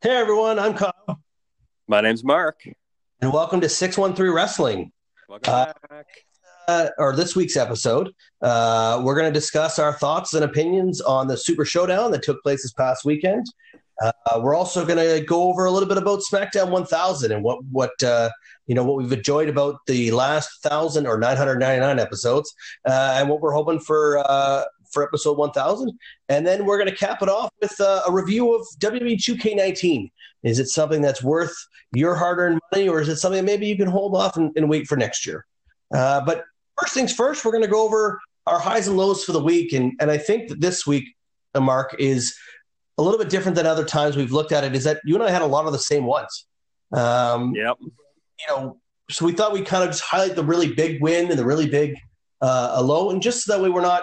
Hey 0.00 0.16
everyone, 0.16 0.58
I'm 0.58 0.74
Kyle, 0.74 1.20
My 1.88 2.00
name's 2.00 2.24
Mark. 2.24 2.62
and 3.20 3.32
welcome 3.32 3.60
to 3.60 3.68
613 3.68 4.32
Wrestling. 4.32 4.92
Welcome 5.28 5.52
Uh, 5.52 5.72
back. 5.90 6.06
Uh, 6.68 6.88
or 6.98 7.16
this 7.16 7.34
week's 7.34 7.56
episode, 7.56 8.12
uh, 8.42 9.00
we're 9.04 9.14
going 9.14 9.26
to 9.26 9.32
discuss 9.32 9.78
our 9.78 9.92
thoughts 9.92 10.34
and 10.34 10.44
opinions 10.44 11.00
on 11.00 11.26
the 11.26 11.36
Super 11.36 11.64
Showdown 11.64 12.10
that 12.12 12.22
took 12.22 12.42
place 12.42 12.62
this 12.62 12.72
past 12.72 13.04
weekend. 13.04 13.44
Uh, 14.02 14.12
we're 14.40 14.54
also 14.54 14.84
going 14.86 14.98
to 14.98 15.24
go 15.26 15.42
over 15.44 15.64
a 15.64 15.70
little 15.70 15.88
bit 15.88 15.98
about 15.98 16.20
SmackDown 16.30 16.70
1000 16.70 17.32
and 17.32 17.42
what 17.42 17.58
what 17.72 18.00
uh, 18.02 18.30
you 18.68 18.74
know 18.74 18.84
what 18.84 18.98
we've 18.98 19.12
enjoyed 19.12 19.48
about 19.48 19.84
the 19.86 20.10
last 20.12 20.62
thousand 20.62 21.06
or 21.06 21.18
999 21.18 21.98
episodes, 21.98 22.54
uh, 22.86 23.16
and 23.16 23.28
what 23.28 23.40
we're 23.40 23.52
hoping 23.52 23.80
for 23.80 24.18
uh, 24.18 24.64
for 24.92 25.02
episode 25.02 25.36
1000. 25.36 25.98
And 26.28 26.46
then 26.46 26.64
we're 26.64 26.78
going 26.78 26.90
to 26.90 26.94
cap 26.94 27.22
it 27.22 27.28
off 27.28 27.50
with 27.60 27.78
uh, 27.80 28.02
a 28.06 28.12
review 28.12 28.54
of 28.54 28.62
E 28.62 28.86
WWE 28.86 29.16
2K19. 29.16 30.10
Is 30.44 30.58
it 30.58 30.68
something 30.68 31.02
that's 31.02 31.22
worth 31.22 31.54
your 31.92 32.14
hard-earned 32.14 32.60
money, 32.72 32.88
or 32.88 33.00
is 33.00 33.08
it 33.08 33.16
something 33.16 33.44
maybe 33.44 33.66
you 33.66 33.76
can 33.76 33.88
hold 33.88 34.14
off 34.14 34.36
and, 34.36 34.52
and 34.56 34.68
wait 34.68 34.86
for 34.86 34.96
next 34.96 35.26
year? 35.26 35.46
Uh, 35.94 36.20
but 36.20 36.44
first 36.80 36.94
things 36.94 37.12
first, 37.12 37.44
we're 37.44 37.52
going 37.52 37.64
to 37.64 37.70
go 37.70 37.84
over 37.84 38.20
our 38.46 38.58
highs 38.58 38.86
and 38.86 38.96
lows 38.96 39.24
for 39.24 39.32
the 39.32 39.42
week, 39.42 39.72
and 39.72 39.92
and 40.00 40.10
I 40.10 40.18
think 40.18 40.48
that 40.48 40.60
this 40.60 40.86
week, 40.86 41.04
uh, 41.54 41.60
Mark, 41.60 41.96
is 41.98 42.36
a 42.98 43.02
little 43.02 43.18
bit 43.18 43.30
different 43.30 43.56
than 43.56 43.66
other 43.66 43.84
times 43.84 44.16
we've 44.16 44.32
looked 44.32 44.52
at 44.52 44.64
it. 44.64 44.74
Is 44.74 44.84
that 44.84 45.00
you 45.04 45.14
and 45.14 45.24
I 45.24 45.30
had 45.30 45.42
a 45.42 45.46
lot 45.46 45.66
of 45.66 45.72
the 45.72 45.78
same 45.78 46.04
ones. 46.04 46.46
Um, 46.92 47.54
Yep. 47.54 47.76
You 48.38 48.54
know, 48.54 48.80
so 49.10 49.24
we 49.24 49.32
thought 49.32 49.52
we'd 49.52 49.66
kind 49.66 49.84
of 49.84 49.90
just 49.90 50.02
highlight 50.02 50.36
the 50.36 50.44
really 50.44 50.72
big 50.72 51.00
win 51.02 51.30
and 51.30 51.38
the 51.38 51.44
really 51.44 51.68
big 51.68 51.96
uh, 52.40 52.80
low, 52.82 53.10
and 53.10 53.22
just 53.22 53.44
so 53.44 53.52
that 53.52 53.62
way 53.62 53.70
we're 53.70 53.80
not 53.80 54.02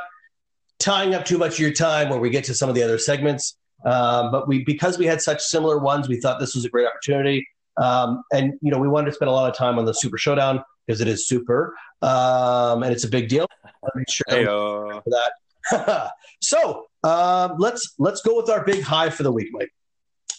tying 0.79 1.13
up 1.13 1.25
too 1.25 1.37
much 1.37 1.53
of 1.53 1.59
your 1.59 1.71
time 1.71 2.09
when 2.09 2.19
we 2.19 2.29
get 2.29 2.43
to 2.45 2.53
some 2.53 2.69
of 2.69 2.75
the 2.75 2.83
other 2.83 2.97
segments. 2.97 3.57
Um, 3.85 4.31
but 4.31 4.47
we 4.47 4.63
because 4.63 4.97
we 4.97 5.05
had 5.05 5.21
such 5.21 5.41
similar 5.41 5.77
ones, 5.77 6.09
we 6.09 6.19
thought 6.19 6.39
this 6.39 6.55
was 6.55 6.65
a 6.65 6.69
great 6.69 6.87
opportunity. 6.87 7.47
Um, 7.77 8.23
and 8.33 8.53
you 8.61 8.71
know, 8.71 8.79
we 8.79 8.87
wanted 8.87 9.07
to 9.07 9.13
spend 9.13 9.29
a 9.29 9.33
lot 9.33 9.49
of 9.49 9.55
time 9.55 9.77
on 9.77 9.85
the 9.85 9.93
Super 9.93 10.17
Showdown 10.17 10.63
because 10.85 11.01
it 11.01 11.07
is 11.07 11.27
super 11.27 11.75
um, 12.01 12.83
and 12.83 12.91
it's 12.91 13.03
a 13.03 13.09
big 13.09 13.27
deal. 13.27 13.47
Make 13.95 14.09
sure 14.09 14.25
that 14.29 14.37
Hey, 14.37 14.45
for 14.45 15.03
that. 15.05 16.11
so 16.41 16.85
um, 17.03 17.55
let's 17.57 17.93
let's 17.97 18.21
go 18.21 18.35
with 18.35 18.49
our 18.49 18.63
big 18.63 18.83
high 18.83 19.09
for 19.09 19.23
the 19.23 19.31
week, 19.31 19.49
Mike. 19.51 19.73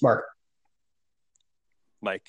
Mark. 0.03 0.25
Mike. 2.03 2.27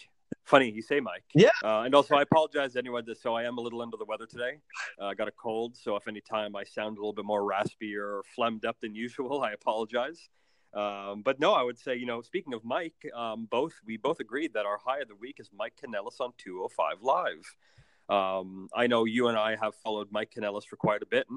Funny 0.47 0.71
you 0.71 0.81
say 0.81 1.01
Mike. 1.01 1.25
Yeah. 1.35 1.49
Uh, 1.61 1.81
and 1.81 1.93
also, 1.93 2.15
I 2.15 2.21
apologize 2.21 2.71
to 2.73 2.79
anyone 2.79 3.03
that 3.07 3.17
so 3.17 3.35
I 3.35 3.43
am 3.43 3.57
a 3.57 3.61
little 3.61 3.81
under 3.81 3.97
the 3.97 4.05
weather 4.05 4.25
today. 4.25 4.59
Uh, 4.97 5.07
I 5.07 5.13
got 5.13 5.27
a 5.27 5.31
cold, 5.31 5.75
so 5.75 5.97
if 5.97 6.07
any 6.07 6.21
time 6.21 6.55
I 6.55 6.63
sound 6.63 6.97
a 6.97 7.01
little 7.01 7.11
bit 7.11 7.25
more 7.25 7.43
raspy 7.43 7.97
or 7.97 8.21
phlegmed 8.33 8.63
up 8.63 8.79
than 8.79 8.95
usual, 8.95 9.43
I 9.43 9.51
apologize. 9.51 10.29
Um, 10.73 11.21
but 11.21 11.41
no, 11.41 11.51
I 11.51 11.63
would 11.63 11.77
say, 11.77 11.97
you 11.97 12.05
know, 12.05 12.21
speaking 12.21 12.53
of 12.53 12.63
Mike, 12.63 12.95
um, 13.13 13.45
both 13.51 13.73
we 13.85 13.97
both 13.97 14.21
agreed 14.21 14.53
that 14.53 14.65
our 14.65 14.77
high 14.77 14.99
of 14.99 15.09
the 15.09 15.15
week 15.15 15.35
is 15.39 15.49
Mike 15.53 15.73
Kanellis 15.83 16.21
on 16.21 16.31
205 16.37 17.01
Live. 17.01 17.55
Um, 18.07 18.69
I 18.73 18.87
know 18.87 19.03
you 19.03 19.27
and 19.27 19.37
I 19.37 19.57
have 19.57 19.75
followed 19.75 20.07
Mike 20.11 20.31
Kanellis 20.33 20.63
for 20.63 20.77
quite 20.77 21.01
a 21.01 21.05
bit. 21.05 21.27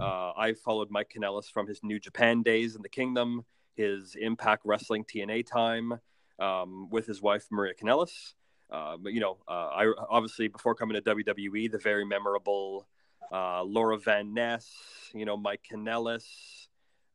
Uh, 0.00 0.32
I 0.36 0.54
followed 0.54 0.90
Mike 0.90 1.12
Kanellis 1.16 1.52
from 1.52 1.68
his 1.68 1.84
New 1.84 2.00
Japan 2.00 2.42
days 2.42 2.74
in 2.74 2.82
the 2.82 2.88
Kingdom, 2.88 3.44
his 3.76 4.16
Impact 4.16 4.62
Wrestling 4.64 5.04
TNA 5.04 5.46
time 5.46 6.00
um, 6.40 6.90
with 6.90 7.06
his 7.06 7.22
wife 7.22 7.46
Maria 7.52 7.72
Kanellis. 7.72 8.32
Uh, 8.70 8.96
you 9.04 9.20
know, 9.20 9.38
uh, 9.46 9.68
I 9.68 9.92
obviously 10.08 10.48
before 10.48 10.74
coming 10.74 11.00
to 11.00 11.14
WWE, 11.14 11.70
the 11.70 11.78
very 11.78 12.04
memorable 12.04 12.86
uh, 13.32 13.62
Laurel 13.62 13.98
Van 13.98 14.34
Ness, 14.34 14.70
you 15.14 15.24
know, 15.24 15.36
Mike 15.36 15.62
Kanellis, 15.70 16.24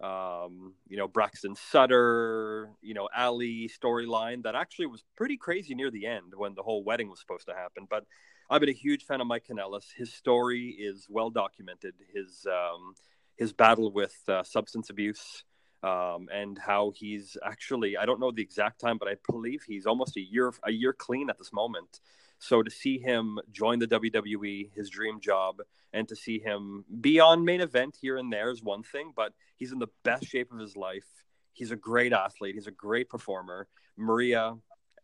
um, 0.02 0.74
you 0.88 0.98
know, 0.98 1.08
Braxton 1.08 1.56
Sutter, 1.56 2.72
you 2.82 2.94
know, 2.94 3.08
Allie 3.16 3.70
storyline 3.70 4.44
that 4.44 4.56
actually 4.56 4.88
was 4.88 5.04
pretty 5.16 5.38
crazy 5.38 5.76
near 5.76 5.92
the 5.92 6.08
end 6.08 6.34
when 6.36 6.56
the 6.56 6.64
whole 6.64 6.84
wedding 6.84 7.10
was 7.10 7.20
supposed 7.20 7.48
to 7.48 7.54
happen. 7.54 7.88
But 7.90 8.06
I've 8.50 8.60
been 8.60 8.70
a 8.70 8.73
huge 8.73 9.06
fan 9.06 9.22
of 9.22 9.28
Mike 9.28 9.45
Kanellis. 9.50 9.86
His 9.95 10.14
story 10.14 10.70
is 10.70 11.08
well 11.10 11.30
documented. 11.30 11.94
His 12.14 12.45
um, 12.50 12.95
his 13.38 13.54
battle 13.54 13.92
with 13.92 14.16
uh, 14.28 14.44
substance 14.44 14.90
abuse 14.90 15.44
um, 15.83 16.27
and 16.31 16.58
how 16.58 16.92
he's 16.95 17.37
actually 17.43 17.97
I 17.97 18.05
don't 18.05 18.19
know 18.19 18.31
the 18.31 18.42
exact 18.42 18.80
time, 18.80 18.97
but 18.97 19.08
I 19.08 19.15
believe 19.30 19.64
he's 19.64 19.86
almost 19.86 20.17
a 20.17 20.21
year 20.21 20.53
a 20.64 20.71
year 20.71 20.93
clean 20.93 21.30
at 21.30 21.37
this 21.37 21.53
moment. 21.53 22.02
So 22.39 22.64
to 22.64 22.71
see 22.71 22.97
him 22.97 23.39
join 23.52 23.80
the 23.80 23.87
WWE, 23.87 24.71
his 24.73 24.89
dream 24.89 25.19
job, 25.19 25.61
and 25.93 26.08
to 26.08 26.15
see 26.15 26.39
him 26.39 26.86
be 26.99 27.19
on 27.19 27.45
main 27.45 27.61
event 27.61 27.97
here 28.02 28.17
and 28.17 28.33
there 28.33 28.49
is 28.49 28.64
one 28.64 28.81
thing, 28.81 29.14
but 29.15 29.33
he's 29.58 29.71
in 29.71 29.80
the 29.80 29.89
best 30.03 30.25
shape 30.25 30.52
of 30.52 30.59
his 30.59 30.75
life. 30.75 31.05
He's 31.53 31.71
a 31.71 31.75
great 31.75 32.13
athlete. 32.13 32.55
He's 32.55 32.67
a 32.67 32.71
great 32.71 33.09
performer. 33.09 33.67
Maria, 33.98 34.55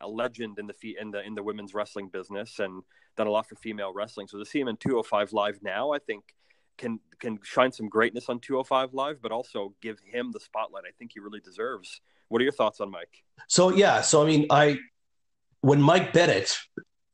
a 0.02 0.08
legend 0.08 0.58
in 0.58 0.68
the 0.68 0.74
fe- 0.74 0.96
in 1.00 1.12
the 1.12 1.22
in 1.24 1.36
the 1.36 1.44
women's 1.44 1.74
wrestling 1.74 2.10
business, 2.10 2.60
and 2.60 2.84
done 3.16 3.28
a 3.28 3.32
lot 3.32 3.48
for 3.48 3.56
female 3.56 3.94
wrestling. 3.94 4.28
So 4.28 4.40
to 4.40 4.46
see 4.46 4.60
him 4.60 4.68
in 4.68 4.78
205 4.78 5.34
Live 5.34 5.60
now, 5.62 5.92
I 5.92 6.00
think 6.00 6.24
can 6.78 7.00
can 7.20 7.40
shine 7.44 7.72
some 7.72 7.90
greatness 7.90 8.30
on 8.30 8.40
205 8.40 8.94
Live, 8.94 9.22
but 9.22 9.32
also 9.32 9.74
give 9.82 10.00
him 10.00 10.32
the 10.32 10.40
spotlight 10.40 10.84
I 10.88 10.92
think 10.98 11.12
he 11.14 11.20
really 11.20 11.40
deserves. 11.40 12.02
What 12.30 12.42
are 12.42 12.44
your 12.44 12.54
thoughts 12.54 12.80
on 12.80 12.92
Mike? 12.92 13.24
So 13.48 13.70
yeah, 13.70 14.02
so 14.02 14.22
I 14.22 14.26
mean, 14.26 14.48
I 14.50 14.78
when 15.62 15.82
Mike 15.82 16.14
Bennett, 16.14 16.58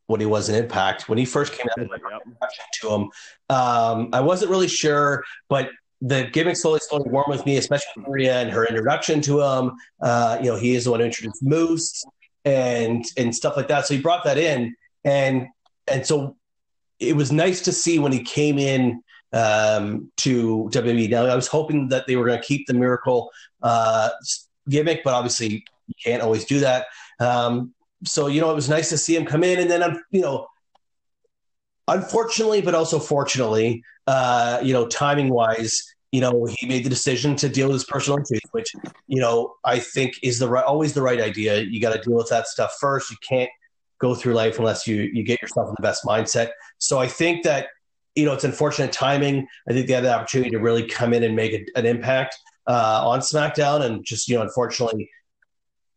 when 0.08 0.20
he 0.20 0.26
was 0.26 0.50
in 0.50 0.56
Impact, 0.56 1.08
when 1.08 1.18
he 1.18 1.26
first 1.26 1.54
came 1.54 1.68
out 1.72 1.80
Yep. 1.80 2.52
to 2.82 2.90
him, 2.90 3.02
um, 3.50 4.10
I 4.14 4.20
wasn't 4.20 4.52
really 4.52 4.68
sure, 4.68 5.24
but 5.50 5.70
the 6.02 6.26
gimmick 6.34 6.58
slowly, 6.58 6.80
slowly 6.82 7.10
warmed 7.10 7.30
with 7.30 7.46
me, 7.46 7.56
especially 7.58 8.04
Maria 8.06 8.42
and 8.42 8.52
her 8.52 8.66
introduction 8.66 9.22
to 9.22 9.42
him. 9.42 9.72
Uh, 10.02 10.38
you 10.42 10.50
know, 10.50 10.58
he 10.58 10.76
is 10.76 10.84
the 10.84 10.92
one 10.92 11.00
who 11.00 11.06
introduced 11.06 11.42
Moose 11.42 12.04
and 12.44 13.06
and 13.18 13.34
stuff 13.34 13.56
like 13.56 13.70
that. 13.70 13.86
So 13.86 13.94
he 13.94 14.02
brought 14.02 14.24
that 14.26 14.38
in, 14.38 14.76
and 15.06 15.48
and 15.88 16.06
so 16.06 16.36
it 17.00 17.16
was 17.16 17.32
nice 17.32 17.62
to 17.62 17.72
see 17.72 18.00
when 18.00 18.12
he 18.12 18.22
came 18.22 18.58
in 18.58 19.03
um, 19.34 20.12
to 20.18 20.70
WWE. 20.72 21.10
Now 21.10 21.26
I 21.26 21.36
was 21.36 21.48
hoping 21.48 21.90
that 21.90 22.08
they 22.08 22.16
were 22.16 22.26
going 22.26 22.40
to 22.40 22.46
keep 22.46 22.68
the 22.68 22.74
Miracle 22.74 23.32
uh, 23.62 24.10
gimmick, 24.70 25.04
but 25.04 25.14
obviously 25.14 25.66
you 25.88 25.94
can't 26.04 26.22
always 26.22 26.46
do 26.46 26.60
that. 26.60 26.86
Um, 27.20 27.74
so 28.06 28.28
you 28.28 28.42
know, 28.42 28.52
it 28.52 28.56
was 28.56 28.70
nice 28.70 28.90
to 28.90 28.98
see 28.98 29.16
him 29.16 29.26
come 29.26 29.44
in, 29.44 29.60
and 29.60 29.70
then 29.70 29.82
um, 29.82 30.04
you 30.12 30.22
know, 30.22 30.48
unfortunately, 31.88 32.62
but 32.62 32.76
also 32.76 33.00
fortunately, 33.00 33.84
uh, 34.08 34.60
you 34.62 34.74
know, 34.74 34.88
timing 34.88 35.30
wise, 35.30 35.84
you 36.12 36.22
know, 36.22 36.46
he 36.46 36.68
made 36.68 36.84
the 36.84 36.90
decision 36.90 37.36
to 37.38 37.50
deal 37.50 37.68
with 37.68 37.76
his 37.76 37.86
personal 37.86 38.20
issues, 38.20 38.42
which 38.52 38.72
you 39.08 39.20
know 39.20 39.56
I 39.64 39.80
think 39.80 40.16
is 40.22 40.40
the 40.40 40.50
right, 40.50 40.64
always 40.64 40.94
the 40.94 41.02
right 41.02 41.20
idea. 41.20 41.62
You 41.62 41.82
got 41.82 41.94
to 41.94 42.02
deal 42.02 42.18
with 42.18 42.30
that 42.30 42.48
stuff 42.48 42.76
first. 42.80 43.10
You 43.10 43.18
can't 43.28 43.50
go 44.00 44.14
through 44.14 44.34
life 44.34 44.60
unless 44.60 44.86
you 44.86 45.10
you 45.14 45.24
get 45.24 45.42
yourself 45.42 45.70
in 45.70 45.76
the 45.78 45.82
best 45.82 46.04
mindset. 46.04 46.50
So 46.78 47.00
I 47.00 47.08
think 47.08 47.44
that 47.44 47.68
you 48.16 48.26
know 48.26 48.34
it's 48.34 48.44
unfortunate 48.44 48.92
timing. 48.92 49.48
I 49.68 49.74
think 49.74 49.88
they 49.88 49.94
had 49.94 50.04
the 50.04 50.14
opportunity 50.14 50.52
to 50.52 50.60
really 50.60 50.88
come 50.88 51.14
in 51.14 51.24
and 51.24 51.36
make 51.36 51.54
a, 51.54 51.80
an 51.80 51.86
impact 51.86 52.38
uh, 52.68 53.02
on 53.08 53.20
SmackDown, 53.20 53.82
and 53.82 54.06
just 54.06 54.28
you 54.28 54.36
know, 54.36 54.42
unfortunately, 54.42 55.10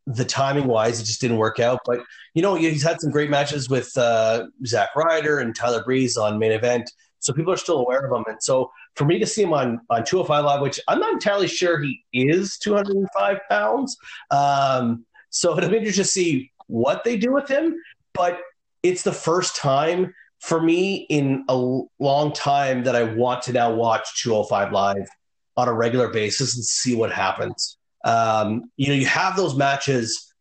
the 0.06 0.24
timing 0.24 0.66
wise, 0.66 1.00
it 1.00 1.04
just 1.04 1.20
didn't 1.20 1.38
work 1.38 1.60
out. 1.60 1.80
But 1.84 2.00
you 2.34 2.42
know, 2.42 2.54
he's 2.54 2.82
had 2.82 3.00
some 3.00 3.10
great 3.10 3.30
matches 3.30 3.68
with 3.68 3.96
uh, 3.96 4.46
Zack 4.66 4.94
Ryder 4.96 5.40
and 5.40 5.54
Tyler 5.54 5.84
Breeze 5.84 6.16
on 6.16 6.38
main 6.38 6.52
event, 6.52 6.90
so 7.18 7.32
people 7.32 7.52
are 7.52 7.58
still 7.58 7.78
aware 7.78 8.06
of 8.06 8.16
him. 8.16 8.24
And 8.28 8.42
so 8.42 8.70
for 8.94 9.04
me 9.04 9.18
to 9.18 9.26
see 9.26 9.42
him 9.42 9.52
on 9.52 9.80
on 9.90 10.04
205 10.04 10.44
Live, 10.44 10.60
which 10.60 10.80
I'm 10.88 11.00
not 11.00 11.12
entirely 11.12 11.48
sure 11.48 11.80
he 11.80 12.02
is 12.12 12.58
205 12.58 13.38
pounds, 13.50 13.96
um, 14.30 15.04
so 15.30 15.56
it'll 15.58 15.70
be 15.70 15.76
interesting 15.76 16.04
to 16.04 16.08
see 16.08 16.52
what 16.66 17.04
they 17.04 17.16
do 17.16 17.32
with 17.32 17.48
him. 17.48 17.76
But 18.14 18.40
it's 18.82 19.02
the 19.02 19.12
first 19.12 19.56
time 19.56 20.14
for 20.46 20.62
me 20.62 21.06
in 21.08 21.44
a 21.48 21.80
long 21.98 22.32
time 22.32 22.84
that 22.84 22.94
I 22.94 23.02
want 23.02 23.42
to 23.42 23.52
now 23.52 23.74
watch 23.74 24.22
205 24.22 24.70
Live 24.70 25.08
on 25.56 25.66
a 25.66 25.72
regular 25.72 26.06
basis 26.06 26.54
and 26.54 26.64
see 26.64 26.94
what 26.94 27.10
happens. 27.10 27.78
Um, 28.04 28.70
you 28.76 28.86
know, 28.86 28.94
you 28.94 29.06
have 29.06 29.36
those 29.36 29.56
matches 29.56 30.32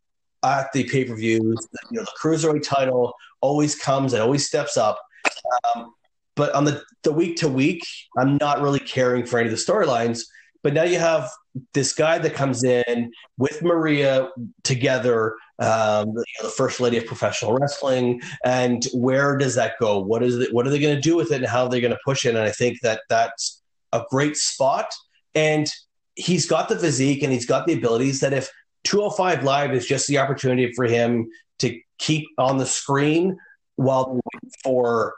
at 0.44 0.72
the 0.74 0.84
pay 0.84 1.06
per 1.06 1.16
views. 1.16 1.58
You 1.90 1.98
know, 1.98 2.04
the 2.04 2.12
cruiserweight 2.22 2.62
title 2.62 3.16
always 3.42 3.74
comes 3.74 4.14
and 4.14 4.22
always 4.22 4.46
steps 4.46 4.78
up. 4.78 5.02
Um, 5.76 5.96
but 6.36 6.54
on 6.54 6.66
the 6.66 6.84
the 7.02 7.12
week 7.12 7.38
to 7.38 7.50
week, 7.50 7.84
I'm 8.16 8.38
not 8.38 8.62
really 8.62 8.80
caring 8.80 9.26
for 9.26 9.40
any 9.40 9.50
of 9.50 9.58
the 9.58 9.58
storylines. 9.58 10.22
But 10.62 10.74
now 10.76 10.84
you 10.84 11.00
have 11.00 11.32
this 11.74 11.94
guy 11.94 12.18
that 12.18 12.34
comes 12.34 12.64
in 12.64 13.12
with 13.38 13.62
Maria 13.62 14.30
together, 14.64 15.36
um, 15.60 16.10
you 16.10 16.14
know, 16.14 16.44
the 16.44 16.50
first 16.50 16.80
lady 16.80 16.98
of 16.98 17.06
professional 17.06 17.54
wrestling, 17.54 18.22
and 18.44 18.86
where 18.94 19.38
does 19.38 19.56
that 19.56 19.74
go? 19.80 20.00
What 20.00 20.24
is 20.24 20.38
it? 20.38 20.54
What 20.54 20.68
are 20.68 20.70
they 20.70 20.80
going 20.80 20.96
to 20.96 21.02
do 21.02 21.16
with 21.16 21.32
it, 21.32 21.38
and 21.38 21.48
how 21.48 21.64
are 21.64 21.70
they 21.70 21.82
going 21.82 21.94
to 21.94 22.00
push 22.06 22.26
it? 22.26 22.30
And 22.30 22.40
I 22.40 22.52
think 22.52 22.82
that 22.82 23.02
that's 23.10 23.62
a 23.94 24.04
great 24.10 24.38
spot. 24.38 24.94
And 25.34 25.68
he's 26.16 26.46
got 26.46 26.70
the 26.70 26.78
physique 26.78 27.24
and 27.24 27.32
he's 27.32 27.46
got 27.46 27.68
the 27.68 27.74
abilities 27.74 28.20
that 28.22 28.34
if 28.34 28.50
205 28.86 29.44
Live 29.44 29.74
is 29.74 29.86
just 29.86 30.08
the 30.08 30.18
opportunity 30.18 30.72
for 30.74 30.86
him 30.86 31.30
to 31.60 31.80
keep 31.98 32.26
on 32.38 32.58
the 32.58 32.66
screen 32.66 33.38
while 33.76 34.20
for 34.64 35.16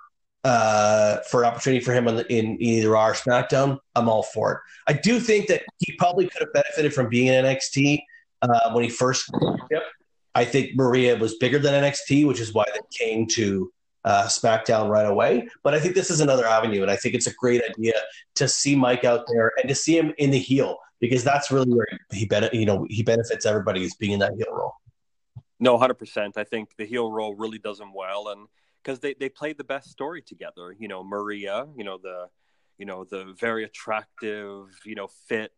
uh, 0.48 1.20
for 1.30 1.44
an 1.44 1.50
opportunity 1.50 1.84
for 1.84 1.94
him 1.94 2.06
the, 2.06 2.26
in 2.34 2.56
either 2.62 2.96
our 2.96 3.14
SmackDown, 3.14 3.80
I'm 3.96 4.08
all 4.08 4.24
for 4.24 4.54
it. 4.54 4.60
I 4.88 4.94
do 4.94 5.20
think 5.20 5.48
that 5.48 5.64
he 5.80 5.94
probably 5.98 6.30
could 6.30 6.42
have 6.42 6.54
benefited 6.54 6.94
from 6.94 7.10
being 7.10 7.28
in 7.28 7.44
NXT 7.44 8.02
uh, 8.42 8.72
when 8.72 8.86
he 8.86 8.90
first. 8.90 9.30
Yep. 9.70 9.84
I 10.36 10.46
think 10.46 10.76
Maria 10.76 11.18
was 11.18 11.36
bigger 11.36 11.60
than 11.60 11.84
NXT, 11.84 12.26
which 12.28 12.40
is 12.40 12.54
why 12.54 12.64
they 12.74 12.80
came 12.98 13.28
to 13.32 13.70
uh, 14.06 14.24
SmackDown 14.28 14.90
right 14.90 15.06
away. 15.06 15.50
But 15.64 15.74
I 15.74 15.82
think 15.82 15.96
this 15.96 16.10
is 16.10 16.22
another 16.22 16.46
avenue, 16.46 16.82
and 16.82 16.90
I 16.90 16.96
think 16.96 17.14
it's 17.14 17.28
a 17.28 17.34
great 17.34 17.62
idea 17.70 17.96
to 18.36 18.48
see 18.48 18.74
Mike 18.74 19.04
out 19.04 19.26
there 19.28 19.52
and 19.58 19.68
to 19.68 19.76
see 19.76 19.98
him 19.98 20.14
in 20.18 20.32
the 20.32 20.40
heel 20.40 20.78
because 21.02 21.26
that's 21.26 21.52
really 21.52 21.74
where 21.74 21.88
he 22.14 22.26
benefit. 22.26 22.58
You 22.58 22.68
know, 22.68 22.88
he 22.90 23.04
benefits 23.04 23.46
everybody 23.46 23.84
is 23.84 23.96
being 23.96 24.14
in 24.14 24.20
that 24.20 24.36
heel 24.38 24.54
role. 24.54 24.76
No, 25.60 25.78
hundred 25.78 25.96
percent. 25.96 26.38
I 26.38 26.46
think 26.46 26.70
the 26.78 26.86
heel 26.86 27.12
role 27.12 27.36
really 27.36 27.58
does 27.58 27.82
him 27.82 27.94
well, 27.94 28.30
and 28.30 28.48
because 28.88 29.00
they 29.02 29.14
they 29.20 29.30
play 29.30 29.52
the 29.54 29.64
best 29.64 29.90
story 29.92 30.22
together. 30.22 30.74
You 30.80 30.88
know, 30.88 31.04
Maria. 31.04 31.66
You 31.76 31.84
know 31.84 31.98
the, 32.02 32.28
you 32.78 32.86
know 32.86 33.04
the 33.04 33.36
very 33.40 33.66
attractive, 33.66 34.68
you 34.86 34.96
know, 34.96 35.08
fit, 35.28 35.52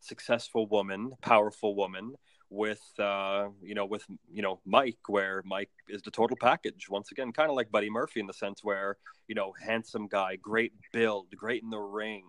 successful 0.00 0.66
woman, 0.68 1.12
powerful 1.20 1.74
woman 1.74 2.14
with 2.50 2.82
uh, 2.98 3.48
you 3.62 3.74
know 3.74 3.84
with 3.84 4.04
you 4.32 4.42
know 4.42 4.60
Mike, 4.64 4.98
where 5.08 5.42
Mike 5.44 5.70
is 5.88 6.02
the 6.02 6.10
total 6.10 6.36
package 6.40 6.88
once 6.88 7.10
again, 7.10 7.32
kind 7.32 7.50
of 7.50 7.56
like 7.56 7.72
Buddy 7.72 7.90
Murphy 7.90 8.20
in 8.20 8.26
the 8.26 8.32
sense 8.32 8.62
where 8.62 8.96
you 9.26 9.34
know 9.34 9.52
handsome 9.60 10.06
guy, 10.06 10.36
great 10.36 10.72
build, 10.92 11.26
great 11.36 11.62
in 11.64 11.70
the 11.70 11.78
ring. 11.78 12.24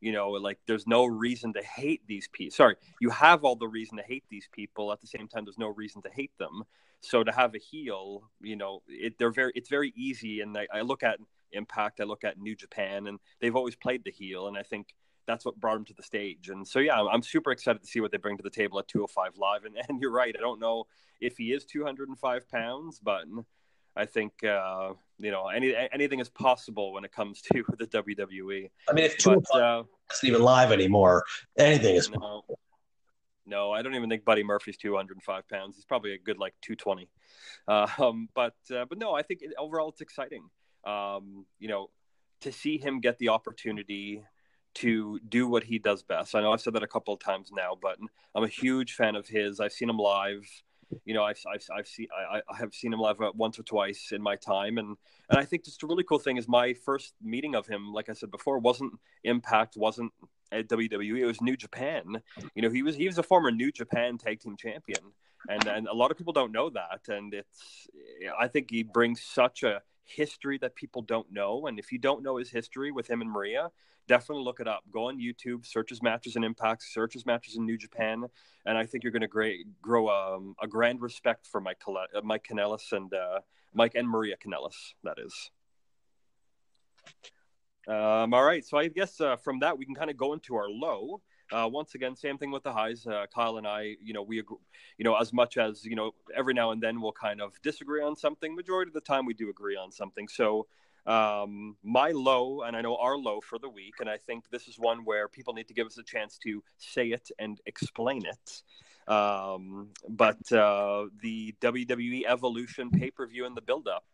You 0.00 0.12
know, 0.12 0.30
like 0.30 0.60
there's 0.68 0.86
no 0.86 1.06
reason 1.06 1.52
to 1.54 1.62
hate 1.62 2.02
these 2.06 2.28
people. 2.28 2.54
Sorry, 2.54 2.76
you 3.00 3.10
have 3.10 3.42
all 3.42 3.56
the 3.56 3.66
reason 3.66 3.96
to 3.96 4.04
hate 4.04 4.22
these 4.30 4.48
people. 4.52 4.92
At 4.92 5.00
the 5.00 5.08
same 5.08 5.26
time, 5.26 5.44
there's 5.44 5.58
no 5.58 5.66
reason 5.66 6.02
to 6.02 6.08
hate 6.08 6.38
them. 6.38 6.62
So 7.00 7.22
to 7.22 7.32
have 7.32 7.54
a 7.54 7.58
heel, 7.58 8.30
you 8.40 8.56
know, 8.56 8.82
it, 8.88 9.18
they're 9.18 9.30
very 9.30 9.52
it's 9.54 9.68
very 9.68 9.92
easy. 9.96 10.40
And 10.40 10.56
I, 10.56 10.66
I 10.72 10.80
look 10.80 11.02
at 11.02 11.18
Impact, 11.52 12.00
I 12.00 12.04
look 12.04 12.24
at 12.24 12.38
New 12.38 12.54
Japan, 12.54 13.06
and 13.06 13.18
they've 13.40 13.56
always 13.56 13.76
played 13.76 14.04
the 14.04 14.10
heel. 14.10 14.48
And 14.48 14.58
I 14.58 14.62
think 14.62 14.88
that's 15.28 15.44
what 15.44 15.60
brought 15.60 15.76
him 15.76 15.84
to 15.84 15.94
the 15.94 16.02
stage. 16.02 16.48
And 16.48 16.66
so, 16.66 16.80
yeah, 16.80 17.00
I'm 17.00 17.22
super 17.22 17.52
excited 17.52 17.82
to 17.82 17.86
see 17.86 18.00
what 18.00 18.10
they 18.10 18.16
bring 18.16 18.36
to 18.38 18.42
the 18.42 18.50
table 18.50 18.78
at 18.78 18.88
205 18.88 19.36
Live. 19.36 19.64
And, 19.64 19.76
and 19.88 20.00
you're 20.00 20.10
right. 20.10 20.34
I 20.36 20.40
don't 20.40 20.58
know 20.58 20.86
if 21.20 21.36
he 21.36 21.52
is 21.52 21.64
205 21.64 22.48
pounds, 22.48 22.98
but 23.00 23.24
I 23.94 24.06
think, 24.06 24.32
uh, 24.42 24.94
you 25.18 25.30
know, 25.30 25.48
any, 25.48 25.74
anything 25.92 26.20
is 26.20 26.28
possible 26.28 26.92
when 26.92 27.04
it 27.04 27.12
comes 27.12 27.42
to 27.52 27.64
the 27.78 27.86
WWE. 27.86 28.70
I 28.88 28.92
mean, 28.92 29.04
if 29.04 29.18
205 29.18 29.62
uh, 29.62 29.82
isn't 30.12 30.28
even 30.28 30.42
live 30.42 30.72
anymore, 30.72 31.24
anything 31.58 31.96
is 31.96 32.10
no, 32.10 32.44
no, 33.48 33.72
I 33.72 33.82
don't 33.82 33.94
even 33.94 34.08
think 34.08 34.24
Buddy 34.24 34.42
Murphy's 34.42 34.76
205 34.76 35.48
pounds. 35.48 35.76
He's 35.76 35.84
probably 35.84 36.14
a 36.14 36.18
good 36.18 36.38
like 36.38 36.54
220. 36.62 37.08
Uh, 37.66 37.86
um, 37.98 38.28
but, 38.34 38.54
uh, 38.74 38.84
but 38.88 38.98
no, 38.98 39.14
I 39.14 39.22
think 39.22 39.40
overall 39.58 39.88
it's 39.88 40.00
exciting. 40.00 40.44
Um, 40.84 41.46
you 41.58 41.68
know, 41.68 41.90
to 42.42 42.52
see 42.52 42.78
him 42.78 43.00
get 43.00 43.18
the 43.18 43.30
opportunity 43.30 44.22
to 44.74 45.18
do 45.28 45.48
what 45.48 45.64
he 45.64 45.78
does 45.78 46.02
best. 46.02 46.34
I 46.34 46.40
know 46.40 46.52
I've 46.52 46.60
said 46.60 46.74
that 46.74 46.82
a 46.82 46.88
couple 46.88 47.12
of 47.12 47.20
times 47.20 47.50
now, 47.52 47.76
but 47.80 47.98
I'm 48.34 48.44
a 48.44 48.48
huge 48.48 48.94
fan 48.94 49.16
of 49.16 49.26
his. 49.26 49.60
I've 49.60 49.72
seen 49.72 49.90
him 49.90 49.98
live. 49.98 50.48
You 51.04 51.14
know, 51.14 51.24
I've 51.24 51.40
I've, 51.52 51.66
I've 51.76 51.88
seen 51.88 52.06
I, 52.16 52.40
I 52.48 52.56
have 52.56 52.72
seen 52.72 52.92
him 52.92 53.00
live 53.00 53.16
once 53.34 53.58
or 53.58 53.62
twice 53.64 54.12
in 54.12 54.22
my 54.22 54.36
time, 54.36 54.78
and 54.78 54.96
and 55.28 55.38
I 55.38 55.44
think 55.44 55.64
just 55.64 55.82
a 55.82 55.86
really 55.86 56.04
cool 56.04 56.18
thing 56.18 56.36
is 56.36 56.48
my 56.48 56.72
first 56.72 57.14
meeting 57.20 57.54
of 57.54 57.66
him, 57.66 57.92
like 57.92 58.08
I 58.08 58.14
said 58.14 58.30
before, 58.30 58.58
wasn't 58.58 58.92
Impact, 59.24 59.76
wasn't 59.76 60.12
at 60.50 60.68
WWE, 60.68 61.18
it 61.18 61.26
was 61.26 61.40
New 61.40 61.56
Japan. 61.56 62.22
You 62.54 62.62
know, 62.62 62.70
he 62.70 62.82
was 62.82 62.96
he 62.96 63.06
was 63.06 63.18
a 63.18 63.22
former 63.22 63.50
New 63.50 63.72
Japan 63.72 64.18
Tag 64.18 64.40
Team 64.40 64.56
Champion, 64.56 65.12
and 65.48 65.66
and 65.66 65.86
a 65.88 65.94
lot 65.94 66.10
of 66.10 66.16
people 66.16 66.32
don't 66.32 66.52
know 66.52 66.70
that, 66.70 67.08
and 67.08 67.34
it's 67.34 67.88
I 68.38 68.48
think 68.48 68.70
he 68.70 68.82
brings 68.82 69.22
such 69.22 69.62
a 69.62 69.82
history 70.04 70.58
that 70.58 70.74
people 70.74 71.02
don't 71.02 71.30
know, 71.32 71.66
and 71.66 71.78
if 71.78 71.92
you 71.92 71.98
don't 71.98 72.22
know 72.22 72.36
his 72.36 72.50
history 72.50 72.90
with 72.90 73.08
him 73.08 73.20
and 73.20 73.30
Maria, 73.30 73.70
definitely 74.06 74.44
look 74.44 74.60
it 74.60 74.66
up. 74.66 74.82
Go 74.90 75.08
on 75.08 75.18
YouTube, 75.18 75.66
search 75.66 75.90
his 75.90 76.02
matches 76.02 76.34
and 76.34 76.44
impacts, 76.44 76.92
search 76.92 77.12
his 77.12 77.26
matches 77.26 77.56
in 77.56 77.66
New 77.66 77.76
Japan, 77.76 78.24
and 78.64 78.78
I 78.78 78.86
think 78.86 79.04
you're 79.04 79.12
going 79.12 79.28
to 79.28 79.64
grow 79.82 80.08
um, 80.08 80.56
a 80.62 80.66
grand 80.66 81.02
respect 81.02 81.46
for 81.46 81.60
Mike, 81.60 81.82
uh, 81.86 82.20
Mike 82.24 82.46
Kanellis 82.50 82.92
and 82.92 83.12
uh, 83.12 83.40
Mike 83.74 83.94
and 83.94 84.08
Maria 84.08 84.36
Kanellis. 84.36 84.94
That 85.04 85.18
is. 85.18 85.50
Um, 87.88 88.34
all 88.34 88.44
right, 88.44 88.64
so 88.64 88.76
I 88.76 88.88
guess 88.88 89.20
uh, 89.20 89.36
from 89.36 89.60
that 89.60 89.78
we 89.78 89.86
can 89.86 89.94
kind 89.94 90.10
of 90.10 90.16
go 90.16 90.34
into 90.34 90.56
our 90.56 90.68
low. 90.68 91.22
Uh, 91.50 91.66
once 91.72 91.94
again, 91.94 92.14
same 92.14 92.36
thing 92.36 92.50
with 92.50 92.62
the 92.62 92.72
highs. 92.72 93.06
Uh, 93.06 93.24
Kyle 93.34 93.56
and 93.56 93.66
I, 93.66 93.96
you 94.02 94.12
know, 94.12 94.22
we, 94.22 94.38
agree, 94.38 94.58
you 94.98 95.04
know, 95.04 95.16
as 95.16 95.32
much 95.32 95.56
as 95.56 95.84
you 95.86 95.96
know, 95.96 96.12
every 96.36 96.52
now 96.52 96.72
and 96.72 96.82
then 96.82 97.00
we'll 97.00 97.12
kind 97.12 97.40
of 97.40 97.52
disagree 97.62 98.02
on 98.02 98.14
something. 98.16 98.54
Majority 98.54 98.90
of 98.90 98.94
the 98.94 99.00
time, 99.00 99.24
we 99.24 99.32
do 99.32 99.48
agree 99.48 99.74
on 99.74 99.90
something. 99.90 100.28
So 100.28 100.66
um, 101.06 101.76
my 101.82 102.10
low, 102.10 102.62
and 102.62 102.76
I 102.76 102.82
know 102.82 102.96
our 102.96 103.16
low 103.16 103.40
for 103.40 103.58
the 103.58 103.68
week, 103.70 103.94
and 104.00 104.10
I 104.10 104.18
think 104.18 104.50
this 104.50 104.68
is 104.68 104.78
one 104.78 105.06
where 105.06 105.26
people 105.26 105.54
need 105.54 105.68
to 105.68 105.74
give 105.74 105.86
us 105.86 105.96
a 105.96 106.02
chance 106.02 106.38
to 106.44 106.62
say 106.76 107.08
it 107.08 107.30
and 107.38 107.58
explain 107.64 108.26
it. 108.26 109.10
Um, 109.10 109.88
but 110.06 110.52
uh, 110.52 111.06
the 111.22 111.54
WWE 111.62 112.24
Evolution 112.28 112.90
pay 112.90 113.10
per 113.10 113.26
view 113.26 113.46
and 113.46 113.56
the 113.56 113.62
build 113.62 113.88
up. 113.88 114.04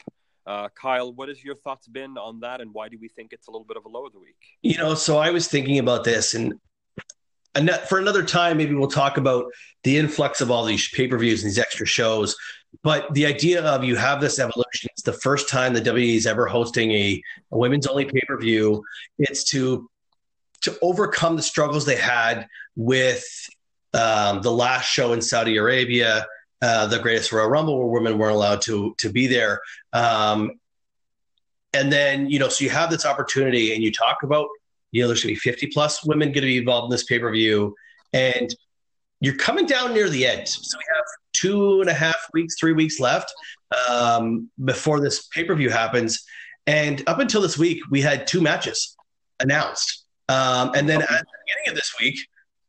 Uh, 0.47 0.69
Kyle, 0.75 1.13
what 1.13 1.29
has 1.29 1.43
your 1.43 1.55
thoughts 1.57 1.89
been 1.89 2.19
on 2.19 2.41
that, 2.41 2.61
and 2.61 2.73
why 2.75 2.89
do 2.89 2.99
we 3.01 3.09
think 3.09 3.33
it's 3.33 3.49
a 3.49 3.51
little 3.51 3.65
bit 3.67 3.77
of 3.77 3.85
a 3.87 3.89
low 3.89 4.07
of 4.07 4.13
the 4.13 4.19
week? 4.19 4.37
You 4.63 4.77
know, 4.77 4.95
so 4.95 5.17
I 5.17 5.31
was 5.31 5.49
thinking 5.49 5.79
about 5.79 6.05
this, 6.05 6.35
and 6.35 6.59
for 7.89 7.99
another 7.99 8.23
time, 8.23 8.57
maybe 8.57 8.75
we'll 8.75 8.89
talk 8.89 9.17
about 9.17 9.47
the 9.85 9.97
influx 9.97 10.41
of 10.41 10.51
all 10.51 10.65
these 10.65 10.89
pay 10.91 11.09
per 11.09 11.19
views 11.19 11.43
and 11.43 11.51
these 11.51 11.59
extra 11.59 11.87
shows. 11.87 12.37
But 12.83 13.13
the 13.15 13.27
idea 13.27 13.63
of 13.63 13.85
you 13.85 13.97
have 13.97 14.21
this 14.21 14.39
evolution, 14.39 14.91
it's 14.93 15.03
the 15.03 15.13
first 15.13 15.49
time 15.49 15.73
the 15.73 15.81
WWE 15.81 16.17
is 16.17 16.27
ever 16.27 16.47
hosting 16.47 16.91
a, 16.91 17.23
a 17.53 17.59
women's 17.59 17.87
only 17.87 18.05
pay 18.05 18.21
per 18.27 18.39
view. 18.39 18.83
It's 19.19 19.45
to 19.51 19.89
to 20.63 20.77
overcome 20.83 21.37
the 21.37 21.43
struggles 21.43 21.85
they 21.85 21.97
had 21.97 22.49
with 22.75 23.25
um, 23.93 24.43
the 24.43 24.51
last 24.51 24.87
show 24.87 25.13
in 25.13 25.21
Saudi 25.21 25.57
Arabia, 25.57 26.27
uh, 26.63 26.87
the 26.87 26.99
Greatest 26.99 27.33
Royal 27.33 27.49
Rumble, 27.49 27.79
where 27.79 27.89
women 27.89 28.19
weren't 28.19 28.35
allowed 28.35 28.63
to 28.63 28.95
to 28.99 29.11
be 29.11 29.27
there. 29.27 29.61
Um, 29.93 30.53
and 31.73 31.93
then 31.93 32.29
you 32.31 32.39
know, 32.39 32.49
so 32.49 32.65
you 32.65 32.71
have 32.71 32.91
this 32.91 33.05
opportunity, 33.05 33.75
and 33.75 33.83
you 33.83 33.93
talk 33.93 34.23
about 34.23 34.49
you 34.93 35.03
know 35.03 35.09
there's 35.09 35.23
going 35.23 35.35
to 35.35 35.41
be 35.41 35.51
50 35.51 35.69
plus 35.69 36.05
women 36.05 36.29
going 36.29 36.35
to 36.35 36.41
be 36.43 36.59
involved 36.59 36.87
in 36.87 36.91
this 36.91 37.05
pay 37.05 37.19
per 37.19 37.31
view, 37.31 37.75
and 38.13 38.55
you're 39.21 39.37
coming 39.37 39.67
down 39.67 39.95
near 39.95 40.09
the 40.09 40.27
end. 40.27 40.49
So 40.49 40.77
we 40.79 40.85
have 40.95 41.05
two 41.33 41.81
and 41.81 41.91
a 41.91 41.95
half 41.95 42.17
weeks, 42.33 42.57
three 42.59 42.73
weeks 42.73 43.01
left 43.01 43.33
um, 43.89 44.51
before 44.65 45.01
this 45.01 45.27
pay 45.29 45.45
per 45.45 45.55
view 45.55 45.71
happens. 45.71 46.25
And 46.67 47.03
up 47.07 47.19
until 47.19 47.43
this 47.43 47.59
week, 47.59 47.83
we 47.91 48.01
had 48.01 48.27
two 48.27 48.41
matches 48.41 48.97
announced. 49.41 50.05
Um, 50.29 50.73
and 50.75 50.89
then 50.89 51.03
at 51.03 51.09
the 51.09 51.25
beginning 51.47 51.69
of 51.69 51.75
this 51.75 51.95
week 52.01 52.19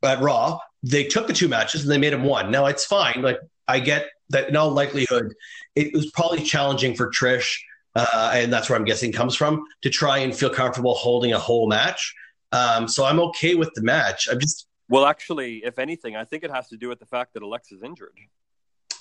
at 0.03 0.21
Raw, 0.21 0.59
they 0.83 1.05
took 1.05 1.27
the 1.27 1.33
two 1.33 1.47
matches 1.47 1.83
and 1.83 1.91
they 1.91 1.97
made 1.97 2.13
them 2.13 2.23
one. 2.23 2.51
Now 2.51 2.65
it's 2.65 2.85
fine. 2.85 3.21
Like 3.21 3.39
I 3.67 3.79
get 3.79 4.07
that 4.29 4.49
in 4.49 4.55
all 4.55 4.71
likelihood, 4.71 5.33
it 5.75 5.93
was 5.93 6.11
probably 6.11 6.43
challenging 6.43 6.95
for 6.95 7.09
Trish, 7.11 7.55
uh, 7.95 8.31
and 8.33 8.51
that's 8.51 8.69
where 8.69 8.77
I'm 8.77 8.85
guessing 8.85 9.11
comes 9.11 9.35
from 9.35 9.63
to 9.81 9.89
try 9.89 10.19
and 10.19 10.35
feel 10.35 10.49
comfortable 10.49 10.95
holding 10.95 11.33
a 11.33 11.39
whole 11.39 11.67
match. 11.67 12.13
Um, 12.51 12.87
so 12.87 13.05
I'm 13.05 13.19
okay 13.19 13.55
with 13.55 13.71
the 13.75 13.81
match. 13.81 14.27
I'm 14.31 14.39
just 14.39 14.67
well, 14.87 15.05
actually, 15.05 15.63
if 15.65 15.79
anything, 15.79 16.15
I 16.15 16.25
think 16.25 16.43
it 16.43 16.51
has 16.51 16.67
to 16.69 16.77
do 16.77 16.89
with 16.89 16.99
the 16.99 17.05
fact 17.05 17.33
that 17.33 17.43
Alexa's 17.43 17.81
injured. 17.83 18.13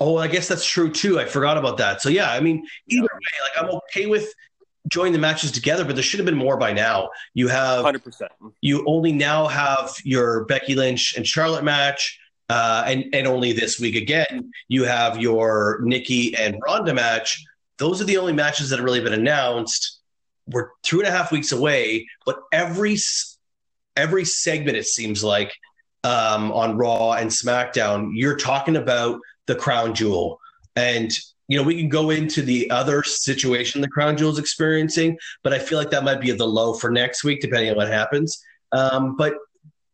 Oh, 0.00 0.16
I 0.16 0.28
guess 0.28 0.48
that's 0.48 0.64
true 0.64 0.90
too. 0.90 1.20
I 1.20 1.24
forgot 1.24 1.58
about 1.58 1.76
that. 1.78 2.00
So 2.00 2.08
yeah, 2.08 2.32
I 2.32 2.40
mean, 2.40 2.66
either 2.88 3.02
way, 3.02 3.08
like 3.42 3.62
I'm 3.62 3.70
okay 3.76 4.06
with 4.06 4.32
joining 4.90 5.12
the 5.12 5.18
matches 5.18 5.52
together, 5.52 5.84
but 5.84 5.94
there 5.94 6.02
should 6.02 6.18
have 6.18 6.26
been 6.26 6.36
more 6.36 6.56
by 6.56 6.72
now. 6.72 7.10
You 7.34 7.48
have 7.48 7.84
100%. 7.84 8.28
You 8.60 8.84
only 8.86 9.12
now 9.12 9.46
have 9.46 9.94
your 10.04 10.44
Becky 10.46 10.74
Lynch 10.74 11.14
and 11.16 11.26
Charlotte 11.26 11.64
match. 11.64 12.18
Uh, 12.48 12.84
and 12.86 13.06
and 13.14 13.26
only 13.26 13.52
this 13.52 13.80
week 13.80 13.96
again, 13.96 14.50
you 14.68 14.84
have 14.84 15.20
your 15.20 15.80
Nikki 15.82 16.36
and 16.36 16.60
Ronda 16.66 16.92
match. 16.92 17.42
Those 17.78 18.00
are 18.00 18.04
the 18.04 18.18
only 18.18 18.32
matches 18.32 18.70
that 18.70 18.76
have 18.76 18.84
really 18.84 19.00
been 19.00 19.14
announced. 19.14 20.00
We're 20.46 20.68
two 20.82 20.98
and 20.98 21.08
a 21.08 21.10
half 21.10 21.32
weeks 21.32 21.52
away, 21.52 22.06
but 22.26 22.40
every 22.52 22.98
every 23.96 24.24
segment 24.24 24.76
it 24.76 24.86
seems 24.86 25.24
like 25.24 25.54
um, 26.04 26.52
on 26.52 26.76
Raw 26.76 27.12
and 27.12 27.30
SmackDown, 27.30 28.10
you're 28.14 28.36
talking 28.36 28.76
about 28.76 29.20
the 29.46 29.54
crown 29.54 29.94
jewel. 29.94 30.38
And, 30.76 31.10
you 31.48 31.56
know, 31.56 31.64
we 31.64 31.78
can 31.78 31.88
go 31.88 32.10
into 32.10 32.42
the 32.42 32.70
other 32.70 33.02
situation 33.02 33.80
the 33.80 33.88
crown 33.88 34.16
jewel 34.16 34.32
is 34.32 34.38
experiencing, 34.38 35.16
but 35.42 35.52
I 35.52 35.58
feel 35.58 35.78
like 35.78 35.90
that 35.90 36.04
might 36.04 36.20
be 36.20 36.30
the 36.32 36.46
low 36.46 36.74
for 36.74 36.90
next 36.90 37.24
week, 37.24 37.40
depending 37.40 37.70
on 37.70 37.76
what 37.76 37.88
happens. 37.88 38.42
Um, 38.72 39.16
but 39.16 39.34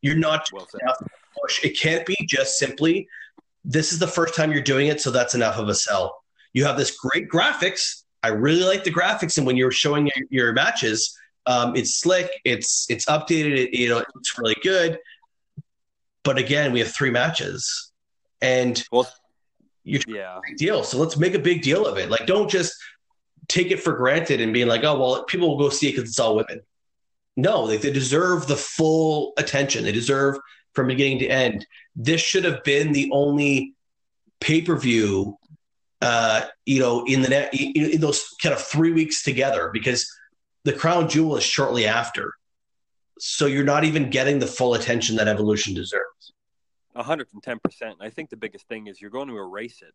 you're 0.02 0.16
not 0.16 0.48
well 0.52 0.66
push. 1.42 1.64
It 1.64 1.78
can't 1.78 2.06
be 2.06 2.16
just 2.28 2.58
simply 2.58 3.08
this 3.64 3.92
is 3.92 3.98
the 3.98 4.06
first 4.06 4.34
time 4.34 4.52
you're 4.52 4.62
doing 4.62 4.88
it, 4.88 5.00
so 5.00 5.10
that's 5.10 5.34
enough 5.34 5.58
of 5.58 5.68
a 5.68 5.74
sell. 5.74 6.22
You 6.52 6.64
have 6.64 6.76
this 6.76 6.96
great 6.96 7.28
graphics. 7.28 8.04
I 8.22 8.28
really 8.28 8.64
like 8.64 8.84
the 8.84 8.92
graphics, 8.92 9.38
and 9.38 9.46
when 9.46 9.56
you're 9.56 9.70
showing 9.70 10.06
your, 10.06 10.26
your 10.30 10.52
matches, 10.52 11.16
um, 11.46 11.74
it's 11.76 11.98
slick, 11.98 12.30
it's 12.44 12.86
it's 12.90 13.06
updated, 13.06 13.56
it, 13.56 13.78
you 13.78 13.88
know, 13.88 14.02
it's 14.18 14.38
really 14.38 14.56
good. 14.62 14.98
But 16.22 16.38
again, 16.38 16.72
we 16.72 16.80
have 16.80 16.92
three 16.94 17.10
matches, 17.10 17.92
and 18.42 18.82
well, 18.92 19.08
you're 19.84 20.02
yeah, 20.06 20.38
big 20.46 20.56
deal. 20.58 20.84
So 20.84 20.98
let's 20.98 21.16
make 21.16 21.34
a 21.34 21.38
big 21.38 21.62
deal 21.62 21.86
of 21.86 21.96
it. 21.98 22.10
Like, 22.10 22.26
don't 22.26 22.50
just 22.50 22.74
take 23.48 23.70
it 23.70 23.80
for 23.80 23.94
granted 23.94 24.40
and 24.40 24.52
being 24.52 24.68
like, 24.68 24.84
oh 24.84 24.98
well, 24.98 25.24
people 25.24 25.48
will 25.48 25.58
go 25.58 25.70
see 25.70 25.88
it 25.88 25.96
because 25.96 26.10
it's 26.10 26.20
all 26.20 26.36
women. 26.36 26.60
No, 27.36 27.66
they, 27.66 27.78
they 27.78 27.90
deserve 27.90 28.46
the 28.46 28.56
full 28.56 29.32
attention. 29.38 29.84
They 29.84 29.92
deserve 29.92 30.36
from 30.74 30.86
beginning 30.86 31.18
to 31.20 31.26
end. 31.26 31.66
This 31.96 32.20
should 32.20 32.44
have 32.44 32.62
been 32.64 32.92
the 32.92 33.10
only 33.12 33.74
pay 34.40 34.62
per 34.62 34.76
view, 34.76 35.36
uh, 36.00 36.46
you 36.64 36.80
know, 36.80 37.04
in 37.04 37.22
the 37.22 37.28
net, 37.28 37.54
in 37.54 38.00
those 38.00 38.28
kind 38.42 38.54
of 38.54 38.60
three 38.60 38.92
weeks 38.92 39.22
together 39.22 39.70
because 39.72 40.10
the 40.64 40.72
crown 40.72 41.08
jewel 41.08 41.36
is 41.36 41.44
shortly 41.44 41.86
after. 41.86 42.34
So 43.18 43.46
you're 43.46 43.64
not 43.64 43.84
even 43.84 44.10
getting 44.10 44.38
the 44.38 44.46
full 44.46 44.74
attention 44.74 45.16
that 45.16 45.28
Evolution 45.28 45.74
deserves. 45.74 46.32
110%. 46.96 47.58
I 48.00 48.10
think 48.10 48.30
the 48.30 48.36
biggest 48.36 48.66
thing 48.66 48.86
is 48.86 49.00
you're 49.00 49.10
going 49.10 49.28
to 49.28 49.36
erase 49.36 49.82
it 49.82 49.94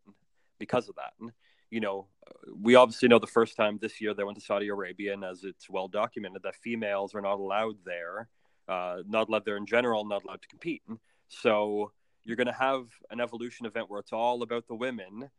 because 0.58 0.88
of 0.88 0.94
that. 0.96 1.12
And, 1.20 1.32
you 1.70 1.80
know, 1.80 2.06
we 2.54 2.76
obviously 2.76 3.08
know 3.08 3.18
the 3.18 3.26
first 3.26 3.56
time 3.56 3.78
this 3.80 4.00
year 4.00 4.14
they 4.14 4.24
went 4.24 4.38
to 4.38 4.44
Saudi 4.44 4.68
Arabia, 4.68 5.12
and 5.12 5.24
as 5.24 5.44
it's 5.44 5.68
well 5.68 5.88
documented, 5.88 6.42
that 6.44 6.54
females 6.56 7.14
are 7.14 7.20
not 7.20 7.34
allowed 7.34 7.76
there, 7.84 8.28
uh, 8.68 8.98
not 9.06 9.28
allowed 9.28 9.44
there 9.44 9.56
in 9.56 9.66
general, 9.66 10.04
not 10.04 10.24
allowed 10.24 10.42
to 10.42 10.48
compete. 10.48 10.82
So 11.28 11.92
you're 12.24 12.36
going 12.36 12.46
to 12.46 12.52
have 12.52 12.86
an 13.10 13.20
evolution 13.20 13.66
event 13.66 13.88
where 13.88 14.00
it's 14.00 14.12
all 14.12 14.42
about 14.42 14.66
the 14.66 14.74
women. 14.74 15.30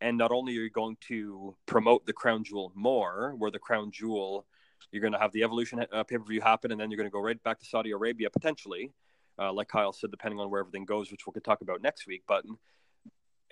And 0.00 0.18
not 0.18 0.32
only 0.32 0.56
are 0.58 0.62
you 0.62 0.70
going 0.70 0.98
to 1.08 1.56
promote 1.64 2.04
the 2.04 2.12
crown 2.12 2.44
jewel 2.44 2.72
more, 2.74 3.34
where 3.38 3.50
the 3.50 3.58
crown 3.58 3.90
jewel, 3.90 4.44
you're 4.92 5.00
going 5.00 5.14
to 5.14 5.18
have 5.18 5.32
the 5.32 5.42
evolution 5.42 5.84
uh, 5.90 6.04
pay 6.04 6.18
per 6.18 6.24
view 6.24 6.42
happen, 6.42 6.72
and 6.72 6.80
then 6.80 6.90
you're 6.90 6.98
going 6.98 7.08
to 7.08 7.12
go 7.12 7.20
right 7.20 7.42
back 7.42 7.58
to 7.60 7.64
Saudi 7.64 7.92
Arabia 7.92 8.28
potentially, 8.28 8.92
uh, 9.38 9.52
like 9.52 9.68
Kyle 9.68 9.92
said, 9.92 10.10
depending 10.10 10.38
on 10.40 10.50
where 10.50 10.60
everything 10.60 10.84
goes, 10.84 11.10
which 11.10 11.26
we 11.26 11.32
could 11.32 11.44
talk 11.44 11.62
about 11.62 11.80
next 11.80 12.06
week. 12.06 12.22
But 12.28 12.44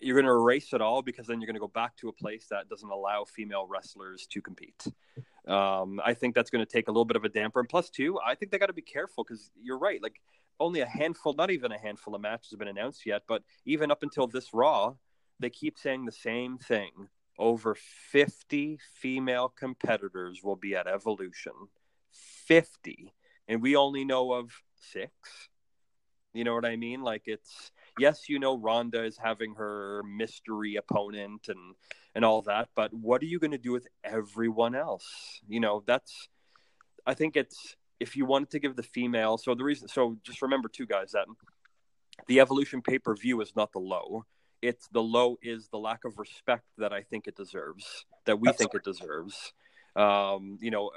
you're 0.00 0.16
going 0.20 0.26
to 0.26 0.32
erase 0.32 0.72
it 0.72 0.80
all 0.80 1.02
because 1.02 1.26
then 1.26 1.40
you're 1.40 1.46
going 1.46 1.54
to 1.54 1.60
go 1.60 1.68
back 1.68 1.96
to 1.96 2.08
a 2.08 2.12
place 2.12 2.46
that 2.50 2.68
doesn't 2.68 2.90
allow 2.90 3.24
female 3.24 3.66
wrestlers 3.68 4.26
to 4.30 4.40
compete. 4.40 4.86
Um, 5.46 6.00
I 6.04 6.14
think 6.14 6.34
that's 6.34 6.50
going 6.50 6.64
to 6.64 6.70
take 6.70 6.88
a 6.88 6.90
little 6.90 7.04
bit 7.04 7.16
of 7.16 7.24
a 7.24 7.28
damper. 7.28 7.60
And 7.60 7.68
plus, 7.68 7.90
two, 7.90 8.18
I 8.24 8.34
think 8.34 8.50
they 8.50 8.58
got 8.58 8.66
to 8.66 8.72
be 8.72 8.82
careful 8.82 9.24
because 9.24 9.50
you're 9.60 9.78
right. 9.78 10.02
Like 10.02 10.20
only 10.60 10.80
a 10.80 10.86
handful, 10.86 11.34
not 11.34 11.50
even 11.50 11.72
a 11.72 11.78
handful 11.78 12.14
of 12.14 12.20
matches 12.20 12.50
have 12.50 12.58
been 12.58 12.68
announced 12.68 13.06
yet, 13.06 13.22
but 13.26 13.42
even 13.64 13.90
up 13.90 14.02
until 14.02 14.26
this 14.26 14.54
Raw, 14.54 14.94
they 15.40 15.50
keep 15.50 15.78
saying 15.78 16.04
the 16.04 16.12
same 16.12 16.58
thing. 16.58 16.90
Over 17.38 17.74
50 17.74 18.78
female 18.94 19.48
competitors 19.48 20.40
will 20.42 20.56
be 20.56 20.76
at 20.76 20.86
Evolution. 20.86 21.52
50. 22.12 23.12
And 23.48 23.62
we 23.62 23.74
only 23.74 24.04
know 24.04 24.32
of 24.32 24.52
six. 24.76 25.12
You 26.32 26.44
know 26.44 26.54
what 26.54 26.64
I 26.64 26.76
mean? 26.76 27.02
Like 27.02 27.22
it's 27.26 27.72
yes, 27.98 28.28
you 28.28 28.38
know 28.38 28.56
Ronda 28.56 29.04
is 29.04 29.18
having 29.18 29.54
her 29.54 30.02
mystery 30.04 30.76
opponent 30.76 31.48
and 31.48 31.74
and 32.14 32.24
all 32.24 32.42
that, 32.42 32.68
but 32.74 32.92
what 32.92 33.22
are 33.22 33.26
you 33.26 33.38
going 33.38 33.52
to 33.52 33.58
do 33.58 33.72
with 33.72 33.86
everyone 34.04 34.74
else? 34.74 35.40
You 35.48 35.60
know, 35.60 35.82
that's 35.86 36.28
I 37.06 37.14
think 37.14 37.36
it's 37.36 37.76
if 38.00 38.16
you 38.16 38.26
wanted 38.26 38.50
to 38.50 38.58
give 38.58 38.76
the 38.76 38.82
female, 38.82 39.38
so 39.38 39.54
the 39.54 39.64
reason, 39.64 39.88
so 39.88 40.18
just 40.24 40.42
remember, 40.42 40.68
two 40.68 40.86
guys, 40.86 41.12
that 41.12 41.26
the 42.26 42.40
evolution 42.40 42.82
pay 42.82 42.98
per 42.98 43.14
view 43.14 43.40
is 43.40 43.54
not 43.56 43.72
the 43.72 43.78
low. 43.78 44.24
It's 44.60 44.88
the 44.92 45.02
low 45.02 45.38
is 45.42 45.68
the 45.68 45.78
lack 45.78 46.04
of 46.04 46.18
respect 46.18 46.64
that 46.78 46.92
I 46.92 47.02
think 47.02 47.26
it 47.26 47.36
deserves, 47.36 48.04
that 48.26 48.38
we 48.38 48.48
That's 48.48 48.58
think 48.58 48.74
right. 48.74 48.82
it 48.84 48.84
deserves. 48.84 49.52
Um, 49.94 50.58
you 50.60 50.70
know, 50.70 50.90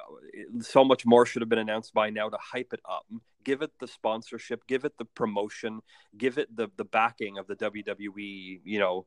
so 0.62 0.86
much 0.86 1.06
more 1.06 1.26
should 1.26 1.42
have 1.42 1.50
been 1.50 1.60
announced 1.60 1.94
by 1.94 2.10
now 2.10 2.30
to 2.30 2.38
hype 2.38 2.74
it 2.74 2.80
up. 2.90 3.06
Give 3.44 3.62
it 3.62 3.72
the 3.80 3.88
sponsorship, 3.88 4.66
give 4.68 4.86
it 4.86 4.98
the 4.98 5.06
promotion, 5.06 5.82
give 6.18 6.38
it 6.38 6.56
the 6.56 6.70
the 6.78 6.86
backing 6.86 7.38
of 7.38 7.48
the 7.48 7.56
WWE. 7.56 8.62
You 8.64 8.80
know, 8.80 9.06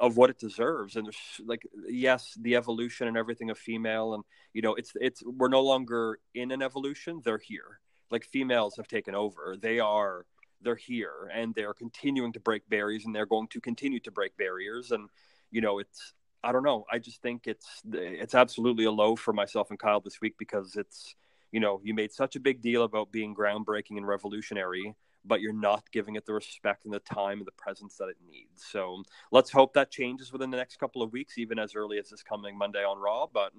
of 0.00 0.16
what 0.16 0.30
it 0.30 0.38
deserves 0.38 0.96
and 0.96 1.06
there's 1.06 1.40
like 1.46 1.66
yes 1.88 2.36
the 2.40 2.56
evolution 2.56 3.08
and 3.08 3.16
everything 3.16 3.50
of 3.50 3.58
female 3.58 4.14
and 4.14 4.24
you 4.52 4.62
know 4.62 4.74
it's 4.74 4.92
it's 5.00 5.22
we're 5.24 5.48
no 5.48 5.60
longer 5.60 6.18
in 6.34 6.50
an 6.50 6.62
evolution 6.62 7.20
they're 7.24 7.38
here 7.38 7.80
like 8.10 8.24
females 8.24 8.76
have 8.76 8.88
taken 8.88 9.14
over 9.14 9.56
they 9.60 9.78
are 9.80 10.26
they're 10.62 10.74
here 10.74 11.30
and 11.32 11.54
they're 11.54 11.74
continuing 11.74 12.32
to 12.32 12.40
break 12.40 12.68
barriers 12.68 13.04
and 13.04 13.14
they're 13.14 13.26
going 13.26 13.48
to 13.48 13.60
continue 13.60 14.00
to 14.00 14.10
break 14.10 14.36
barriers 14.36 14.90
and 14.90 15.08
you 15.50 15.60
know 15.60 15.78
it's 15.78 16.14
i 16.44 16.52
don't 16.52 16.62
know 16.62 16.84
i 16.90 16.98
just 16.98 17.20
think 17.22 17.46
it's 17.46 17.82
it's 17.92 18.34
absolutely 18.34 18.84
a 18.84 18.90
low 18.90 19.16
for 19.16 19.32
myself 19.32 19.70
and 19.70 19.78
kyle 19.78 20.00
this 20.00 20.20
week 20.20 20.34
because 20.38 20.76
it's 20.76 21.14
you 21.52 21.60
know 21.60 21.80
you 21.82 21.94
made 21.94 22.12
such 22.12 22.36
a 22.36 22.40
big 22.40 22.60
deal 22.62 22.84
about 22.84 23.10
being 23.10 23.34
groundbreaking 23.34 23.96
and 23.96 24.06
revolutionary 24.06 24.94
but 25.24 25.40
you're 25.40 25.52
not 25.52 25.90
giving 25.90 26.16
it 26.16 26.26
the 26.26 26.34
respect 26.34 26.84
and 26.84 26.92
the 26.92 26.98
time 27.00 27.38
and 27.38 27.46
the 27.46 27.52
presence 27.52 27.96
that 27.96 28.08
it 28.08 28.16
needs. 28.30 28.64
So 28.70 29.02
let's 29.32 29.50
hope 29.50 29.72
that 29.74 29.90
changes 29.90 30.32
within 30.32 30.50
the 30.50 30.56
next 30.56 30.76
couple 30.76 31.02
of 31.02 31.12
weeks, 31.12 31.38
even 31.38 31.58
as 31.58 31.74
early 31.74 31.98
as 31.98 32.10
this 32.10 32.22
coming 32.22 32.56
Monday 32.58 32.84
on 32.84 32.98
Raw. 32.98 33.26
But 33.32 33.52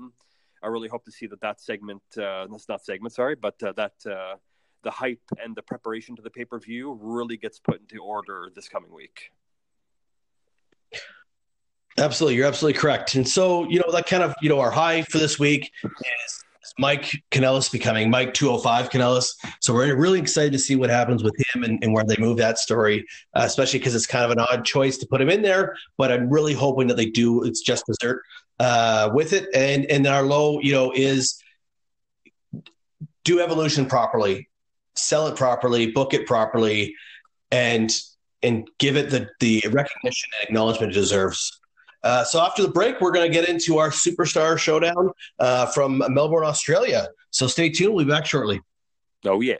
I 0.63 0.67
really 0.67 0.87
hope 0.87 1.05
to 1.05 1.11
see 1.11 1.27
that 1.27 1.41
that 1.41 1.59
segment, 1.61 2.03
uh, 2.17 2.47
that's 2.49 2.69
not 2.69 2.85
segment, 2.85 3.13
sorry, 3.13 3.35
but 3.35 3.61
uh, 3.63 3.73
that 3.73 3.93
uh, 4.05 4.35
the 4.83 4.91
hype 4.91 5.21
and 5.43 5.55
the 5.55 5.63
preparation 5.63 6.15
to 6.15 6.21
the 6.21 6.29
pay 6.29 6.45
per 6.45 6.59
view 6.59 6.97
really 7.01 7.37
gets 7.37 7.59
put 7.59 7.81
into 7.81 8.03
order 8.03 8.49
this 8.55 8.69
coming 8.69 8.93
week. 8.93 9.31
Absolutely, 11.97 12.35
you're 12.35 12.47
absolutely 12.47 12.79
correct. 12.79 13.15
And 13.15 13.27
so, 13.27 13.69
you 13.69 13.79
know, 13.79 13.91
that 13.91 14.05
kind 14.05 14.21
of, 14.21 14.33
you 14.41 14.49
know, 14.49 14.59
our 14.59 14.71
high 14.71 15.03
for 15.03 15.17
this 15.17 15.39
week 15.39 15.71
is 15.83 16.43
Mike 16.77 17.23
Kanellis 17.31 17.71
becoming 17.71 18.09
Mike 18.09 18.33
205 18.33 18.89
Kanellis. 18.89 19.29
So 19.61 19.73
we're 19.73 19.95
really 19.95 20.19
excited 20.19 20.51
to 20.51 20.59
see 20.59 20.75
what 20.75 20.89
happens 20.89 21.23
with 21.23 21.33
him 21.53 21.63
and, 21.63 21.81
and 21.81 21.93
where 21.93 22.03
they 22.03 22.17
move 22.17 22.37
that 22.37 22.57
story, 22.57 23.05
uh, 23.33 23.43
especially 23.45 23.79
because 23.79 23.95
it's 23.95 24.05
kind 24.05 24.25
of 24.25 24.31
an 24.31 24.39
odd 24.39 24.65
choice 24.65 24.97
to 24.97 25.07
put 25.07 25.21
him 25.21 25.29
in 25.29 25.41
there. 25.41 25.77
But 25.97 26.11
I'm 26.11 26.29
really 26.29 26.53
hoping 26.53 26.87
that 26.87 26.97
they 26.97 27.05
do 27.05 27.43
it's 27.43 27.61
just 27.61 27.85
dessert 27.85 28.23
uh, 28.59 29.09
with 29.13 29.31
it. 29.31 29.47
And 29.53 29.85
and 29.85 30.05
our 30.05 30.23
low, 30.23 30.59
you 30.59 30.73
know, 30.73 30.91
is 30.93 31.41
do 33.23 33.39
evolution 33.39 33.85
properly, 33.85 34.49
sell 34.95 35.27
it 35.27 35.37
properly, 35.37 35.91
book 35.91 36.13
it 36.13 36.27
properly, 36.27 36.95
and 37.51 37.89
and 38.43 38.67
give 38.79 38.97
it 38.97 39.09
the 39.11 39.29
the 39.39 39.63
recognition 39.71 40.29
and 40.39 40.49
acknowledgement 40.49 40.91
it 40.91 40.95
deserves. 40.95 41.61
Uh, 42.05 42.23
so 42.23 42.39
after 42.39 42.61
the 42.61 42.69
break, 42.69 43.01
we're 43.01 43.11
going 43.11 43.29
to 43.29 43.33
get 43.33 43.49
into 43.49 43.79
our 43.79 43.89
superstar 43.89 44.59
showdown 44.59 45.09
uh, 45.39 45.65
from 45.65 46.03
Melbourne, 46.09 46.45
Australia. 46.45 47.07
So 47.31 47.47
stay 47.47 47.69
tuned. 47.69 47.95
We'll 47.95 48.05
be 48.05 48.11
back 48.11 48.27
shortly. 48.27 48.61
Oh, 49.25 49.41
yeah. 49.41 49.55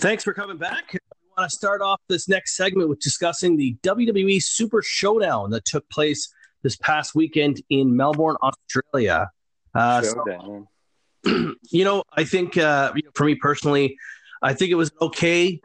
Thanks 0.00 0.24
for 0.24 0.32
coming 0.32 0.56
back. 0.56 0.94
We 0.94 0.98
want 1.36 1.50
to 1.50 1.54
start 1.54 1.82
off 1.82 2.00
this 2.08 2.26
next 2.26 2.56
segment 2.56 2.88
with 2.88 3.00
discussing 3.00 3.58
the 3.58 3.76
WWE 3.82 4.42
Super 4.42 4.80
Showdown 4.80 5.50
that 5.50 5.66
took 5.66 5.86
place 5.90 6.32
this 6.62 6.76
past 6.76 7.14
weekend 7.14 7.60
in 7.68 7.94
Melbourne, 7.94 8.36
Australia. 8.42 9.30
Uh, 9.74 10.02
showdown. 10.02 10.40
So 10.40 10.68
you 11.70 11.84
know, 11.84 12.02
I 12.12 12.24
think 12.24 12.56
uh, 12.56 12.92
for 13.14 13.24
me 13.24 13.34
personally, 13.34 13.96
I 14.42 14.54
think 14.54 14.70
it 14.70 14.76
was 14.76 14.90
okay 15.00 15.60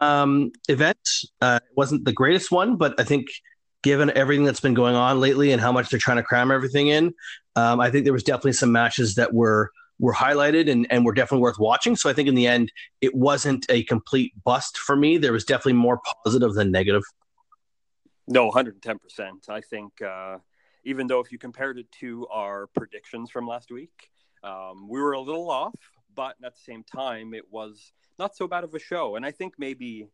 um, 0.00 0.52
event. 0.68 0.98
Uh, 1.40 1.58
it 1.62 1.76
wasn't 1.76 2.04
the 2.04 2.12
greatest 2.12 2.50
one, 2.50 2.76
but 2.76 2.98
I 2.98 3.04
think 3.04 3.26
given 3.82 4.10
everything 4.16 4.44
that's 4.44 4.60
been 4.60 4.74
going 4.74 4.94
on 4.94 5.20
lately 5.20 5.52
and 5.52 5.60
how 5.60 5.72
much 5.72 5.90
they're 5.90 6.00
trying 6.00 6.16
to 6.16 6.22
cram 6.22 6.50
everything 6.50 6.88
in, 6.88 7.14
um, 7.56 7.80
I 7.80 7.90
think 7.90 8.04
there 8.04 8.12
was 8.12 8.22
definitely 8.22 8.52
some 8.54 8.72
matches 8.72 9.14
that 9.16 9.32
were 9.32 9.70
were 9.98 10.12
highlighted 10.12 10.70
and, 10.70 10.86
and 10.90 11.06
were 11.06 11.14
definitely 11.14 11.40
worth 11.40 11.58
watching. 11.58 11.96
So 11.96 12.10
I 12.10 12.12
think 12.12 12.28
in 12.28 12.34
the 12.34 12.46
end, 12.46 12.70
it 13.00 13.14
wasn't 13.14 13.64
a 13.70 13.82
complete 13.84 14.32
bust 14.44 14.76
for 14.76 14.94
me. 14.94 15.16
There 15.16 15.32
was 15.32 15.44
definitely 15.44 15.72
more 15.72 16.00
positive 16.22 16.52
than 16.52 16.70
negative. 16.70 17.02
No, 18.28 18.50
110%. 18.50 18.98
I 19.48 19.62
think 19.62 20.02
uh, 20.02 20.36
even 20.84 21.06
though 21.06 21.20
if 21.20 21.32
you 21.32 21.38
compared 21.38 21.78
it 21.78 21.90
to 22.00 22.26
our 22.28 22.66
predictions 22.68 23.30
from 23.30 23.46
last 23.46 23.70
week, 23.70 24.10
um, 24.46 24.88
we 24.88 25.00
were 25.00 25.12
a 25.12 25.20
little 25.20 25.50
off, 25.50 25.74
but 26.14 26.36
at 26.44 26.54
the 26.54 26.60
same 26.60 26.84
time, 26.84 27.34
it 27.34 27.44
was 27.50 27.92
not 28.18 28.36
so 28.36 28.46
bad 28.46 28.64
of 28.64 28.74
a 28.74 28.78
show. 28.78 29.16
And 29.16 29.26
I 29.26 29.32
think 29.32 29.54
maybe, 29.58 30.08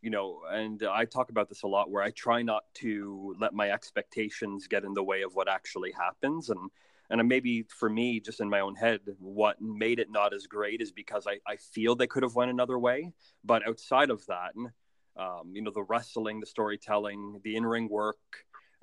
you 0.00 0.10
know, 0.10 0.40
and 0.50 0.82
I 0.82 1.04
talk 1.04 1.30
about 1.30 1.48
this 1.48 1.62
a 1.62 1.68
lot 1.68 1.90
where 1.90 2.02
I 2.02 2.10
try 2.10 2.42
not 2.42 2.64
to 2.76 3.36
let 3.38 3.52
my 3.52 3.70
expectations 3.70 4.66
get 4.66 4.84
in 4.84 4.94
the 4.94 5.04
way 5.04 5.22
of 5.22 5.34
what 5.34 5.48
actually 5.48 5.92
happens. 5.92 6.50
And 6.50 6.70
and 7.10 7.28
maybe 7.28 7.66
for 7.68 7.90
me, 7.90 8.18
just 8.18 8.40
in 8.40 8.48
my 8.48 8.60
own 8.60 8.74
head, 8.74 9.00
what 9.18 9.60
made 9.60 9.98
it 9.98 10.10
not 10.10 10.32
as 10.32 10.46
great 10.46 10.80
is 10.80 10.90
because 10.90 11.26
I, 11.26 11.38
I 11.46 11.56
feel 11.56 11.94
they 11.94 12.06
could 12.06 12.22
have 12.22 12.34
went 12.34 12.50
another 12.50 12.78
way. 12.78 13.12
But 13.44 13.66
outside 13.68 14.08
of 14.08 14.24
that, 14.26 14.52
um, 15.16 15.52
you 15.52 15.60
know, 15.60 15.70
the 15.70 15.82
wrestling, 15.82 16.40
the 16.40 16.46
storytelling, 16.46 17.40
the 17.44 17.56
in 17.56 17.66
ring 17.66 17.90
work, 17.90 18.16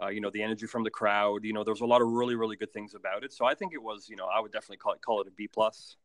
uh, 0.02 0.08
you 0.08 0.22
know, 0.22 0.30
the 0.30 0.42
energy 0.42 0.66
from 0.66 0.84
the 0.84 0.90
crowd. 0.90 1.44
You 1.44 1.54
know, 1.54 1.64
there 1.64 1.74
was 1.74 1.82
a 1.82 1.86
lot 1.86 2.02
of 2.02 2.08
really, 2.08 2.36
really 2.36 2.56
good 2.56 2.74
things 2.74 2.96
about 2.96 3.24
it. 3.24 3.32
So 3.34 3.46
I 3.46 3.54
think 3.54 3.74
it 3.74 3.82
was, 3.82 4.08
you 4.10 4.16
know, 4.16 4.26
I 4.26 4.40
would 4.40 4.52
definitely 4.52 4.78
call 4.78 4.94
it 4.94 5.02
call 5.02 5.22
it 5.22 5.28
a 5.28 5.32
B 5.32 5.48
plus. 5.48 5.96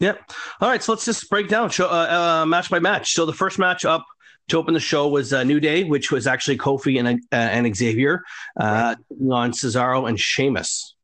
Yeah. 0.00 0.14
All 0.60 0.68
right. 0.68 0.82
So 0.82 0.92
let's 0.92 1.04
just 1.04 1.28
break 1.28 1.48
down 1.48 1.70
show, 1.70 1.86
uh, 1.86 2.42
uh, 2.42 2.46
match 2.46 2.70
by 2.70 2.78
match. 2.78 3.14
So 3.14 3.26
the 3.26 3.32
first 3.32 3.58
match 3.58 3.84
up 3.84 4.06
to 4.48 4.56
open 4.56 4.74
the 4.74 4.80
show 4.80 5.08
was 5.08 5.32
uh, 5.32 5.42
New 5.44 5.60
Day, 5.60 5.84
which 5.84 6.10
was 6.10 6.26
actually 6.26 6.56
Kofi 6.58 6.98
and 6.98 7.20
uh, 7.32 7.36
and 7.36 7.76
Xavier 7.76 8.22
uh, 8.58 8.94
right. 9.10 9.32
on 9.32 9.52
Cesaro 9.52 10.08
and 10.08 10.18
Sheamus. 10.18 10.94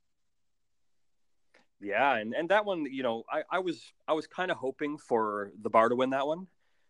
Yeah, 1.80 2.16
and, 2.16 2.32
and 2.34 2.49
that 2.49 2.64
one, 2.64 2.87
you 2.90 3.02
know, 3.02 3.25
I, 3.30 3.42
I 3.50 3.58
was 3.58 3.92
I 4.08 4.14
was 4.14 4.26
kind 4.26 4.50
of 4.50 4.56
hoping 4.56 4.96
for 4.96 5.52
the 5.61 5.68
bar 5.68 5.90
to 5.90 5.96
win 5.96 6.11
that 6.11 6.26
one. 6.26 6.46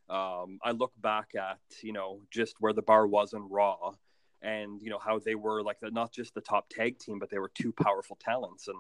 Um, 0.09 0.59
I 0.63 0.73
look 0.73 0.93
back 1.01 1.35
at 1.35 1.59
you 1.83 1.93
know 1.93 2.21
just 2.31 2.57
where 2.61 2.73
the 2.73 2.83
bar 2.83 3.07
was 3.07 3.33
in 3.33 3.49
Raw, 3.49 3.95
and 4.45 4.81
you 4.83 4.91
know 4.91 4.99
how 4.99 5.19
they 5.19 5.35
were 5.35 5.63
like 5.63 5.81
the, 5.81 5.91
not 5.91 6.13
just 6.13 6.35
the 6.35 6.41
top 6.41 6.69
tag 6.69 6.99
team, 6.99 7.19
but 7.19 7.31
they 7.31 7.39
were 7.39 7.51
two 7.55 7.73
powerful 7.73 8.17
talents, 8.21 8.69
and 8.69 8.77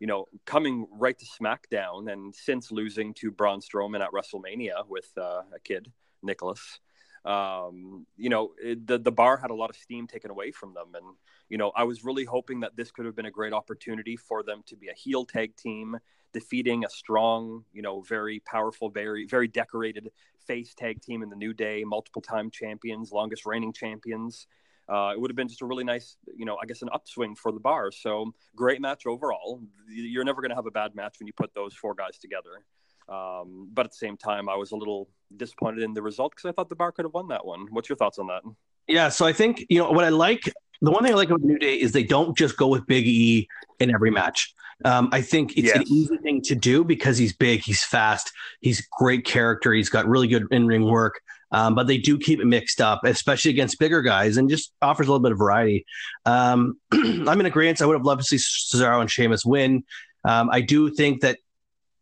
you 0.00 0.06
know 0.06 0.26
coming 0.44 0.86
right 0.92 1.18
to 1.18 1.26
SmackDown, 1.26 2.12
and 2.12 2.34
since 2.34 2.70
losing 2.70 3.14
to 3.14 3.30
Braun 3.30 3.60
Strowman 3.60 4.00
at 4.00 4.12
WrestleMania 4.12 4.86
with 4.88 5.10
uh, 5.16 5.42
a 5.54 5.58
kid 5.64 5.90
Nicholas, 6.22 6.78
um, 7.24 8.06
you 8.16 8.28
know 8.28 8.52
it, 8.62 8.86
the 8.86 8.98
the 8.98 9.10
bar 9.10 9.38
had 9.38 9.50
a 9.50 9.54
lot 9.54 9.70
of 9.70 9.76
steam 9.76 10.06
taken 10.06 10.30
away 10.30 10.52
from 10.52 10.74
them, 10.74 10.94
and 10.94 11.06
you 11.48 11.56
know 11.56 11.72
I 11.74 11.84
was 11.84 12.04
really 12.04 12.24
hoping 12.24 12.60
that 12.60 12.76
this 12.76 12.90
could 12.90 13.06
have 13.06 13.16
been 13.16 13.26
a 13.26 13.30
great 13.30 13.54
opportunity 13.54 14.16
for 14.16 14.42
them 14.42 14.62
to 14.66 14.76
be 14.76 14.88
a 14.88 14.94
heel 14.94 15.24
tag 15.24 15.56
team 15.56 15.98
defeating 16.34 16.84
a 16.84 16.90
strong, 16.90 17.64
you 17.72 17.80
know, 17.80 18.02
very 18.02 18.40
powerful, 18.40 18.90
very 18.90 19.26
very 19.26 19.48
decorated 19.48 20.10
face 20.46 20.74
tag 20.74 21.00
team 21.00 21.22
in 21.22 21.30
the 21.30 21.36
New 21.36 21.54
Day, 21.54 21.84
multiple 21.84 22.20
time 22.20 22.50
champions, 22.50 23.10
longest 23.10 23.46
reigning 23.46 23.72
champions. 23.72 24.46
Uh, 24.88 25.12
it 25.12 25.20
would 25.20 25.30
have 25.30 25.36
been 25.36 25.48
just 25.48 25.60
a 25.60 25.66
really 25.66 25.84
nice, 25.84 26.16
you 26.34 26.46
know, 26.46 26.56
I 26.62 26.66
guess 26.66 26.82
an 26.82 26.88
upswing 26.92 27.34
for 27.34 27.52
the 27.52 27.60
bar. 27.60 27.92
So 27.92 28.32
great 28.56 28.80
match 28.80 29.06
overall. 29.06 29.60
You're 29.88 30.24
never 30.24 30.40
going 30.40 30.50
to 30.50 30.56
have 30.56 30.66
a 30.66 30.70
bad 30.70 30.94
match 30.94 31.16
when 31.18 31.26
you 31.26 31.32
put 31.34 31.52
those 31.54 31.74
four 31.74 31.94
guys 31.94 32.18
together. 32.18 32.62
Um, 33.08 33.68
but 33.72 33.86
at 33.86 33.92
the 33.92 33.96
same 33.96 34.16
time, 34.16 34.48
I 34.48 34.56
was 34.56 34.72
a 34.72 34.76
little 34.76 35.08
disappointed 35.36 35.82
in 35.82 35.94
the 35.94 36.02
result 36.02 36.32
because 36.34 36.48
I 36.48 36.52
thought 36.52 36.68
the 36.68 36.76
bar 36.76 36.92
could 36.92 37.04
have 37.04 37.14
won 37.14 37.28
that 37.28 37.44
one. 37.44 37.66
What's 37.70 37.88
your 37.88 37.96
thoughts 37.96 38.18
on 38.18 38.26
that? 38.28 38.42
Yeah, 38.86 39.08
so 39.08 39.26
I 39.26 39.32
think 39.32 39.66
you 39.68 39.78
know 39.78 39.90
what 39.90 40.04
I 40.04 40.10
like. 40.10 40.42
The 40.80 40.90
one 40.90 41.02
thing 41.02 41.12
I 41.12 41.16
like 41.16 41.28
about 41.28 41.42
New 41.42 41.58
Day 41.58 41.74
is 41.74 41.92
they 41.92 42.04
don't 42.04 42.36
just 42.36 42.56
go 42.56 42.68
with 42.68 42.86
Big 42.86 43.06
E 43.06 43.48
in 43.80 43.92
every 43.92 44.10
match. 44.10 44.54
Um, 44.84 45.08
I 45.10 45.22
think 45.22 45.56
it's 45.56 45.66
yes. 45.66 45.76
an 45.76 45.84
easy 45.88 46.16
thing 46.18 46.40
to 46.42 46.54
do 46.54 46.84
because 46.84 47.18
he's 47.18 47.32
big, 47.32 47.62
he's 47.62 47.82
fast, 47.82 48.32
he's 48.60 48.86
great 48.92 49.24
character, 49.24 49.72
he's 49.72 49.88
got 49.88 50.06
really 50.06 50.28
good 50.28 50.46
in 50.52 50.66
ring 50.66 50.84
work. 50.84 51.20
Um, 51.50 51.74
but 51.74 51.86
they 51.86 51.98
do 51.98 52.18
keep 52.18 52.40
it 52.40 52.46
mixed 52.46 52.80
up, 52.80 53.04
especially 53.04 53.50
against 53.50 53.78
bigger 53.78 54.02
guys, 54.02 54.36
and 54.36 54.50
just 54.50 54.72
offers 54.82 55.08
a 55.08 55.10
little 55.10 55.22
bit 55.22 55.32
of 55.32 55.38
variety. 55.38 55.86
Um, 56.26 56.78
I'm 56.92 57.40
in 57.40 57.46
agreement. 57.46 57.80
I 57.80 57.86
would 57.86 57.96
have 57.96 58.04
loved 58.04 58.20
to 58.20 58.26
see 58.26 58.36
Cesaro 58.36 59.00
and 59.00 59.10
Sheamus 59.10 59.44
win. 59.44 59.84
Um, 60.24 60.50
I 60.52 60.60
do 60.60 60.90
think 60.90 61.22
that 61.22 61.38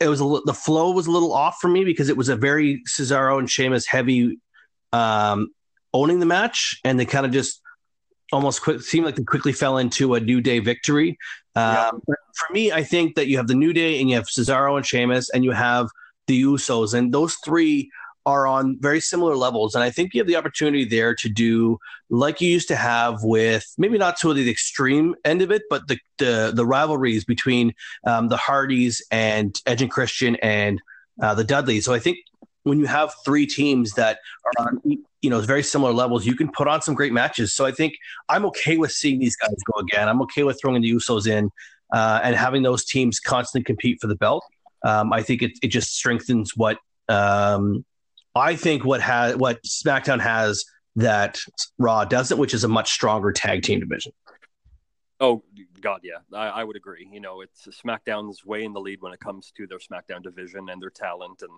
it 0.01 0.09
was 0.09 0.21
a, 0.21 0.41
the 0.45 0.55
flow 0.55 0.91
was 0.91 1.07
a 1.07 1.11
little 1.11 1.33
off 1.33 1.59
for 1.61 1.69
me 1.69 1.85
because 1.85 2.09
it 2.09 2.17
was 2.17 2.29
a 2.29 2.37
very 2.37 2.83
Cesaro 2.89 3.39
and 3.39 3.51
Sheamus 3.51 3.87
heavy 3.87 4.39
um, 4.93 5.51
owning 5.95 6.21
the 6.21 6.27
match, 6.27 6.81
and 6.85 6.99
they 6.99 7.07
kind 7.07 7.25
of 7.25 7.33
just 7.33 7.63
almost 8.33 8.63
quick, 8.63 8.83
seemed 8.83 9.07
like 9.07 9.17
they 9.17 9.25
quickly 9.25 9.53
fell 9.53 9.79
into 9.79 10.15
a 10.15 10.21
New 10.21 10.41
Day 10.41 10.59
victory. 10.59 11.11
Um, 11.55 12.03
yeah. 12.09 12.15
For 12.35 12.53
me, 12.53 12.73
I 12.73 12.83
think 12.83 13.15
that 13.15 13.29
you 13.29 13.37
have 13.37 13.47
the 13.47 13.55
New 13.55 13.73
Day 13.73 14.01
and 14.01 14.11
you 14.11 14.17
have 14.17 14.27
Cesaro 14.27 14.77
and 14.77 14.85
Sheamus 14.85 15.31
and 15.31 15.45
you 15.45 15.53
have 15.53 15.89
the 16.27 16.43
Usos, 16.43 16.93
and 16.93 17.15
those 17.15 17.37
three 17.45 17.89
are 18.27 18.47
on 18.47 18.77
very 18.81 19.01
similar 19.01 19.37
levels. 19.37 19.75
And 19.75 19.85
I 19.85 19.91
think 19.91 20.13
you 20.13 20.21
have 20.21 20.27
the 20.27 20.37
opportunity 20.37 20.85
there 20.85 21.15
to 21.15 21.29
do 21.29 21.79
like 22.11 22.41
you 22.41 22.51
used 22.51 22.69
to 22.69 22.77
have 22.77 23.23
with 23.23 23.65
maybe 23.79 23.97
not 23.97 24.19
to 24.19 24.35
the 24.35 24.51
extreme 24.51 25.15
end 25.25 25.43
of 25.43 25.51
it, 25.53 25.63
but 25.71 25.87
the 25.87 25.99
the, 26.19 26.53
the 26.55 26.67
rivalries 26.67 27.25
between 27.25 27.73
um, 28.07 28.29
the 28.29 28.37
Hardys 28.37 29.03
and 29.11 29.55
Edge 29.65 29.81
and 29.81 29.91
Christian 29.91 30.37
and 30.37 30.83
uh, 31.23 31.35
the 31.35 31.45
Dudleys. 31.45 31.85
So 31.85 31.95
I 31.95 32.01
think 32.01 32.19
when 32.65 32.81
you 32.81 32.87
have 32.87 33.15
three 33.25 33.47
teams 33.47 33.93
that 33.93 34.19
are 34.45 34.67
on 34.67 34.81
you 34.85 35.31
know 35.31 35.41
very 35.41 35.63
similar 35.63 35.93
levels, 35.93 36.27
you 36.27 36.35
can 36.35 36.51
put 36.51 36.67
on 36.67 36.83
some 36.83 36.95
great 36.95 37.13
matches. 37.13 37.55
So 37.55 37.65
I 37.65 37.71
think 37.71 37.95
I'm 38.29 38.45
okay 38.47 38.77
with 38.77 38.91
seeing 38.91 39.21
these 39.21 39.37
guys 39.37 39.55
go 39.73 39.79
again. 39.79 40.09
I'm 40.09 40.21
okay 40.23 40.43
with 40.43 40.59
throwing 40.61 40.83
the 40.83 40.91
Usos 40.91 41.29
in 41.29 41.51
uh, 41.93 42.21
and 42.25 42.35
having 42.35 42.63
those 42.65 42.85
teams 42.85 43.21
constantly 43.21 43.65
compete 43.65 43.99
for 44.01 44.09
the 44.09 44.17
belt. 44.17 44.45
Um, 44.85 45.13
I 45.13 45.23
think 45.23 45.43
it, 45.43 45.53
it 45.63 45.69
just 45.69 45.97
strengthens 45.97 46.57
what 46.57 46.79
um, 47.09 47.85
I 48.37 48.57
think 48.57 48.85
what 48.85 49.01
has 49.01 49.37
what 49.37 49.63
SmackDown 49.63 50.21
has 50.21 50.65
that 50.97 51.39
Raw 51.79 52.05
doesn't, 52.05 52.39
which 52.39 52.55
is 52.55 52.65
a 52.65 52.69
much 52.69 52.91
stronger 52.91 53.33
tag 53.33 53.63
team 53.63 53.81
division. 53.81 54.13
Oh 55.21 55.43
God, 55.81 56.01
yeah, 56.03 56.19
I, 56.33 56.49
I, 56.49 56.65
would 56.65 56.77
agree. 56.77 57.09
You 57.11 57.21
know, 57.21 57.41
it's 57.41 57.67
SmackDown's 57.69 58.45
way 58.45 58.65
in 58.65 58.73
the 58.73 58.81
lead 58.81 59.01
when 59.01 59.13
it 59.13 59.21
comes 59.21 59.53
to 59.57 59.67
their 59.67 59.79
SmackDown 59.79 60.23
division 60.23 60.69
and 60.69 60.81
their 60.81 60.91
talent 60.91 61.43
and 61.43 61.51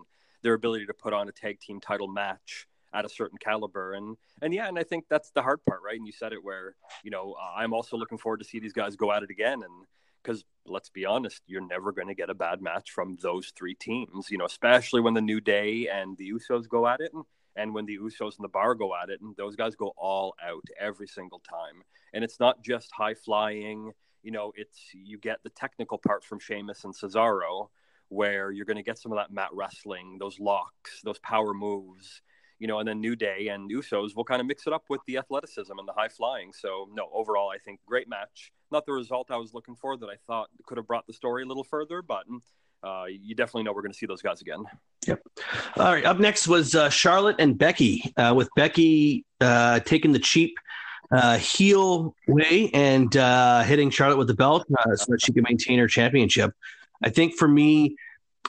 their 0.42 0.54
ability 0.54 0.86
to 0.86 0.94
put 0.94 1.12
on 1.12 1.28
a 1.28 1.32
tag 1.32 1.58
team 1.60 1.80
title 1.80 2.08
match 2.08 2.68
at 2.94 3.04
a 3.04 3.08
certain 3.08 3.36
caliber 3.38 3.92
and 3.92 4.16
and 4.40 4.54
yeah 4.54 4.66
and 4.66 4.78
i 4.78 4.82
think 4.82 5.04
that's 5.10 5.30
the 5.32 5.42
hard 5.42 5.62
part 5.66 5.80
right 5.84 5.98
and 5.98 6.06
you 6.06 6.12
said 6.12 6.32
it 6.32 6.42
where 6.42 6.74
you 7.04 7.10
know 7.10 7.36
i'm 7.54 7.74
also 7.74 7.98
looking 7.98 8.16
forward 8.16 8.38
to 8.38 8.46
see 8.46 8.58
these 8.58 8.72
guys 8.72 8.96
go 8.96 9.12
at 9.12 9.22
it 9.22 9.28
again 9.28 9.62
and 9.62 9.84
because 10.22 10.44
let's 10.66 10.90
be 10.90 11.04
honest 11.04 11.42
you're 11.46 11.66
never 11.66 11.92
going 11.92 12.08
to 12.08 12.14
get 12.14 12.30
a 12.30 12.34
bad 12.34 12.60
match 12.60 12.90
from 12.90 13.16
those 13.22 13.52
three 13.56 13.74
teams 13.74 14.30
you 14.30 14.38
know 14.38 14.44
especially 14.44 15.00
when 15.00 15.14
the 15.14 15.20
new 15.20 15.40
day 15.40 15.88
and 15.88 16.16
the 16.16 16.30
usos 16.30 16.68
go 16.68 16.86
at 16.86 17.00
it 17.00 17.12
and, 17.14 17.24
and 17.56 17.74
when 17.74 17.86
the 17.86 17.98
usos 17.98 18.36
and 18.36 18.44
the 18.44 18.48
bar 18.48 18.74
go 18.74 18.92
at 18.94 19.08
it 19.08 19.20
and 19.20 19.34
those 19.36 19.56
guys 19.56 19.74
go 19.74 19.92
all 19.96 20.34
out 20.44 20.64
every 20.78 21.06
single 21.06 21.40
time 21.40 21.82
and 22.12 22.22
it's 22.22 22.38
not 22.38 22.62
just 22.62 22.90
high 22.92 23.14
flying 23.14 23.92
you 24.22 24.30
know 24.30 24.52
it's 24.56 24.78
you 24.92 25.18
get 25.18 25.38
the 25.42 25.50
technical 25.50 25.98
part 25.98 26.24
from 26.24 26.38
Sheamus 26.38 26.84
and 26.84 26.94
Cesaro 26.94 27.68
where 28.08 28.50
you're 28.50 28.64
going 28.64 28.76
to 28.76 28.82
get 28.82 28.98
some 28.98 29.12
of 29.12 29.18
that 29.18 29.32
mat 29.32 29.50
wrestling, 29.52 30.16
those 30.18 30.40
locks, 30.40 31.00
those 31.04 31.18
power 31.18 31.52
moves, 31.52 32.22
you 32.58 32.66
know, 32.66 32.78
and 32.78 32.88
then 32.88 33.00
New 33.00 33.14
Day 33.14 33.48
and 33.48 33.70
Usos 33.70 34.16
will 34.16 34.24
kind 34.24 34.40
of 34.40 34.46
mix 34.46 34.66
it 34.66 34.72
up 34.72 34.84
with 34.88 35.00
the 35.06 35.18
athleticism 35.18 35.72
and 35.78 35.86
the 35.86 35.92
high 35.92 36.08
flying. 36.08 36.52
So, 36.52 36.88
no, 36.92 37.08
overall, 37.12 37.50
I 37.50 37.58
think 37.58 37.80
great 37.86 38.08
match. 38.08 38.52
Not 38.70 38.86
the 38.86 38.92
result 38.92 39.30
I 39.30 39.36
was 39.36 39.54
looking 39.54 39.74
for 39.74 39.96
that 39.96 40.06
I 40.06 40.16
thought 40.26 40.48
could 40.66 40.76
have 40.76 40.86
brought 40.86 41.06
the 41.06 41.12
story 41.12 41.42
a 41.42 41.46
little 41.46 41.64
further, 41.64 42.02
but 42.02 42.24
uh, 42.84 43.04
you 43.08 43.34
definitely 43.34 43.62
know 43.64 43.72
we're 43.72 43.82
going 43.82 43.92
to 43.92 43.98
see 43.98 44.06
those 44.06 44.22
guys 44.22 44.40
again. 44.40 44.64
Yep. 45.06 45.22
All 45.78 45.92
right. 45.92 46.04
Up 46.04 46.18
next 46.18 46.46
was 46.46 46.74
uh, 46.74 46.90
Charlotte 46.90 47.36
and 47.38 47.56
Becky, 47.56 48.12
uh, 48.16 48.34
with 48.36 48.48
Becky 48.56 49.24
uh, 49.40 49.80
taking 49.80 50.12
the 50.12 50.18
cheap 50.18 50.54
uh, 51.10 51.38
heel 51.38 52.14
way 52.26 52.70
and 52.74 53.16
uh, 53.16 53.62
hitting 53.62 53.88
Charlotte 53.90 54.18
with 54.18 54.28
the 54.28 54.34
belt 54.34 54.66
so 54.94 55.06
that 55.08 55.22
she 55.22 55.32
can 55.32 55.44
maintain 55.48 55.78
her 55.78 55.88
championship. 55.88 56.52
I 57.02 57.08
think 57.08 57.36
for 57.36 57.48
me, 57.48 57.96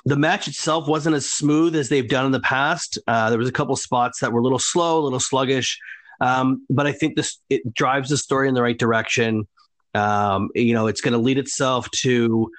the 0.05 0.17
match 0.17 0.47
itself 0.47 0.87
wasn't 0.87 1.15
as 1.15 1.29
smooth 1.29 1.75
as 1.75 1.89
they've 1.89 2.07
done 2.07 2.25
in 2.25 2.31
the 2.31 2.39
past. 2.41 2.99
There 3.07 3.37
was 3.37 3.49
a 3.49 3.53
couple 3.53 3.75
spots 3.77 4.19
that 4.19 4.33
were 4.33 4.39
a 4.39 4.43
little 4.43 4.59
slow, 4.59 4.99
a 4.99 5.03
little 5.03 5.19
sluggish, 5.19 5.79
um, 6.21 6.65
but 6.69 6.85
I 6.87 6.91
think 6.91 7.15
this 7.15 7.39
it 7.49 7.73
drives 7.73 8.09
the 8.09 8.17
story 8.17 8.47
in 8.47 8.53
the 8.53 8.61
right 8.61 8.77
direction. 8.77 9.47
Um, 9.95 10.49
you 10.55 10.73
know, 10.73 10.87
it's 10.87 11.01
going 11.01 11.13
to 11.13 11.19
lead 11.19 11.37
itself 11.37 11.89
to 12.01 12.49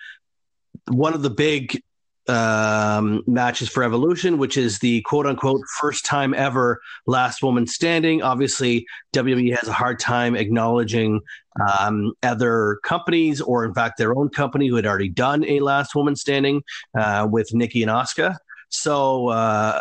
one 0.89 1.15
of 1.15 1.23
the 1.23 1.31
big 1.31 1.81
um, 2.29 3.23
matches 3.27 3.69
for 3.69 3.83
Evolution, 3.83 4.39
which 4.39 4.57
is 4.57 4.79
the 4.79 5.03
quote 5.03 5.27
unquote 5.27 5.61
first 5.81 6.05
time 6.05 6.35
ever 6.35 6.81
last 7.07 7.43
woman 7.43 7.67
standing. 7.67 8.23
Obviously, 8.23 8.87
WWE 9.15 9.57
has 9.57 9.69
a 9.69 9.73
hard 9.73 9.99
time 9.99 10.37
acknowledging 10.37 11.21
um, 11.61 12.13
other 12.23 12.79
companies 12.85 13.41
or, 13.41 13.65
in 13.65 13.75
fact, 13.75 13.99
their 13.99 14.17
own 14.17 14.29
company 14.29 14.69
who 14.69 14.77
had 14.77 14.87
already 14.87 15.09
done 15.09 15.45
a 15.45 15.61
last 15.61 15.95
woman 15.95 16.15
standing 16.15 16.63
uh, 16.97 17.27
with 17.31 17.53
Nikki 17.53 17.83
and 17.83 17.91
Asuka. 17.91 18.37
So, 18.69 19.29
uh, 19.29 19.81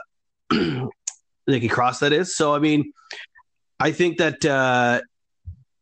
Nikki 1.48 1.68
Cross, 1.68 2.00
that 2.00 2.14
is. 2.14 2.36
So, 2.36 2.54
I 2.54 2.60
mean, 2.60 2.92
I 3.80 3.92
think 3.92 4.18
that. 4.18 4.44
Uh, 4.44 5.02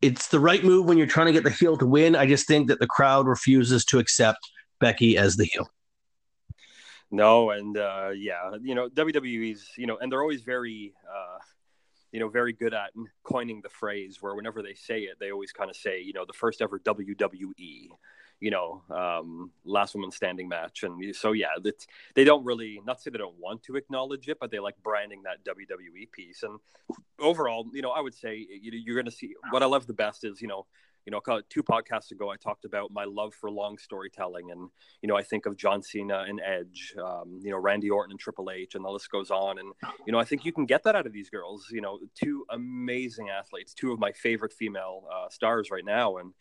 it's 0.02 0.28
the 0.28 0.40
right 0.40 0.64
move 0.64 0.86
when 0.86 0.98
you're 0.98 1.08
trying 1.08 1.28
to 1.28 1.34
get 1.34 1.44
the 1.44 1.50
heel 1.50 1.78
to 1.78 1.86
win. 1.86 2.16
I 2.16 2.26
just 2.26 2.48
think 2.48 2.68
that 2.68 2.80
the 2.80 2.88
crowd 2.88 3.28
refuses 3.28 3.86
to 3.86 4.00
accept 4.00 4.40
Becky 4.80 5.18
as 5.18 5.36
the 5.36 5.46
heel. 5.46 5.70
No, 7.10 7.52
and 7.52 7.78
uh, 7.78 8.10
yeah, 8.16 8.52
you 8.62 8.76
know 8.76 8.90
WWE's, 8.90 9.70
you 9.78 9.88
know, 9.88 9.98
and 9.98 10.12
they're 10.12 10.22
always 10.22 10.42
very, 10.42 10.94
uh, 11.10 11.38
you 12.12 12.20
know, 12.20 12.28
very 12.28 12.52
good 12.52 12.74
at 12.74 12.92
coining 13.24 13.62
the 13.62 13.70
phrase 13.70 14.18
where 14.20 14.36
whenever 14.36 14.62
they 14.62 14.74
say 14.74 15.02
it, 15.02 15.18
they 15.20 15.32
always 15.32 15.54
kind 15.54 15.70
of 15.70 15.76
say, 15.76 16.02
you 16.02 16.14
know, 16.14 16.26
the 16.26 16.34
first 16.34 16.62
ever 16.62 16.80
WWE, 16.80 17.88
you 18.40 18.52
know, 18.52 18.84
um, 18.90 19.52
last 19.66 19.96
woman 19.96 20.12
standing 20.12 20.48
match, 20.48 20.84
and 20.84 21.16
so 21.16 21.32
yeah, 21.32 21.56
they 22.16 22.24
don't 22.24 22.44
really 22.46 22.82
not 22.86 23.02
say 23.02 23.10
they 23.10 23.18
don't 23.18 23.40
want 23.40 23.64
to 23.64 23.76
acknowledge 23.76 24.28
it, 24.30 24.38
but 24.40 24.52
they 24.52 24.60
like 24.60 24.76
branding 24.84 25.24
that 25.24 25.44
WWE 25.44 26.12
piece. 26.12 26.44
And 26.44 26.60
overall, 27.20 27.68
you 27.74 27.82
know, 27.82 27.92
I 27.92 28.02
would 28.02 28.14
say 28.14 28.46
you're 28.62 28.96
going 28.96 29.06
to 29.06 29.12
see 29.12 29.34
what 29.50 29.64
I 29.64 29.66
love 29.66 29.88
the 29.88 29.94
best 29.94 30.24
is, 30.24 30.42
you 30.42 30.48
know 30.48 30.66
you 31.08 31.12
know, 31.12 31.42
two 31.50 31.64
podcasts 31.64 32.12
ago, 32.12 32.30
I 32.30 32.36
talked 32.36 32.66
about 32.66 32.92
my 32.92 33.06
love 33.06 33.34
for 33.34 33.50
long 33.50 33.78
storytelling, 33.78 34.52
and 34.52 34.70
you 35.02 35.08
know, 35.08 35.16
I 35.16 35.24
think 35.24 35.46
of 35.46 35.56
John 35.56 35.82
Cena 35.82 36.26
and 36.28 36.42
Edge, 36.46 36.94
um, 37.02 37.40
you 37.42 37.50
know, 37.50 37.58
Randy 37.58 37.90
Orton 37.90 38.12
and 38.12 38.20
Triple 38.20 38.52
H, 38.52 38.76
and 38.76 38.84
the 38.84 38.90
list 38.90 39.10
goes 39.10 39.32
on. 39.32 39.58
And 39.58 39.72
you 40.06 40.12
know, 40.12 40.20
I 40.20 40.26
think 40.26 40.44
you 40.44 40.52
can 40.52 40.66
get 40.66 40.84
that 40.84 40.98
out 40.98 41.08
of 41.08 41.14
these 41.14 41.30
girls. 41.30 41.68
You 41.72 41.80
know, 41.80 42.00
two 42.14 42.46
amazing 42.50 43.30
athletes, 43.30 43.74
two 43.74 43.94
of 43.94 44.00
my 44.00 44.12
favorite 44.12 44.52
female 44.52 45.06
uh, 45.10 45.30
stars 45.30 45.72
right 45.72 45.86
now, 45.86 46.18
and 46.18 46.34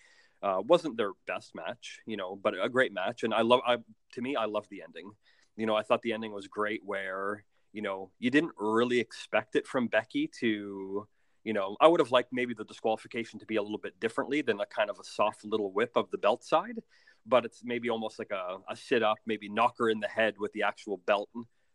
uh, 0.47 0.61
wasn't 0.73 0.97
their 0.97 1.13
best 1.27 1.55
match, 1.55 1.99
you 2.07 2.17
know, 2.17 2.31
but 2.37 2.55
a 2.63 2.69
great 2.69 2.93
match. 2.93 3.25
And 3.25 3.35
I 3.35 3.43
love, 3.43 3.61
I 3.67 3.79
to 4.13 4.21
me, 4.27 4.37
I 4.37 4.45
love 4.45 4.67
the 4.71 4.83
ending. 4.87 5.11
You 5.57 5.67
know, 5.67 5.75
I 5.75 5.83
thought 5.83 6.03
the 6.03 6.13
ending 6.13 6.33
was 6.33 6.47
great, 6.47 6.83
where 6.85 7.45
you 7.73 7.83
know, 7.83 8.11
you 8.19 8.31
didn't 8.31 8.55
really 8.57 9.01
expect 9.01 9.57
it 9.57 9.67
from 9.67 9.89
Becky 9.89 10.31
to 10.41 11.07
you 11.47 11.53
know, 11.53 11.77
I 11.81 11.87
would 11.87 12.01
have 12.01 12.11
liked 12.11 12.31
maybe 12.33 12.55
the 12.55 12.65
disqualification 12.65 13.39
to 13.39 13.47
be 13.47 13.55
a 13.55 13.63
little 13.63 13.79
bit 13.79 14.01
differently 14.01 14.43
than 14.43 14.61
a 14.61 14.67
kind 14.67 14.91
of 14.91 14.99
a 14.99 15.05
soft 15.05 15.45
little 15.45 15.71
whip 15.71 15.93
of 15.95 16.11
the 16.11 16.19
belt 16.19 16.43
side. 16.43 16.79
but 17.25 17.45
it's 17.45 17.63
maybe 17.65 17.89
almost 17.91 18.19
like 18.19 18.33
a, 18.33 18.59
a 18.69 18.77
sit 18.77 19.03
up, 19.03 19.19
maybe 19.27 19.49
knock 19.49 19.75
her 19.79 19.89
in 19.89 20.01
the 20.01 20.09
head 20.09 20.35
with 20.39 20.53
the 20.53 20.63
actual 20.63 20.97
belt 21.07 21.29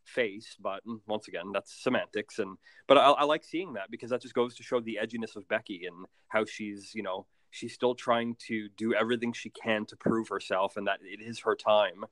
face. 0.06 0.58
But 0.60 0.82
once 1.08 1.28
again, 1.28 1.52
that's 1.54 1.72
semantics. 1.84 2.40
And 2.40 2.58
but 2.88 2.98
I, 2.98 3.12
I 3.12 3.24
like 3.24 3.44
seeing 3.44 3.74
that 3.74 3.92
because 3.92 4.10
that 4.12 4.22
just 4.22 4.34
goes 4.34 4.56
to 4.56 4.64
show 4.64 4.80
the 4.82 5.00
edginess 5.04 5.36
of 5.36 5.48
Becky 5.48 5.86
and 5.86 6.06
how 6.28 6.44
she's 6.46 6.92
you 6.94 7.04
know 7.04 7.26
she's 7.52 7.74
still 7.74 7.94
trying 7.94 8.36
to 8.48 8.70
do 8.78 8.94
everything 8.96 9.34
she 9.34 9.50
can 9.50 9.86
to 9.86 9.96
prove 9.96 10.30
herself 10.30 10.78
and 10.78 10.88
that 10.88 11.00
it 11.04 11.22
is 11.22 11.40
her 11.42 11.56
time. 11.56 12.06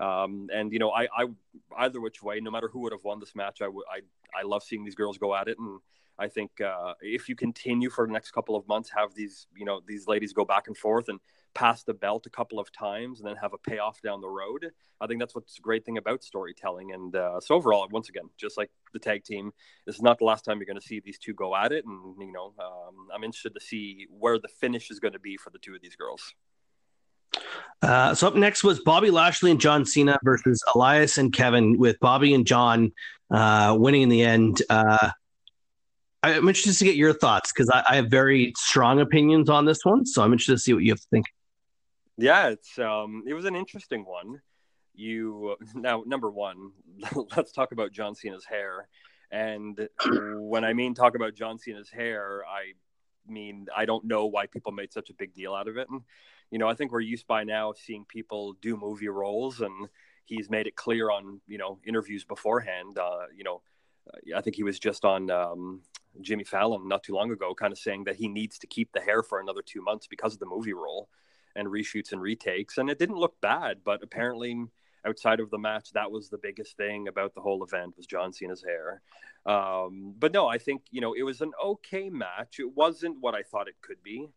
Um, 0.00 0.48
and 0.52 0.72
you 0.72 0.78
know, 0.78 0.90
I, 0.90 1.04
I 1.04 1.26
either 1.78 2.00
which 2.00 2.22
way, 2.22 2.40
no 2.40 2.50
matter 2.50 2.68
who 2.68 2.80
would 2.80 2.92
have 2.92 3.04
won 3.04 3.20
this 3.20 3.34
match, 3.34 3.62
I 3.62 3.68
would 3.68 3.84
I 3.90 4.00
I 4.38 4.42
love 4.42 4.62
seeing 4.62 4.84
these 4.84 4.94
girls 4.94 5.18
go 5.18 5.34
at 5.34 5.48
it 5.48 5.58
and 5.58 5.80
I 6.18 6.28
think 6.28 6.60
uh, 6.60 6.94
if 7.00 7.28
you 7.28 7.36
continue 7.36 7.90
for 7.90 8.06
the 8.06 8.12
next 8.12 8.30
couple 8.30 8.56
of 8.56 8.66
months, 8.66 8.90
have 8.96 9.14
these 9.14 9.46
you 9.54 9.64
know 9.64 9.80
these 9.86 10.06
ladies 10.06 10.32
go 10.32 10.44
back 10.44 10.66
and 10.66 10.76
forth 10.76 11.08
and 11.08 11.20
pass 11.54 11.82
the 11.84 11.94
belt 11.94 12.26
a 12.26 12.30
couple 12.30 12.60
of 12.60 12.70
times 12.70 13.18
and 13.18 13.28
then 13.28 13.36
have 13.36 13.54
a 13.54 13.58
payoff 13.58 14.00
down 14.02 14.20
the 14.20 14.28
road. 14.28 14.66
I 15.00 15.06
think 15.06 15.20
that's 15.20 15.34
what's 15.34 15.58
a 15.58 15.62
great 15.62 15.86
thing 15.86 15.96
about 15.96 16.22
storytelling. 16.22 16.92
And 16.92 17.16
uh, 17.16 17.40
so 17.40 17.54
overall, 17.54 17.88
once 17.90 18.10
again, 18.10 18.28
just 18.36 18.58
like 18.58 18.70
the 18.92 18.98
tag 18.98 19.24
team, 19.24 19.52
this 19.86 19.96
is 19.96 20.02
not 20.02 20.18
the 20.18 20.26
last 20.26 20.44
time 20.44 20.58
you're 20.58 20.66
going 20.66 20.78
to 20.78 20.86
see 20.86 21.00
these 21.00 21.18
two 21.18 21.32
go 21.32 21.56
at 21.56 21.72
it. 21.72 21.86
And 21.86 22.14
you 22.20 22.32
know, 22.32 22.52
um, 22.58 23.08
I'm 23.14 23.24
interested 23.24 23.54
to 23.54 23.60
see 23.60 24.06
where 24.10 24.38
the 24.38 24.48
finish 24.48 24.90
is 24.90 25.00
going 25.00 25.14
to 25.14 25.18
be 25.18 25.36
for 25.38 25.50
the 25.50 25.58
two 25.58 25.74
of 25.74 25.80
these 25.80 25.96
girls. 25.96 26.34
Uh, 27.82 28.14
so 28.14 28.28
up 28.28 28.34
next 28.34 28.62
was 28.62 28.80
Bobby 28.80 29.10
Lashley 29.10 29.50
and 29.50 29.60
John 29.60 29.84
Cena 29.84 30.18
versus 30.24 30.62
Elias 30.74 31.18
and 31.18 31.32
Kevin, 31.32 31.78
with 31.78 31.98
Bobby 32.00 32.34
and 32.34 32.46
John 32.46 32.92
uh, 33.30 33.76
winning 33.78 34.02
in 34.02 34.08
the 34.08 34.22
end. 34.22 34.62
I'm 36.34 36.48
interested 36.48 36.76
to 36.78 36.84
get 36.84 36.96
your 36.96 37.12
thoughts 37.12 37.52
because 37.52 37.70
I, 37.70 37.84
I, 37.88 37.96
have 37.96 38.08
very 38.08 38.52
strong 38.56 39.00
opinions 39.00 39.48
on 39.48 39.64
this 39.64 39.84
one. 39.84 40.04
So 40.04 40.22
I'm 40.22 40.32
interested 40.32 40.54
to 40.54 40.58
see 40.58 40.72
what 40.72 40.82
you 40.82 40.90
have 40.90 41.00
to 41.00 41.06
think. 41.10 41.26
Yeah, 42.18 42.48
it's 42.48 42.78
um, 42.78 43.22
it 43.26 43.34
was 43.34 43.44
an 43.44 43.54
interesting 43.54 44.04
one. 44.04 44.40
You 44.94 45.56
now 45.74 46.02
number 46.06 46.30
one, 46.30 46.72
let's 47.36 47.52
talk 47.52 47.72
about 47.72 47.92
John 47.92 48.14
Cena's 48.14 48.44
hair. 48.44 48.88
And 49.30 49.88
when 50.36 50.64
I 50.64 50.72
mean 50.72 50.94
talk 50.94 51.14
about 51.14 51.34
John 51.34 51.58
Cena's 51.58 51.90
hair, 51.90 52.42
I 52.48 52.72
mean 53.30 53.66
I 53.74 53.84
don't 53.84 54.04
know 54.04 54.26
why 54.26 54.46
people 54.46 54.72
made 54.72 54.92
such 54.92 55.10
a 55.10 55.14
big 55.14 55.34
deal 55.34 55.54
out 55.54 55.68
of 55.68 55.76
it. 55.76 55.88
And 55.90 56.02
you 56.50 56.58
know, 56.58 56.68
I 56.68 56.74
think 56.74 56.92
we're 56.92 57.00
used 57.00 57.26
by 57.26 57.44
now 57.44 57.72
seeing 57.72 58.04
people 58.04 58.54
do 58.62 58.76
movie 58.76 59.08
roles, 59.08 59.60
and 59.60 59.88
he's 60.24 60.48
made 60.48 60.66
it 60.66 60.76
clear 60.76 61.10
on 61.10 61.40
you 61.46 61.58
know 61.58 61.78
interviews 61.86 62.24
beforehand. 62.24 62.98
Uh, 62.98 63.26
you 63.36 63.44
know, 63.44 63.62
I 64.34 64.40
think 64.40 64.56
he 64.56 64.62
was 64.62 64.78
just 64.78 65.04
on 65.04 65.30
um, 65.30 65.82
Jimmy 66.20 66.44
Fallon 66.44 66.88
not 66.88 67.02
too 67.02 67.14
long 67.14 67.30
ago, 67.30 67.54
kind 67.54 67.72
of 67.72 67.78
saying 67.78 68.04
that 68.04 68.16
he 68.16 68.28
needs 68.28 68.58
to 68.58 68.66
keep 68.66 68.92
the 68.92 69.00
hair 69.00 69.22
for 69.22 69.40
another 69.40 69.62
two 69.64 69.82
months 69.82 70.06
because 70.06 70.34
of 70.34 70.40
the 70.40 70.46
movie 70.46 70.72
role 70.72 71.08
and 71.54 71.68
reshoots 71.68 72.12
and 72.12 72.20
retakes. 72.20 72.78
And 72.78 72.90
it 72.90 72.98
didn't 72.98 73.16
look 73.16 73.40
bad, 73.40 73.78
but 73.84 74.02
apparently 74.02 74.64
outside 75.06 75.40
of 75.40 75.50
the 75.50 75.58
match, 75.58 75.92
that 75.92 76.10
was 76.10 76.28
the 76.28 76.38
biggest 76.38 76.76
thing 76.76 77.08
about 77.08 77.34
the 77.34 77.40
whole 77.40 77.62
event 77.64 77.96
was 77.96 78.06
John 78.06 78.32
Cena's 78.32 78.64
hair. 78.64 79.02
Um, 79.46 80.14
but 80.18 80.32
no, 80.32 80.48
I 80.48 80.58
think 80.58 80.82
you 80.90 81.00
know 81.00 81.14
it 81.14 81.22
was 81.22 81.40
an 81.40 81.52
okay 81.64 82.10
match. 82.10 82.58
It 82.58 82.74
wasn't 82.74 83.20
what 83.20 83.34
I 83.34 83.42
thought 83.42 83.68
it 83.68 83.76
could 83.80 84.02
be 84.02 84.28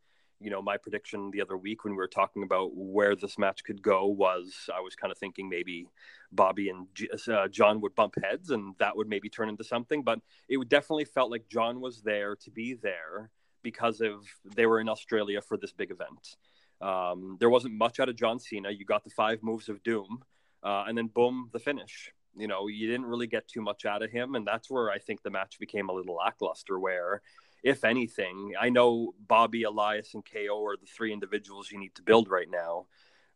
you 0.41 0.49
know, 0.49 0.61
my 0.61 0.77
prediction 0.77 1.31
the 1.31 1.41
other 1.41 1.57
week 1.57 1.83
when 1.83 1.93
we 1.93 1.97
were 1.97 2.07
talking 2.07 2.43
about 2.43 2.71
where 2.73 3.15
this 3.15 3.37
match 3.37 3.63
could 3.63 3.81
go 3.81 4.05
was 4.05 4.69
I 4.73 4.79
was 4.79 4.95
kind 4.95 5.11
of 5.11 5.17
thinking 5.17 5.49
maybe 5.49 5.87
Bobby 6.31 6.69
and 6.69 6.87
uh, 7.27 7.47
John 7.49 7.81
would 7.81 7.95
bump 7.95 8.15
heads 8.23 8.49
and 8.49 8.73
that 8.79 8.95
would 8.95 9.09
maybe 9.09 9.29
turn 9.29 9.49
into 9.49 9.63
something. 9.63 10.03
But 10.03 10.19
it 10.47 10.67
definitely 10.69 11.05
felt 11.05 11.31
like 11.31 11.49
John 11.49 11.81
was 11.81 12.01
there 12.01 12.35
to 12.37 12.51
be 12.51 12.75
there 12.75 13.31
because 13.63 13.99
of 14.01 14.25
they 14.55 14.65
were 14.65 14.79
in 14.79 14.87
Australia 14.87 15.41
for 15.41 15.57
this 15.57 15.73
big 15.73 15.91
event. 15.91 16.37
Um, 16.81 17.37
there 17.39 17.49
wasn't 17.49 17.73
much 17.73 17.99
out 17.99 18.09
of 18.09 18.15
John 18.15 18.39
Cena. 18.39 18.71
You 18.71 18.85
got 18.85 19.03
the 19.03 19.09
five 19.09 19.43
moves 19.43 19.67
of 19.67 19.83
doom, 19.83 20.23
uh, 20.63 20.85
and 20.87 20.97
then 20.97 21.07
boom, 21.07 21.49
the 21.51 21.59
finish. 21.59 22.11
You 22.37 22.47
know, 22.47 22.67
you 22.67 22.87
didn't 22.87 23.07
really 23.07 23.27
get 23.27 23.49
too 23.49 23.61
much 23.61 23.85
out 23.85 24.01
of 24.01 24.11
him, 24.11 24.35
and 24.35 24.47
that's 24.47 24.69
where 24.69 24.89
I 24.89 24.99
think 24.99 25.21
the 25.21 25.29
match 25.29 25.59
became 25.59 25.89
a 25.89 25.93
little 25.93 26.15
lackluster. 26.15 26.79
Where 26.79 27.21
if 27.63 27.83
anything. 27.83 28.53
I 28.59 28.69
know 28.69 29.13
Bobby, 29.27 29.63
Elias, 29.63 30.13
and 30.13 30.23
KO 30.25 30.65
are 30.65 30.77
the 30.77 30.85
three 30.85 31.13
individuals 31.13 31.71
you 31.71 31.79
need 31.79 31.95
to 31.95 32.01
build 32.01 32.29
right 32.29 32.49
now. 32.49 32.85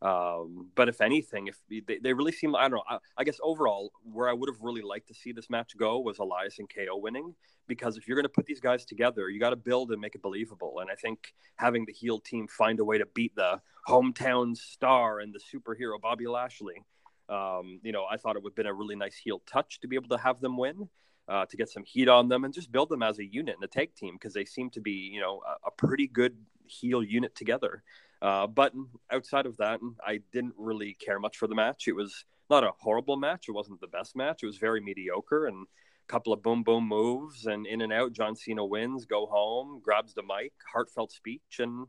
Um, 0.04 0.70
but 0.76 0.90
if 0.90 1.00
anything, 1.00 1.48
if 1.48 1.58
they, 1.70 1.98
they, 1.98 2.12
really 2.12 2.34
seem, 2.34 2.58
I 2.58 2.64
don't 2.64 2.72
know, 2.72 2.84
I, 2.90 2.98
I, 3.18 3.24
guess 3.24 3.38
overall, 3.42 3.94
where 4.04 4.28
I 4.28 4.34
would 4.34 4.50
have 4.50 4.60
really 4.62 4.82
liked 4.82 5.08
to 5.08 5.14
see 5.14 5.32
this 5.32 5.50
match 5.50 5.78
go 5.78 5.98
was 6.00 6.20
Elias 6.20 6.60
and 6.60 6.70
KO 6.70 6.98
winning. 6.98 7.34
Because 7.68 7.96
if 7.96 8.06
you're 8.06 8.16
going 8.16 8.26
to 8.26 8.30
put 8.30 8.46
these 8.46 8.60
guys 8.60 8.84
together, 8.84 9.30
you 9.30 9.40
got 9.40 9.52
to 9.52 9.56
build 9.56 9.94
and 9.94 10.02
make 10.02 10.16
it 10.16 10.22
believable. 10.22 10.80
And 10.82 10.92
I 10.92 10.96
think 10.96 11.34
having 11.56 11.86
the 11.86 11.94
heel 11.94 12.20
team 12.20 12.50
find 12.50 12.82
a 12.82 12.84
way 12.84 12.98
to 12.98 13.06
beat 13.14 13.34
the 13.38 13.62
hometown 13.88 14.58
star 14.58 15.22
and 15.22 15.34
the 15.34 15.40
superhero 15.40 16.02
Bobby 16.02 16.28
Lashley, 16.28 16.84
um, 17.30 17.80
you 17.82 17.94
know, 17.94 18.04
I 18.04 18.18
thought 18.18 18.36
it 18.36 18.44
would 18.44 18.52
have 18.52 18.56
been 18.58 18.66
a 18.66 18.74
really 18.74 18.98
nice 18.98 19.16
heel 19.16 19.42
touch 19.46 19.80
to 19.80 19.88
be 19.88 19.96
able 19.96 20.10
to 20.10 20.22
have 20.22 20.42
them 20.42 20.58
win 20.58 20.90
uh, 21.28 21.46
to 21.46 21.58
get 21.58 21.70
some 21.70 21.84
heat 21.84 22.10
on 22.10 22.28
them 22.28 22.44
and 22.44 22.54
just 22.54 22.72
build 22.72 22.90
them 22.90 23.04
as 23.04 23.20
a 23.20 23.26
unit 23.26 23.56
and 23.56 23.64
a 23.64 23.68
tag 23.68 23.96
team 23.96 24.16
because 24.16 24.34
they 24.34 24.46
seem 24.46 24.70
to 24.72 24.82
be, 24.82 24.92
you 24.92 25.22
know, 25.22 25.42
a, 25.48 25.68
a 25.68 25.72
pretty 25.72 26.08
good 26.08 26.36
heel 26.66 27.04
unit 27.04 27.36
together. 27.36 27.84
Uh, 28.22 28.48
but 28.48 28.74
outside 29.12 29.46
of 29.46 29.58
that, 29.58 29.80
I 30.06 30.22
didn't 30.32 30.54
really 30.58 30.94
care 30.94 31.20
much 31.20 31.38
for 31.38 31.48
the 31.48 31.56
match. 31.56 31.88
It 31.88 31.94
was 31.94 32.26
not 32.50 32.64
a 32.64 32.72
horrible 32.80 33.18
match. 33.18 33.46
It 33.48 33.54
wasn't 33.54 33.82
the 33.82 33.88
best 33.88 34.16
match. 34.16 34.44
It 34.44 34.46
was 34.46 34.58
very 34.58 34.82
mediocre 34.82 35.48
and 35.48 35.66
a 35.66 36.12
couple 36.12 36.34
of 36.34 36.42
boom 36.42 36.64
boom 36.64 36.88
moves 36.88 37.46
and 37.46 37.66
in 37.66 37.82
and 37.82 37.92
out. 37.92 38.14
John 38.14 38.36
Cena 38.36 38.66
wins, 38.66 39.06
go 39.06 39.26
home, 39.26 39.82
grabs 39.84 40.14
the 40.14 40.24
mic, 40.24 40.54
heartfelt 40.72 41.12
speech, 41.12 41.60
and 41.60 41.88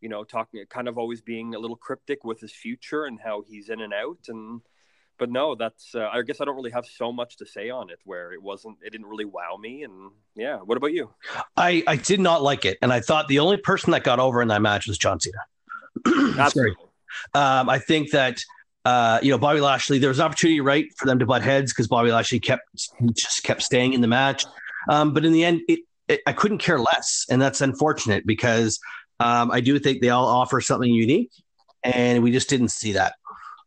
you 0.00 0.08
know, 0.10 0.24
talking 0.24 0.62
kind 0.68 0.88
of 0.88 0.98
always 0.98 1.22
being 1.22 1.54
a 1.54 1.58
little 1.58 1.76
cryptic 1.76 2.24
with 2.24 2.40
his 2.40 2.52
future 2.52 3.04
and 3.04 3.18
how 3.20 3.42
he's 3.48 3.70
in 3.70 3.80
and 3.80 3.94
out 3.94 4.18
and 4.28 4.60
but 5.18 5.30
no, 5.30 5.54
that's 5.54 5.94
uh, 5.94 6.08
I 6.12 6.22
guess 6.22 6.40
I 6.40 6.44
don't 6.44 6.56
really 6.56 6.70
have 6.70 6.86
so 6.86 7.12
much 7.12 7.36
to 7.38 7.46
say 7.46 7.70
on 7.70 7.90
it 7.90 7.98
where 8.04 8.32
it 8.32 8.42
wasn't 8.42 8.78
it 8.82 8.90
didn't 8.90 9.06
really 9.06 9.24
wow 9.24 9.56
me 9.60 9.84
and 9.84 10.10
yeah. 10.34 10.56
What 10.58 10.76
about 10.76 10.92
you? 10.92 11.10
I 11.56 11.82
I 11.86 11.96
did 11.96 12.20
not 12.20 12.42
like 12.42 12.64
it, 12.64 12.78
and 12.82 12.92
I 12.92 13.00
thought 13.00 13.28
the 13.28 13.38
only 13.38 13.56
person 13.56 13.92
that 13.92 14.04
got 14.04 14.18
over 14.18 14.42
in 14.42 14.48
that 14.48 14.62
match 14.62 14.86
was 14.86 14.98
John 14.98 15.20
Cena. 15.20 15.38
Absolutely. 16.38 16.76
um, 17.34 17.68
I 17.68 17.78
think 17.78 18.10
that 18.10 18.42
uh, 18.84 19.18
you 19.22 19.30
know 19.30 19.38
Bobby 19.38 19.60
Lashley. 19.60 19.98
There 19.98 20.08
was 20.08 20.18
an 20.18 20.26
opportunity, 20.26 20.60
right, 20.60 20.86
for 20.96 21.06
them 21.06 21.18
to 21.18 21.26
butt 21.26 21.42
heads 21.42 21.72
because 21.72 21.88
Bobby 21.88 22.10
Lashley 22.10 22.40
kept 22.40 22.90
just 23.12 23.42
kept 23.42 23.62
staying 23.62 23.92
in 23.92 24.00
the 24.00 24.08
match. 24.08 24.44
Um, 24.88 25.14
but 25.14 25.24
in 25.24 25.32
the 25.32 25.44
end, 25.44 25.62
it, 25.68 25.80
it, 26.08 26.20
I 26.26 26.32
couldn't 26.32 26.58
care 26.58 26.78
less, 26.78 27.24
and 27.30 27.40
that's 27.40 27.60
unfortunate 27.60 28.26
because 28.26 28.78
um, 29.20 29.50
I 29.50 29.60
do 29.60 29.78
think 29.78 30.02
they 30.02 30.10
all 30.10 30.26
offer 30.26 30.60
something 30.60 30.90
unique, 30.90 31.30
and 31.82 32.22
we 32.22 32.32
just 32.32 32.50
didn't 32.50 32.68
see 32.68 32.92
that. 32.92 33.14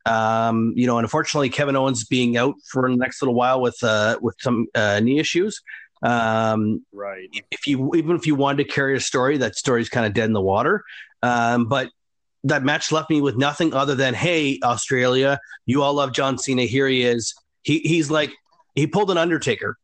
Um, 0.08 0.74
you 0.76 0.88
know, 0.88 0.98
and 0.98 1.06
unfortunately, 1.06 1.50
Kevin 1.50 1.76
Owens 1.76 2.06
being 2.06 2.38
out 2.38 2.56
for 2.72 2.90
the 2.90 2.96
next 2.96 3.22
little 3.22 3.36
while 3.36 3.62
with 3.62 3.78
uh, 3.84 4.18
with 4.22 4.36
some 4.40 4.68
uh, 4.76 5.00
knee 5.00 5.20
issues. 5.20 5.62
Um, 6.02 6.86
right. 6.94 7.28
If 7.52 7.68
you 7.68 7.94
even 7.96 8.16
if 8.16 8.28
you 8.28 8.36
wanted 8.36 8.64
to 8.64 8.70
carry 8.72 8.96
a 8.96 9.00
story, 9.00 9.38
that 9.38 9.56
story's 9.56 9.90
kind 9.90 10.06
of 10.06 10.14
dead 10.14 10.26
in 10.26 10.34
the 10.34 10.42
water. 10.42 10.84
Um, 11.24 11.66
but 11.66 11.90
that 12.44 12.64
match 12.64 12.92
left 12.92 13.10
me 13.10 13.20
with 13.20 13.36
nothing 13.36 13.74
other 13.74 13.96
than, 13.96 14.14
hey, 14.14 14.60
Australia, 14.64 15.40
you 15.66 15.82
all 15.82 15.94
love 15.94 16.14
John 16.14 16.38
Cena. 16.38 16.64
Here 16.64 16.88
he 16.88 17.04
is. 17.04 17.34
He 17.64 17.80
he's 17.80 18.10
like 18.10 18.32
he 18.76 18.88
pulled 18.88 19.12
an 19.12 19.18
Undertaker 19.18 19.78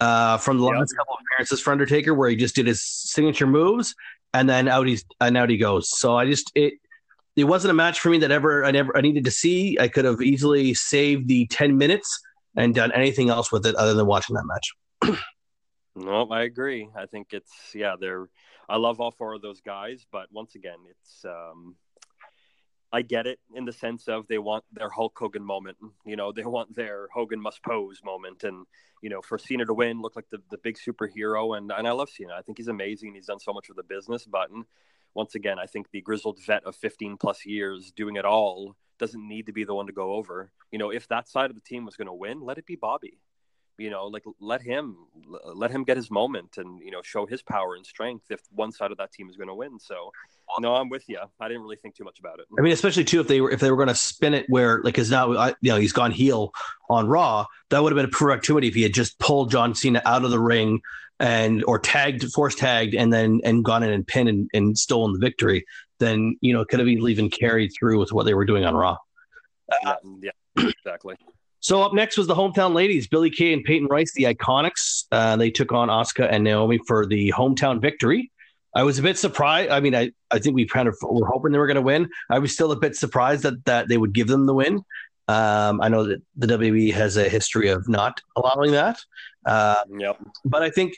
uh, 0.00 0.38
from 0.38 0.58
the 0.58 0.64
yep. 0.64 0.80
last 0.80 0.94
couple 0.96 1.14
of 1.14 1.20
appearances 1.26 1.60
for 1.60 1.72
Undertaker, 1.72 2.14
where 2.14 2.30
he 2.30 2.36
just 2.36 2.54
did 2.54 2.66
his 2.66 2.82
signature 2.82 3.46
moves 3.46 3.94
and 4.32 4.48
then 4.48 4.68
out 4.68 4.86
he's 4.86 5.04
and 5.20 5.36
out 5.36 5.50
he 5.50 5.56
goes. 5.56 5.90
So 5.90 6.16
I 6.16 6.26
just 6.26 6.50
it 6.54 6.74
it 7.36 7.44
wasn't 7.44 7.70
a 7.70 7.74
match 7.74 8.00
for 8.00 8.10
me 8.10 8.18
that 8.18 8.30
ever 8.30 8.64
I 8.64 8.70
never 8.70 8.96
I 8.96 9.00
needed 9.00 9.24
to 9.24 9.30
see. 9.30 9.78
I 9.78 9.88
could 9.88 10.04
have 10.04 10.20
easily 10.20 10.74
saved 10.74 11.28
the 11.28 11.46
ten 11.46 11.78
minutes 11.78 12.20
and 12.56 12.74
done 12.74 12.92
anything 12.92 13.30
else 13.30 13.52
with 13.52 13.66
it 13.66 13.74
other 13.76 13.94
than 13.94 14.06
watching 14.06 14.36
that 14.36 14.44
match. 14.44 15.18
no, 15.96 16.26
I 16.30 16.42
agree. 16.42 16.88
I 16.96 17.06
think 17.06 17.28
it's 17.32 17.52
yeah, 17.74 17.94
they're 17.98 18.28
I 18.68 18.76
love 18.76 19.00
all 19.00 19.10
four 19.10 19.34
of 19.34 19.42
those 19.42 19.60
guys, 19.60 20.06
but 20.10 20.26
once 20.30 20.54
again, 20.54 20.78
it's 20.88 21.24
um 21.24 21.76
I 22.92 23.02
get 23.02 23.26
it 23.26 23.38
in 23.54 23.64
the 23.64 23.72
sense 23.72 24.08
of 24.08 24.26
they 24.26 24.38
want 24.38 24.64
their 24.72 24.90
Hulk 24.90 25.16
Hogan 25.16 25.44
moment. 25.44 25.76
You 26.04 26.16
know, 26.16 26.32
they 26.32 26.42
want 26.42 26.74
their 26.74 27.06
Hogan 27.14 27.40
must 27.40 27.62
pose 27.62 28.00
moment. 28.04 28.42
And, 28.42 28.66
you 29.00 29.10
know, 29.10 29.22
for 29.22 29.38
Cena 29.38 29.64
to 29.64 29.74
win, 29.74 30.02
look 30.02 30.16
like 30.16 30.28
the, 30.30 30.42
the 30.50 30.58
big 30.58 30.76
superhero. 30.76 31.56
And, 31.56 31.70
and 31.70 31.86
I 31.86 31.92
love 31.92 32.10
Cena. 32.10 32.34
I 32.36 32.42
think 32.42 32.58
he's 32.58 32.66
amazing. 32.66 33.14
He's 33.14 33.26
done 33.26 33.38
so 33.38 33.52
much 33.52 33.68
for 33.68 33.74
the 33.74 33.84
business. 33.84 34.26
Button 34.26 34.64
once 35.14 35.34
again, 35.34 35.58
I 35.58 35.66
think 35.66 35.90
the 35.90 36.00
grizzled 36.00 36.38
vet 36.44 36.64
of 36.64 36.76
15 36.76 37.16
plus 37.16 37.44
years 37.44 37.92
doing 37.94 38.16
it 38.16 38.24
all 38.24 38.76
doesn't 38.98 39.26
need 39.26 39.46
to 39.46 39.52
be 39.52 39.64
the 39.64 39.74
one 39.74 39.86
to 39.86 39.92
go 39.92 40.14
over. 40.14 40.52
You 40.70 40.78
know, 40.78 40.90
if 40.90 41.08
that 41.08 41.28
side 41.28 41.50
of 41.50 41.56
the 41.56 41.62
team 41.62 41.84
was 41.84 41.96
going 41.96 42.06
to 42.06 42.12
win, 42.12 42.40
let 42.40 42.58
it 42.58 42.66
be 42.66 42.76
Bobby. 42.76 43.18
You 43.78 43.88
know, 43.88 44.06
like 44.06 44.24
let 44.40 44.60
him 44.60 44.96
let 45.54 45.70
him 45.70 45.84
get 45.84 45.96
his 45.96 46.10
moment 46.10 46.58
and 46.58 46.82
you 46.82 46.90
know 46.90 47.00
show 47.02 47.24
his 47.24 47.40
power 47.40 47.74
and 47.76 47.86
strength 47.86 48.26
if 48.28 48.40
one 48.50 48.72
side 48.72 48.92
of 48.92 48.98
that 48.98 49.10
team 49.10 49.30
is 49.30 49.38
going 49.38 49.48
to 49.48 49.54
win. 49.54 49.78
So 49.80 50.12
no, 50.58 50.74
I'm 50.74 50.88
with 50.88 51.08
you. 51.08 51.18
I 51.40 51.48
didn't 51.48 51.62
really 51.62 51.76
think 51.76 51.94
too 51.94 52.04
much 52.04 52.18
about 52.18 52.40
it. 52.40 52.46
I 52.58 52.62
mean, 52.62 52.72
especially 52.72 53.04
too 53.04 53.20
if 53.20 53.28
they 53.28 53.40
were 53.40 53.50
if 53.50 53.60
they 53.60 53.70
were 53.70 53.76
going 53.76 53.88
to 53.88 53.94
spin 53.94 54.34
it 54.34 54.46
where 54.48 54.76
like 54.82 54.94
because 54.94 55.10
now 55.10 55.36
I, 55.36 55.48
you 55.60 55.70
know 55.70 55.76
he's 55.76 55.92
gone 55.92 56.10
heel 56.10 56.52
on 56.88 57.06
Raw. 57.06 57.46
That 57.70 57.82
would 57.82 57.92
have 57.92 57.96
been 57.96 58.06
a 58.06 58.08
productivity 58.08 58.68
if 58.68 58.74
he 58.74 58.82
had 58.82 58.94
just 58.94 59.18
pulled 59.18 59.50
John 59.50 59.74
Cena 59.74 60.02
out 60.04 60.24
of 60.24 60.30
the 60.30 60.40
ring 60.40 60.80
and 61.18 61.62
or 61.64 61.78
tagged, 61.78 62.32
force 62.32 62.54
tagged, 62.54 62.94
and 62.94 63.12
then 63.12 63.40
and 63.44 63.64
gone 63.64 63.82
in 63.82 63.92
and 63.92 64.06
pinned 64.06 64.28
and, 64.28 64.50
and 64.52 64.78
stolen 64.78 65.12
the 65.12 65.18
victory. 65.18 65.64
Then 65.98 66.36
you 66.40 66.52
know 66.52 66.64
could 66.64 66.80
have 66.80 66.88
even 66.88 67.30
carried 67.30 67.70
through 67.78 67.98
with 67.98 68.12
what 68.12 68.24
they 68.24 68.34
were 68.34 68.44
doing 68.46 68.64
on 68.64 68.74
Raw. 68.74 68.96
Uh, 69.84 69.94
yeah, 70.20 70.30
exactly. 70.56 71.16
So 71.60 71.82
up 71.82 71.92
next 71.92 72.16
was 72.16 72.26
the 72.26 72.34
hometown 72.34 72.72
ladies, 72.72 73.06
Billy 73.06 73.28
Kay 73.30 73.52
and 73.52 73.62
Peyton 73.62 73.86
Royce, 73.88 74.12
the 74.14 74.24
Iconics. 74.24 75.04
Uh, 75.12 75.36
they 75.36 75.50
took 75.50 75.72
on 75.72 75.88
Asuka 75.88 76.26
and 76.30 76.42
Naomi 76.42 76.80
for 76.86 77.06
the 77.06 77.32
hometown 77.36 77.82
victory. 77.82 78.32
I 78.74 78.82
was 78.84 78.98
a 78.98 79.02
bit 79.02 79.18
surprised. 79.18 79.70
I 79.70 79.80
mean, 79.80 79.94
I, 79.94 80.12
I 80.30 80.38
think 80.38 80.54
we 80.54 80.66
kind 80.66 80.88
of 80.88 80.96
were 81.02 81.26
hoping 81.26 81.52
they 81.52 81.58
were 81.58 81.66
going 81.66 81.74
to 81.76 81.82
win. 81.82 82.08
I 82.30 82.38
was 82.38 82.52
still 82.52 82.72
a 82.72 82.76
bit 82.76 82.96
surprised 82.96 83.42
that 83.42 83.64
that 83.64 83.88
they 83.88 83.98
would 83.98 84.12
give 84.12 84.28
them 84.28 84.46
the 84.46 84.54
win. 84.54 84.84
Um, 85.28 85.80
I 85.80 85.88
know 85.88 86.04
that 86.04 86.22
the 86.36 86.46
WWE 86.46 86.92
has 86.92 87.16
a 87.16 87.28
history 87.28 87.68
of 87.68 87.88
not 87.88 88.20
allowing 88.36 88.72
that. 88.72 88.98
Uh, 89.46 89.82
yep. 89.98 90.18
But 90.44 90.62
I 90.62 90.70
think 90.70 90.94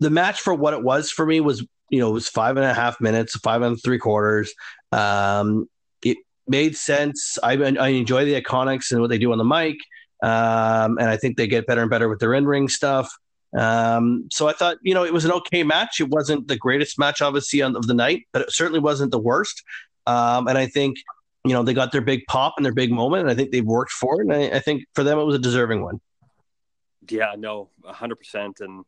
the 0.00 0.10
match 0.10 0.40
for 0.40 0.54
what 0.54 0.72
it 0.74 0.82
was 0.82 1.10
for 1.10 1.26
me 1.26 1.40
was, 1.40 1.66
you 1.90 2.00
know, 2.00 2.08
it 2.08 2.14
was 2.14 2.28
five 2.28 2.56
and 2.56 2.64
a 2.64 2.72
half 2.72 3.00
minutes, 3.00 3.36
five 3.36 3.62
and 3.62 3.80
three 3.82 3.98
quarters. 3.98 4.52
Um, 4.92 5.68
it 6.02 6.16
made 6.46 6.76
sense. 6.76 7.38
I, 7.42 7.52
I 7.52 7.88
enjoy 7.88 8.24
the 8.24 8.40
Iconics 8.40 8.90
and 8.90 9.00
what 9.00 9.10
they 9.10 9.18
do 9.18 9.32
on 9.32 9.38
the 9.38 9.44
mic. 9.44 9.76
Um, 10.22 10.98
and 10.98 11.08
I 11.08 11.16
think 11.16 11.36
they 11.36 11.46
get 11.46 11.66
better 11.66 11.82
and 11.82 11.90
better 11.90 12.08
with 12.08 12.20
their 12.20 12.34
in 12.34 12.46
ring 12.46 12.68
stuff. 12.68 13.10
Um, 13.56 14.28
so 14.30 14.48
I 14.48 14.52
thought, 14.52 14.78
you 14.82 14.94
know, 14.94 15.04
it 15.04 15.12
was 15.12 15.24
an 15.24 15.32
okay 15.32 15.62
match. 15.62 16.00
It 16.00 16.08
wasn't 16.08 16.48
the 16.48 16.56
greatest 16.56 16.98
match, 16.98 17.20
obviously, 17.20 17.62
on, 17.62 17.76
of 17.76 17.86
the 17.86 17.94
night, 17.94 18.26
but 18.32 18.42
it 18.42 18.52
certainly 18.52 18.80
wasn't 18.80 19.10
the 19.10 19.18
worst. 19.18 19.62
Um, 20.06 20.46
and 20.46 20.56
I 20.56 20.66
think, 20.66 20.98
you 21.44 21.52
know, 21.52 21.62
they 21.62 21.74
got 21.74 21.92
their 21.92 22.00
big 22.00 22.26
pop 22.28 22.54
and 22.56 22.64
their 22.64 22.74
big 22.74 22.92
moment, 22.92 23.22
and 23.22 23.30
I 23.30 23.34
think 23.34 23.50
they've 23.50 23.64
worked 23.64 23.92
for 23.92 24.20
it. 24.20 24.26
And 24.26 24.32
I, 24.32 24.56
I 24.56 24.60
think 24.60 24.84
for 24.94 25.02
them, 25.02 25.18
it 25.18 25.24
was 25.24 25.36
a 25.36 25.40
deserving 25.40 25.82
one. 25.82 26.00
Yeah, 27.08 27.34
no, 27.36 27.70
hundred 27.84 28.16
percent. 28.16 28.60
And 28.60 28.84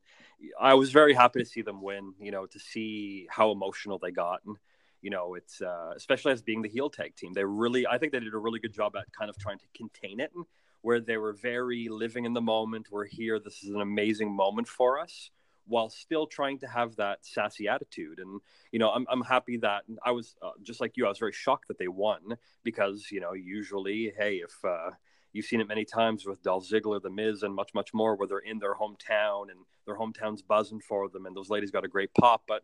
I 0.61 0.75
was 0.75 0.93
very 0.93 1.15
happy 1.15 1.41
to 1.41 1.47
see 1.47 1.63
them 1.63 1.83
win. 1.83 2.15
You 2.21 2.31
know, 2.31 2.47
to 2.47 2.59
see 2.59 3.27
how 3.31 3.51
emotional 3.51 3.99
they 3.99 4.11
got, 4.11 4.41
and 4.47 4.57
you 5.01 5.11
know, 5.11 5.35
it's 5.35 5.61
uh, 5.61 5.93
especially 5.97 6.33
as 6.33 6.43
being 6.43 6.63
the 6.63 6.69
heel 6.69 6.89
tag 6.89 7.17
team. 7.17 7.33
They 7.33 7.45
really, 7.45 7.87
I 7.87 7.99
think 7.99 8.13
they 8.13 8.21
did 8.21 8.35
a 8.35 8.39
really 8.39 8.61
good 8.61 8.73
job 8.73 8.95
at 8.97 9.07
kind 9.19 9.29
of 9.29 9.37
trying 9.39 9.59
to 9.59 9.65
contain 9.75 10.21
it. 10.21 10.31
And 10.35 10.45
where 10.83 11.01
they 11.01 11.17
were 11.17 11.33
very 11.33 11.89
living 11.89 12.25
in 12.25 12.35
the 12.35 12.41
moment. 12.41 12.89
We're 12.91 13.07
here. 13.07 13.41
This 13.41 13.63
is 13.63 13.71
an 13.71 13.81
amazing 13.81 14.31
moment 14.31 14.69
for 14.69 15.01
us 15.01 15.31
while 15.67 15.89
still 15.89 16.27
trying 16.27 16.59
to 16.59 16.67
have 16.67 16.97
that 16.97 17.25
sassy 17.25 17.69
attitude. 17.69 18.19
And, 18.19 18.41
you 18.73 18.79
know, 18.79 18.91
I'm, 18.91 19.07
I'm 19.09 19.23
happy 19.23 19.57
that 19.59 19.85
I 20.05 20.11
was 20.11 20.35
uh, 20.43 20.51
just 20.63 20.81
like 20.81 20.97
you, 20.97 21.07
I 21.07 21.09
was 21.09 21.19
very 21.19 21.33
shocked 21.33 21.69
that 21.69 21.79
they 21.79 21.89
won 21.89 22.37
because, 22.65 23.07
you 23.11 23.21
know, 23.21 23.33
usually, 23.33 24.13
hey, 24.17 24.37
if, 24.37 24.65
uh, 24.65 24.91
You've 25.33 25.47
seen 25.47 25.61
it 25.61 25.69
many 25.69 25.85
times 25.85 26.27
with 26.27 26.43
Dolph 26.43 26.69
Ziggler, 26.69 27.01
The 27.01 27.09
Miz, 27.11 27.43
and 27.43 27.55
much, 27.55 27.73
much 27.75 27.95
more, 27.95 28.17
where 28.17 28.29
they're 28.29 28.39
in 28.39 28.59
their 28.59 28.75
hometown 28.75 29.51
and 29.51 29.61
their 29.87 29.97
hometown's 29.97 30.43
buzzing 30.43 30.81
for 30.81 31.09
them, 31.09 31.25
and 31.25 31.35
those 31.35 31.49
ladies 31.49 31.71
got 31.71 31.85
a 31.85 31.89
great 31.89 32.13
pop. 32.13 32.43
But 32.47 32.61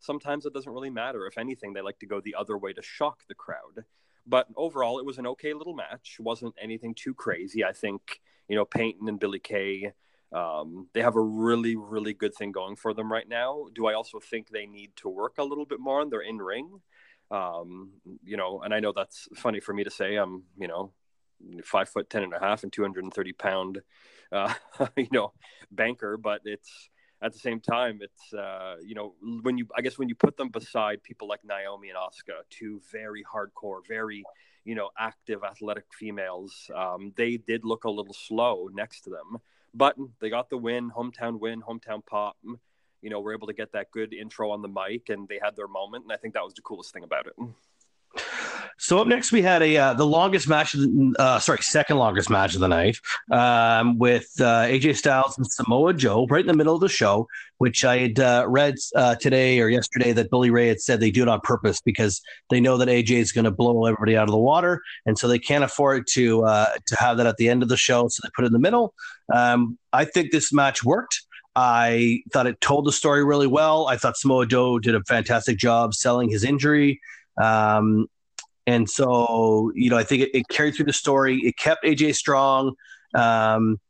sometimes 0.00 0.44
it 0.44 0.52
doesn't 0.52 0.72
really 0.72 0.90
matter. 0.90 1.26
If 1.26 1.38
anything, 1.38 1.72
they 1.72 1.80
like 1.80 1.98
to 2.00 2.06
go 2.06 2.20
the 2.20 2.34
other 2.38 2.58
way 2.58 2.74
to 2.74 2.82
shock 2.82 3.20
the 3.26 3.34
crowd. 3.34 3.84
But 4.26 4.46
overall, 4.56 4.98
it 4.98 5.04
was 5.04 5.18
an 5.18 5.26
okay 5.28 5.54
little 5.54 5.74
match. 5.74 6.16
Wasn't 6.20 6.54
anything 6.60 6.94
too 6.94 7.14
crazy. 7.14 7.64
I 7.64 7.72
think 7.72 8.20
you 8.48 8.56
know 8.56 8.64
Peyton 8.64 9.08
and 9.08 9.20
Billy 9.20 9.38
Kay. 9.38 9.92
Um, 10.32 10.88
they 10.92 11.02
have 11.02 11.16
a 11.16 11.20
really, 11.20 11.74
really 11.74 12.14
good 12.14 12.34
thing 12.34 12.52
going 12.52 12.76
for 12.76 12.94
them 12.94 13.10
right 13.10 13.28
now. 13.28 13.66
Do 13.74 13.86
I 13.86 13.94
also 13.94 14.20
think 14.20 14.48
they 14.48 14.66
need 14.66 14.94
to 14.96 15.08
work 15.08 15.38
a 15.38 15.44
little 15.44 15.66
bit 15.66 15.80
more 15.80 16.00
on 16.00 16.10
their 16.10 16.20
in 16.20 16.38
ring? 16.38 16.80
Um, 17.32 17.90
you 18.24 18.36
know, 18.36 18.60
and 18.62 18.72
I 18.72 18.80
know 18.80 18.92
that's 18.94 19.28
funny 19.34 19.60
for 19.60 19.72
me 19.72 19.84
to 19.84 19.90
say. 19.90 20.16
I'm, 20.16 20.44
you 20.56 20.68
know, 20.68 20.92
five 21.64 21.88
foot 21.88 22.10
ten 22.10 22.22
and 22.22 22.34
a 22.34 22.38
half 22.38 22.62
and 22.62 22.72
230 22.72 23.32
pound, 23.32 23.80
uh, 24.32 24.54
you 24.96 25.08
know, 25.12 25.32
banker, 25.70 26.16
but 26.16 26.42
it's 26.44 26.88
at 27.22 27.32
the 27.32 27.38
same 27.38 27.60
time, 27.60 28.00
it's 28.00 28.32
uh, 28.32 28.76
you 28.84 28.94
know 28.94 29.14
when 29.42 29.58
you 29.58 29.66
I 29.76 29.80
guess 29.82 29.98
when 29.98 30.08
you 30.08 30.14
put 30.14 30.36
them 30.36 30.48
beside 30.48 31.02
people 31.02 31.28
like 31.28 31.40
Naomi 31.44 31.90
and 31.90 31.98
Asuka, 31.98 32.42
two 32.48 32.80
very 32.90 33.24
hardcore, 33.24 33.80
very 33.86 34.24
you 34.64 34.74
know 34.74 34.90
active 34.98 35.42
athletic 35.44 35.84
females, 35.92 36.70
um, 36.74 37.12
they 37.16 37.36
did 37.36 37.64
look 37.64 37.84
a 37.84 37.90
little 37.90 38.14
slow 38.14 38.68
next 38.72 39.02
to 39.02 39.10
them, 39.10 39.38
but 39.74 39.96
they 40.20 40.30
got 40.30 40.48
the 40.50 40.56
win, 40.56 40.90
hometown 40.90 41.38
win, 41.38 41.62
hometown 41.62 42.04
pop. 42.04 42.36
You 43.02 43.08
know, 43.08 43.20
we're 43.20 43.34
able 43.34 43.46
to 43.46 43.54
get 43.54 43.72
that 43.72 43.90
good 43.90 44.12
intro 44.12 44.50
on 44.50 44.62
the 44.62 44.68
mic, 44.68 45.08
and 45.08 45.26
they 45.28 45.40
had 45.42 45.56
their 45.56 45.68
moment, 45.68 46.04
and 46.04 46.12
I 46.12 46.16
think 46.16 46.34
that 46.34 46.44
was 46.44 46.54
the 46.54 46.62
coolest 46.62 46.92
thing 46.92 47.04
about 47.04 47.26
it. 47.26 47.34
So 48.82 48.98
up 48.98 49.06
next, 49.06 49.30
we 49.30 49.42
had 49.42 49.62
a 49.62 49.76
uh, 49.76 49.92
the 49.92 50.06
longest 50.06 50.48
match, 50.48 50.74
uh, 51.18 51.38
sorry, 51.38 51.58
second 51.58 51.98
longest 51.98 52.30
match 52.30 52.54
of 52.54 52.60
the 52.62 52.68
night, 52.68 52.98
um, 53.30 53.98
with 53.98 54.30
uh, 54.40 54.62
AJ 54.62 54.96
Styles 54.96 55.36
and 55.36 55.46
Samoa 55.46 55.92
Joe 55.92 56.26
right 56.30 56.40
in 56.40 56.46
the 56.46 56.56
middle 56.56 56.74
of 56.74 56.80
the 56.80 56.88
show. 56.88 57.28
Which 57.58 57.84
I 57.84 57.98
had 57.98 58.18
uh, 58.18 58.46
read 58.48 58.76
uh, 58.96 59.16
today 59.16 59.60
or 59.60 59.68
yesterday 59.68 60.12
that 60.12 60.30
Bully 60.30 60.48
Ray 60.48 60.68
had 60.68 60.80
said 60.80 60.98
they 60.98 61.10
do 61.10 61.20
it 61.20 61.28
on 61.28 61.40
purpose 61.42 61.82
because 61.82 62.22
they 62.48 62.58
know 62.58 62.78
that 62.78 62.88
AJ 62.88 63.10
is 63.10 63.32
going 63.32 63.44
to 63.44 63.50
blow 63.50 63.84
everybody 63.84 64.16
out 64.16 64.24
of 64.24 64.32
the 64.32 64.38
water, 64.38 64.80
and 65.04 65.18
so 65.18 65.28
they 65.28 65.38
can't 65.38 65.62
afford 65.62 66.06
to 66.12 66.42
uh, 66.46 66.72
to 66.86 66.96
have 66.96 67.18
that 67.18 67.26
at 67.26 67.36
the 67.36 67.50
end 67.50 67.62
of 67.62 67.68
the 67.68 67.76
show, 67.76 68.08
so 68.08 68.22
they 68.24 68.30
put 68.34 68.44
it 68.44 68.46
in 68.46 68.54
the 68.54 68.58
middle. 68.58 68.94
Um, 69.32 69.78
I 69.92 70.06
think 70.06 70.32
this 70.32 70.54
match 70.54 70.82
worked. 70.82 71.20
I 71.54 72.22
thought 72.32 72.46
it 72.46 72.60
told 72.62 72.86
the 72.86 72.92
story 72.92 73.24
really 73.24 73.46
well. 73.46 73.88
I 73.88 73.98
thought 73.98 74.16
Samoa 74.16 74.46
Joe 74.46 74.78
did 74.78 74.94
a 74.94 75.02
fantastic 75.04 75.58
job 75.58 75.92
selling 75.92 76.30
his 76.30 76.44
injury. 76.44 76.98
Um, 77.40 78.06
and 78.66 78.88
so, 78.88 79.72
you 79.74 79.90
know, 79.90 79.96
I 79.96 80.04
think 80.04 80.22
it, 80.22 80.30
it, 80.34 80.48
carried 80.48 80.74
through 80.74 80.86
the 80.86 80.92
story. 80.92 81.38
It 81.38 81.56
kept 81.56 81.84
AJ 81.84 82.14
strong. 82.14 82.74
Um, 83.14 83.80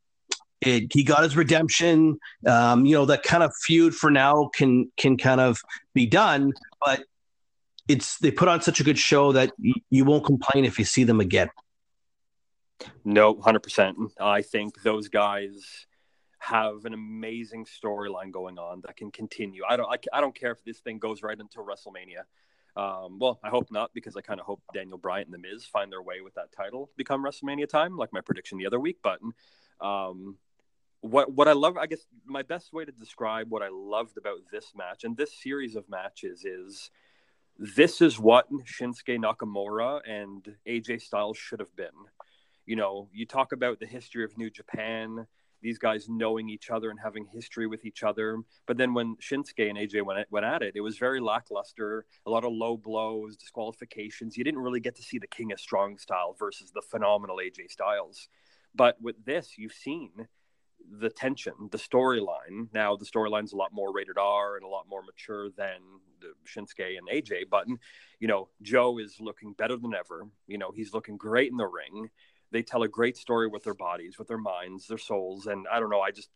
it, 0.60 0.92
he 0.92 1.04
got 1.04 1.22
his 1.22 1.36
redemption. 1.36 2.18
Um, 2.46 2.84
you 2.84 2.94
know, 2.94 3.04
that 3.06 3.22
kind 3.22 3.42
of 3.42 3.52
feud 3.64 3.94
for 3.94 4.10
now 4.10 4.50
can 4.54 4.90
can 4.96 5.16
kind 5.16 5.40
of 5.40 5.60
be 5.94 6.06
done, 6.06 6.52
but 6.84 7.04
it's 7.88 8.18
they 8.18 8.30
put 8.30 8.48
on 8.48 8.60
such 8.62 8.80
a 8.80 8.84
good 8.84 8.98
show 8.98 9.32
that 9.32 9.52
y- 9.58 9.72
you 9.90 10.04
won't 10.04 10.24
complain 10.24 10.64
if 10.64 10.78
you 10.78 10.84
see 10.84 11.04
them 11.04 11.20
again. 11.20 11.48
No, 13.04 13.38
hundred 13.40 13.62
percent. 13.62 13.96
I 14.20 14.42
think 14.42 14.82
those 14.82 15.08
guys 15.08 15.86
have 16.38 16.84
an 16.84 16.94
amazing 16.94 17.66
storyline 17.66 18.30
going 18.30 18.58
on 18.58 18.80
that 18.86 18.96
can 18.96 19.10
continue. 19.10 19.62
I 19.68 19.76
don't 19.76 19.90
I, 19.90 20.16
I 20.16 20.20
don't 20.20 20.34
care 20.34 20.52
if 20.52 20.62
this 20.64 20.78
thing 20.80 20.98
goes 20.98 21.22
right 21.22 21.38
until 21.38 21.64
WrestleMania. 21.64 22.24
Um, 22.80 23.18
well, 23.18 23.38
I 23.44 23.50
hope 23.50 23.70
not 23.70 23.90
because 23.92 24.16
I 24.16 24.22
kind 24.22 24.40
of 24.40 24.46
hope 24.46 24.62
Daniel 24.72 24.96
Bryan 24.96 25.26
and 25.26 25.34
The 25.34 25.38
Miz 25.38 25.66
find 25.66 25.92
their 25.92 26.00
way 26.00 26.22
with 26.22 26.32
that 26.34 26.50
title 26.50 26.90
become 26.96 27.22
WrestleMania 27.22 27.68
time, 27.68 27.98
like 27.98 28.10
my 28.10 28.22
prediction 28.22 28.56
the 28.56 28.66
other 28.66 28.80
week. 28.80 28.96
But 29.02 29.18
um, 29.84 30.38
what 31.02 31.30
what 31.30 31.46
I 31.46 31.52
love, 31.52 31.76
I 31.76 31.84
guess, 31.84 32.06
my 32.24 32.40
best 32.40 32.72
way 32.72 32.86
to 32.86 32.92
describe 32.92 33.50
what 33.50 33.62
I 33.62 33.68
loved 33.70 34.16
about 34.16 34.38
this 34.50 34.72
match 34.74 35.04
and 35.04 35.14
this 35.14 35.30
series 35.42 35.76
of 35.76 35.90
matches 35.90 36.46
is 36.46 36.90
this 37.58 38.00
is 38.00 38.18
what 38.18 38.50
Shinsuke 38.50 39.18
Nakamura 39.18 40.00
and 40.08 40.56
AJ 40.66 41.02
Styles 41.02 41.36
should 41.36 41.60
have 41.60 41.76
been. 41.76 41.88
You 42.64 42.76
know, 42.76 43.08
you 43.12 43.26
talk 43.26 43.52
about 43.52 43.78
the 43.80 43.86
history 43.86 44.24
of 44.24 44.38
New 44.38 44.48
Japan 44.48 45.26
these 45.62 45.78
guys 45.78 46.08
knowing 46.08 46.48
each 46.48 46.70
other 46.70 46.90
and 46.90 46.98
having 46.98 47.26
history 47.26 47.66
with 47.66 47.84
each 47.84 48.02
other. 48.02 48.38
But 48.66 48.76
then 48.76 48.94
when 48.94 49.16
Shinsuke 49.16 49.68
and 49.68 49.78
AJ 49.78 50.04
went, 50.04 50.30
went 50.30 50.46
at 50.46 50.62
it, 50.62 50.72
it 50.76 50.80
was 50.80 50.98
very 50.98 51.20
lackluster, 51.20 52.06
a 52.26 52.30
lot 52.30 52.44
of 52.44 52.52
low 52.52 52.76
blows, 52.76 53.36
disqualifications. 53.36 54.36
You 54.36 54.44
didn't 54.44 54.60
really 54.60 54.80
get 54.80 54.96
to 54.96 55.02
see 55.02 55.18
the 55.18 55.26
King 55.26 55.52
of 55.52 55.60
Strong 55.60 55.98
style 55.98 56.36
versus 56.38 56.70
the 56.72 56.82
phenomenal 56.82 57.36
AJ 57.36 57.70
Styles. 57.70 58.28
But 58.74 59.00
with 59.00 59.24
this, 59.24 59.58
you've 59.58 59.72
seen 59.72 60.28
the 60.90 61.10
tension, 61.10 61.52
the 61.70 61.78
storyline. 61.78 62.68
Now 62.72 62.96
the 62.96 63.04
storyline's 63.04 63.52
a 63.52 63.56
lot 63.56 63.72
more 63.72 63.92
rated 63.92 64.18
R 64.18 64.56
and 64.56 64.64
a 64.64 64.68
lot 64.68 64.86
more 64.88 65.02
mature 65.02 65.50
than 65.50 65.76
the 66.20 66.32
Shinsuke 66.46 66.98
and 66.98 67.08
AJ. 67.08 67.44
But 67.50 67.66
you 68.18 68.28
know, 68.28 68.48
Joe 68.62 68.98
is 68.98 69.16
looking 69.20 69.52
better 69.52 69.76
than 69.76 69.94
ever. 69.94 70.26
You 70.46 70.58
know, 70.58 70.72
he's 70.74 70.94
looking 70.94 71.16
great 71.16 71.50
in 71.50 71.56
the 71.56 71.66
ring 71.66 72.10
they 72.52 72.62
tell 72.62 72.82
a 72.82 72.88
great 72.88 73.16
story 73.16 73.46
with 73.46 73.64
their 73.64 73.74
bodies, 73.74 74.18
with 74.18 74.28
their 74.28 74.38
minds, 74.38 74.86
their 74.86 74.98
souls. 74.98 75.46
And 75.46 75.66
I 75.70 75.80
don't 75.80 75.90
know, 75.90 76.00
I 76.00 76.10
just 76.10 76.30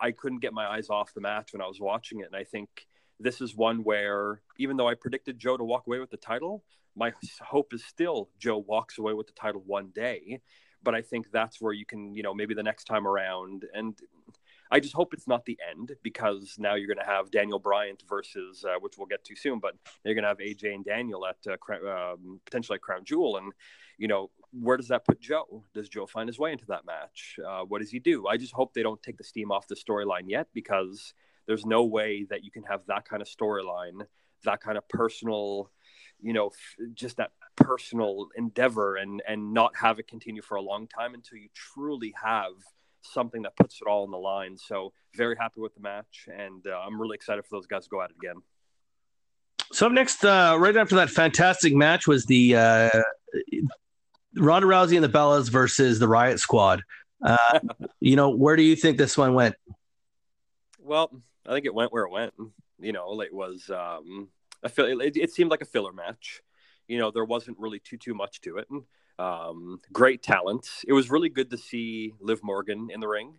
I 0.00 0.10
couldn't 0.10 0.40
get 0.40 0.52
my 0.52 0.66
eyes 0.66 0.90
off 0.90 1.14
the 1.14 1.20
match 1.20 1.52
when 1.52 1.62
I 1.62 1.66
was 1.66 1.80
watching 1.80 2.20
it. 2.20 2.26
And 2.26 2.36
I 2.36 2.44
think 2.44 2.86
this 3.18 3.40
is 3.40 3.54
one 3.54 3.84
where 3.84 4.40
even 4.58 4.76
though 4.76 4.88
I 4.88 4.94
predicted 4.94 5.38
Joe 5.38 5.56
to 5.56 5.64
walk 5.64 5.86
away 5.86 5.98
with 5.98 6.10
the 6.10 6.16
title, 6.16 6.64
my 6.96 7.12
hope 7.40 7.72
is 7.72 7.84
still 7.84 8.30
Joe 8.38 8.58
walks 8.58 8.98
away 8.98 9.12
with 9.12 9.26
the 9.26 9.32
title 9.32 9.62
one 9.64 9.90
day. 9.94 10.40
But 10.82 10.94
I 10.94 11.02
think 11.02 11.30
that's 11.30 11.60
where 11.60 11.74
you 11.74 11.84
can, 11.84 12.14
you 12.14 12.22
know, 12.22 12.32
maybe 12.32 12.54
the 12.54 12.62
next 12.62 12.84
time 12.84 13.06
around. 13.06 13.66
And 13.74 13.98
I 14.70 14.80
just 14.80 14.94
hope 14.94 15.12
it's 15.12 15.28
not 15.28 15.44
the 15.44 15.58
end 15.68 15.92
because 16.02 16.54
now 16.58 16.74
you're 16.74 16.86
going 16.86 17.04
to 17.04 17.12
have 17.12 17.30
Daniel 17.30 17.58
Bryan 17.58 17.96
versus, 18.08 18.64
uh, 18.64 18.78
which 18.80 18.96
we'll 18.96 19.06
get 19.06 19.24
to 19.24 19.36
soon, 19.36 19.58
but 19.58 19.74
you're 20.04 20.14
going 20.14 20.22
to 20.22 20.28
have 20.28 20.38
AJ 20.38 20.74
and 20.74 20.84
Daniel 20.84 21.26
at 21.26 21.36
uh, 21.46 22.12
um, 22.12 22.40
potentially 22.46 22.76
at 22.76 22.82
Crown 22.82 23.04
Jewel. 23.04 23.36
And, 23.36 23.52
you 23.98 24.08
know, 24.08 24.30
where 24.52 24.76
does 24.76 24.88
that 24.88 25.04
put 25.04 25.20
Joe? 25.20 25.64
Does 25.74 25.88
Joe 25.88 26.06
find 26.06 26.28
his 26.28 26.38
way 26.38 26.52
into 26.52 26.66
that 26.66 26.84
match? 26.84 27.38
Uh, 27.46 27.62
what 27.62 27.80
does 27.80 27.90
he 27.90 27.98
do? 27.98 28.26
I 28.26 28.36
just 28.36 28.52
hope 28.52 28.74
they 28.74 28.82
don't 28.82 29.02
take 29.02 29.18
the 29.18 29.24
steam 29.24 29.50
off 29.50 29.68
the 29.68 29.76
storyline 29.76 30.24
yet 30.26 30.48
because 30.52 31.14
there's 31.46 31.64
no 31.64 31.84
way 31.84 32.26
that 32.30 32.44
you 32.44 32.50
can 32.50 32.64
have 32.64 32.80
that 32.86 33.04
kind 33.08 33.22
of 33.22 33.28
storyline 33.28 34.02
that 34.44 34.60
kind 34.60 34.78
of 34.78 34.88
personal, 34.88 35.70
you 36.20 36.32
know, 36.32 36.48
f- 36.48 36.86
just 36.94 37.16
that 37.16 37.30
personal 37.56 38.28
endeavor 38.36 38.96
and 38.96 39.22
and 39.26 39.52
not 39.52 39.76
have 39.76 39.98
it 39.98 40.08
continue 40.08 40.42
for 40.42 40.56
a 40.56 40.62
long 40.62 40.86
time 40.86 41.14
until 41.14 41.38
you 41.38 41.48
truly 41.54 42.14
have 42.22 42.52
something 43.02 43.42
that 43.42 43.56
puts 43.56 43.80
it 43.80 43.88
all 43.88 44.04
on 44.04 44.10
the 44.10 44.18
line. 44.18 44.56
So 44.58 44.92
very 45.14 45.36
happy 45.38 45.60
with 45.60 45.74
the 45.74 45.80
match, 45.80 46.28
and 46.34 46.66
uh, 46.66 46.78
I'm 46.78 47.00
really 47.00 47.14
excited 47.14 47.44
for 47.44 47.56
those 47.56 47.66
guys 47.66 47.84
to 47.84 47.90
go 47.90 48.02
at 48.02 48.10
it 48.10 48.16
again. 48.22 48.42
So 49.72 49.86
up 49.86 49.92
next, 49.92 50.24
uh, 50.24 50.56
right 50.58 50.76
after 50.76 50.96
that 50.96 51.10
fantastic 51.10 51.74
match, 51.74 52.06
was 52.06 52.26
the 52.26 52.56
uh, 52.56 52.90
Ronda 54.36 54.68
Rousey 54.68 54.96
and 54.96 55.04
the 55.04 55.08
Bellas 55.08 55.50
versus 55.50 55.98
the 55.98 56.08
Riot 56.08 56.40
Squad. 56.40 56.82
Uh, 57.24 57.60
you 58.00 58.16
know, 58.16 58.30
where 58.30 58.56
do 58.56 58.62
you 58.62 58.76
think 58.76 58.98
this 58.98 59.16
one 59.16 59.34
went? 59.34 59.54
Well, 60.78 61.10
I 61.46 61.52
think 61.52 61.66
it 61.66 61.74
went 61.74 61.92
where 61.92 62.04
it 62.04 62.10
went. 62.10 62.34
You 62.80 62.92
know, 62.92 63.20
it 63.20 63.32
was 63.32 63.70
um, 63.70 64.28
a 64.62 64.68
fill- 64.68 65.00
it, 65.00 65.16
it 65.16 65.32
seemed 65.32 65.50
like 65.50 65.62
a 65.62 65.66
filler 65.66 65.92
match. 65.92 66.42
You 66.88 66.98
know, 66.98 67.10
there 67.10 67.24
wasn't 67.24 67.58
really 67.58 67.78
too 67.78 67.96
too 67.96 68.14
much 68.14 68.40
to 68.42 68.58
it. 68.58 68.68
Um, 69.18 69.80
great 69.92 70.22
talent. 70.22 70.68
It 70.86 70.92
was 70.92 71.10
really 71.10 71.28
good 71.28 71.50
to 71.50 71.58
see 71.58 72.12
Liv 72.20 72.40
Morgan 72.42 72.88
in 72.90 73.00
the 73.00 73.08
ring. 73.08 73.34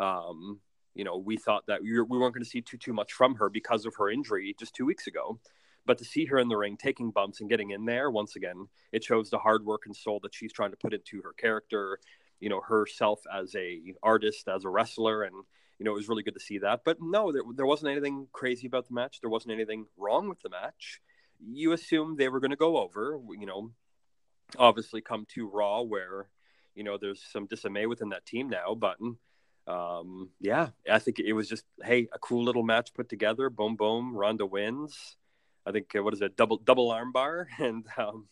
Um, 0.00 0.60
you 0.94 1.04
know, 1.04 1.16
we 1.16 1.36
thought 1.36 1.66
that 1.68 1.82
we, 1.82 1.92
we 2.00 2.18
weren't 2.18 2.34
going 2.34 2.44
to 2.44 2.50
see 2.50 2.60
too 2.60 2.76
too 2.76 2.92
much 2.92 3.12
from 3.12 3.36
her 3.36 3.48
because 3.48 3.86
of 3.86 3.94
her 3.96 4.10
injury 4.10 4.54
just 4.58 4.74
two 4.74 4.84
weeks 4.84 5.06
ago. 5.06 5.38
But 5.86 5.98
to 5.98 6.04
see 6.04 6.26
her 6.26 6.38
in 6.38 6.48
the 6.48 6.56
ring 6.56 6.76
taking 6.76 7.10
bumps 7.10 7.40
and 7.40 7.48
getting 7.48 7.70
in 7.70 7.84
there 7.84 8.10
once 8.10 8.36
again, 8.36 8.68
it 8.92 9.02
shows 9.02 9.30
the 9.30 9.38
hard 9.38 9.64
work 9.64 9.82
and 9.86 9.96
soul 9.96 10.20
that 10.22 10.34
she's 10.34 10.52
trying 10.52 10.70
to 10.70 10.76
put 10.76 10.94
into 10.94 11.22
her 11.22 11.32
character. 11.32 11.98
You 12.38 12.48
know, 12.48 12.60
herself 12.60 13.20
as 13.32 13.54
a 13.54 13.80
artist, 14.02 14.48
as 14.48 14.64
a 14.64 14.70
wrestler, 14.70 15.24
and 15.24 15.34
you 15.78 15.84
know, 15.84 15.92
it 15.92 15.96
was 15.96 16.08
really 16.08 16.22
good 16.22 16.34
to 16.34 16.40
see 16.40 16.58
that. 16.58 16.82
But 16.84 16.98
no, 17.00 17.32
there, 17.32 17.42
there 17.54 17.66
wasn't 17.66 17.92
anything 17.92 18.28
crazy 18.32 18.66
about 18.66 18.86
the 18.86 18.94
match. 18.94 19.20
There 19.20 19.30
wasn't 19.30 19.52
anything 19.52 19.86
wrong 19.96 20.28
with 20.28 20.40
the 20.42 20.50
match. 20.50 21.00
You 21.42 21.72
assumed 21.72 22.18
they 22.18 22.28
were 22.28 22.40
going 22.40 22.50
to 22.50 22.56
go 22.56 22.78
over. 22.78 23.18
You 23.38 23.46
know, 23.46 23.72
obviously 24.58 25.00
come 25.00 25.26
to 25.34 25.48
Raw 25.48 25.82
where 25.82 26.28
you 26.74 26.84
know 26.84 26.98
there's 26.98 27.22
some 27.22 27.46
dismay 27.46 27.86
within 27.86 28.10
that 28.10 28.26
team 28.26 28.48
now, 28.48 28.74
but 28.74 28.98
um, 29.66 30.30
yeah, 30.40 30.68
I 30.90 30.98
think 30.98 31.18
it 31.18 31.32
was 31.32 31.48
just 31.48 31.64
hey, 31.82 32.08
a 32.12 32.18
cool 32.18 32.44
little 32.44 32.62
match 32.62 32.92
put 32.94 33.08
together. 33.08 33.50
Boom, 33.50 33.76
boom, 33.76 34.14
Ronda 34.14 34.46
wins. 34.46 35.16
I 35.66 35.72
think 35.72 35.94
uh, 35.96 36.02
what 36.02 36.14
is 36.14 36.22
it, 36.22 36.36
double 36.36 36.58
double 36.58 36.90
armbar, 36.90 37.46
and 37.58 37.84
um, 37.96 38.26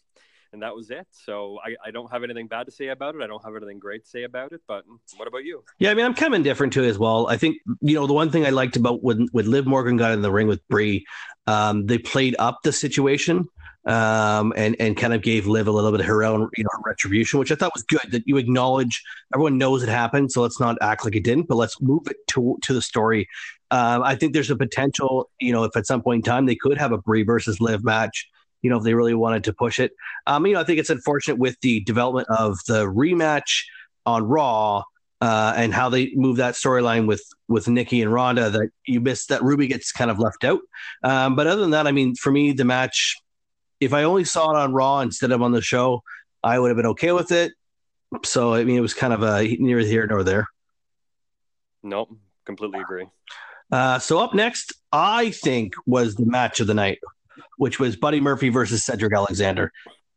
and 0.52 0.62
that 0.62 0.74
was 0.74 0.90
it. 0.90 1.06
So 1.10 1.58
I, 1.64 1.76
I 1.86 1.90
don't 1.90 2.10
have 2.10 2.24
anything 2.24 2.46
bad 2.46 2.64
to 2.66 2.72
say 2.72 2.88
about 2.88 3.14
it. 3.14 3.22
I 3.22 3.26
don't 3.26 3.44
have 3.44 3.54
anything 3.54 3.78
great 3.78 4.04
to 4.04 4.10
say 4.10 4.22
about 4.22 4.52
it. 4.52 4.62
But 4.66 4.84
what 5.16 5.28
about 5.28 5.44
you? 5.44 5.62
Yeah, 5.78 5.90
I 5.90 5.94
mean, 5.94 6.06
I'm 6.06 6.14
kind 6.14 6.32
of 6.32 6.36
indifferent 6.36 6.72
to 6.74 6.84
it 6.84 6.88
as 6.88 6.98
well. 6.98 7.28
I 7.28 7.36
think 7.36 7.58
you 7.80 7.94
know 7.94 8.06
the 8.06 8.14
one 8.14 8.30
thing 8.30 8.46
I 8.46 8.50
liked 8.50 8.76
about 8.76 9.02
when 9.02 9.28
when 9.32 9.50
Liv 9.50 9.66
Morgan 9.66 9.96
got 9.96 10.12
in 10.12 10.22
the 10.22 10.32
ring 10.32 10.46
with 10.46 10.66
Brie, 10.68 11.06
um, 11.46 11.86
they 11.86 11.98
played 11.98 12.34
up 12.38 12.60
the 12.62 12.72
situation 12.72 13.48
um, 13.88 14.52
and 14.56 14.76
and 14.78 14.96
kind 14.96 15.14
of 15.14 15.22
gave 15.22 15.46
Liv 15.46 15.66
a 15.66 15.70
little 15.70 15.90
bit 15.90 16.00
of 16.00 16.06
her 16.06 16.22
own 16.22 16.48
you 16.56 16.64
know 16.64 16.70
retribution, 16.84 17.38
which 17.38 17.52
I 17.52 17.54
thought 17.54 17.74
was 17.74 17.82
good. 17.84 18.10
That 18.10 18.22
you 18.26 18.36
acknowledge 18.36 19.02
everyone 19.34 19.58
knows 19.58 19.82
it 19.82 19.88
happened, 19.88 20.30
so 20.30 20.42
let's 20.42 20.60
not 20.60 20.76
act 20.80 21.04
like 21.04 21.16
it 21.16 21.24
didn't, 21.24 21.48
but 21.48 21.56
let's 21.56 21.80
move 21.80 22.06
it 22.08 22.16
to 22.28 22.58
to 22.62 22.74
the 22.74 22.82
story. 22.82 23.28
Um, 23.70 24.02
I 24.02 24.14
think 24.14 24.32
there's 24.32 24.50
a 24.50 24.56
potential, 24.56 25.30
you 25.40 25.52
know, 25.52 25.64
if 25.64 25.76
at 25.76 25.86
some 25.86 26.02
point 26.02 26.26
in 26.26 26.30
time 26.30 26.46
they 26.46 26.56
could 26.56 26.78
have 26.78 26.92
a 26.92 26.98
Brie 26.98 27.22
versus 27.22 27.60
Liv 27.60 27.84
match, 27.84 28.28
you 28.62 28.70
know, 28.70 28.78
if 28.78 28.84
they 28.84 28.94
really 28.94 29.14
wanted 29.14 29.44
to 29.44 29.52
push 29.52 29.78
it. 29.78 29.92
Um, 30.26 30.46
you 30.46 30.54
know, 30.54 30.60
I 30.60 30.64
think 30.64 30.78
it's 30.78 30.90
unfortunate 30.90 31.38
with 31.38 31.56
the 31.60 31.80
development 31.80 32.28
of 32.30 32.58
the 32.66 32.86
rematch 32.86 33.64
on 34.06 34.24
Raw. 34.24 34.82
Uh, 35.20 35.52
and 35.56 35.74
how 35.74 35.88
they 35.88 36.12
move 36.14 36.36
that 36.36 36.54
storyline 36.54 37.08
with 37.08 37.24
with 37.48 37.66
Nikki 37.66 38.02
and 38.02 38.12
Ronda 38.12 38.50
that 38.50 38.70
you 38.86 39.00
missed 39.00 39.30
that 39.30 39.42
Ruby 39.42 39.66
gets 39.66 39.90
kind 39.90 40.12
of 40.12 40.20
left 40.20 40.44
out. 40.44 40.60
Um, 41.02 41.34
but 41.34 41.48
other 41.48 41.60
than 41.60 41.70
that, 41.70 41.88
I 41.88 41.90
mean, 41.90 42.14
for 42.14 42.30
me, 42.30 42.52
the 42.52 42.64
match 42.64 43.16
if 43.80 43.92
I 43.92 44.04
only 44.04 44.24
saw 44.24 44.50
it 44.50 44.56
on 44.56 44.72
Raw 44.72 45.00
instead 45.00 45.32
of 45.32 45.42
on 45.42 45.52
the 45.52 45.62
show, 45.62 46.02
I 46.42 46.58
would 46.58 46.68
have 46.68 46.76
been 46.76 46.86
okay 46.86 47.12
with 47.12 47.32
it. 47.32 47.52
So 48.24 48.54
I 48.54 48.64
mean, 48.64 48.76
it 48.76 48.80
was 48.80 48.94
kind 48.94 49.12
of 49.12 49.22
a 49.22 49.42
near 49.58 49.78
here 49.80 50.06
nor 50.06 50.22
there. 50.22 50.46
Nope, 51.82 52.16
completely 52.44 52.80
agree. 52.80 53.06
Uh, 53.70 53.98
so 53.98 54.18
up 54.18 54.34
next, 54.34 54.72
I 54.92 55.30
think 55.30 55.74
was 55.86 56.14
the 56.14 56.26
match 56.26 56.60
of 56.60 56.66
the 56.66 56.74
night, 56.74 56.98
which 57.58 57.78
was 57.78 57.96
Buddy 57.96 58.20
Murphy 58.20 58.48
versus 58.48 58.84
Cedric 58.84 59.12
Alexander. 59.12 59.72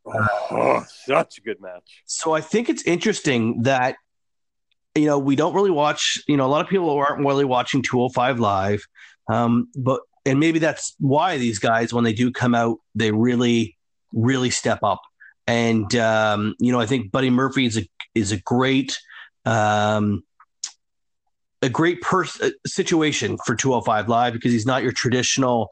Oh, 0.06 0.84
such 1.06 1.38
a 1.38 1.42
good 1.42 1.62
match. 1.62 2.04
So 2.06 2.34
I 2.34 2.42
think 2.42 2.70
it's 2.70 2.84
interesting 2.84 3.64
that 3.64 3.96
you 4.96 5.06
know 5.06 5.20
we 5.20 5.36
don't 5.36 5.54
really 5.54 5.72
watch. 5.72 6.22
You 6.28 6.38
know, 6.38 6.46
a 6.46 6.50
lot 6.50 6.62
of 6.62 6.70
people 6.70 6.90
aren't 6.90 7.26
really 7.26 7.46
watching 7.46 7.82
205 7.82 8.40
live, 8.40 8.86
um, 9.30 9.68
but 9.76 10.02
and 10.26 10.40
maybe 10.40 10.60
that's 10.60 10.96
why 11.00 11.38
these 11.38 11.60
guys, 11.60 11.94
when 11.94 12.04
they 12.04 12.14
do 12.14 12.32
come 12.32 12.56
out, 12.56 12.78
they 12.96 13.12
really, 13.12 13.78
really 14.14 14.50
step 14.50 14.80
up. 14.84 15.02
And 15.48 15.94
um, 15.96 16.56
you 16.60 16.72
know, 16.72 16.80
I 16.80 16.86
think 16.86 17.12
Buddy 17.12 17.30
Murphy 17.30 17.66
is 17.66 17.78
a 17.78 17.88
is 18.16 18.32
a 18.32 18.38
great 18.38 18.98
um, 19.46 20.24
a 21.62 21.70
great 21.70 22.02
pers- 22.02 22.40
uh, 22.42 22.52
situation 22.66 23.38
for 23.46 23.56
205 23.56 24.10
live 24.10 24.34
because 24.34 24.52
he's 24.52 24.66
not 24.66 24.84
your 24.84 24.92
traditional 24.92 25.70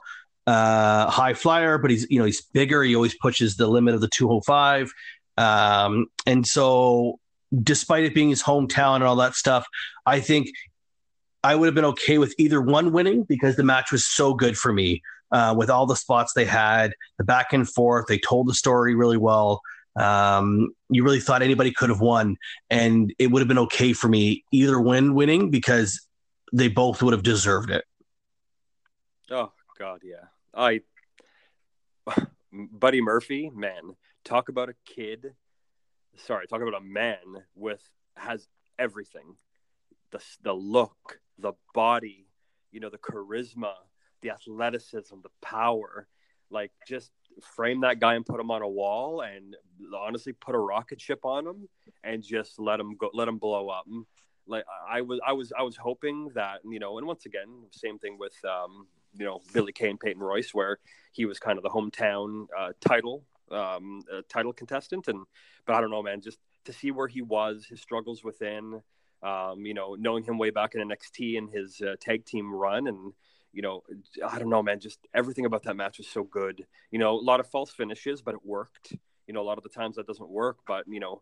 uh, 0.47 1.09
high 1.09 1.33
flyer, 1.33 1.77
but 1.77 1.91
he's 1.91 2.07
you 2.09 2.19
know 2.19 2.25
he's 2.25 2.41
bigger. 2.41 2.83
He 2.83 2.95
always 2.95 3.15
pushes 3.15 3.55
the 3.55 3.67
limit 3.67 3.95
of 3.95 4.01
the 4.01 4.07
205, 4.07 4.91
um, 5.37 6.07
and 6.25 6.45
so 6.45 7.19
despite 7.63 8.03
it 8.03 8.13
being 8.13 8.29
his 8.29 8.43
hometown 8.43 8.95
and 8.95 9.03
all 9.03 9.15
that 9.17 9.33
stuff, 9.33 9.65
I 10.05 10.19
think 10.19 10.49
I 11.43 11.55
would 11.55 11.65
have 11.65 11.75
been 11.75 11.85
okay 11.85 12.17
with 12.17 12.35
either 12.37 12.61
one 12.61 12.91
winning 12.91 13.23
because 13.23 13.55
the 13.55 13.63
match 13.63 13.91
was 13.91 14.05
so 14.05 14.33
good 14.33 14.57
for 14.57 14.73
me 14.73 15.01
uh, 15.31 15.55
with 15.57 15.69
all 15.69 15.85
the 15.85 15.95
spots 15.95 16.33
they 16.33 16.45
had, 16.45 16.93
the 17.17 17.23
back 17.23 17.53
and 17.53 17.67
forth. 17.67 18.05
They 18.07 18.19
told 18.19 18.47
the 18.47 18.53
story 18.53 18.95
really 18.95 19.17
well. 19.17 19.61
Um, 19.95 20.73
you 20.89 21.03
really 21.03 21.19
thought 21.19 21.41
anybody 21.41 21.71
could 21.71 21.89
have 21.89 21.99
won, 22.01 22.37
and 22.69 23.13
it 23.19 23.27
would 23.27 23.41
have 23.41 23.47
been 23.47 23.59
okay 23.59 23.93
for 23.93 24.07
me 24.07 24.43
either 24.51 24.79
win 24.79 25.13
winning 25.13 25.49
because 25.49 26.07
they 26.53 26.67
both 26.67 27.01
would 27.01 27.13
have 27.13 27.23
deserved 27.23 27.69
it. 27.69 27.83
Oh 29.31 29.51
God, 29.77 30.01
yeah. 30.03 30.25
I, 30.53 30.81
Buddy 32.51 33.01
Murphy, 33.01 33.51
man, 33.53 33.95
talk 34.23 34.49
about 34.49 34.69
a 34.69 34.75
kid. 34.85 35.33
Sorry, 36.15 36.47
talk 36.47 36.61
about 36.61 36.75
a 36.75 36.83
man 36.83 37.43
with 37.55 37.81
has 38.15 38.47
everything 38.77 39.35
the 40.11 40.21
the 40.43 40.53
look, 40.53 41.19
the 41.37 41.53
body, 41.73 42.27
you 42.71 42.79
know, 42.79 42.89
the 42.89 42.97
charisma, 42.97 43.73
the 44.21 44.31
athleticism, 44.31 45.15
the 45.21 45.29
power. 45.41 46.07
Like 46.51 46.71
just 46.87 47.11
frame 47.55 47.81
that 47.81 47.99
guy 47.99 48.15
and 48.15 48.25
put 48.25 48.39
him 48.39 48.51
on 48.51 48.61
a 48.61 48.67
wall 48.67 49.21
and 49.21 49.55
honestly 49.95 50.33
put 50.33 50.55
a 50.55 50.59
rocket 50.59 50.99
ship 50.99 51.23
on 51.23 51.47
him 51.47 51.69
and 52.03 52.23
just 52.23 52.59
let 52.59 52.79
him 52.79 52.95
go 52.95 53.09
let 53.13 53.27
him 53.27 53.37
blow 53.37 53.69
up. 53.69 53.85
Like 54.47 54.65
I 54.89 55.01
was 55.01 55.19
I 55.25 55.33
was 55.33 55.53
I 55.57 55.63
was 55.63 55.77
hoping 55.77 56.29
that, 56.35 56.59
you 56.65 56.79
know, 56.79 56.97
and 56.97 57.07
once 57.07 57.25
again, 57.25 57.65
same 57.71 57.99
thing 57.99 58.17
with 58.19 58.33
um, 58.45 58.87
you 59.17 59.25
know, 59.25 59.41
Billie 59.53 59.71
Kay 59.71 59.89
and 59.89 59.99
Peyton 59.99 60.21
Royce 60.21 60.53
where 60.53 60.79
he 61.11 61.25
was 61.25 61.39
kind 61.39 61.57
of 61.57 61.63
the 61.63 61.69
hometown 61.69 62.47
uh, 62.57 62.71
title 62.81 63.23
um, 63.51 64.01
uh, 64.13 64.21
title 64.29 64.53
contestant 64.53 65.07
and 65.07 65.25
but 65.65 65.75
I 65.75 65.81
don't 65.81 65.91
know, 65.91 66.03
man, 66.03 66.21
just 66.21 66.39
to 66.65 66.73
see 66.73 66.91
where 66.91 67.07
he 67.07 67.21
was, 67.21 67.65
his 67.65 67.81
struggles 67.81 68.23
within 68.23 68.81
um, 69.21 69.65
you 69.65 69.73
know, 69.73 69.95
knowing 69.99 70.23
him 70.23 70.37
way 70.37 70.49
back 70.49 70.75
in 70.75 70.87
NXT 70.87 71.37
and 71.37 71.49
his 71.49 71.81
uh, 71.81 71.95
tag 71.99 72.25
team 72.25 72.53
run, 72.53 72.87
and 72.87 73.13
you 73.53 73.61
know, 73.61 73.83
I 74.27 74.39
don't 74.39 74.49
know, 74.49 74.61
man, 74.61 74.79
just 74.79 74.99
everything 75.13 75.45
about 75.45 75.63
that 75.63 75.75
match 75.75 75.97
was 75.97 76.07
so 76.07 76.23
good. 76.23 76.65
You 76.91 76.99
know, 76.99 77.15
a 77.15 77.19
lot 77.19 77.39
of 77.39 77.47
false 77.47 77.71
finishes, 77.71 78.21
but 78.21 78.35
it 78.35 78.45
worked. 78.45 78.93
You 79.27 79.33
know, 79.33 79.41
a 79.41 79.43
lot 79.43 79.57
of 79.57 79.63
the 79.63 79.69
times 79.69 79.95
that 79.95 80.07
doesn't 80.07 80.29
work, 80.29 80.57
but 80.67 80.85
you 80.87 80.99
know, 80.99 81.21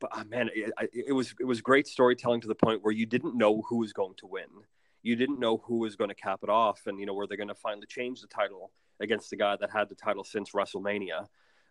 but 0.00 0.10
uh, 0.16 0.24
man, 0.24 0.50
it, 0.54 0.72
it 0.92 1.12
was 1.12 1.34
it 1.40 1.44
was 1.44 1.60
great 1.60 1.86
storytelling 1.86 2.40
to 2.42 2.48
the 2.48 2.54
point 2.54 2.82
where 2.82 2.92
you 2.92 3.06
didn't 3.06 3.36
know 3.36 3.62
who 3.68 3.78
was 3.78 3.92
going 3.92 4.14
to 4.18 4.26
win. 4.26 4.46
You 5.02 5.16
didn't 5.16 5.40
know 5.40 5.56
who 5.64 5.78
was 5.78 5.96
going 5.96 6.10
to 6.10 6.14
cap 6.14 6.40
it 6.42 6.48
off, 6.48 6.82
and 6.86 7.00
you 7.00 7.06
know, 7.06 7.14
were 7.14 7.26
they 7.26 7.36
going 7.36 7.48
to 7.48 7.54
finally 7.54 7.86
change 7.86 8.20
the 8.20 8.28
title 8.28 8.70
against 9.00 9.30
the 9.30 9.36
guy 9.36 9.56
that 9.56 9.70
had 9.70 9.88
the 9.88 9.96
title 9.96 10.24
since 10.24 10.52
WrestleMania? 10.52 11.26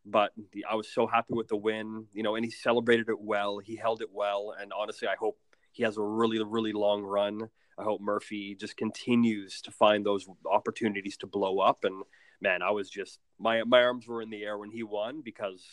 but 0.06 0.32
the, 0.52 0.66
I 0.66 0.76
was 0.76 0.88
so 0.88 1.08
happy 1.08 1.34
with 1.34 1.48
the 1.48 1.56
win, 1.56 2.08
you 2.14 2.24
know, 2.24 2.36
and 2.36 2.44
he 2.44 2.52
celebrated 2.52 3.10
it 3.10 3.20
well. 3.20 3.60
He 3.60 3.76
held 3.76 4.02
it 4.02 4.10
well, 4.12 4.56
and 4.60 4.74
honestly, 4.74 5.08
I 5.08 5.16
hope 5.16 5.38
he 5.72 5.84
has 5.84 5.98
a 5.98 6.02
really, 6.02 6.44
really 6.44 6.74
long 6.74 7.04
run. 7.04 7.50
I 7.82 7.84
hope 7.84 8.00
Murphy 8.00 8.56
just 8.56 8.78
continues 8.78 9.62
to 9.62 9.72
find 9.72 10.06
those 10.06 10.28
opportunities 10.50 11.18
to 11.18 11.28
blow 11.28 11.60
up. 11.60 11.84
And 11.84 12.04
man, 12.40 12.62
I 12.62 12.72
was 12.72 12.90
just 12.90 13.20
my 13.40 13.64
my 13.64 13.82
arms 13.82 14.08
were 14.08 14.22
in 14.22 14.30
the 14.30 14.44
air 14.44 14.58
when 14.58 14.70
he 14.70 14.84
won 14.84 15.22
because 15.22 15.64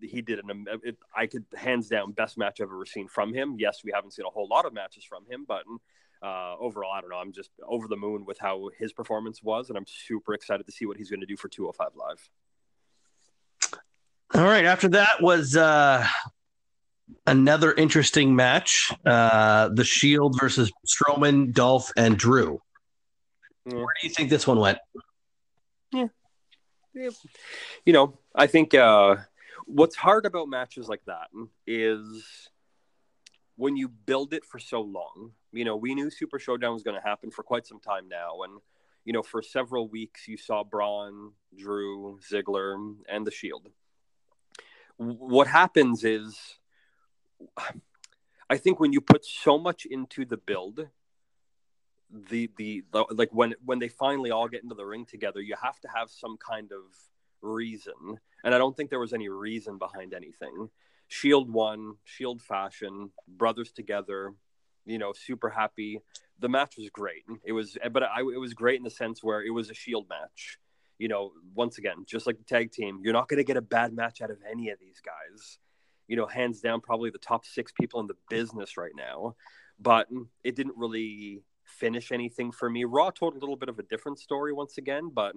he 0.00 0.20
did 0.22 0.40
an 0.40 0.66
it, 0.82 0.96
I 1.14 1.26
could 1.26 1.44
hands 1.54 1.88
down 1.88 2.12
best 2.12 2.36
match 2.36 2.60
I've 2.60 2.68
ever 2.68 2.84
seen 2.84 3.06
from 3.06 3.32
him. 3.32 3.56
Yes, 3.58 3.82
we 3.84 3.92
haven't 3.94 4.12
seen 4.12 4.26
a 4.26 4.30
whole 4.30 4.48
lot 4.48 4.66
of 4.66 4.72
matches 4.72 5.04
from 5.04 5.24
him, 5.30 5.44
but 5.46 5.62
uh, 6.22 6.56
overall, 6.58 6.92
I 6.92 7.00
don't 7.00 7.10
know. 7.10 7.16
I'm 7.16 7.32
just 7.32 7.50
over 7.66 7.86
the 7.86 7.96
moon 7.96 8.24
with 8.24 8.38
how 8.38 8.70
his 8.78 8.92
performance 8.92 9.42
was, 9.42 9.68
and 9.68 9.78
I'm 9.78 9.86
super 9.86 10.34
excited 10.34 10.66
to 10.66 10.72
see 10.72 10.86
what 10.86 10.96
he's 10.96 11.10
going 11.10 11.20
to 11.20 11.26
do 11.26 11.36
for 11.36 11.48
205 11.48 11.94
Live. 11.94 12.28
All 14.34 14.44
right. 14.44 14.64
After 14.64 14.88
that 14.88 15.20
was 15.22 15.56
uh, 15.56 16.06
another 17.26 17.72
interesting 17.72 18.34
match 18.34 18.92
uh, 19.04 19.68
the 19.68 19.84
Shield 19.84 20.38
versus 20.40 20.72
Strowman, 20.86 21.52
Dolph, 21.52 21.90
and 21.96 22.16
Drew. 22.16 22.60
Yeah. 23.66 23.76
Where 23.76 23.94
do 24.00 24.06
you 24.06 24.14
think 24.14 24.30
this 24.30 24.46
one 24.46 24.58
went? 24.58 24.78
Yeah, 25.92 27.10
you 27.84 27.92
know, 27.92 28.18
I 28.34 28.46
think 28.46 28.74
uh, 28.74 29.16
what's 29.66 29.96
hard 29.96 30.24
about 30.24 30.48
matches 30.48 30.88
like 30.88 31.04
that 31.06 31.28
is 31.66 32.48
when 33.56 33.76
you 33.76 33.88
build 33.88 34.32
it 34.32 34.44
for 34.46 34.58
so 34.58 34.80
long. 34.80 35.32
You 35.52 35.64
know, 35.64 35.76
we 35.76 35.94
knew 35.94 36.10
Super 36.10 36.38
Showdown 36.38 36.72
was 36.72 36.82
going 36.82 36.96
to 36.96 37.06
happen 37.06 37.30
for 37.30 37.42
quite 37.42 37.66
some 37.66 37.80
time 37.80 38.08
now, 38.08 38.42
and 38.44 38.60
you 39.04 39.12
know, 39.12 39.22
for 39.22 39.42
several 39.42 39.88
weeks 39.88 40.26
you 40.26 40.36
saw 40.38 40.64
Braun, 40.64 41.32
Drew, 41.56 42.18
Ziggler, 42.30 42.94
and 43.08 43.26
the 43.26 43.30
Shield. 43.30 43.68
What 44.96 45.46
happens 45.46 46.02
is, 46.02 46.38
I 48.48 48.56
think 48.58 48.78
when 48.78 48.92
you 48.92 49.00
put 49.00 49.24
so 49.24 49.58
much 49.58 49.86
into 49.86 50.24
the 50.24 50.36
build, 50.36 50.88
the, 52.10 52.50
the 52.56 52.84
the 52.92 53.04
like 53.10 53.30
when 53.32 53.54
when 53.64 53.80
they 53.80 53.88
finally 53.88 54.30
all 54.30 54.48
get 54.48 54.62
into 54.62 54.76
the 54.76 54.86
ring 54.86 55.04
together, 55.04 55.40
you 55.40 55.56
have 55.60 55.80
to 55.80 55.88
have 55.94 56.10
some 56.10 56.36
kind 56.36 56.70
of 56.72 56.82
reason, 57.42 57.94
and 58.44 58.54
I 58.54 58.58
don't 58.58 58.76
think 58.76 58.90
there 58.90 59.00
was 59.00 59.12
any 59.12 59.28
reason 59.28 59.78
behind 59.78 60.14
anything. 60.14 60.70
Shield 61.08 61.52
won, 61.52 61.96
Shield 62.04 62.42
fashion, 62.42 63.10
brothers 63.28 63.72
together, 63.72 64.34
you 64.84 64.98
know, 64.98 65.12
super 65.12 65.50
happy. 65.50 66.00
The 66.38 66.48
match 66.48 66.76
was 66.78 66.90
great. 66.90 67.24
It 67.44 67.52
was, 67.52 67.76
but 67.92 68.02
I, 68.02 68.20
it 68.20 68.40
was 68.40 68.54
great 68.54 68.78
in 68.78 68.84
the 68.84 68.90
sense 68.90 69.22
where 69.22 69.42
it 69.42 69.50
was 69.50 69.70
a 69.70 69.74
Shield 69.74 70.08
match. 70.08 70.58
You 70.98 71.08
know, 71.08 71.32
once 71.54 71.76
again, 71.78 72.04
just 72.06 72.26
like 72.26 72.38
the 72.38 72.44
tag 72.44 72.72
team, 72.72 73.00
you're 73.02 73.12
not 73.12 73.28
going 73.28 73.38
to 73.38 73.44
get 73.44 73.56
a 73.56 73.62
bad 73.62 73.92
match 73.92 74.22
out 74.22 74.30
of 74.30 74.38
any 74.50 74.70
of 74.70 74.78
these 74.78 75.00
guys. 75.04 75.58
You 76.08 76.16
know, 76.16 76.26
hands 76.26 76.60
down, 76.60 76.80
probably 76.80 77.10
the 77.10 77.18
top 77.18 77.44
six 77.44 77.72
people 77.72 78.00
in 78.00 78.06
the 78.06 78.16
business 78.30 78.76
right 78.76 78.94
now. 78.96 79.34
But 79.78 80.08
it 80.44 80.56
didn't 80.56 80.76
really 80.76 81.42
finish 81.64 82.12
anything 82.12 82.52
for 82.52 82.70
me. 82.70 82.84
Raw 82.84 83.10
told 83.10 83.34
a 83.34 83.38
little 83.38 83.56
bit 83.56 83.68
of 83.68 83.78
a 83.78 83.82
different 83.82 84.18
story 84.18 84.52
once 84.52 84.78
again, 84.78 85.10
but 85.12 85.34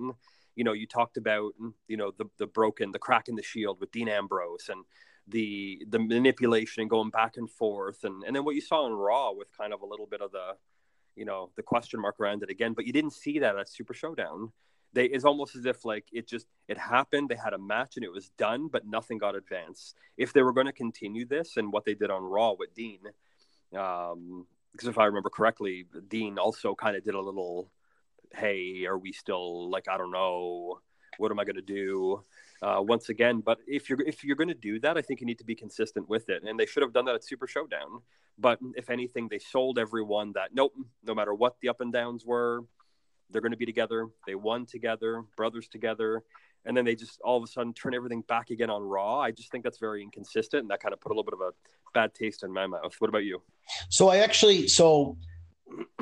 you 0.55 0.63
know, 0.63 0.74
you 0.74 0.88
talked 0.88 1.17
about 1.17 1.53
you 1.88 1.97
know 1.97 2.11
the 2.17 2.26
the 2.38 2.47
broken, 2.47 2.91
the 2.91 2.99
crack 2.99 3.28
in 3.28 3.36
the 3.36 3.43
shield 3.43 3.80
with 3.80 3.91
Dean 3.91 4.07
Ambrose 4.07 4.70
and 4.70 4.84
the 5.30 5.84
the 5.89 5.99
manipulation 5.99 6.82
and 6.82 6.89
going 6.89 7.09
back 7.09 7.38
and 7.38 7.49
forth 7.49 8.03
and 8.03 8.24
and 8.24 8.36
then 8.36 8.43
what 8.43 8.55
you 8.55 8.61
saw 8.61 8.88
in 8.88 8.93
raw 8.93 9.32
with 9.32 9.55
kind 9.55 9.74
of 9.74 9.82
a 9.82 9.86
little 9.86 10.07
bit 10.07 10.22
of 10.22 10.32
the 10.32 10.53
you 11.15 11.26
know 11.26 11.51
the 11.55 11.63
question 11.63 11.99
mark 12.01 12.20
around 12.20 12.43
it 12.43 12.49
again 12.49 12.74
but 12.74 12.86
you 12.86 12.93
didn't 12.93 13.13
see 13.13 13.39
that 13.39 13.57
at 13.57 13.70
super 13.70 13.93
showdown 13.93 14.51
they 14.94 15.06
it's 15.06 15.26
almost 15.26 15.56
as 15.56 15.66
if 15.66 15.86
like 15.86 16.06
it 16.12 16.28
just 16.28 16.46
it 16.68 16.78
happened 16.78 17.30
they 17.30 17.36
had 17.36 17.54
a 17.54 17.58
match 17.58 17.96
and 17.96 18.04
it 18.04 18.12
was 18.12 18.30
done 18.38 18.68
but 18.68 18.86
nothing 18.86 19.18
got 19.18 19.36
advanced 19.36 19.96
if 20.18 20.34
they 20.34 20.42
were 20.42 20.54
going 20.54 20.66
to 20.66 20.74
continue 20.74 21.26
this 21.26 21.58
and 21.58 21.72
what 21.72 21.86
they 21.86 21.94
did 21.94 22.10
on 22.10 22.24
raw 22.24 22.54
with 22.58 22.74
dean 22.74 23.00
um 23.78 24.46
because 24.72 24.88
if 24.88 24.98
i 24.98 25.06
remember 25.06 25.30
correctly 25.30 25.86
dean 26.08 26.38
also 26.38 26.76
kind 26.76 26.96
of 26.96 27.04
did 27.04 27.16
a 27.16 27.22
little 27.22 27.70
hey 28.34 28.86
are 28.86 28.98
we 28.98 29.12
still 29.12 29.70
like 29.70 29.88
i 29.88 29.98
don't 29.98 30.12
know 30.12 30.80
what 31.18 31.32
am 31.32 31.40
i 31.40 31.44
going 31.44 31.56
to 31.56 31.62
do 31.62 32.24
uh, 32.62 32.82
once 32.82 33.10
again. 33.10 33.42
But 33.42 33.60
if 33.68 33.90
you're 33.90 34.02
if 34.02 34.24
you're 34.24 34.36
going 34.36 34.50
to 34.50 34.54
do 34.54 34.80
that, 34.82 34.98
I 34.98 35.02
think 35.02 35.22
you 35.22 35.26
need 35.26 35.40
to 35.40 35.46
be 35.46 35.56
consistent 35.56 36.10
with 36.10 36.30
it, 36.30 36.44
and 36.44 36.60
they 36.60 36.66
should 36.66 36.84
have 36.84 36.94
done 36.94 37.06
that 37.06 37.16
at 37.16 37.24
Super 37.24 37.48
Showdown. 37.48 38.02
But 38.38 38.60
if 38.76 38.90
anything, 38.90 39.28
they 39.28 39.40
sold 39.40 39.78
everyone 39.80 40.34
that 40.34 40.50
nope, 40.54 40.74
no 41.04 41.14
matter 41.14 41.34
what 41.34 41.56
the 41.62 41.70
up 41.70 41.82
and 41.82 41.92
downs 41.92 42.26
were, 42.26 42.64
they're 43.32 43.41
going 43.41 43.51
to 43.51 43.57
be 43.57 43.65
together. 43.65 44.07
They 44.25 44.36
won 44.36 44.65
together, 44.65 45.23
brothers 45.36 45.67
together, 45.67 46.23
and 46.65 46.75
then 46.75 46.86
they 46.86 46.95
just 46.95 47.19
all 47.21 47.38
of 47.38 47.43
a 47.43 47.47
sudden 47.47 47.73
turn 47.73 47.93
everything 47.93 48.21
back 48.21 48.49
again 48.49 48.69
on 48.69 48.82
Raw. 48.82 49.19
I 49.19 49.32
just 49.32 49.51
think 49.51 49.63
that's 49.63 49.80
very 49.80 50.01
inconsistent, 50.03 50.61
and 50.61 50.69
that 50.71 50.82
kind 50.82 50.93
of 50.93 50.99
put 50.99 51.11
a 51.11 51.13
little 51.13 51.23
bit 51.23 51.34
of 51.34 51.41
a 51.41 51.51
bad 51.93 52.13
taste 52.13 52.43
in 52.43 52.51
my 52.51 52.67
mouth. 52.67 52.93
What 52.99 53.09
about 53.09 53.23
you? 53.23 53.41
So 53.89 54.09
I 54.09 54.17
actually 54.17 54.67
so. 54.67 55.17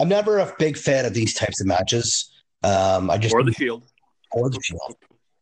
I'm 0.00 0.08
never 0.08 0.38
a 0.38 0.54
big 0.60 0.76
fan 0.76 1.06
of 1.06 1.14
these 1.14 1.34
types 1.34 1.60
of 1.60 1.66
matches. 1.66 2.30
Um, 2.62 3.10
I 3.10 3.18
just 3.18 3.34
or 3.34 3.42
the 3.42 3.52
Shield 3.52 3.84
or 4.32 4.48
the 4.48 4.60
Shield. 4.62 4.96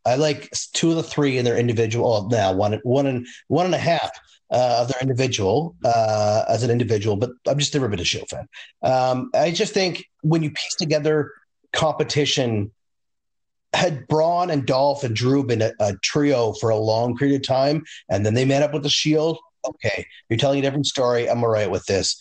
I 0.06 0.14
like 0.14 0.48
two 0.72 0.90
of 0.90 0.96
the 0.96 1.02
three 1.02 1.36
in 1.36 1.44
their 1.44 1.58
individual. 1.58 2.12
Oh, 2.12 2.28
now 2.28 2.52
one, 2.52 2.80
one 2.84 3.06
and 3.06 3.26
one 3.48 3.66
and 3.66 3.74
a 3.74 3.78
half 3.78 4.10
uh, 4.50 4.78
of 4.80 4.88
their 4.88 5.00
individual 5.00 5.76
uh, 5.84 6.44
as 6.48 6.62
an 6.62 6.70
individual, 6.70 7.16
but 7.16 7.30
I'm 7.46 7.58
just 7.58 7.74
never 7.74 7.88
been 7.88 8.00
a 8.00 8.04
Shield 8.04 8.28
fan. 8.28 8.48
Um, 8.82 9.30
I 9.34 9.50
just 9.50 9.74
think 9.74 10.04
when 10.22 10.42
you 10.42 10.50
piece 10.50 10.76
together 10.78 11.32
competition, 11.72 12.70
had 13.72 14.06
Braun 14.08 14.50
and 14.50 14.66
Dolph 14.66 15.04
and 15.04 15.14
Drew 15.14 15.44
been 15.44 15.62
a, 15.62 15.72
a 15.80 15.94
trio 16.02 16.52
for 16.54 16.70
a 16.70 16.76
long 16.76 17.16
period 17.16 17.36
of 17.36 17.46
time, 17.46 17.84
and 18.08 18.24
then 18.24 18.34
they 18.34 18.44
met 18.44 18.62
up 18.62 18.72
with 18.72 18.82
the 18.82 18.88
Shield. 18.88 19.38
Okay, 19.66 20.06
you're 20.28 20.38
telling 20.38 20.60
a 20.60 20.62
different 20.62 20.86
story. 20.86 21.28
I'm 21.28 21.42
all 21.42 21.50
right 21.50 21.70
with 21.70 21.84
this. 21.86 22.20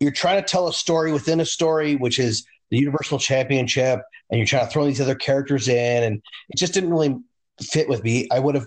You're 0.00 0.12
trying 0.12 0.42
to 0.42 0.48
tell 0.48 0.66
a 0.66 0.72
story 0.72 1.12
within 1.12 1.40
a 1.40 1.44
story, 1.44 1.96
which 1.96 2.18
is 2.18 2.46
the 2.70 2.78
Universal 2.78 3.18
Championship, 3.18 4.00
and 4.30 4.38
you're 4.38 4.46
trying 4.46 4.64
to 4.64 4.72
throw 4.72 4.86
these 4.86 5.00
other 5.00 5.14
characters 5.14 5.68
in, 5.68 6.02
and 6.02 6.22
it 6.48 6.56
just 6.56 6.72
didn't 6.72 6.90
really 6.90 7.16
fit 7.60 7.88
with 7.88 8.02
me. 8.02 8.26
I 8.32 8.38
would 8.38 8.54
have 8.54 8.66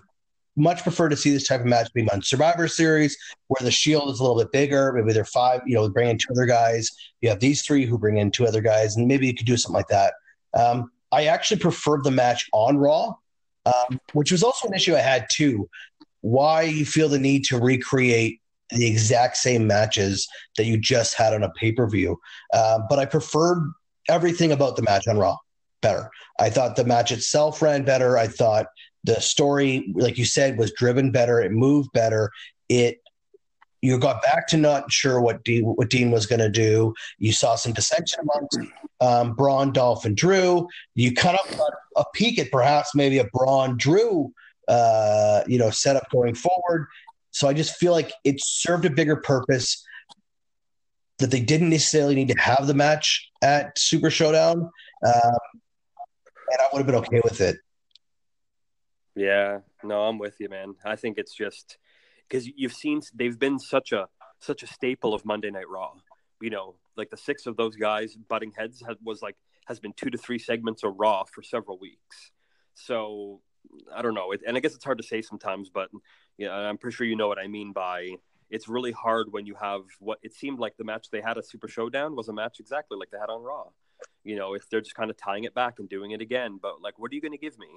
much 0.56 0.84
prefer 0.84 1.10
to 1.10 1.16
see 1.16 1.32
this 1.32 1.48
type 1.48 1.62
of 1.62 1.66
match 1.66 1.92
be 1.94 2.08
on 2.12 2.22
Survivor 2.22 2.68
Series, 2.68 3.18
where 3.48 3.64
the 3.64 3.72
Shield 3.72 4.10
is 4.12 4.20
a 4.20 4.24
little 4.24 4.38
bit 4.38 4.52
bigger. 4.52 4.94
Maybe 4.94 5.14
they're 5.14 5.26
five, 5.26 5.62
you 5.66 5.76
know, 5.76 5.90
bring 5.90 6.10
in 6.10 6.18
two 6.18 6.32
other 6.32 6.46
guys. 6.46 6.90
You 7.22 7.30
have 7.30 7.40
these 7.40 7.64
three 7.64 7.86
who 7.86 7.98
bring 7.98 8.18
in 8.18 8.32
two 8.32 8.46
other 8.46 8.62
guys, 8.62 8.96
and 8.96 9.08
maybe 9.08 9.28
you 9.28 9.34
could 9.34 9.46
do 9.46 9.58
something 9.58 9.78
like 9.78 9.88
that. 9.88 10.14
Um, 10.54 10.92
I 11.12 11.26
actually 11.26 11.60
preferred 11.60 12.04
the 12.04 12.12
match 12.12 12.50
on 12.54 12.78
Raw, 12.78 13.14
um, 13.66 14.00
which 14.14 14.32
was 14.32 14.44
also 14.44 14.68
an 14.68 14.74
issue 14.74 14.96
I 14.96 15.00
had 15.00 15.28
too. 15.32 15.70
Why 16.22 16.64
you 16.64 16.86
feel 16.86 17.10
the 17.10 17.20
need 17.20 17.46
to 17.46 17.60
recreate 17.60 18.40
the 18.70 18.88
exact 18.88 19.38
same 19.38 19.68
matches 19.68 20.28
that 20.58 20.66
you 20.66 20.78
just 20.78 21.16
had 21.16 21.34
on 21.34 21.44
a 21.44 21.50
pay 21.52 21.72
per 21.72 21.88
view? 21.90 22.20
Uh, 22.54 22.80
but 22.90 23.00
I 23.00 23.06
preferred 23.06 23.72
everything 24.10 24.52
about 24.52 24.76
the 24.76 24.82
match 24.84 25.08
on 25.08 25.18
Raw 25.18 25.38
better. 25.84 26.10
I 26.40 26.50
thought 26.50 26.76
the 26.76 26.86
match 26.86 27.12
itself 27.12 27.62
ran 27.62 27.84
better. 27.84 28.18
I 28.18 28.26
thought 28.26 28.66
the 29.04 29.20
story, 29.20 29.92
like 29.96 30.18
you 30.18 30.26
said, 30.26 30.58
was 30.58 30.72
driven 30.72 31.12
better. 31.12 31.42
It 31.42 31.52
moved 31.52 31.92
better. 31.94 32.32
It 32.70 33.00
you 33.82 34.00
got 34.00 34.24
back 34.24 34.48
to 34.48 34.58
not 34.58 34.90
sure 34.94 35.20
what 35.20 35.44
Dean, 35.44 35.66
what 35.66 35.90
Dean 35.90 36.10
was 36.10 36.26
going 36.26 36.40
to 36.40 36.50
do. 36.50 36.94
You 37.18 37.34
saw 37.34 37.56
some 37.56 37.74
dissension 37.74 38.22
amongst 38.22 38.58
um, 39.02 39.34
Braun, 39.34 39.74
Dolph, 39.74 40.06
and 40.06 40.16
Drew. 40.16 40.70
You 40.96 41.14
kind 41.14 41.38
of 41.38 41.58
got 41.58 41.74
a 41.98 42.06
peek 42.14 42.40
at 42.40 42.50
perhaps 42.50 42.96
maybe 42.96 43.18
a 43.18 43.26
Braun 43.26 43.76
Drew, 43.76 44.32
uh, 44.70 45.44
you 45.48 45.58
know, 45.58 45.70
setup 45.70 46.10
going 46.12 46.34
forward. 46.34 46.88
So 47.32 47.50
I 47.50 47.54
just 47.54 47.76
feel 47.76 47.92
like 47.92 48.14
it 48.24 48.42
served 48.42 48.86
a 48.86 48.90
bigger 48.90 49.18
purpose 49.18 49.86
that 51.18 51.30
they 51.30 51.42
didn't 51.42 51.70
necessarily 51.70 52.16
need 52.16 52.30
to 52.30 52.40
have 52.40 52.68
the 52.68 52.74
match 52.74 53.30
at 53.42 53.78
Super 53.78 54.10
Showdown, 54.10 54.62
um, 55.06 55.38
and 56.52 56.60
I 56.62 56.68
would 56.72 56.80
have 56.80 56.86
been 56.86 56.96
okay 56.96 57.22
with 57.22 57.42
it. 57.42 57.58
Yeah, 59.16 59.60
no, 59.84 60.04
I'm 60.04 60.18
with 60.18 60.36
you, 60.40 60.50
man. 60.50 60.76
I 60.84 60.96
think 60.96 61.18
it's 61.18 61.36
just 61.36 61.78
because 62.28 62.48
you've 62.48 62.74
seen 62.74 63.02
they've 63.14 63.38
been 63.38 63.60
such 63.60 63.92
a 63.92 64.08
such 64.40 64.64
a 64.64 64.68
staple 64.68 65.14
of 65.14 65.26
Monday 65.26 65.52
Night 65.52 65.70
Raw. 65.70 65.94
You 66.42 66.50
know, 66.50 66.76
like 66.98 67.10
the 67.10 67.18
six 67.18 67.46
of 67.46 67.56
those 67.56 67.76
guys 67.76 68.16
butting 68.16 68.52
heads 68.58 68.84
was 69.04 69.22
like 69.22 69.36
has 69.68 69.80
been 69.80 69.94
two 69.94 70.10
to 70.10 70.18
three 70.18 70.40
segments 70.40 70.84
of 70.84 70.96
Raw 70.98 71.24
for 71.24 71.44
several 71.44 71.78
weeks. 71.78 72.32
So 72.74 73.42
I 73.96 74.02
don't 74.02 74.14
know, 74.14 74.32
it, 74.32 74.42
and 74.46 74.58
I 74.58 74.60
guess 74.60 74.76
it's 74.76 74.84
hard 74.84 74.98
to 74.98 75.04
say 75.04 75.22
sometimes, 75.22 75.70
but 75.70 75.90
yeah, 76.38 76.52
I'm 76.52 76.78
pretty 76.78 76.96
sure 76.96 77.08
you 77.08 77.16
know 77.16 77.28
what 77.28 77.40
I 77.40 77.48
mean 77.48 77.72
by 77.72 78.16
it's 78.50 78.68
really 78.68 78.92
hard 78.92 79.32
when 79.32 79.46
you 79.46 79.56
have 79.56 79.82
what 80.00 80.20
it 80.22 80.34
seemed 80.34 80.60
like 80.60 80.76
the 80.78 80.84
match 80.84 81.10
they 81.12 81.22
had 81.22 81.38
at 81.38 81.48
Super 81.48 81.68
Showdown 81.68 82.16
was 82.16 82.28
a 82.28 82.34
match 82.34 82.60
exactly 82.60 82.98
like 82.98 83.10
they 83.10 83.18
had 83.18 83.30
on 83.30 83.42
Raw. 83.42 83.66
You 84.24 84.36
know, 84.36 84.54
if 84.54 84.70
they're 84.70 84.82
just 84.82 84.96
kind 84.96 85.10
of 85.10 85.18
tying 85.18 85.46
it 85.46 85.54
back 85.54 85.80
and 85.80 85.88
doing 85.90 86.12
it 86.12 86.22
again, 86.22 86.60
but 86.62 86.82
like, 86.82 87.00
what 87.00 87.12
are 87.12 87.16
you 87.16 87.22
going 87.22 87.32
to 87.32 87.38
give 87.38 87.58
me? 87.58 87.68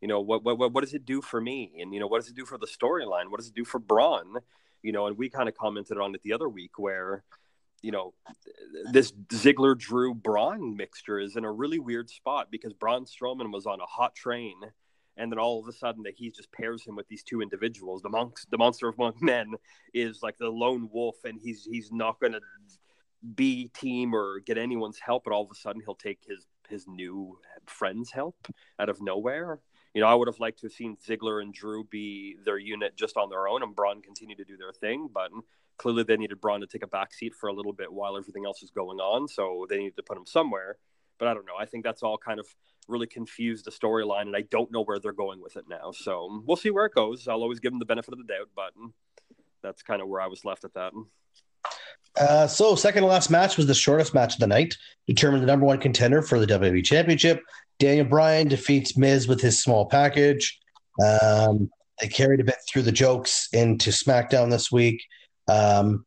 You 0.00 0.08
know, 0.08 0.20
what, 0.20 0.42
what 0.44 0.58
what 0.58 0.80
does 0.82 0.94
it 0.94 1.04
do 1.04 1.20
for 1.20 1.40
me? 1.40 1.72
And 1.80 1.92
you 1.92 2.00
know, 2.00 2.06
what 2.06 2.20
does 2.20 2.30
it 2.30 2.36
do 2.36 2.46
for 2.46 2.58
the 2.58 2.66
storyline? 2.66 3.30
What 3.30 3.38
does 3.38 3.48
it 3.48 3.54
do 3.54 3.64
for 3.64 3.78
Braun? 3.78 4.36
You 4.82 4.92
know, 4.92 5.06
and 5.06 5.18
we 5.18 5.28
kind 5.28 5.48
of 5.48 5.56
commented 5.56 5.98
on 5.98 6.14
it 6.14 6.22
the 6.22 6.32
other 6.32 6.48
week 6.48 6.78
where 6.78 7.22
you 7.82 7.92
know, 7.92 8.12
this 8.92 9.10
Ziggler 9.28 9.78
Drew 9.78 10.14
Braun 10.14 10.76
mixture 10.76 11.18
is 11.18 11.36
in 11.36 11.44
a 11.44 11.52
really 11.52 11.78
weird 11.78 12.10
spot 12.10 12.48
because 12.50 12.74
Braun 12.74 13.06
Strowman 13.06 13.52
was 13.52 13.64
on 13.64 13.80
a 13.80 13.86
hot 13.86 14.14
train 14.14 14.56
and 15.16 15.30
then 15.30 15.38
all 15.38 15.60
of 15.60 15.68
a 15.68 15.72
sudden 15.72 16.02
that 16.04 16.14
he 16.16 16.30
just 16.30 16.50
pairs 16.50 16.84
him 16.84 16.96
with 16.96 17.06
these 17.08 17.22
two 17.22 17.42
individuals. 17.42 18.02
The 18.02 18.08
monks, 18.08 18.46
the 18.50 18.58
monster 18.58 18.88
of 18.88 18.96
monk 18.98 19.20
men, 19.20 19.52
is 19.92 20.22
like 20.22 20.38
the 20.38 20.48
lone 20.48 20.88
wolf, 20.92 21.16
and 21.24 21.38
he's 21.40 21.64
he's 21.70 21.92
not 21.92 22.18
going 22.20 22.32
to 22.32 22.40
be 23.34 23.68
team 23.74 24.14
or 24.14 24.40
get 24.40 24.56
anyone's 24.56 24.98
help, 24.98 25.24
but 25.24 25.32
all 25.32 25.42
of 25.44 25.50
a 25.50 25.54
sudden 25.54 25.82
he'll 25.84 25.94
take 25.94 26.20
his 26.26 26.46
his 26.68 26.86
new 26.88 27.38
friend's 27.66 28.10
help 28.10 28.48
out 28.78 28.88
of 28.88 29.02
nowhere. 29.02 29.60
You 29.94 30.00
know, 30.00 30.06
I 30.06 30.14
would 30.14 30.28
have 30.28 30.38
liked 30.38 30.60
to 30.60 30.66
have 30.66 30.72
seen 30.72 30.96
Ziggler 30.96 31.42
and 31.42 31.52
Drew 31.52 31.84
be 31.84 32.36
their 32.44 32.58
unit 32.58 32.96
just 32.96 33.16
on 33.16 33.28
their 33.28 33.48
own, 33.48 33.62
and 33.62 33.74
Braun 33.74 34.02
continue 34.02 34.36
to 34.36 34.44
do 34.44 34.56
their 34.56 34.72
thing. 34.72 35.08
But 35.12 35.30
clearly, 35.78 36.04
they 36.04 36.16
needed 36.16 36.40
Braun 36.40 36.60
to 36.60 36.66
take 36.66 36.84
a 36.84 36.88
back 36.88 37.12
seat 37.12 37.34
for 37.34 37.48
a 37.48 37.52
little 37.52 37.72
bit 37.72 37.92
while 37.92 38.16
everything 38.16 38.46
else 38.46 38.62
is 38.62 38.70
going 38.70 39.00
on, 39.00 39.26
so 39.26 39.66
they 39.68 39.78
needed 39.78 39.96
to 39.96 40.02
put 40.02 40.16
him 40.16 40.26
somewhere. 40.26 40.76
But 41.18 41.28
I 41.28 41.34
don't 41.34 41.44
know. 41.44 41.56
I 41.58 41.66
think 41.66 41.84
that's 41.84 42.02
all 42.02 42.16
kind 42.16 42.38
of 42.38 42.46
really 42.88 43.06
confused 43.06 43.64
the 43.64 43.70
storyline, 43.70 44.22
and 44.22 44.36
I 44.36 44.42
don't 44.42 44.70
know 44.70 44.82
where 44.82 44.98
they're 44.98 45.12
going 45.12 45.42
with 45.42 45.56
it 45.56 45.64
now. 45.68 45.92
So 45.92 46.42
we'll 46.46 46.56
see 46.56 46.70
where 46.70 46.86
it 46.86 46.94
goes. 46.94 47.26
I'll 47.28 47.42
always 47.42 47.60
give 47.60 47.72
them 47.72 47.78
the 47.78 47.84
benefit 47.84 48.12
of 48.12 48.18
the 48.18 48.24
doubt, 48.24 48.48
but 48.54 48.72
that's 49.62 49.82
kind 49.82 50.00
of 50.00 50.08
where 50.08 50.20
I 50.20 50.28
was 50.28 50.44
left 50.44 50.64
at 50.64 50.74
that. 50.74 50.92
Uh, 52.18 52.46
so 52.46 52.74
second 52.74 53.02
to 53.02 53.08
last 53.08 53.30
match 53.30 53.56
was 53.56 53.66
the 53.66 53.74
shortest 53.74 54.14
match 54.14 54.34
of 54.34 54.40
the 54.40 54.46
night, 54.46 54.76
determined 55.06 55.42
the 55.42 55.46
number 55.46 55.66
one 55.66 55.78
contender 55.78 56.22
for 56.22 56.38
the 56.38 56.46
WWE 56.46 56.84
Championship. 56.84 57.42
Daniel 57.80 58.06
Bryan 58.06 58.46
defeats 58.46 58.96
Miz 58.96 59.26
with 59.26 59.40
his 59.40 59.60
small 59.60 59.86
package. 59.86 60.58
Um, 61.02 61.70
they 62.00 62.08
carried 62.08 62.40
a 62.40 62.44
bit 62.44 62.56
through 62.68 62.82
the 62.82 62.92
jokes 62.92 63.48
into 63.52 63.90
SmackDown 63.90 64.50
this 64.50 64.70
week. 64.70 65.02
Um, 65.48 66.04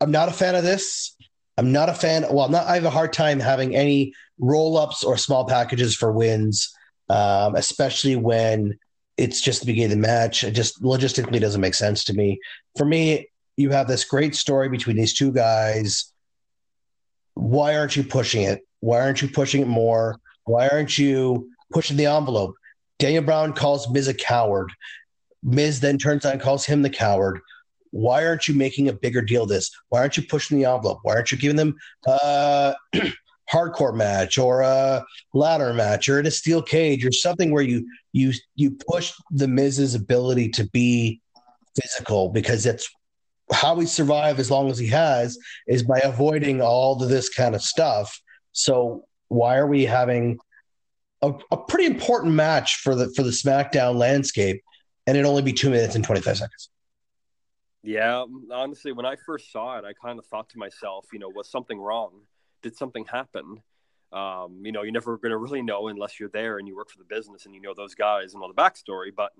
I'm 0.00 0.10
not 0.10 0.28
a 0.28 0.32
fan 0.32 0.56
of 0.56 0.64
this. 0.64 1.16
I'm 1.56 1.70
not 1.72 1.88
a 1.88 1.94
fan. 1.94 2.26
Well, 2.30 2.48
not, 2.48 2.66
I 2.66 2.74
have 2.74 2.84
a 2.84 2.90
hard 2.90 3.12
time 3.12 3.38
having 3.38 3.76
any 3.76 4.12
roll 4.38 4.76
ups 4.76 5.04
or 5.04 5.16
small 5.16 5.46
packages 5.46 5.94
for 5.94 6.12
wins, 6.12 6.74
um, 7.08 7.54
especially 7.54 8.16
when 8.16 8.78
it's 9.16 9.40
just 9.40 9.60
the 9.60 9.66
beginning 9.66 9.92
of 9.92 9.98
the 9.98 10.08
match. 10.08 10.42
It 10.42 10.52
just 10.52 10.82
logistically 10.82 11.40
doesn't 11.40 11.60
make 11.60 11.74
sense 11.74 12.04
to 12.04 12.14
me. 12.14 12.40
For 12.76 12.84
me, 12.84 13.28
you 13.56 13.70
have 13.70 13.86
this 13.86 14.04
great 14.04 14.34
story 14.34 14.68
between 14.68 14.96
these 14.96 15.14
two 15.14 15.30
guys. 15.30 16.12
Why 17.34 17.76
aren't 17.76 17.96
you 17.96 18.02
pushing 18.02 18.42
it? 18.42 18.62
Why 18.82 19.00
aren't 19.00 19.22
you 19.22 19.28
pushing 19.28 19.62
it 19.62 19.68
more? 19.68 20.18
Why 20.44 20.68
aren't 20.68 20.98
you 20.98 21.48
pushing 21.72 21.96
the 21.96 22.06
envelope? 22.06 22.56
Daniel 22.98 23.22
Bryan 23.22 23.52
calls 23.52 23.88
Miz 23.88 24.08
a 24.08 24.14
coward. 24.14 24.72
Miz 25.44 25.78
then 25.78 25.98
turns 25.98 26.24
on 26.24 26.32
and 26.32 26.40
calls 26.40 26.66
him 26.66 26.82
the 26.82 26.90
coward. 26.90 27.40
Why 27.92 28.26
aren't 28.26 28.48
you 28.48 28.54
making 28.54 28.88
a 28.88 28.92
bigger 28.92 29.22
deal 29.22 29.44
of 29.44 29.48
this? 29.48 29.70
Why 29.88 30.00
aren't 30.00 30.16
you 30.16 30.24
pushing 30.24 30.58
the 30.58 30.64
envelope? 30.64 30.98
Why 31.02 31.14
aren't 31.14 31.30
you 31.30 31.38
giving 31.38 31.56
them 31.56 31.76
a 32.06 32.74
hardcore 33.52 33.94
match 33.94 34.36
or 34.36 34.62
a 34.62 35.04
ladder 35.32 35.72
match 35.72 36.08
or 36.08 36.18
in 36.18 36.26
a 36.26 36.30
steel 36.32 36.60
cage 36.60 37.04
or 37.04 37.12
something 37.12 37.52
where 37.52 37.62
you 37.62 37.86
you 38.12 38.32
you 38.56 38.72
push 38.72 39.12
the 39.30 39.46
Miz's 39.46 39.94
ability 39.94 40.48
to 40.50 40.68
be 40.70 41.20
physical 41.80 42.30
because 42.30 42.64
that's 42.64 42.88
how 43.52 43.78
he 43.78 43.86
survived 43.86 44.40
as 44.40 44.50
long 44.50 44.70
as 44.70 44.78
he 44.78 44.88
has 44.88 45.38
is 45.68 45.84
by 45.84 46.00
avoiding 46.00 46.60
all 46.60 47.00
of 47.00 47.08
this 47.08 47.28
kind 47.28 47.54
of 47.54 47.62
stuff. 47.62 48.20
So 48.52 49.06
why 49.28 49.56
are 49.56 49.66
we 49.66 49.84
having 49.84 50.38
a, 51.22 51.32
a 51.50 51.56
pretty 51.56 51.86
important 51.86 52.34
match 52.34 52.76
for 52.76 52.94
the 52.94 53.12
for 53.16 53.22
the 53.22 53.30
SmackDown 53.30 53.96
landscape 53.96 54.62
and 55.06 55.16
it 55.16 55.24
only 55.24 55.42
be 55.42 55.52
two 55.52 55.70
minutes 55.70 55.94
and 55.94 56.04
twenty 56.04 56.20
five 56.20 56.36
seconds? 56.36 56.68
Yeah, 57.82 58.24
honestly, 58.52 58.92
when 58.92 59.06
I 59.06 59.16
first 59.16 59.50
saw 59.50 59.78
it, 59.78 59.84
I 59.84 59.92
kind 59.92 60.18
of 60.18 60.26
thought 60.26 60.48
to 60.50 60.58
myself, 60.58 61.06
you 61.12 61.18
know, 61.18 61.28
was 61.28 61.50
something 61.50 61.80
wrong? 61.80 62.12
Did 62.62 62.76
something 62.76 63.04
happen? 63.06 63.60
Um, 64.12 64.60
you 64.62 64.70
know, 64.70 64.82
you're 64.82 64.92
never 64.92 65.16
going 65.16 65.30
to 65.30 65.38
really 65.38 65.62
know 65.62 65.88
unless 65.88 66.20
you're 66.20 66.28
there 66.28 66.58
and 66.58 66.68
you 66.68 66.76
work 66.76 66.90
for 66.90 66.98
the 66.98 67.04
business 67.04 67.46
and 67.46 67.54
you 67.54 67.60
know 67.60 67.74
those 67.74 67.94
guys 67.94 68.34
and 68.34 68.42
all 68.42 68.48
the 68.48 68.54
backstory. 68.54 69.10
But, 69.14 69.32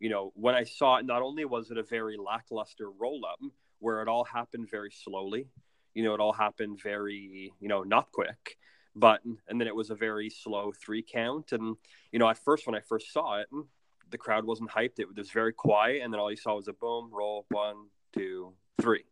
you 0.00 0.08
know, 0.08 0.32
when 0.34 0.54
I 0.54 0.64
saw 0.64 0.96
it, 0.96 1.06
not 1.06 1.22
only 1.22 1.44
was 1.44 1.70
it 1.70 1.78
a 1.78 1.82
very 1.84 2.16
lackluster 2.16 2.90
roll 2.90 3.24
up 3.26 3.38
where 3.78 4.02
it 4.02 4.08
all 4.08 4.24
happened 4.24 4.68
very 4.70 4.90
slowly, 4.90 5.46
you 5.94 6.02
know, 6.02 6.14
it 6.14 6.20
all 6.20 6.32
happened 6.32 6.80
very, 6.82 7.52
you 7.60 7.68
know, 7.68 7.82
not 7.82 8.12
quick, 8.12 8.58
but, 8.94 9.20
and 9.24 9.60
then 9.60 9.68
it 9.68 9.74
was 9.74 9.90
a 9.90 9.94
very 9.94 10.28
slow 10.28 10.72
three 10.72 11.02
count. 11.02 11.52
And, 11.52 11.76
you 12.12 12.18
know, 12.18 12.28
at 12.28 12.38
first, 12.38 12.66
when 12.66 12.74
I 12.74 12.80
first 12.80 13.12
saw 13.12 13.40
it, 13.40 13.46
mm, 13.52 13.66
the 14.10 14.18
crowd 14.18 14.44
wasn't 14.44 14.70
hyped. 14.70 14.98
It 14.98 15.16
was 15.16 15.30
very 15.30 15.52
quiet, 15.52 16.02
and 16.02 16.12
then 16.12 16.20
all 16.20 16.30
you 16.30 16.36
saw 16.36 16.56
was 16.56 16.68
a 16.68 16.72
boom, 16.72 17.10
roll, 17.12 17.46
one, 17.48 17.86
two, 18.12 18.52
three. 18.80 19.04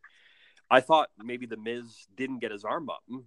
I 0.70 0.80
thought 0.80 1.10
maybe 1.22 1.46
the 1.46 1.56
Miz 1.56 2.06
didn't 2.16 2.40
get 2.40 2.52
his 2.52 2.64
arm 2.64 2.88
up, 2.90 3.02
mm, 3.10 3.24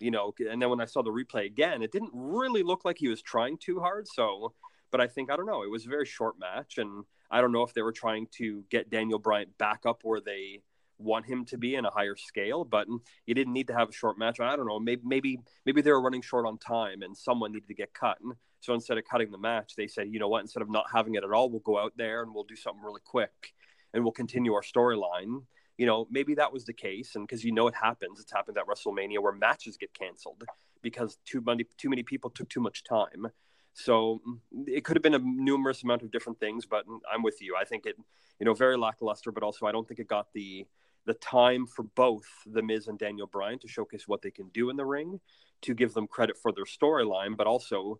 you 0.00 0.10
know, 0.10 0.32
and 0.38 0.60
then 0.60 0.70
when 0.70 0.80
I 0.80 0.84
saw 0.84 1.02
the 1.02 1.10
replay 1.10 1.46
again, 1.46 1.82
it 1.82 1.92
didn't 1.92 2.12
really 2.12 2.62
look 2.62 2.84
like 2.84 2.98
he 2.98 3.08
was 3.08 3.22
trying 3.22 3.58
too 3.58 3.80
hard. 3.80 4.06
So, 4.08 4.54
but 4.90 5.00
I 5.00 5.06
think 5.06 5.30
I 5.30 5.36
don't 5.36 5.46
know. 5.46 5.62
It 5.62 5.70
was 5.70 5.86
a 5.86 5.90
very 5.90 6.06
short 6.06 6.38
match, 6.38 6.78
and 6.78 7.04
I 7.30 7.40
don't 7.40 7.52
know 7.52 7.62
if 7.62 7.74
they 7.74 7.82
were 7.82 7.92
trying 7.92 8.28
to 8.38 8.64
get 8.70 8.90
Daniel 8.90 9.18
Bryan 9.18 9.48
back 9.58 9.86
up 9.86 10.00
where 10.02 10.20
they 10.20 10.62
want 10.98 11.26
him 11.26 11.44
to 11.46 11.58
be 11.58 11.74
in 11.74 11.84
a 11.84 11.90
higher 11.90 12.16
scale. 12.16 12.64
But 12.64 12.88
you 13.26 13.34
didn't 13.34 13.52
need 13.52 13.68
to 13.68 13.74
have 13.74 13.88
a 13.88 13.92
short 13.92 14.18
match. 14.18 14.40
I 14.40 14.56
don't 14.56 14.66
know. 14.66 14.80
Maybe 14.80 15.02
maybe 15.04 15.38
maybe 15.64 15.82
they 15.82 15.90
were 15.90 16.02
running 16.02 16.22
short 16.22 16.46
on 16.46 16.58
time, 16.58 17.02
and 17.02 17.16
someone 17.16 17.52
needed 17.52 17.68
to 17.68 17.74
get 17.74 17.94
cut. 17.94 18.18
And 18.20 18.34
So 18.60 18.74
instead 18.74 18.98
of 18.98 19.04
cutting 19.04 19.30
the 19.30 19.38
match, 19.38 19.74
they 19.76 19.86
said, 19.86 20.08
you 20.10 20.18
know 20.18 20.28
what, 20.28 20.40
instead 20.40 20.62
of 20.62 20.70
not 20.70 20.86
having 20.92 21.14
it 21.14 21.24
at 21.24 21.32
all, 21.32 21.48
we'll 21.50 21.60
go 21.60 21.78
out 21.78 21.92
there 21.96 22.22
and 22.22 22.34
we'll 22.34 22.44
do 22.44 22.56
something 22.56 22.82
really 22.82 23.00
quick 23.04 23.54
and 23.94 24.02
we'll 24.02 24.12
continue 24.12 24.54
our 24.54 24.62
storyline. 24.62 25.42
You 25.76 25.86
know, 25.86 26.08
maybe 26.10 26.34
that 26.34 26.52
was 26.52 26.64
the 26.64 26.72
case. 26.72 27.14
And 27.14 27.26
because 27.26 27.44
you 27.44 27.52
know 27.52 27.68
it 27.68 27.74
happens, 27.74 28.18
it's 28.20 28.32
happened 28.32 28.58
at 28.58 28.66
WrestleMania 28.66 29.22
where 29.22 29.32
matches 29.32 29.76
get 29.76 29.94
canceled 29.94 30.42
because 30.82 31.18
too 31.24 31.40
many, 31.40 31.64
too 31.76 31.88
many 31.88 32.02
people 32.02 32.30
took 32.30 32.48
too 32.48 32.60
much 32.60 32.82
time. 32.82 33.28
So 33.74 34.20
it 34.66 34.84
could 34.84 34.96
have 34.96 35.04
been 35.04 35.14
a 35.14 35.20
numerous 35.20 35.84
amount 35.84 36.02
of 36.02 36.10
different 36.10 36.40
things, 36.40 36.66
but 36.66 36.84
I'm 37.12 37.22
with 37.22 37.40
you. 37.40 37.54
I 37.56 37.64
think 37.64 37.86
it, 37.86 37.94
you 38.40 38.44
know, 38.44 38.54
very 38.54 38.76
lackluster, 38.76 39.30
but 39.30 39.44
also 39.44 39.66
I 39.66 39.72
don't 39.72 39.86
think 39.86 40.00
it 40.00 40.08
got 40.08 40.32
the 40.34 40.66
the 41.08 41.14
time 41.14 41.66
for 41.66 41.82
both 41.82 42.26
the 42.44 42.62
Miz 42.62 42.86
and 42.86 42.98
Daniel 42.98 43.26
Bryan 43.26 43.58
to 43.60 43.66
showcase 43.66 44.06
what 44.06 44.20
they 44.20 44.30
can 44.30 44.48
do 44.50 44.68
in 44.68 44.76
the 44.76 44.84
ring, 44.84 45.18
to 45.62 45.74
give 45.74 45.94
them 45.94 46.06
credit 46.06 46.36
for 46.36 46.52
their 46.52 46.66
storyline, 46.66 47.34
but 47.34 47.46
also 47.46 47.98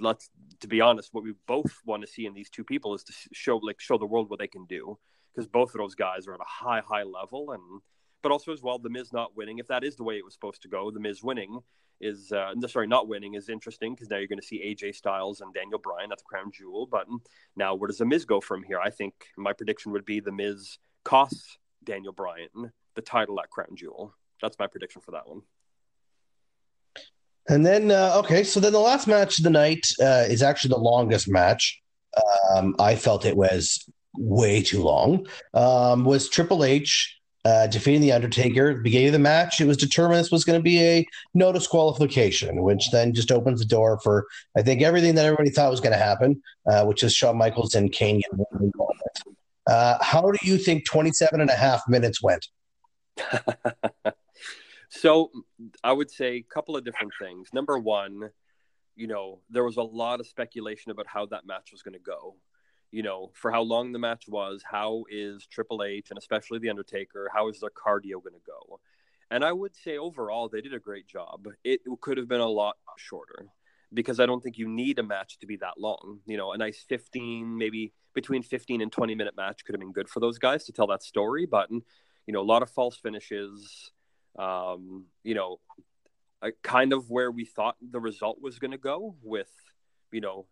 let's 0.00 0.28
to 0.60 0.68
be 0.68 0.80
honest, 0.80 1.14
what 1.14 1.24
we 1.24 1.32
both 1.46 1.80
want 1.86 2.02
to 2.02 2.06
see 2.06 2.26
in 2.26 2.34
these 2.34 2.50
two 2.50 2.64
people 2.64 2.94
is 2.94 3.04
to 3.04 3.12
show 3.32 3.58
like 3.58 3.80
show 3.80 3.96
the 3.96 4.04
world 4.04 4.28
what 4.28 4.40
they 4.40 4.48
can 4.48 4.66
do 4.66 4.98
because 5.32 5.46
both 5.46 5.74
of 5.74 5.78
those 5.78 5.94
guys 5.94 6.26
are 6.26 6.34
at 6.34 6.40
a 6.40 6.44
high 6.44 6.80
high 6.80 7.04
level 7.04 7.52
and 7.52 7.62
but 8.22 8.32
also 8.32 8.52
as 8.52 8.60
well 8.60 8.78
the 8.78 8.90
Miz 8.90 9.12
not 9.12 9.36
winning 9.36 9.58
if 9.58 9.68
that 9.68 9.84
is 9.84 9.96
the 9.96 10.02
way 10.02 10.16
it 10.16 10.24
was 10.24 10.34
supposed 10.34 10.62
to 10.62 10.68
go 10.68 10.90
the 10.90 11.00
Miz 11.00 11.22
winning 11.22 11.60
is 12.00 12.32
uh, 12.32 12.52
sorry 12.66 12.88
not 12.88 13.08
winning 13.08 13.34
is 13.34 13.48
interesting 13.48 13.94
because 13.94 14.10
now 14.10 14.16
you're 14.16 14.26
going 14.26 14.40
to 14.40 14.46
see 14.46 14.60
AJ 14.66 14.96
Styles 14.96 15.40
and 15.40 15.54
Daniel 15.54 15.78
Bryan 15.78 16.12
at 16.12 16.18
the 16.18 16.24
crown 16.24 16.50
jewel 16.52 16.86
but 16.86 17.06
now 17.54 17.74
where 17.74 17.86
does 17.86 17.98
the 17.98 18.04
Miz 18.04 18.24
go 18.24 18.40
from 18.40 18.62
here? 18.62 18.80
I 18.80 18.90
think 18.90 19.14
my 19.38 19.52
prediction 19.52 19.92
would 19.92 20.04
be 20.04 20.20
the 20.20 20.32
Miz 20.32 20.78
costs 21.04 21.58
Daniel 21.86 22.12
Bryan 22.12 22.72
the 22.94 23.02
title 23.02 23.40
at 23.40 23.48
crown 23.48 23.74
jewel 23.74 24.14
that's 24.40 24.58
my 24.58 24.66
prediction 24.66 25.00
for 25.00 25.12
that 25.12 25.28
one. 25.28 25.42
And 27.48 27.64
then, 27.64 27.90
uh, 27.90 28.12
okay, 28.16 28.42
so 28.42 28.58
then 28.58 28.72
the 28.72 28.80
last 28.80 29.06
match 29.06 29.38
of 29.38 29.44
the 29.44 29.50
night 29.50 29.86
uh, 30.00 30.24
is 30.28 30.42
actually 30.42 30.70
the 30.70 30.78
longest 30.78 31.28
match. 31.28 31.80
Um, 32.50 32.74
I 32.80 32.96
felt 32.96 33.24
it 33.24 33.36
was 33.36 33.88
way 34.16 34.62
too 34.62 34.82
long. 34.82 35.26
Um, 35.54 36.04
was 36.04 36.28
Triple 36.28 36.64
H 36.64 37.16
uh, 37.44 37.68
defeating 37.68 38.00
the 38.00 38.12
Undertaker? 38.12 38.70
At 38.70 38.76
the 38.78 38.82
beginning 38.82 39.08
of 39.08 39.12
the 39.12 39.18
match, 39.20 39.60
it 39.60 39.66
was 39.66 39.76
determined 39.76 40.18
this 40.18 40.32
was 40.32 40.44
going 40.44 40.58
to 40.58 40.62
be 40.62 40.82
a 40.82 41.06
no 41.34 41.52
disqualification, 41.52 42.62
which 42.62 42.90
then 42.90 43.14
just 43.14 43.30
opens 43.30 43.60
the 43.60 43.66
door 43.66 44.00
for 44.02 44.26
I 44.56 44.62
think 44.62 44.82
everything 44.82 45.14
that 45.14 45.24
everybody 45.24 45.50
thought 45.50 45.70
was 45.70 45.80
going 45.80 45.92
to 45.92 45.98
happen, 45.98 46.42
uh, 46.68 46.84
which 46.84 47.04
is 47.04 47.14
Shawn 47.14 47.38
Michaels 47.38 47.76
and 47.76 47.92
Kane 47.92 48.22
getting. 48.22 48.72
Uh, 49.66 49.98
how 50.00 50.30
do 50.30 50.38
you 50.42 50.58
think 50.58 50.84
27 50.86 51.40
and 51.40 51.50
a 51.50 51.54
half 51.54 51.82
minutes 51.88 52.22
went? 52.22 52.46
So 54.88 55.30
I 55.82 55.92
would 55.92 56.10
say 56.10 56.36
a 56.36 56.42
couple 56.42 56.76
of 56.76 56.84
different 56.84 57.12
things. 57.20 57.48
Number 57.52 57.78
one, 57.78 58.30
you 58.94 59.06
know, 59.06 59.40
there 59.50 59.64
was 59.64 59.76
a 59.76 59.82
lot 59.82 60.20
of 60.20 60.26
speculation 60.26 60.90
about 60.90 61.06
how 61.06 61.26
that 61.26 61.46
match 61.46 61.70
was 61.72 61.82
going 61.82 61.94
to 61.94 62.00
go. 62.00 62.36
You 62.92 63.02
know, 63.02 63.30
for 63.34 63.50
how 63.50 63.62
long 63.62 63.92
the 63.92 63.98
match 63.98 64.24
was, 64.28 64.62
how 64.64 65.04
is 65.10 65.46
Triple 65.46 65.82
H 65.82 66.06
and 66.10 66.18
especially 66.18 66.60
The 66.60 66.70
Undertaker, 66.70 67.28
how 67.34 67.48
is 67.48 67.60
their 67.60 67.70
cardio 67.70 68.22
going 68.22 68.34
to 68.34 68.46
go? 68.46 68.80
And 69.30 69.44
I 69.44 69.52
would 69.52 69.74
say 69.74 69.98
overall, 69.98 70.48
they 70.48 70.60
did 70.60 70.72
a 70.72 70.78
great 70.78 71.06
job. 71.06 71.48
It 71.64 71.80
could 72.00 72.16
have 72.16 72.28
been 72.28 72.40
a 72.40 72.48
lot 72.48 72.76
shorter 72.96 73.46
because 73.92 74.20
I 74.20 74.26
don't 74.26 74.40
think 74.40 74.56
you 74.56 74.68
need 74.68 74.98
a 75.00 75.02
match 75.02 75.38
to 75.40 75.46
be 75.46 75.56
that 75.56 75.78
long. 75.78 76.20
You 76.26 76.36
know, 76.36 76.52
a 76.52 76.56
nice 76.56 76.84
15, 76.88 77.58
maybe 77.58 77.92
between 78.16 78.42
15 78.42 78.80
and 78.80 78.90
20 78.90 79.14
minute 79.14 79.36
match 79.36 79.64
could 79.64 79.74
have 79.74 79.80
been 79.80 79.92
good 79.92 80.08
for 80.08 80.18
those 80.18 80.38
guys 80.38 80.64
to 80.64 80.72
tell 80.72 80.88
that 80.88 81.04
story. 81.04 81.46
But, 81.46 81.70
you 81.70 82.32
know, 82.32 82.40
a 82.40 82.42
lot 82.42 82.62
of 82.62 82.70
false 82.70 82.96
finishes, 82.96 83.92
um, 84.36 85.04
you 85.22 85.34
know, 85.34 85.60
kind 86.62 86.92
of 86.92 87.10
where 87.10 87.30
we 87.30 87.44
thought 87.44 87.76
the 87.80 88.00
result 88.00 88.40
was 88.40 88.58
going 88.58 88.70
to 88.72 88.78
go 88.78 89.14
with, 89.22 89.50
you 90.10 90.22
know, 90.22 90.46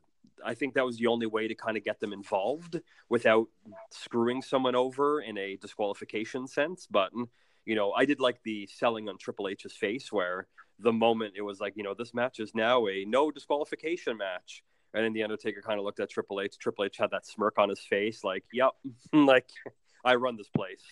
I 0.45 0.55
think 0.55 0.75
that 0.75 0.85
was 0.85 0.99
the 0.99 1.07
only 1.07 1.27
way 1.27 1.49
to 1.49 1.55
kind 1.55 1.77
of 1.77 1.85
get 1.85 2.01
them 2.01 2.13
involved 2.13 2.81
without 3.09 3.47
screwing 3.91 4.43
someone 4.43 4.75
over 4.75 5.21
in 5.21 5.39
a 5.39 5.57
disqualification 5.57 6.47
sense. 6.47 6.87
But, 6.91 7.13
you 7.65 7.75
know, 7.75 7.93
I 7.93 8.05
did 8.05 8.21
like 8.21 8.43
the 8.45 8.67
selling 8.67 9.09
on 9.09 9.17
Triple 9.17 9.49
H's 9.49 9.73
face 9.73 10.13
where 10.13 10.49
the 10.79 10.93
moment 10.93 11.35
it 11.37 11.43
was 11.43 11.61
like, 11.61 11.75
you 11.77 11.83
know, 11.83 11.95
this 11.95 12.13
match 12.13 12.41
is 12.41 12.55
now 12.55 12.87
a 12.89 13.07
no 13.07 13.31
disqualification 13.31 14.19
match. 14.19 14.63
And 14.95 15.05
then 15.05 15.13
the 15.13 15.25
Undertaker 15.25 15.61
kind 15.61 15.79
of 15.79 15.85
looked 15.85 16.01
at 16.01 16.09
Triple 16.09 16.41
H. 16.41 16.57
Triple 16.59 16.85
H 16.85 16.97
had 16.97 17.11
that 17.11 17.27
smirk 17.27 17.59
on 17.59 17.69
his 17.69 17.81
face, 17.81 18.25
like, 18.25 18.45
yep, 18.53 18.71
like 19.13 19.49
I 20.05 20.15
run 20.15 20.37
this 20.37 20.49
place. 20.49 20.85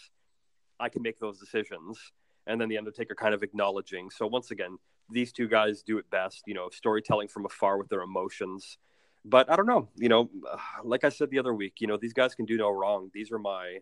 I 0.80 0.88
can 0.88 1.02
make 1.02 1.20
those 1.20 1.38
decisions 1.38 1.98
and 2.46 2.60
then 2.60 2.68
the 2.68 2.78
Undertaker 2.78 3.14
kind 3.14 3.34
of 3.34 3.42
acknowledging. 3.42 4.10
So 4.10 4.26
once 4.26 4.50
again, 4.50 4.78
these 5.10 5.32
two 5.32 5.48
guys 5.48 5.82
do 5.82 5.98
it 5.98 6.10
best, 6.10 6.42
you 6.46 6.54
know, 6.54 6.68
storytelling 6.70 7.28
from 7.28 7.44
afar 7.44 7.78
with 7.78 7.88
their 7.88 8.02
emotions. 8.02 8.78
But 9.24 9.50
I 9.50 9.56
don't 9.56 9.66
know, 9.66 9.88
you 9.96 10.08
know, 10.08 10.30
like 10.84 11.04
I 11.04 11.08
said 11.08 11.30
the 11.30 11.38
other 11.38 11.54
week, 11.54 11.74
you 11.80 11.86
know, 11.86 11.96
these 11.96 12.12
guys 12.12 12.34
can 12.34 12.46
do 12.46 12.56
no 12.56 12.70
wrong. 12.70 13.10
These 13.14 13.30
are 13.32 13.38
my, 13.38 13.78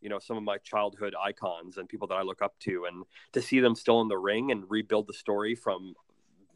you 0.00 0.08
know, 0.08 0.18
some 0.18 0.36
of 0.36 0.42
my 0.42 0.58
childhood 0.58 1.14
icons 1.20 1.78
and 1.78 1.88
people 1.88 2.06
that 2.08 2.14
I 2.14 2.22
look 2.22 2.42
up 2.42 2.58
to, 2.60 2.84
and 2.84 3.04
to 3.32 3.42
see 3.42 3.60
them 3.60 3.74
still 3.74 4.00
in 4.00 4.08
the 4.08 4.18
ring 4.18 4.50
and 4.50 4.64
rebuild 4.68 5.06
the 5.06 5.14
story 5.14 5.54
from 5.54 5.94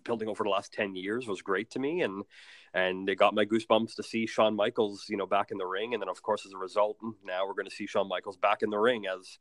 building 0.04 0.28
over 0.28 0.44
the 0.44 0.50
last 0.50 0.72
10 0.72 0.96
years 0.96 1.26
was 1.26 1.42
great 1.42 1.70
to 1.70 1.78
me 1.78 2.00
and 2.00 2.24
and 2.74 3.08
it 3.08 3.16
got 3.16 3.34
my 3.34 3.44
goosebumps 3.44 3.94
to 3.96 4.02
see 4.02 4.26
Shawn 4.26 4.54
Michaels 4.54 5.06
you 5.08 5.16
know 5.16 5.26
back 5.26 5.50
in 5.50 5.58
the 5.58 5.66
ring 5.66 5.94
and 5.94 6.02
then 6.02 6.08
of 6.08 6.22
course 6.22 6.44
as 6.46 6.52
a 6.52 6.58
result 6.58 6.98
now 7.24 7.46
we're 7.46 7.54
going 7.54 7.68
to 7.68 7.74
see 7.74 7.86
Shawn 7.86 8.08
Michaels 8.08 8.36
back 8.36 8.62
in 8.62 8.70
the 8.70 8.78
ring 8.78 9.04
as 9.06 9.38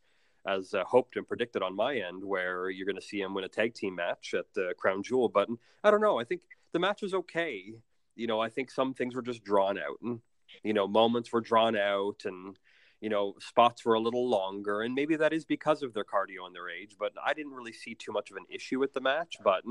as 0.48 0.74
uh, 0.74 0.84
hoped 0.86 1.18
and 1.18 1.28
predicted 1.28 1.62
on 1.62 1.76
my 1.76 1.96
end, 1.96 2.24
where 2.24 2.70
you're 2.70 2.86
going 2.86 2.96
to 2.96 3.02
see 3.02 3.20
him 3.20 3.34
win 3.34 3.44
a 3.44 3.50
tag 3.50 3.74
team 3.74 3.96
match 3.96 4.34
at 4.38 4.46
the 4.56 4.74
Crown 4.78 5.04
Jewel. 5.04 5.30
But 5.30 5.50
I 5.84 5.92
don't 5.92 6.02
know. 6.02 6.20
I 6.20 6.24
think 6.24 6.42
the 6.72 6.80
match 6.80 7.02
was 7.02 7.14
okay. 7.14 7.74
You 8.16 8.28
know, 8.28 8.40
I 8.40 8.50
think 8.50 8.72
some 8.72 8.94
things 8.94 9.14
were 9.14 9.22
just 9.22 9.44
drawn 9.44 9.78
out, 9.78 9.98
and 10.02 10.22
you 10.64 10.74
know, 10.74 10.88
moments 10.88 11.32
were 11.32 11.42
drawn 11.42 11.78
out, 11.78 12.24
and 12.26 12.58
you 13.02 13.10
know, 13.10 13.36
spots 13.40 13.86
were 13.86 13.94
a 13.94 14.00
little 14.00 14.28
longer, 14.28 14.82
and 14.82 14.96
maybe 14.96 15.18
that 15.18 15.34
is 15.34 15.46
because 15.46 15.84
of 15.84 15.94
their 15.94 16.06
cardio 16.06 16.46
and 16.48 16.56
their 16.56 16.70
age. 16.70 16.96
But 16.98 17.14
I 17.24 17.34
didn't 17.34 17.54
really 17.54 17.74
see 17.74 17.94
too 17.94 18.12
much 18.12 18.32
of 18.32 18.38
an 18.38 18.46
issue 18.50 18.80
with 18.80 18.94
the 18.94 19.02
match. 19.02 19.36
But 19.44 19.64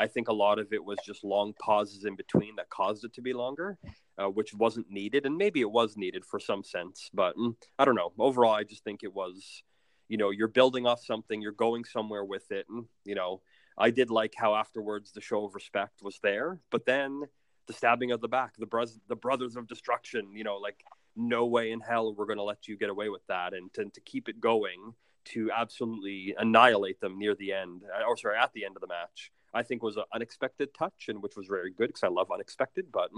I 0.00 0.06
think 0.06 0.28
a 0.28 0.32
lot 0.32 0.58
of 0.58 0.72
it 0.72 0.82
was 0.82 0.98
just 1.04 1.22
long 1.22 1.52
pauses 1.60 2.06
in 2.06 2.16
between 2.16 2.56
that 2.56 2.70
caused 2.70 3.04
it 3.04 3.12
to 3.14 3.20
be 3.20 3.34
longer, 3.34 3.78
uh, 4.16 4.30
which 4.30 4.54
wasn't 4.54 4.90
needed, 4.90 5.26
and 5.26 5.36
maybe 5.36 5.60
it 5.60 5.70
was 5.70 5.94
needed 5.94 6.24
for 6.24 6.40
some 6.40 6.64
sense. 6.64 7.10
But 7.12 7.36
mm, 7.36 7.54
I 7.78 7.84
don't 7.84 7.96
know. 7.96 8.12
Overall, 8.18 8.54
I 8.54 8.64
just 8.64 8.82
think 8.82 9.02
it 9.02 9.14
was, 9.14 9.62
you 10.08 10.16
know, 10.16 10.30
you're 10.30 10.48
building 10.48 10.86
off 10.86 11.04
something, 11.04 11.42
you're 11.42 11.52
going 11.52 11.84
somewhere 11.84 12.24
with 12.24 12.50
it, 12.50 12.64
and 12.70 12.86
you 13.04 13.14
know, 13.14 13.42
I 13.76 13.90
did 13.90 14.10
like 14.10 14.32
how 14.34 14.54
afterwards 14.54 15.12
the 15.12 15.20
show 15.20 15.44
of 15.44 15.54
respect 15.54 16.02
was 16.02 16.18
there, 16.22 16.60
but 16.70 16.86
then 16.86 17.24
the 17.66 17.74
stabbing 17.74 18.10
of 18.10 18.22
the 18.22 18.28
back, 18.28 18.54
the 18.58 18.64
brothers, 18.64 18.98
the 19.08 19.16
brothers 19.16 19.56
of 19.56 19.68
destruction, 19.68 20.34
you 20.34 20.44
know, 20.44 20.56
like 20.56 20.82
no 21.14 21.44
way 21.44 21.72
in 21.72 21.80
hell 21.80 22.14
we're 22.14 22.24
going 22.24 22.38
to 22.38 22.42
let 22.42 22.66
you 22.66 22.78
get 22.78 22.88
away 22.88 23.10
with 23.10 23.26
that, 23.28 23.52
and 23.52 23.70
to, 23.74 23.84
to 23.84 24.00
keep 24.00 24.30
it 24.30 24.40
going 24.40 24.94
to 25.26 25.50
absolutely 25.54 26.34
annihilate 26.38 27.00
them 27.00 27.18
near 27.18 27.34
the 27.34 27.52
end, 27.52 27.82
uh, 27.84 28.08
or 28.08 28.16
sorry, 28.16 28.38
at 28.38 28.50
the 28.54 28.64
end 28.64 28.76
of 28.76 28.80
the 28.80 28.86
match, 28.86 29.30
I 29.52 29.62
think 29.62 29.82
was 29.82 29.96
an 29.96 30.04
unexpected 30.14 30.74
touch, 30.74 31.06
and 31.08 31.22
which 31.22 31.36
was 31.36 31.46
very 31.46 31.70
good 31.70 31.88
because 31.88 32.02
I 32.02 32.08
love 32.08 32.30
unexpected. 32.32 32.86
But 32.92 33.10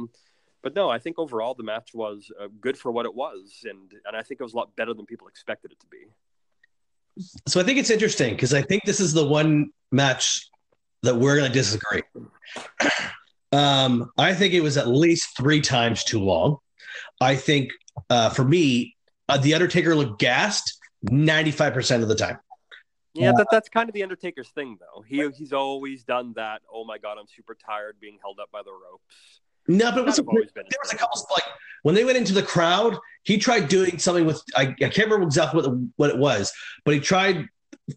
but 0.62 0.74
no, 0.74 0.88
I 0.88 0.98
think 0.98 1.18
overall 1.18 1.54
the 1.54 1.62
match 1.62 1.90
was 1.92 2.30
uh, 2.40 2.48
good 2.60 2.78
for 2.78 2.92
what 2.92 3.06
it 3.06 3.14
was, 3.14 3.64
and 3.64 3.92
and 4.06 4.16
I 4.16 4.22
think 4.22 4.40
it 4.40 4.44
was 4.44 4.54
a 4.54 4.56
lot 4.56 4.74
better 4.76 4.94
than 4.94 5.06
people 5.06 5.28
expected 5.28 5.72
it 5.72 5.80
to 5.80 5.86
be. 5.86 6.06
So 7.46 7.60
I 7.60 7.64
think 7.64 7.78
it's 7.78 7.90
interesting 7.90 8.34
because 8.34 8.54
I 8.54 8.62
think 8.62 8.84
this 8.84 9.00
is 9.00 9.12
the 9.12 9.26
one 9.26 9.70
match 9.90 10.48
that 11.02 11.14
we're 11.14 11.36
going 11.36 11.50
to 11.50 11.52
disagree. 11.52 12.02
Um, 13.54 14.10
I 14.16 14.32
think 14.32 14.54
it 14.54 14.62
was 14.62 14.78
at 14.78 14.88
least 14.88 15.36
three 15.36 15.60
times 15.60 16.04
too 16.04 16.20
long. 16.20 16.56
I 17.20 17.36
think 17.36 17.70
uh, 18.08 18.30
for 18.30 18.44
me, 18.44 18.96
uh, 19.28 19.36
the 19.36 19.52
Undertaker 19.52 19.94
looked 19.94 20.18
gassed 20.18 20.78
ninety 21.02 21.50
five 21.50 21.74
percent 21.74 22.02
of 22.02 22.08
the 22.08 22.14
time. 22.14 22.38
Yeah, 23.14 23.32
that, 23.36 23.48
that's 23.50 23.68
kind 23.68 23.88
of 23.88 23.94
the 23.94 24.02
Undertaker's 24.02 24.48
thing, 24.50 24.78
though. 24.80 25.02
He 25.02 25.28
he's 25.36 25.52
always 25.52 26.02
done 26.02 26.32
that. 26.36 26.62
Oh 26.72 26.84
my 26.84 26.98
God, 26.98 27.18
I'm 27.18 27.26
super 27.26 27.54
tired 27.54 27.96
being 28.00 28.18
held 28.22 28.38
up 28.40 28.50
by 28.50 28.62
the 28.62 28.72
ropes. 28.72 29.40
No, 29.68 29.90
but 29.90 30.00
it 30.00 30.06
was 30.06 30.18
a, 30.18 30.22
there 30.22 30.64
was 30.82 30.92
a 30.92 30.96
couple 30.96 31.24
like 31.30 31.44
when 31.82 31.94
they 31.94 32.04
went 32.04 32.16
into 32.16 32.32
the 32.32 32.42
crowd, 32.42 32.96
he 33.22 33.38
tried 33.38 33.68
doing 33.68 33.98
something 33.98 34.26
with 34.26 34.42
I, 34.56 34.62
I 34.62 34.88
can't 34.88 35.04
remember 35.04 35.26
exactly 35.26 35.62
what 35.62 35.76
what 35.96 36.10
it 36.10 36.18
was, 36.18 36.52
but 36.84 36.94
he 36.94 37.00
tried 37.00 37.48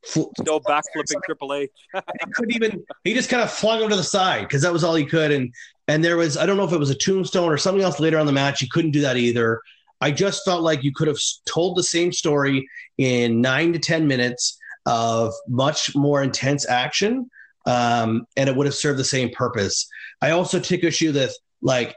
fl- 0.06 0.32
still 0.40 0.60
backflipping 0.62 1.22
Triple 1.26 1.54
H. 1.54 1.72
he 1.94 2.32
couldn't 2.34 2.56
even. 2.56 2.84
He 3.04 3.14
just 3.14 3.30
kind 3.30 3.42
of 3.42 3.52
flung 3.52 3.82
him 3.82 3.90
to 3.90 3.96
the 3.96 4.04
side 4.04 4.42
because 4.42 4.62
that 4.62 4.74
was 4.74 4.84
all 4.84 4.96
he 4.96 5.06
could. 5.06 5.32
And 5.32 5.54
and 5.88 6.04
there 6.04 6.18
was 6.18 6.38
I 6.38 6.46
don't 6.46 6.58
know 6.58 6.66
if 6.66 6.74
it 6.74 6.80
was 6.80 6.90
a 6.90 6.96
tombstone 6.96 7.52
or 7.52 7.58
something 7.58 7.84
else 7.84 8.00
later 8.00 8.20
on 8.20 8.26
the 8.26 8.32
match. 8.32 8.60
He 8.60 8.68
couldn't 8.68 8.92
do 8.92 9.02
that 9.02 9.18
either. 9.18 9.62
I 10.02 10.12
just 10.12 10.44
felt 10.44 10.62
like 10.62 10.84
you 10.84 10.92
could 10.94 11.08
have 11.08 11.20
told 11.46 11.78
the 11.78 11.84
same 11.84 12.12
story 12.12 12.68
in 12.98 13.42
nine 13.42 13.74
to 13.74 13.80
ten 13.80 14.08
minutes 14.08 14.60
of 14.86 15.34
much 15.48 15.96
more 15.96 16.22
intense 16.22 16.68
action, 16.68 17.30
um, 17.66 18.26
and 18.38 18.50
it 18.50 18.56
would 18.56 18.68
have 18.68 18.76
served 18.76 19.00
the 19.00 19.04
same 19.04 19.30
purpose. 19.30 19.88
I 20.22 20.32
also 20.32 20.60
take 20.60 20.84
issue 20.84 21.12
that 21.14 21.32
like 21.62 21.96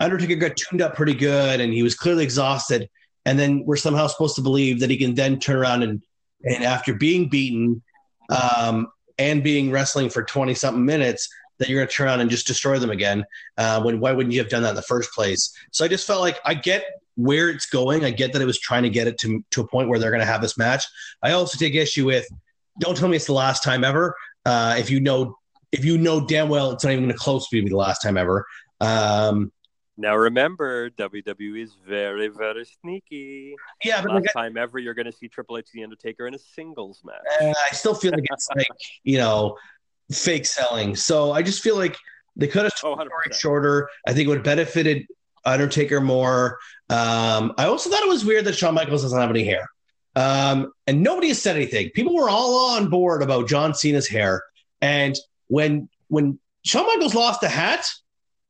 Undertaker 0.00 0.36
got 0.36 0.56
tuned 0.56 0.82
up 0.82 0.94
pretty 0.94 1.14
good, 1.14 1.60
and 1.60 1.72
he 1.72 1.82
was 1.82 1.94
clearly 1.94 2.24
exhausted. 2.24 2.88
And 3.26 3.38
then 3.38 3.64
we're 3.66 3.76
somehow 3.76 4.06
supposed 4.06 4.36
to 4.36 4.42
believe 4.42 4.80
that 4.80 4.90
he 4.90 4.96
can 4.96 5.14
then 5.14 5.38
turn 5.38 5.56
around 5.56 5.82
and 5.82 6.02
and 6.42 6.64
after 6.64 6.94
being 6.94 7.28
beaten 7.28 7.82
um, 8.30 8.88
and 9.18 9.44
being 9.44 9.70
wrestling 9.70 10.08
for 10.08 10.22
20 10.22 10.54
something 10.54 10.84
minutes, 10.84 11.28
that 11.58 11.68
you're 11.68 11.78
going 11.78 11.88
to 11.88 11.94
turn 11.94 12.06
around 12.06 12.20
and 12.20 12.30
just 12.30 12.46
destroy 12.46 12.78
them 12.78 12.90
again. 12.90 13.24
Uh, 13.58 13.82
when 13.82 14.00
why 14.00 14.12
wouldn't 14.12 14.32
you 14.32 14.40
have 14.40 14.48
done 14.48 14.62
that 14.62 14.70
in 14.70 14.74
the 14.74 14.82
first 14.82 15.12
place? 15.12 15.54
So 15.70 15.84
I 15.84 15.88
just 15.88 16.06
felt 16.06 16.22
like 16.22 16.40
I 16.44 16.54
get 16.54 16.84
where 17.16 17.48
it's 17.48 17.66
going. 17.66 18.04
I 18.04 18.10
get 18.10 18.32
that 18.32 18.42
it 18.42 18.46
was 18.46 18.58
trying 18.58 18.82
to 18.84 18.90
get 18.90 19.06
it 19.06 19.18
to 19.18 19.44
to 19.50 19.60
a 19.60 19.66
point 19.66 19.88
where 19.88 19.98
they're 19.98 20.10
going 20.10 20.20
to 20.20 20.26
have 20.26 20.42
this 20.42 20.56
match. 20.56 20.84
I 21.22 21.32
also 21.32 21.58
take 21.58 21.74
issue 21.74 22.06
with 22.06 22.26
don't 22.78 22.96
tell 22.96 23.08
me 23.08 23.16
it's 23.16 23.26
the 23.26 23.32
last 23.32 23.62
time 23.62 23.84
ever. 23.84 24.14
Uh, 24.44 24.76
if 24.78 24.90
you 24.90 25.00
know 25.00 25.36
if 25.72 25.84
you 25.84 25.98
know 25.98 26.24
damn 26.24 26.48
well 26.48 26.72
it's 26.72 26.84
not 26.84 26.90
even 26.90 27.04
going 27.04 27.12
to 27.12 27.18
close 27.18 27.48
to 27.48 27.62
be 27.62 27.68
the 27.68 27.76
last 27.76 28.02
time 28.02 28.16
ever. 28.16 28.46
Um, 28.80 29.52
now 30.00 30.16
remember, 30.16 30.88
WWE 30.90 31.62
is 31.62 31.76
very, 31.86 32.28
very 32.28 32.64
sneaky. 32.64 33.54
Yeah, 33.84 34.00
but 34.00 34.12
last 34.12 34.22
like, 34.22 34.32
time 34.32 34.56
ever, 34.56 34.78
you're 34.78 34.94
going 34.94 35.04
to 35.04 35.12
see 35.12 35.28
Triple 35.28 35.58
H 35.58 35.68
the 35.74 35.84
Undertaker 35.84 36.26
in 36.26 36.34
a 36.34 36.38
singles 36.38 37.02
match. 37.04 37.20
Uh, 37.42 37.52
I 37.70 37.74
still 37.74 37.94
feel 37.94 38.12
like 38.12 38.24
it's 38.30 38.48
like 38.56 38.66
you 39.04 39.18
know 39.18 39.58
fake 40.10 40.46
selling. 40.46 40.96
So 40.96 41.32
I 41.32 41.42
just 41.42 41.62
feel 41.62 41.76
like 41.76 41.98
they 42.34 42.46
could 42.46 42.62
have 42.62 42.72
oh, 42.82 42.96
it 43.26 43.34
shorter. 43.34 43.90
I 44.06 44.14
think 44.14 44.24
it 44.24 44.28
would 44.28 44.38
have 44.38 44.44
benefited 44.44 45.06
Undertaker 45.44 46.00
more. 46.00 46.58
Um, 46.88 47.52
I 47.56 47.66
also 47.66 47.90
thought 47.90 48.02
it 48.02 48.08
was 48.08 48.24
weird 48.24 48.44
that 48.46 48.54
Shawn 48.54 48.74
Michaels 48.74 49.02
doesn't 49.02 49.18
have 49.18 49.30
any 49.30 49.44
hair. 49.44 49.68
Um, 50.16 50.72
and 50.86 51.02
nobody 51.02 51.28
has 51.28 51.40
said 51.40 51.56
anything. 51.56 51.90
People 51.94 52.14
were 52.14 52.28
all 52.28 52.76
on 52.76 52.90
board 52.90 53.22
about 53.22 53.48
John 53.48 53.74
Cena's 53.74 54.08
hair. 54.08 54.42
And 54.80 55.16
when 55.48 55.88
when 56.08 56.38
Shawn 56.64 56.86
Michaels 56.86 57.14
lost 57.14 57.40
the 57.40 57.48
hat, 57.48 57.86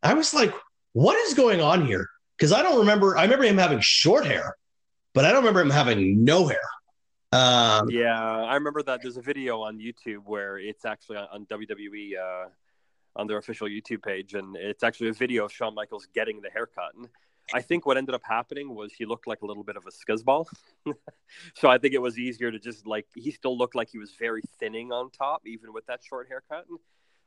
I 0.03 0.15
was 0.15 0.33
like, 0.33 0.53
what 0.93 1.19
is 1.27 1.35
going 1.35 1.61
on 1.61 1.87
here? 1.87 2.09
Because 2.37 2.53
I 2.53 2.63
don't 2.63 2.79
remember. 2.79 3.17
I 3.17 3.23
remember 3.23 3.45
him 3.45 3.59
having 3.59 3.81
short 3.81 4.25
hair, 4.25 4.57
but 5.13 5.25
I 5.25 5.29
don't 5.29 5.41
remember 5.41 5.61
him 5.61 5.71
having 5.71 6.25
no 6.25 6.47
hair. 6.49 6.59
Um, 7.33 7.89
yeah, 7.91 8.19
I 8.21 8.55
remember 8.55 8.83
that. 8.83 9.01
There's 9.03 9.17
a 9.17 9.23
video 9.23 9.63
on 9.63 9.79
YouTube 9.79 10.25
where 10.25 10.59
it's 10.59 10.85
actually 10.85 11.19
on, 11.19 11.29
on 11.33 11.47
WWE 11.47 12.19
uh, 12.19 12.49
on 13.17 13.27
their 13.27 13.39
official 13.39 13.67
YouTube 13.67 14.03
page, 14.03 14.35
and 14.35 14.57
it's 14.57 14.83
actually 14.83 15.09
a 15.09 15.13
video 15.13 15.45
of 15.45 15.53
Shawn 15.53 15.75
Michaels 15.75 16.07
getting 16.15 16.41
the 16.41 16.51
haircut. 16.51 16.95
And 16.97 17.09
I 17.53 17.61
think 17.61 17.87
what 17.87 17.97
ended 17.97 18.15
up 18.15 18.23
happening 18.25 18.75
was 18.75 18.93
he 18.93 19.05
looked 19.05 19.27
like 19.27 19.43
a 19.43 19.47
little 19.47 19.65
bit 19.65 19.77
of 19.77 19.85
a 19.87 19.91
scuzzball. 19.91 20.47
so 21.55 21.69
I 21.69 21.79
think 21.79 21.95
it 21.95 22.01
was 22.01 22.19
easier 22.19 22.51
to 22.51 22.59
just 22.59 22.87
like 22.87 23.07
he 23.15 23.31
still 23.31 23.57
looked 23.57 23.75
like 23.75 23.89
he 23.91 23.99
was 23.99 24.13
very 24.19 24.43
thinning 24.59 24.93
on 24.93 25.11
top, 25.11 25.43
even 25.47 25.73
with 25.73 25.87
that 25.87 26.01
short 26.05 26.29
haircut. 26.29 26.67
And 26.69 26.79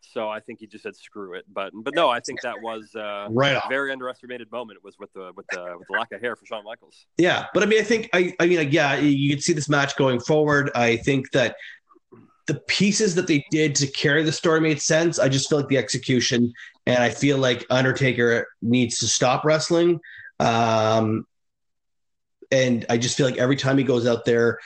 so 0.01 0.29
I 0.29 0.39
think 0.39 0.59
he 0.59 0.67
just 0.67 0.83
said 0.83 0.95
screw 0.95 1.33
it. 1.33 1.45
But 1.51 1.71
but 1.73 1.95
no, 1.95 2.09
I 2.09 2.19
think 2.19 2.41
that 2.41 2.61
was 2.61 2.95
uh, 2.95 3.27
right 3.31 3.55
a 3.55 3.61
very 3.69 3.91
underestimated 3.91 4.51
moment 4.51 4.83
was 4.83 4.97
with 4.99 5.11
the 5.13 5.31
with 5.35 5.45
the 5.51 5.75
with 5.77 5.87
the 5.87 5.97
lack 5.97 6.11
of 6.11 6.21
hair 6.21 6.35
for 6.35 6.45
Shawn 6.45 6.63
Michaels. 6.63 7.05
Yeah, 7.17 7.47
but 7.53 7.63
I 7.63 7.65
mean, 7.65 7.79
I 7.79 7.83
think 7.83 8.09
I 8.13 8.33
I 8.39 8.47
mean, 8.47 8.71
yeah, 8.71 8.95
you 8.95 9.31
can 9.31 9.41
see 9.41 9.53
this 9.53 9.69
match 9.69 9.95
going 9.95 10.19
forward. 10.19 10.71
I 10.75 10.97
think 10.97 11.31
that 11.31 11.55
the 12.47 12.55
pieces 12.67 13.15
that 13.15 13.27
they 13.27 13.45
did 13.51 13.75
to 13.75 13.87
carry 13.87 14.23
the 14.23 14.31
story 14.31 14.59
made 14.59 14.81
sense. 14.81 15.19
I 15.19 15.29
just 15.29 15.49
feel 15.49 15.59
like 15.59 15.69
the 15.69 15.77
execution, 15.77 16.53
and 16.85 17.01
I 17.01 17.09
feel 17.09 17.37
like 17.37 17.65
Undertaker 17.69 18.47
needs 18.61 18.99
to 18.99 19.07
stop 19.07 19.45
wrestling. 19.45 19.99
Um, 20.39 21.25
and 22.51 22.85
I 22.89 22.97
just 22.97 23.17
feel 23.17 23.25
like 23.25 23.37
every 23.37 23.55
time 23.55 23.77
he 23.77 23.83
goes 23.83 24.05
out 24.05 24.25
there, 24.25 24.59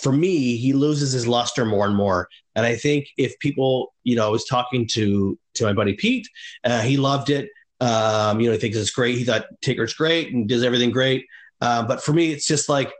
for 0.00 0.12
me, 0.12 0.56
he 0.56 0.72
loses 0.72 1.12
his 1.12 1.26
luster 1.26 1.64
more 1.64 1.86
and 1.86 1.96
more. 1.96 2.28
And 2.54 2.64
I 2.64 2.76
think 2.76 3.08
if 3.16 3.38
people, 3.38 3.92
you 4.04 4.16
know, 4.16 4.26
I 4.26 4.30
was 4.30 4.44
talking 4.44 4.86
to 4.92 5.38
to 5.54 5.64
my 5.64 5.72
buddy 5.72 5.94
Pete, 5.94 6.28
uh, 6.64 6.80
he 6.80 6.96
loved 6.96 7.30
it. 7.30 7.50
Um, 7.80 8.40
you 8.40 8.46
know, 8.46 8.52
he 8.52 8.58
thinks 8.58 8.76
it's 8.76 8.90
great. 8.90 9.16
He 9.16 9.24
thought 9.24 9.46
Taker's 9.62 9.94
great 9.94 10.32
and 10.32 10.48
does 10.48 10.62
everything 10.62 10.90
great. 10.90 11.26
Uh, 11.60 11.82
but 11.86 12.02
for 12.02 12.12
me, 12.12 12.30
it's 12.30 12.46
just 12.46 12.68
like 12.68 12.92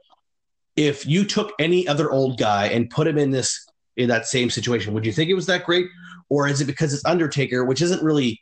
if 0.76 1.06
you 1.06 1.24
took 1.24 1.52
any 1.58 1.86
other 1.86 2.10
old 2.10 2.38
guy 2.38 2.66
and 2.68 2.90
put 2.90 3.06
him 3.06 3.18
in 3.18 3.30
this 3.30 3.66
in 4.00 4.08
that 4.08 4.26
same 4.26 4.50
situation, 4.50 4.94
would 4.94 5.06
you 5.06 5.12
think 5.12 5.30
it 5.30 5.34
was 5.34 5.46
that 5.46 5.64
great, 5.64 5.86
or 6.28 6.48
is 6.48 6.60
it 6.60 6.66
because 6.66 6.92
it's 6.92 7.04
Undertaker, 7.04 7.64
which 7.64 7.82
isn't 7.82 8.02
really 8.02 8.40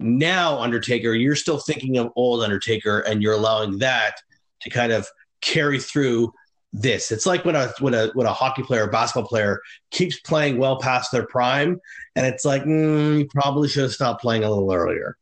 now 0.00 0.58
Undertaker? 0.58 1.14
You're 1.14 1.36
still 1.36 1.58
thinking 1.58 1.98
of 1.98 2.10
old 2.16 2.42
Undertaker, 2.42 3.00
and 3.00 3.22
you're 3.22 3.34
allowing 3.34 3.78
that 3.78 4.16
to 4.62 4.70
kind 4.70 4.92
of 4.92 5.06
carry 5.40 5.78
through 5.78 6.32
this. 6.72 7.12
It's 7.12 7.24
like 7.24 7.44
when 7.44 7.54
a 7.54 7.72
when 7.80 7.94
a 7.94 8.08
when 8.14 8.26
a 8.26 8.32
hockey 8.32 8.62
player 8.62 8.84
or 8.84 8.90
basketball 8.90 9.28
player 9.28 9.60
keeps 9.90 10.18
playing 10.20 10.58
well 10.58 10.80
past 10.80 11.12
their 11.12 11.26
prime, 11.26 11.80
and 12.16 12.26
it's 12.26 12.44
like 12.44 12.64
mm, 12.64 13.20
you 13.20 13.26
probably 13.26 13.68
should 13.68 13.84
have 13.84 13.92
stopped 13.92 14.20
playing 14.20 14.44
a 14.44 14.50
little 14.50 14.72
earlier. 14.72 15.16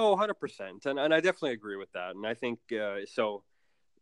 Oh, 0.00 0.14
100%. 0.14 0.86
And, 0.86 1.00
and 1.00 1.12
I 1.12 1.18
definitely 1.18 1.54
agree 1.54 1.74
with 1.74 1.90
that. 1.90 2.14
And 2.14 2.24
I 2.24 2.34
think 2.34 2.60
uh, 2.72 2.98
so. 3.06 3.42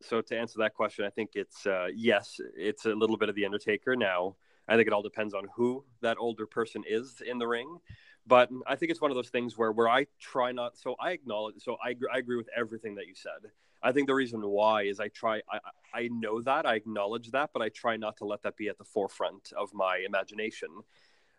So 0.03 0.21
to 0.21 0.39
answer 0.39 0.59
that 0.59 0.75
question, 0.75 1.07
I 1.07 1.11
think 1.11 1.31
it's 1.37 1.67
uh, 1.67 1.87
yes, 1.95 2.39
it's 2.55 2.85
a 2.85 2.91
little 2.91 3.17
bit 3.17 3.31
of 3.31 3.35
the 3.35 3.47
Undertaker. 3.47 3.97
Now, 3.97 4.37
I 4.69 4.77
think 4.77 4.87
it 4.87 4.93
all 4.93 5.03
depends 5.03 5.35
on 5.35 5.45
who 5.55 5.85
that 6.01 6.17
older 6.19 6.47
person 6.47 6.83
is 6.87 7.23
in 7.27 7.39
the 7.39 7.47
ring. 7.47 7.79
But 8.27 8.51
I 8.67 8.75
think 8.75 8.91
it's 8.91 9.01
one 9.01 9.11
of 9.11 9.15
those 9.15 9.29
things 9.29 9.57
where 9.57 9.71
where 9.71 9.89
I 9.89 10.07
try 10.21 10.51
not. 10.53 10.77
So 10.77 10.97
I 10.99 11.13
acknowledge. 11.13 11.57
So 11.59 11.77
I 11.83 11.95
I 12.13 12.19
agree 12.19 12.37
with 12.37 12.49
everything 12.57 12.97
that 12.97 13.07
you 13.07 13.15
said. 13.15 13.51
I 13.83 13.93
think 13.93 14.09
the 14.09 14.15
reason 14.15 14.41
why 14.41 14.83
is 14.83 14.99
I 14.99 15.09
try 15.09 15.43
I 15.51 15.59
I 15.95 16.09
know 16.09 16.41
that 16.43 16.67
I 16.67 16.75
acknowledge 16.75 17.31
that, 17.31 17.51
but 17.53 17.63
I 17.63 17.69
try 17.69 17.97
not 17.97 18.17
to 18.19 18.25
let 18.25 18.43
that 18.43 18.57
be 18.57 18.69
at 18.69 18.79
the 18.79 18.85
forefront 18.85 19.53
of 19.57 19.73
my 19.73 20.03
imagination. 20.05 20.69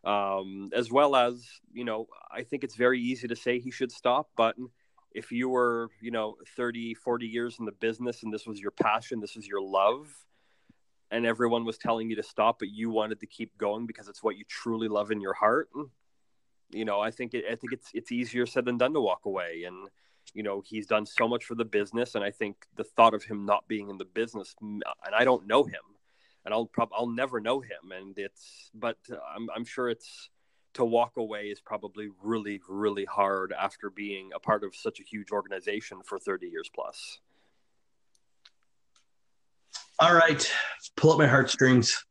Um, 0.05 0.69
as 0.73 0.89
well 0.89 1.15
as 1.15 1.45
you 1.73 1.83
know, 1.83 2.07
I 2.31 2.43
think 2.43 2.63
it's 2.63 2.75
very 2.75 3.01
easy 3.01 3.27
to 3.27 3.35
say 3.35 3.59
he 3.59 3.71
should 3.71 3.91
stop, 3.91 4.29
but 4.37 4.55
if 5.13 5.31
you 5.31 5.49
were 5.49 5.89
you 5.99 6.11
know 6.11 6.37
30 6.55 6.93
40 6.93 7.25
years 7.25 7.57
in 7.59 7.65
the 7.65 7.71
business 7.71 8.23
and 8.23 8.33
this 8.33 8.45
was 8.45 8.59
your 8.59 8.71
passion 8.71 9.19
this 9.19 9.35
was 9.35 9.47
your 9.47 9.61
love 9.61 10.07
and 11.11 11.25
everyone 11.25 11.65
was 11.65 11.77
telling 11.77 12.09
you 12.09 12.15
to 12.15 12.23
stop 12.23 12.59
but 12.59 12.69
you 12.69 12.89
wanted 12.89 13.19
to 13.19 13.27
keep 13.27 13.57
going 13.57 13.85
because 13.85 14.07
it's 14.07 14.23
what 14.23 14.37
you 14.37 14.43
truly 14.47 14.87
love 14.87 15.11
in 15.11 15.21
your 15.21 15.33
heart. 15.33 15.69
You 16.71 16.85
know, 16.85 16.99
I 16.99 17.11
think 17.11 17.33
it, 17.33 17.45
I 17.49 17.55
think 17.55 17.73
it's 17.73 17.91
it's 17.93 18.11
easier 18.11 18.45
said 18.45 18.65
than 18.65 18.77
done 18.77 18.93
to 18.93 19.01
walk 19.01 19.25
away, 19.25 19.63
and 19.65 19.87
you 20.33 20.43
know, 20.43 20.61
he's 20.65 20.85
done 20.85 21.05
so 21.05 21.27
much 21.27 21.45
for 21.45 21.55
the 21.55 21.65
business, 21.65 22.15
and 22.15 22.23
I 22.23 22.31
think 22.31 22.65
the 22.75 22.83
thought 22.83 23.13
of 23.13 23.23
him 23.23 23.45
not 23.45 23.67
being 23.67 23.89
in 23.89 23.97
the 23.97 24.05
business, 24.05 24.53
and 24.61 24.83
I 25.17 25.23
don't 25.23 25.47
know 25.47 25.63
him, 25.63 25.81
and 26.43 26.53
I'll 26.53 26.65
probably 26.65 26.97
I'll 26.99 27.07
never 27.07 27.39
know 27.39 27.61
him, 27.61 27.91
and 27.95 28.17
it's, 28.17 28.69
but 28.73 28.97
I'm 29.33 29.49
I'm 29.55 29.63
sure 29.63 29.89
it's 29.89 30.29
to 30.73 30.83
walk 30.83 31.17
away 31.17 31.45
is 31.45 31.61
probably 31.61 32.09
really 32.21 32.61
really 32.67 33.05
hard 33.05 33.53
after 33.57 33.89
being 33.89 34.31
a 34.35 34.39
part 34.39 34.63
of 34.63 34.75
such 34.75 34.99
a 34.99 35.03
huge 35.03 35.31
organization 35.31 36.01
for 36.03 36.19
30 36.19 36.47
years 36.47 36.69
plus. 36.73 37.19
All 39.99 40.13
right, 40.13 40.47
pull 40.95 41.11
up 41.11 41.17
my 41.17 41.25
heartstrings. 41.25 42.05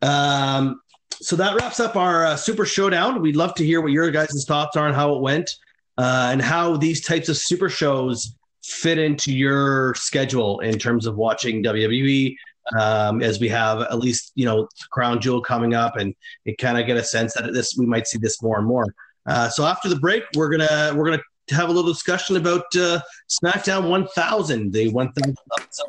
Um, 0.00 0.80
so 1.10 1.34
that 1.34 1.56
wraps 1.56 1.80
up 1.80 1.96
our 1.96 2.24
uh, 2.24 2.36
Super 2.36 2.64
Showdown. 2.64 3.20
We'd 3.20 3.34
love 3.34 3.54
to 3.54 3.66
hear 3.66 3.80
what 3.80 3.90
your 3.90 4.08
guys' 4.12 4.44
thoughts 4.46 4.76
are 4.76 4.86
on 4.86 4.94
how 4.94 5.16
it 5.16 5.20
went 5.20 5.50
uh, 5.96 6.28
and 6.30 6.40
how 6.40 6.76
these 6.76 7.04
types 7.04 7.28
of 7.28 7.36
super 7.36 7.68
shows 7.68 8.36
fit 8.62 8.96
into 8.96 9.32
your 9.32 9.92
schedule 9.96 10.60
in 10.60 10.78
terms 10.78 11.06
of 11.06 11.16
watching 11.16 11.64
WWE. 11.64 12.36
Um, 12.78 13.22
as 13.22 13.40
we 13.40 13.48
have 13.48 13.80
at 13.80 13.98
least 13.98 14.30
you 14.34 14.44
know 14.44 14.68
Crown 14.92 15.20
Jewel 15.20 15.40
coming 15.40 15.74
up, 15.74 15.96
and 15.96 16.14
it 16.44 16.58
kind 16.58 16.78
of 16.78 16.86
get 16.86 16.96
a 16.96 17.02
sense 17.02 17.34
that 17.34 17.52
this 17.52 17.74
we 17.76 17.86
might 17.86 18.06
see 18.06 18.18
this 18.18 18.40
more 18.40 18.58
and 18.58 18.66
more. 18.68 18.84
Uh, 19.26 19.48
so 19.48 19.66
after 19.66 19.88
the 19.88 19.96
break, 19.96 20.22
we're 20.36 20.50
gonna 20.50 20.92
we're 20.94 21.06
gonna 21.06 21.22
have 21.50 21.70
a 21.70 21.72
little 21.72 21.90
discussion 21.90 22.36
about 22.36 22.66
uh, 22.76 23.00
SmackDown 23.28 23.88
1000, 23.88 24.70
the 24.72 24.90
1000 24.90 25.36
episode 25.58 25.86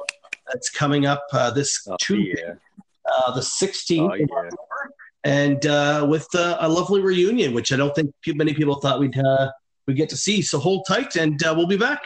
that's 0.52 0.70
coming 0.70 1.06
up 1.06 1.26
uh, 1.32 1.52
this 1.52 1.88
oh, 1.88 1.96
Tuesday, 2.00 2.42
yeah. 2.46 2.54
uh, 3.18 3.32
the 3.34 3.42
16th. 3.42 4.10
Oh, 4.10 4.14
yeah. 4.16 4.50
And 5.24 5.66
uh, 5.66 6.08
with 6.10 6.28
uh, 6.34 6.58
a 6.62 6.70
lovely 6.70 7.02
reunion, 7.02 7.54
which 7.54 7.74
I 7.74 7.76
don't 7.76 7.94
think 7.94 8.14
too 8.24 8.34
many 8.34 8.54
people 8.54 8.76
thought 8.76 9.00
we'd 9.00 9.18
uh, 9.18 9.52
we 9.86 9.94
get 9.94 10.10
to 10.10 10.18
see. 10.18 10.42
So 10.42 10.60
hold 10.60 10.86
tight, 10.88 11.16
and 11.18 11.44
uh, 11.44 11.54
we'll 11.58 11.68
be 11.68 11.78
back. 11.78 12.02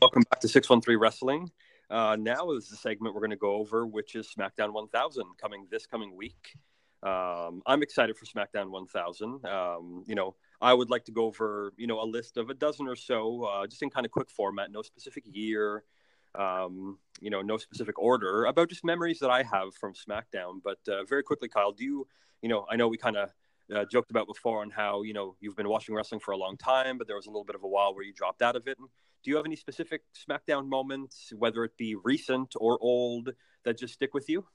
Welcome 0.00 0.22
back 0.30 0.40
to 0.40 0.48
613 0.48 0.98
Wrestling. 0.98 1.50
Uh, 1.90 2.16
now 2.18 2.50
is 2.52 2.68
the 2.68 2.76
segment 2.76 3.14
we're 3.14 3.20
going 3.20 3.30
to 3.30 3.36
go 3.36 3.54
over, 3.54 3.86
which 3.86 4.14
is 4.14 4.28
SmackDown 4.36 4.72
1000 4.72 5.24
coming 5.40 5.66
this 5.70 5.86
coming 5.86 6.16
week. 6.16 6.54
Um, 7.02 7.62
I'm 7.66 7.82
excited 7.82 8.16
for 8.16 8.24
SmackDown 8.24 8.70
1000. 8.70 9.44
Um, 9.44 10.04
you 10.06 10.14
know, 10.14 10.34
I 10.60 10.72
would 10.72 10.90
like 10.90 11.04
to 11.06 11.12
go 11.12 11.24
over, 11.24 11.72
you 11.76 11.86
know, 11.86 12.00
a 12.00 12.04
list 12.04 12.36
of 12.36 12.50
a 12.50 12.54
dozen 12.54 12.88
or 12.88 12.96
so, 12.96 13.44
uh, 13.44 13.66
just 13.66 13.82
in 13.82 13.90
kind 13.90 14.06
of 14.06 14.12
quick 14.12 14.30
format, 14.30 14.70
no 14.70 14.82
specific 14.82 15.24
year, 15.26 15.84
um, 16.34 16.98
you 17.20 17.30
know, 17.30 17.42
no 17.42 17.56
specific 17.56 17.98
order, 17.98 18.44
about 18.44 18.68
just 18.68 18.84
memories 18.84 19.18
that 19.20 19.30
I 19.30 19.42
have 19.42 19.74
from 19.74 19.94
SmackDown. 19.94 20.60
But 20.62 20.78
uh, 20.88 21.04
very 21.04 21.22
quickly, 21.22 21.48
Kyle, 21.48 21.72
do 21.72 21.84
you, 21.84 22.06
you 22.42 22.48
know, 22.48 22.66
I 22.70 22.76
know 22.76 22.88
we 22.88 22.96
kind 22.96 23.16
of 23.16 23.30
uh, 23.74 23.84
joked 23.84 24.10
about 24.10 24.26
before 24.26 24.62
on 24.62 24.70
how, 24.70 25.02
you 25.02 25.12
know, 25.12 25.36
you've 25.40 25.56
been 25.56 25.68
watching 25.68 25.94
wrestling 25.94 26.20
for 26.20 26.32
a 26.32 26.36
long 26.36 26.56
time, 26.56 26.98
but 26.98 27.06
there 27.06 27.16
was 27.16 27.26
a 27.26 27.30
little 27.30 27.44
bit 27.44 27.56
of 27.56 27.64
a 27.64 27.68
while 27.68 27.94
where 27.94 28.04
you 28.04 28.12
dropped 28.12 28.42
out 28.42 28.56
of 28.56 28.66
it. 28.68 28.78
Do 28.78 29.30
you 29.30 29.36
have 29.36 29.46
any 29.46 29.56
specific 29.56 30.02
SmackDown 30.14 30.68
moments, 30.68 31.32
whether 31.36 31.64
it 31.64 31.76
be 31.76 31.96
recent 31.96 32.54
or 32.56 32.78
old, 32.80 33.30
that 33.64 33.78
just 33.78 33.94
stick 33.94 34.14
with 34.14 34.28
you? 34.28 34.46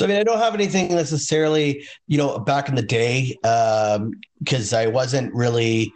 So 0.00 0.06
I 0.06 0.08
mean, 0.08 0.16
I 0.16 0.22
don't 0.22 0.38
have 0.38 0.54
anything 0.54 0.94
necessarily, 0.94 1.86
you 2.08 2.16
know, 2.16 2.38
back 2.38 2.70
in 2.70 2.74
the 2.74 2.80
day, 2.80 3.36
because 3.42 4.72
um, 4.72 4.78
I 4.78 4.86
wasn't 4.86 5.34
really. 5.34 5.92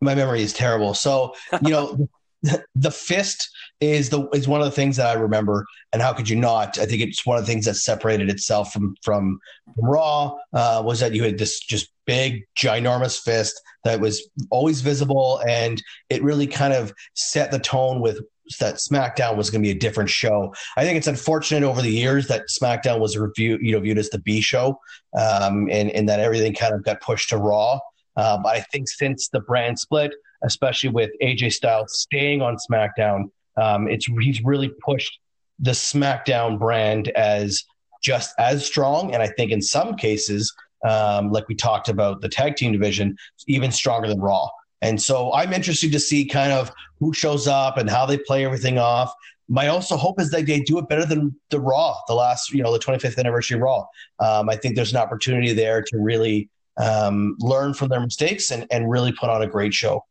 My 0.00 0.16
memory 0.16 0.42
is 0.42 0.52
terrible. 0.52 0.92
So 0.92 1.34
you 1.62 1.70
know, 1.70 2.08
the 2.74 2.90
fist 2.90 3.48
is 3.80 4.10
the 4.10 4.28
is 4.30 4.48
one 4.48 4.60
of 4.60 4.64
the 4.64 4.72
things 4.72 4.96
that 4.96 5.06
I 5.06 5.20
remember, 5.20 5.64
and 5.92 6.02
how 6.02 6.12
could 6.14 6.28
you 6.28 6.34
not? 6.34 6.80
I 6.80 6.86
think 6.86 7.00
it's 7.00 7.24
one 7.24 7.38
of 7.38 7.46
the 7.46 7.52
things 7.52 7.66
that 7.66 7.76
separated 7.76 8.28
itself 8.28 8.72
from 8.72 8.96
from, 9.04 9.38
from 9.76 9.88
Raw 9.88 10.34
uh, 10.52 10.82
was 10.84 10.98
that 10.98 11.14
you 11.14 11.22
had 11.22 11.38
this 11.38 11.60
just 11.60 11.92
big, 12.06 12.42
ginormous 12.60 13.22
fist 13.22 13.60
that 13.84 14.00
was 14.00 14.28
always 14.50 14.80
visible, 14.80 15.40
and 15.46 15.80
it 16.10 16.24
really 16.24 16.48
kind 16.48 16.72
of 16.72 16.92
set 17.14 17.52
the 17.52 17.60
tone 17.60 18.00
with 18.00 18.18
that 18.60 18.76
SmackDown 18.76 19.36
was 19.36 19.50
going 19.50 19.62
to 19.62 19.66
be 19.66 19.76
a 19.76 19.78
different 19.78 20.10
show. 20.10 20.54
I 20.76 20.84
think 20.84 20.96
it's 20.96 21.06
unfortunate 21.06 21.62
over 21.62 21.82
the 21.82 21.90
years 21.90 22.26
that 22.28 22.46
SmackDown 22.48 23.00
was 23.00 23.16
reviewed, 23.16 23.60
you 23.62 23.72
know, 23.72 23.80
viewed 23.80 23.98
as 23.98 24.10
the 24.10 24.18
B 24.18 24.40
show, 24.40 24.78
um, 25.16 25.68
and 25.70 25.90
and 25.90 26.08
that 26.08 26.20
everything 26.20 26.54
kind 26.54 26.74
of 26.74 26.84
got 26.84 27.00
pushed 27.00 27.28
to 27.30 27.36
Raw. 27.36 27.78
Uh, 28.16 28.38
but 28.38 28.56
I 28.56 28.60
think 28.72 28.88
since 28.88 29.28
the 29.28 29.40
brand 29.40 29.78
split, 29.78 30.12
especially 30.42 30.90
with 30.90 31.10
AJ 31.22 31.52
Styles 31.52 32.00
staying 32.00 32.42
on 32.42 32.56
SmackDown, 32.70 33.30
um, 33.56 33.88
it's 33.88 34.06
he's 34.20 34.42
really 34.42 34.70
pushed 34.84 35.20
the 35.58 35.72
SmackDown 35.72 36.58
brand 36.58 37.08
as 37.08 37.64
just 38.02 38.34
as 38.38 38.64
strong, 38.64 39.12
and 39.12 39.22
I 39.22 39.28
think 39.28 39.50
in 39.50 39.60
some 39.60 39.96
cases, 39.96 40.52
um, 40.88 41.30
like 41.30 41.48
we 41.48 41.54
talked 41.54 41.88
about 41.88 42.20
the 42.20 42.28
tag 42.28 42.56
team 42.56 42.72
division, 42.72 43.16
even 43.46 43.70
stronger 43.72 44.08
than 44.08 44.20
Raw. 44.20 44.48
And 44.82 45.00
so 45.00 45.32
I'm 45.32 45.52
interested 45.52 45.92
to 45.92 46.00
see 46.00 46.24
kind 46.24 46.52
of 46.52 46.70
who 47.00 47.12
shows 47.12 47.46
up 47.46 47.78
and 47.78 47.88
how 47.88 48.06
they 48.06 48.18
play 48.18 48.44
everything 48.44 48.78
off. 48.78 49.12
My 49.48 49.68
also 49.68 49.96
hope 49.96 50.20
is 50.20 50.30
that 50.30 50.46
they 50.46 50.60
do 50.60 50.78
it 50.78 50.88
better 50.88 51.06
than 51.06 51.34
the 51.50 51.58
Raw, 51.58 51.96
the 52.06 52.14
last, 52.14 52.52
you 52.52 52.62
know, 52.62 52.72
the 52.72 52.78
25th 52.78 53.18
anniversary 53.18 53.58
Raw. 53.58 53.86
Um, 54.20 54.48
I 54.48 54.56
think 54.56 54.76
there's 54.76 54.92
an 54.92 54.98
opportunity 54.98 55.52
there 55.52 55.82
to 55.82 55.98
really 55.98 56.50
um, 56.76 57.36
learn 57.40 57.74
from 57.74 57.88
their 57.88 58.00
mistakes 58.00 58.50
and, 58.50 58.66
and 58.70 58.90
really 58.90 59.12
put 59.12 59.30
on 59.30 59.42
a 59.42 59.46
great 59.46 59.74
show. 59.74 60.04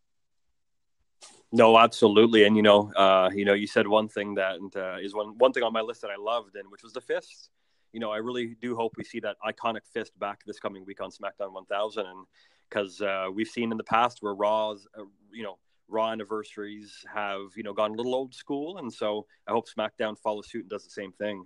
No, 1.52 1.78
absolutely, 1.78 2.44
and 2.44 2.58
you 2.58 2.62
know, 2.62 2.92
uh, 2.94 3.30
you 3.34 3.46
know, 3.46 3.54
you 3.54 3.68
said 3.68 3.88
one 3.88 4.10
thing 4.10 4.36
that 4.36 4.60
uh, 4.76 5.00
is 5.02 5.16
one 5.16 5.38
one 5.38 5.54
thing 5.54 5.64
on 5.64 5.72
my 5.72 5.80
list 5.80 6.02
that 6.02 6.12
I 6.12 6.18
loved, 6.18 6.58
and 6.58 6.70
which 6.70 6.84
was 6.84 6.92
the 6.92 7.00
fist. 7.00 7.50
You 7.94 8.02
know, 8.02 8.12
I 8.12 8.18
really 8.18 8.58
do 8.62 8.76
hope 8.76 8.94
we 8.98 9.06
see 9.06 9.22
that 9.22 9.38
iconic 9.46 9.86
fist 9.94 10.18
back 10.20 10.44
this 10.46 10.60
coming 10.60 10.86
week 10.86 11.02
on 11.02 11.10
SmackDown 11.10 11.54
1000, 11.54 12.06
and 12.06 12.26
because 12.70 13.02
uh, 13.02 13.28
we've 13.34 13.48
seen 13.48 13.72
in 13.72 13.78
the 13.78 13.84
past 13.84 14.20
where 14.22 14.34
Raw's, 14.34 14.88
uh, 14.98 15.04
you 15.32 15.44
know, 15.44 15.58
Raw 15.90 16.12
anniversaries 16.12 17.06
have 17.14 17.40
you 17.56 17.64
know 17.64 17.74
gone 17.74 17.92
a 17.92 17.94
little 17.96 18.14
old 18.14 18.34
school, 18.36 18.78
and 18.78 18.92
so 18.92 19.26
I 19.48 19.52
hope 19.52 19.68
SmackDown 19.70 20.18
follows 20.18 20.50
suit 20.50 20.64
and 20.64 20.70
does 20.70 20.84
the 20.84 20.90
same 20.90 21.14
thing. 21.14 21.46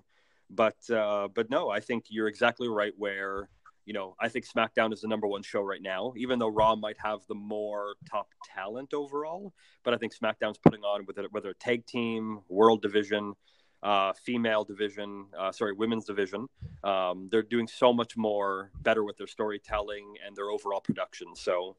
But 0.49 0.77
uh, 0.89 1.27
but 1.33 1.49
no, 1.49 1.69
I 1.69 1.79
think 1.79 2.05
you're 2.09 2.27
exactly 2.27 2.67
right. 2.67 2.93
Where 2.97 3.49
you 3.85 3.93
know 3.93 4.15
I 4.19 4.29
think 4.29 4.45
SmackDown 4.47 4.93
is 4.93 5.01
the 5.01 5.07
number 5.07 5.27
one 5.27 5.43
show 5.43 5.61
right 5.61 5.81
now, 5.81 6.13
even 6.17 6.39
though 6.39 6.47
Raw 6.47 6.75
might 6.75 6.97
have 7.03 7.19
the 7.27 7.35
more 7.35 7.93
top 8.09 8.29
talent 8.55 8.95
overall. 8.95 9.53
But 9.83 9.93
I 9.93 9.97
think 9.97 10.13
SmackDown's 10.15 10.57
putting 10.57 10.81
on 10.81 11.05
with 11.05 11.19
it, 11.19 11.31
whether 11.31 11.51
a 11.51 11.55
tag 11.55 11.85
team, 11.85 12.39
world 12.49 12.81
division, 12.81 13.35
uh, 13.83 14.13
female 14.13 14.63
division, 14.63 15.25
uh, 15.37 15.51
sorry, 15.51 15.73
women's 15.73 16.05
division. 16.05 16.47
Um, 16.83 17.29
they're 17.31 17.41
doing 17.41 17.67
so 17.67 17.91
much 17.91 18.15
more 18.15 18.71
better 18.81 19.03
with 19.03 19.17
their 19.17 19.27
storytelling 19.27 20.15
and 20.25 20.35
their 20.35 20.49
overall 20.49 20.81
production. 20.81 21.35
So, 21.35 21.75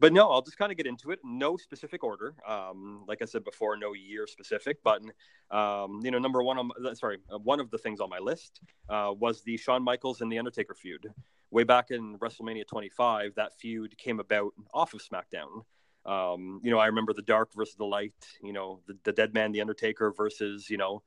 but 0.00 0.12
no, 0.12 0.30
I'll 0.30 0.42
just 0.42 0.58
kind 0.58 0.72
of 0.72 0.76
get 0.76 0.86
into 0.86 1.12
it. 1.12 1.20
No 1.22 1.56
specific 1.56 2.02
order. 2.02 2.34
Um, 2.46 3.04
like 3.06 3.22
I 3.22 3.24
said 3.24 3.44
before, 3.44 3.76
no 3.76 3.92
year 3.92 4.26
specific. 4.26 4.78
But 4.82 5.02
um, 5.50 6.00
you 6.02 6.10
know, 6.10 6.18
number 6.18 6.42
one 6.42 6.58
on 6.58 6.96
sorry, 6.96 7.18
uh, 7.32 7.38
one 7.38 7.60
of 7.60 7.70
the 7.70 7.78
things 7.78 8.00
on 8.00 8.10
my 8.10 8.18
list 8.18 8.60
uh, 8.88 9.12
was 9.16 9.42
the 9.42 9.56
Shawn 9.56 9.82
Michaels 9.84 10.20
and 10.20 10.30
the 10.30 10.38
Undertaker 10.38 10.74
feud. 10.74 11.06
Way 11.50 11.62
back 11.62 11.92
in 11.92 12.18
WrestleMania 12.18 12.66
25, 12.66 13.36
that 13.36 13.56
feud 13.60 13.96
came 13.96 14.18
about 14.18 14.52
off 14.72 14.92
of 14.92 15.00
SmackDown. 15.00 15.64
Um, 16.04 16.60
you 16.64 16.72
know, 16.72 16.78
I 16.78 16.86
remember 16.86 17.12
the 17.12 17.22
dark 17.22 17.54
versus 17.54 17.76
the 17.76 17.84
light. 17.84 18.12
You 18.42 18.52
know, 18.52 18.80
the, 18.88 18.98
the 19.04 19.12
dead 19.12 19.32
man, 19.32 19.52
the 19.52 19.60
Undertaker 19.60 20.12
versus 20.12 20.68
you 20.68 20.76
know 20.76 21.02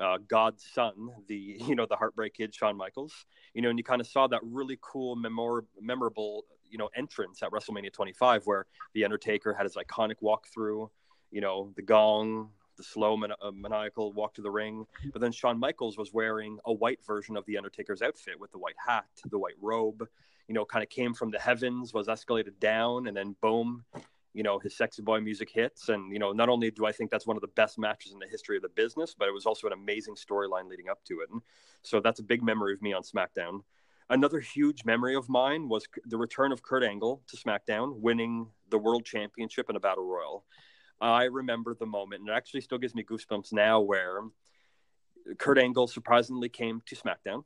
uh, 0.00 0.18
God's 0.28 0.64
son, 0.72 1.10
the 1.28 1.36
you 1.66 1.74
know 1.74 1.86
the 1.86 1.96
Heartbreak 1.96 2.34
Kid, 2.34 2.54
Shawn 2.54 2.76
Michaels. 2.76 3.26
You 3.54 3.62
know, 3.62 3.70
and 3.70 3.78
you 3.78 3.84
kind 3.84 4.00
of 4.00 4.06
saw 4.06 4.26
that 4.28 4.40
really 4.42 4.78
cool, 4.80 5.16
memor- 5.16 5.66
memorable 5.80 6.44
you 6.70 6.78
know 6.78 6.88
entrance 6.96 7.42
at 7.42 7.50
WrestleMania 7.50 7.92
25, 7.92 8.46
where 8.46 8.66
the 8.94 9.04
Undertaker 9.04 9.52
had 9.52 9.64
his 9.64 9.76
iconic 9.76 10.16
walkthrough. 10.22 10.88
You 11.30 11.40
know, 11.40 11.72
the 11.76 11.82
gong, 11.82 12.50
the 12.76 12.82
slow 12.82 13.16
man- 13.16 13.32
uh, 13.40 13.50
maniacal 13.50 14.12
walk 14.12 14.34
to 14.34 14.42
the 14.42 14.50
ring. 14.50 14.86
But 15.12 15.20
then 15.20 15.32
Shawn 15.32 15.58
Michaels 15.58 15.96
was 15.96 16.12
wearing 16.12 16.58
a 16.64 16.72
white 16.72 17.04
version 17.06 17.36
of 17.36 17.46
the 17.46 17.56
Undertaker's 17.56 18.02
outfit 18.02 18.38
with 18.38 18.52
the 18.52 18.58
white 18.58 18.76
hat, 18.84 19.06
the 19.24 19.38
white 19.38 19.56
robe. 19.60 20.08
You 20.48 20.54
know, 20.54 20.64
kind 20.64 20.82
of 20.82 20.90
came 20.90 21.14
from 21.14 21.30
the 21.30 21.38
heavens, 21.38 21.94
was 21.94 22.08
escalated 22.08 22.58
down, 22.58 23.06
and 23.06 23.16
then 23.16 23.36
boom, 23.40 23.84
you 24.34 24.42
know 24.42 24.58
his 24.58 24.76
sexy 24.76 25.02
boy 25.02 25.20
music 25.20 25.50
hits. 25.52 25.88
And 25.88 26.12
you 26.12 26.18
know 26.18 26.32
not 26.32 26.48
only 26.48 26.70
do 26.70 26.86
i 26.86 26.92
think 26.92 27.10
that's 27.10 27.26
one 27.26 27.36
of 27.36 27.40
the 27.40 27.48
best 27.48 27.78
matches 27.78 28.12
in 28.12 28.18
the 28.18 28.26
history 28.26 28.56
of 28.56 28.62
the 28.62 28.68
business 28.68 29.14
but 29.18 29.28
it 29.28 29.32
was 29.32 29.46
also 29.46 29.66
an 29.66 29.72
amazing 29.72 30.14
storyline 30.14 30.68
leading 30.68 30.88
up 30.88 31.04
to 31.04 31.20
it. 31.20 31.30
And 31.30 31.42
so 31.82 32.00
that's 32.00 32.20
a 32.20 32.24
big 32.24 32.42
memory 32.42 32.74
of 32.74 32.82
me 32.82 32.92
on 32.92 33.02
smackdown. 33.02 33.60
Another 34.10 34.40
huge 34.40 34.84
memory 34.84 35.14
of 35.14 35.28
mine 35.28 35.68
was 35.68 35.86
the 36.04 36.18
return 36.18 36.52
of 36.52 36.62
kurt 36.62 36.82
angle 36.82 37.22
to 37.28 37.36
smackdown 37.36 38.00
winning 38.00 38.46
the 38.68 38.78
world 38.78 39.04
championship 39.04 39.70
in 39.70 39.76
a 39.76 39.80
battle 39.80 40.04
royal. 40.04 40.44
I 41.00 41.24
remember 41.24 41.74
the 41.74 41.86
moment 41.86 42.20
and 42.20 42.28
it 42.28 42.32
actually 42.32 42.60
still 42.60 42.78
gives 42.78 42.94
me 42.94 43.04
goosebumps 43.04 43.52
now 43.52 43.80
where 43.80 44.20
kurt 45.38 45.58
angle 45.58 45.86
surprisingly 45.86 46.48
came 46.48 46.82
to 46.86 46.96
smackdown 46.96 47.44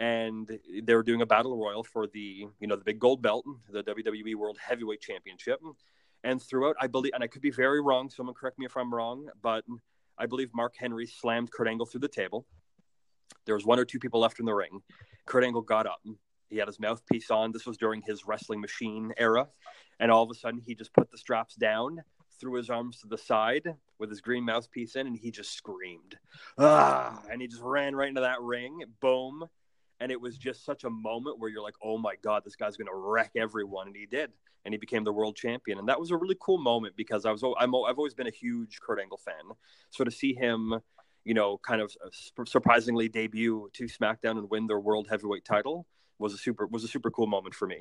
and 0.00 0.58
they 0.82 0.94
were 0.94 1.02
doing 1.02 1.20
a 1.20 1.26
battle 1.26 1.56
royal 1.56 1.84
for 1.84 2.06
the 2.06 2.46
you 2.58 2.66
know 2.66 2.74
the 2.74 2.84
big 2.84 2.98
gold 2.98 3.22
belt, 3.22 3.44
the 3.70 3.84
WWE 3.84 4.34
World 4.34 4.58
Heavyweight 4.58 5.00
Championship. 5.00 5.60
And 6.24 6.42
throughout, 6.42 6.76
I 6.80 6.86
believe, 6.86 7.12
and 7.14 7.22
I 7.22 7.28
could 7.28 7.42
be 7.42 7.50
very 7.50 7.80
wrong. 7.80 8.10
Someone 8.10 8.34
correct 8.34 8.58
me 8.58 8.66
if 8.66 8.76
I'm 8.76 8.92
wrong, 8.92 9.28
but 9.40 9.64
I 10.18 10.26
believe 10.26 10.50
Mark 10.54 10.74
Henry 10.76 11.06
slammed 11.06 11.50
Kurt 11.50 11.68
Angle 11.68 11.86
through 11.86 12.00
the 12.00 12.08
table. 12.08 12.46
There 13.46 13.54
was 13.54 13.64
one 13.64 13.78
or 13.78 13.84
two 13.84 13.98
people 13.98 14.20
left 14.20 14.40
in 14.40 14.46
the 14.46 14.54
ring. 14.54 14.82
Kurt 15.24 15.44
Angle 15.44 15.62
got 15.62 15.86
up. 15.86 16.00
He 16.48 16.56
had 16.56 16.66
his 16.66 16.80
mouthpiece 16.80 17.30
on. 17.30 17.52
This 17.52 17.64
was 17.64 17.78
during 17.78 18.02
his 18.02 18.26
wrestling 18.26 18.60
machine 18.60 19.12
era. 19.16 19.48
And 19.98 20.10
all 20.10 20.22
of 20.22 20.30
a 20.30 20.34
sudden, 20.34 20.60
he 20.60 20.74
just 20.74 20.92
put 20.92 21.10
the 21.10 21.16
straps 21.16 21.54
down, 21.54 22.02
threw 22.38 22.54
his 22.54 22.68
arms 22.68 23.00
to 23.00 23.06
the 23.06 23.16
side 23.16 23.74
with 23.98 24.10
his 24.10 24.20
green 24.20 24.44
mouthpiece 24.44 24.96
in, 24.96 25.06
and 25.06 25.16
he 25.16 25.30
just 25.30 25.52
screamed. 25.52 26.18
Ah! 26.58 27.22
And 27.30 27.40
he 27.40 27.48
just 27.48 27.62
ran 27.62 27.94
right 27.94 28.08
into 28.08 28.22
that 28.22 28.40
ring. 28.42 28.82
Boom. 29.00 29.48
And 30.00 30.10
it 30.10 30.20
was 30.20 30.38
just 30.38 30.64
such 30.64 30.84
a 30.84 30.90
moment 30.90 31.38
where 31.38 31.50
you're 31.50 31.62
like, 31.62 31.74
oh 31.82 31.98
my 31.98 32.14
God, 32.22 32.42
this 32.44 32.56
guy's 32.56 32.76
going 32.76 32.88
to 32.88 32.94
wreck 32.94 33.32
everyone. 33.36 33.88
And 33.88 33.96
he 33.96 34.06
did. 34.06 34.30
And 34.64 34.72
he 34.72 34.78
became 34.78 35.04
the 35.04 35.12
world 35.12 35.36
champion. 35.36 35.78
And 35.78 35.88
that 35.88 36.00
was 36.00 36.10
a 36.10 36.16
really 36.16 36.36
cool 36.40 36.58
moment 36.58 36.96
because 36.96 37.26
I 37.26 37.30
was, 37.30 37.42
I'm, 37.42 37.74
I've 37.74 37.98
always 37.98 38.14
been 38.14 38.26
a 38.26 38.32
huge 38.32 38.80
Kurt 38.80 39.00
Angle 39.00 39.18
fan. 39.18 39.56
So 39.90 40.04
to 40.04 40.10
see 40.10 40.34
him, 40.34 40.80
you 41.24 41.34
know, 41.34 41.58
kind 41.58 41.82
of 41.82 41.94
uh, 42.04 42.44
surprisingly 42.46 43.08
debut 43.08 43.68
to 43.74 43.84
SmackDown 43.84 44.38
and 44.38 44.48
win 44.50 44.66
their 44.66 44.80
world 44.80 45.06
heavyweight 45.10 45.44
title 45.44 45.86
was 46.18 46.32
a 46.32 46.38
super, 46.38 46.66
was 46.66 46.82
a 46.84 46.88
super 46.88 47.10
cool 47.10 47.26
moment 47.26 47.54
for 47.54 47.66
me. 47.66 47.78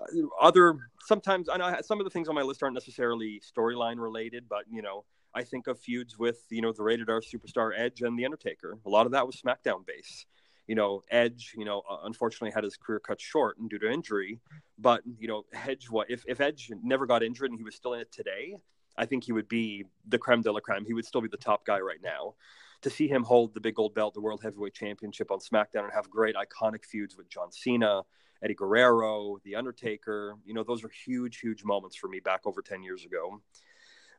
Uh, 0.00 0.26
other, 0.40 0.76
sometimes, 1.00 1.48
I 1.48 1.56
know 1.56 1.76
some 1.82 1.98
of 2.00 2.04
the 2.04 2.10
things 2.10 2.28
on 2.28 2.34
my 2.34 2.42
list 2.42 2.62
aren't 2.62 2.74
necessarily 2.74 3.40
storyline 3.40 3.98
related, 3.98 4.44
but, 4.48 4.64
you 4.70 4.82
know, 4.82 5.04
I 5.34 5.42
think 5.42 5.66
of 5.66 5.78
feuds 5.78 6.18
with, 6.18 6.44
you 6.50 6.62
know, 6.62 6.72
the 6.72 6.82
rated 6.82 7.10
R 7.10 7.20
superstar 7.20 7.72
Edge 7.76 8.02
and 8.02 8.18
The 8.18 8.24
Undertaker. 8.24 8.78
A 8.86 8.88
lot 8.88 9.06
of 9.06 9.12
that 9.12 9.26
was 9.26 9.36
SmackDown 9.36 9.84
base 9.86 10.24
you 10.66 10.74
know, 10.74 11.02
Edge, 11.10 11.54
you 11.56 11.64
know, 11.64 11.82
uh, 11.88 11.98
unfortunately 12.04 12.50
had 12.50 12.64
his 12.64 12.76
career 12.76 13.00
cut 13.00 13.20
short 13.20 13.58
and 13.58 13.70
due 13.70 13.78
to 13.78 13.90
injury. 13.90 14.40
But 14.78 15.02
you 15.18 15.28
know, 15.28 15.44
Edge, 15.52 15.86
what 15.90 16.10
if 16.10 16.24
if 16.26 16.40
Edge 16.40 16.70
never 16.82 17.06
got 17.06 17.22
injured 17.22 17.50
and 17.50 17.58
he 17.58 17.64
was 17.64 17.74
still 17.74 17.94
in 17.94 18.00
it 18.00 18.12
today? 18.12 18.56
I 18.98 19.04
think 19.04 19.24
he 19.24 19.32
would 19.32 19.48
be 19.48 19.84
the 20.08 20.18
creme 20.18 20.42
de 20.42 20.50
la 20.50 20.60
creme. 20.60 20.84
He 20.84 20.94
would 20.94 21.04
still 21.04 21.20
be 21.20 21.28
the 21.28 21.36
top 21.36 21.66
guy 21.66 21.80
right 21.80 22.00
now. 22.02 22.34
To 22.82 22.90
see 22.90 23.08
him 23.08 23.24
hold 23.24 23.54
the 23.54 23.60
big 23.60 23.74
gold 23.74 23.94
belt, 23.94 24.14
the 24.14 24.20
World 24.20 24.40
Heavyweight 24.42 24.74
Championship 24.74 25.30
on 25.30 25.38
SmackDown, 25.38 25.84
and 25.84 25.92
have 25.92 26.08
great 26.10 26.34
iconic 26.34 26.84
feuds 26.84 27.16
with 27.16 27.28
John 27.28 27.50
Cena, 27.50 28.02
Eddie 28.42 28.54
Guerrero, 28.54 29.38
The 29.44 29.56
Undertaker, 29.56 30.36
you 30.44 30.54
know, 30.54 30.62
those 30.62 30.84
are 30.84 30.90
huge, 30.90 31.40
huge 31.40 31.64
moments 31.64 31.96
for 31.96 32.08
me 32.08 32.20
back 32.20 32.40
over 32.44 32.62
10 32.62 32.82
years 32.82 33.04
ago. 33.04 33.40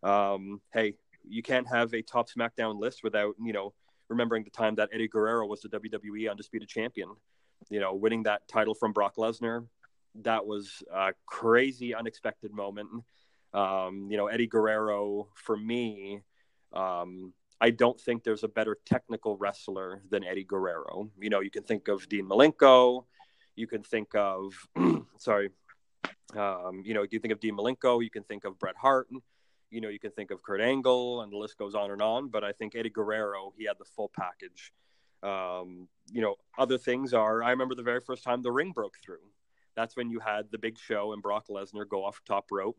Um, 0.04 0.62
hey, 0.74 0.95
you 1.28 1.43
can't 1.43 1.68
have 1.68 1.93
a 1.93 2.02
top 2.02 2.30
SmackDown 2.30 2.80
list 2.80 3.04
without, 3.04 3.36
you 3.41 3.54
know, 3.54 3.74
remembering 4.10 4.43
the 4.43 4.49
time 4.49 4.76
that 4.76 4.89
Eddie 4.93 5.08
Guerrero 5.08 5.45
was 5.45 5.62
the 5.62 5.70
WWE 5.70 6.30
undisputed 6.30 6.68
champion, 6.68 7.10
you 7.70 7.80
know, 7.80 7.93
winning 7.93 8.24
that 8.24 8.47
title 8.47 8.74
from 8.74 8.93
Brock 8.93 9.16
Lesnar. 9.18 9.66
That 10.24 10.45
was 10.45 10.84
a 10.93 11.14
crazy, 11.26 11.93
unexpected 11.93 12.51
moment. 12.51 12.89
Um, 13.53 14.08
you 14.10 14.18
know, 14.18 14.28
Eddie 14.28 14.47
Guerrero, 14.47 15.30
for 15.36 15.58
me, 15.58 16.22
um, 16.74 17.34
I 17.60 17.72
don't 17.72 17.99
think 17.99 18.24
there's 18.24 18.43
a 18.43 18.47
better 18.47 18.78
technical 18.86 19.38
wrestler 19.38 20.01
than 20.10 20.24
Eddie 20.24 20.43
Guerrero. 20.43 21.10
You 21.20 21.30
know, 21.30 21.39
you 21.39 21.49
can 21.49 21.64
think 21.64 21.88
of 21.88 22.08
Dean 22.08 22.28
Malenko, 22.28 23.05
you 23.55 23.68
can 23.68 23.84
think 23.84 24.10
of, 24.16 24.53
sorry, 25.18 25.49
um, 26.36 26.84
you 26.86 26.93
know, 26.93 27.05
you 27.10 27.20
think 27.20 27.32
of 27.32 27.39
Dean 27.39 27.58
Malenko, 27.58 28.03
you 28.03 28.10
can 28.10 28.24
think 28.24 28.45
of 28.45 28.60
Bret 28.60 28.76
Hart, 28.76 29.08
you 29.70 29.82
know, 29.82 29.89
you 29.89 29.99
can 29.99 30.11
think 30.11 30.32
of 30.32 30.41
Kurt 30.41 30.61
Angle, 30.61 31.22
and 31.22 31.32
the 31.32 31.38
list 31.38 31.57
goes 31.57 31.76
on 31.76 31.91
and 31.91 32.01
on. 32.01 32.30
But 32.30 32.43
I 32.43 32.51
think 32.51 32.76
Eddie 32.76 32.89
Guerrero, 32.89 33.53
he 33.57 33.65
had 33.65 33.78
the 33.80 33.86
full 33.86 34.11
package. 34.15 34.72
Um, 35.24 35.88
you 36.11 36.22
know, 36.22 36.36
other 36.57 36.78
things 36.78 37.13
are. 37.13 37.43
I 37.43 37.51
remember 37.51 37.76
the 37.76 37.84
very 37.84 38.01
first 38.01 38.24
time 38.24 38.41
the 38.41 38.51
ring 38.51 38.72
broke 38.72 38.97
through. 39.03 39.32
That's 39.76 39.95
when 39.95 40.09
you 40.09 40.20
had 40.20 40.45
the 40.51 40.57
Big 40.57 40.78
Show 40.78 41.13
and 41.13 41.22
Brock 41.22 41.47
Lesnar 41.49 41.88
go 41.88 42.03
off 42.03 42.22
top 42.26 42.45
rope. 42.51 42.78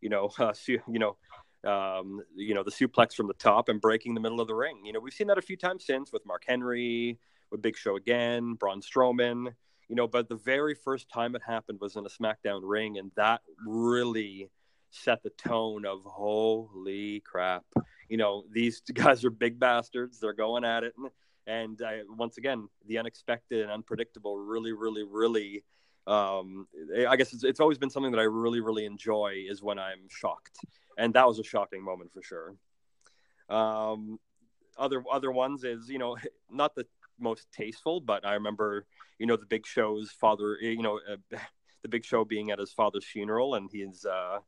You 0.00 0.08
know, 0.08 0.30
uh, 0.38 0.52
you 0.66 0.80
know, 0.86 1.16
um, 1.64 2.20
you 2.34 2.54
know 2.54 2.62
the 2.62 2.70
suplex 2.70 3.14
from 3.14 3.28
the 3.28 3.34
top 3.34 3.68
and 3.68 3.80
breaking 3.80 4.14
the 4.14 4.20
middle 4.20 4.40
of 4.40 4.48
the 4.48 4.54
ring. 4.54 4.80
You 4.84 4.92
know, 4.92 5.00
we've 5.00 5.12
seen 5.12 5.28
that 5.28 5.38
a 5.38 5.42
few 5.42 5.56
times 5.56 5.84
since 5.84 6.12
with 6.12 6.26
Mark 6.26 6.44
Henry, 6.46 7.18
with 7.50 7.62
Big 7.62 7.76
Show 7.76 7.96
again, 7.96 8.54
Braun 8.54 8.80
Strowman. 8.80 9.52
You 9.88 9.96
know, 9.96 10.08
but 10.08 10.28
the 10.28 10.36
very 10.36 10.74
first 10.74 11.10
time 11.10 11.34
it 11.34 11.42
happened 11.46 11.78
was 11.80 11.96
in 11.96 12.06
a 12.06 12.08
SmackDown 12.08 12.60
ring, 12.62 12.96
and 12.96 13.10
that 13.16 13.42
really 13.66 14.48
set 14.92 15.22
the 15.22 15.30
tone 15.30 15.84
of 15.84 16.04
holy 16.04 17.20
crap. 17.20 17.64
You 18.08 18.18
know, 18.18 18.44
these 18.52 18.80
guys 18.94 19.24
are 19.24 19.30
big 19.30 19.58
bastards. 19.58 20.20
They're 20.20 20.32
going 20.32 20.64
at 20.64 20.84
it. 20.84 20.94
And, 21.46 21.80
I, 21.82 22.02
once 22.08 22.38
again, 22.38 22.68
the 22.86 22.98
unexpected 22.98 23.62
and 23.62 23.70
unpredictable 23.70 24.38
really, 24.38 24.72
really, 24.72 25.02
really, 25.02 25.64
um, 26.06 26.68
I 27.08 27.16
guess 27.16 27.32
it's, 27.32 27.42
it's 27.42 27.58
always 27.58 27.78
been 27.78 27.90
something 27.90 28.12
that 28.12 28.20
I 28.20 28.24
really, 28.24 28.60
really 28.60 28.84
enjoy 28.84 29.44
is 29.48 29.62
when 29.62 29.78
I'm 29.78 30.08
shocked. 30.08 30.58
And 30.98 31.14
that 31.14 31.26
was 31.26 31.38
a 31.38 31.44
shocking 31.44 31.82
moment 31.82 32.12
for 32.12 32.22
sure. 32.22 32.54
Um, 33.48 34.20
other, 34.78 35.02
other 35.10 35.32
ones 35.32 35.64
is, 35.64 35.88
you 35.88 35.98
know, 35.98 36.16
not 36.50 36.74
the 36.74 36.86
most 37.18 37.48
tasteful, 37.52 38.00
but 38.00 38.24
I 38.26 38.34
remember, 38.34 38.86
you 39.18 39.26
know, 39.26 39.36
the 39.36 39.46
big 39.46 39.66
show's 39.66 40.10
father, 40.12 40.58
you 40.60 40.82
know, 40.82 41.00
uh, 41.10 41.16
the 41.82 41.88
big 41.88 42.04
show 42.04 42.24
being 42.24 42.52
at 42.52 42.60
his 42.60 42.72
father's 42.72 43.04
funeral 43.04 43.56
and 43.56 43.68
he's, 43.72 44.04
uh, 44.04 44.38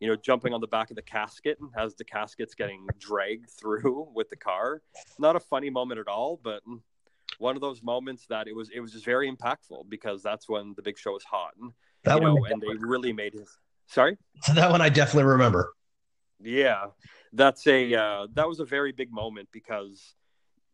you 0.00 0.08
know, 0.08 0.16
jumping 0.16 0.52
on 0.52 0.60
the 0.60 0.66
back 0.66 0.90
of 0.90 0.96
the 0.96 1.02
casket 1.02 1.58
and 1.60 1.70
as 1.76 1.94
the 1.94 2.04
casket's 2.04 2.54
getting 2.54 2.86
dragged 2.98 3.48
through 3.50 4.08
with 4.14 4.28
the 4.28 4.36
car. 4.36 4.82
Not 5.18 5.36
a 5.36 5.40
funny 5.40 5.70
moment 5.70 6.00
at 6.00 6.08
all, 6.08 6.40
but 6.42 6.62
one 7.38 7.56
of 7.56 7.60
those 7.60 7.82
moments 7.82 8.26
that 8.28 8.48
it 8.48 8.54
was 8.54 8.70
it 8.70 8.80
was 8.80 8.92
just 8.92 9.04
very 9.04 9.30
impactful 9.30 9.88
because 9.88 10.22
that's 10.22 10.48
when 10.48 10.74
the 10.76 10.82
big 10.82 10.98
show 10.98 11.12
was 11.12 11.24
hot. 11.24 11.52
And, 11.60 11.72
that 12.04 12.20
one, 12.20 12.34
know, 12.34 12.44
and 12.44 12.60
they 12.60 12.74
really 12.78 13.12
made 13.12 13.34
his. 13.34 13.58
Sorry. 13.88 14.16
So 14.42 14.52
that 14.54 14.70
one 14.70 14.80
I 14.80 14.88
definitely 14.88 15.24
remember. 15.24 15.72
Yeah, 16.40 16.86
that's 17.32 17.66
a 17.66 17.94
uh, 17.94 18.26
that 18.34 18.48
was 18.48 18.60
a 18.60 18.64
very 18.64 18.92
big 18.92 19.12
moment 19.12 19.48
because 19.52 20.14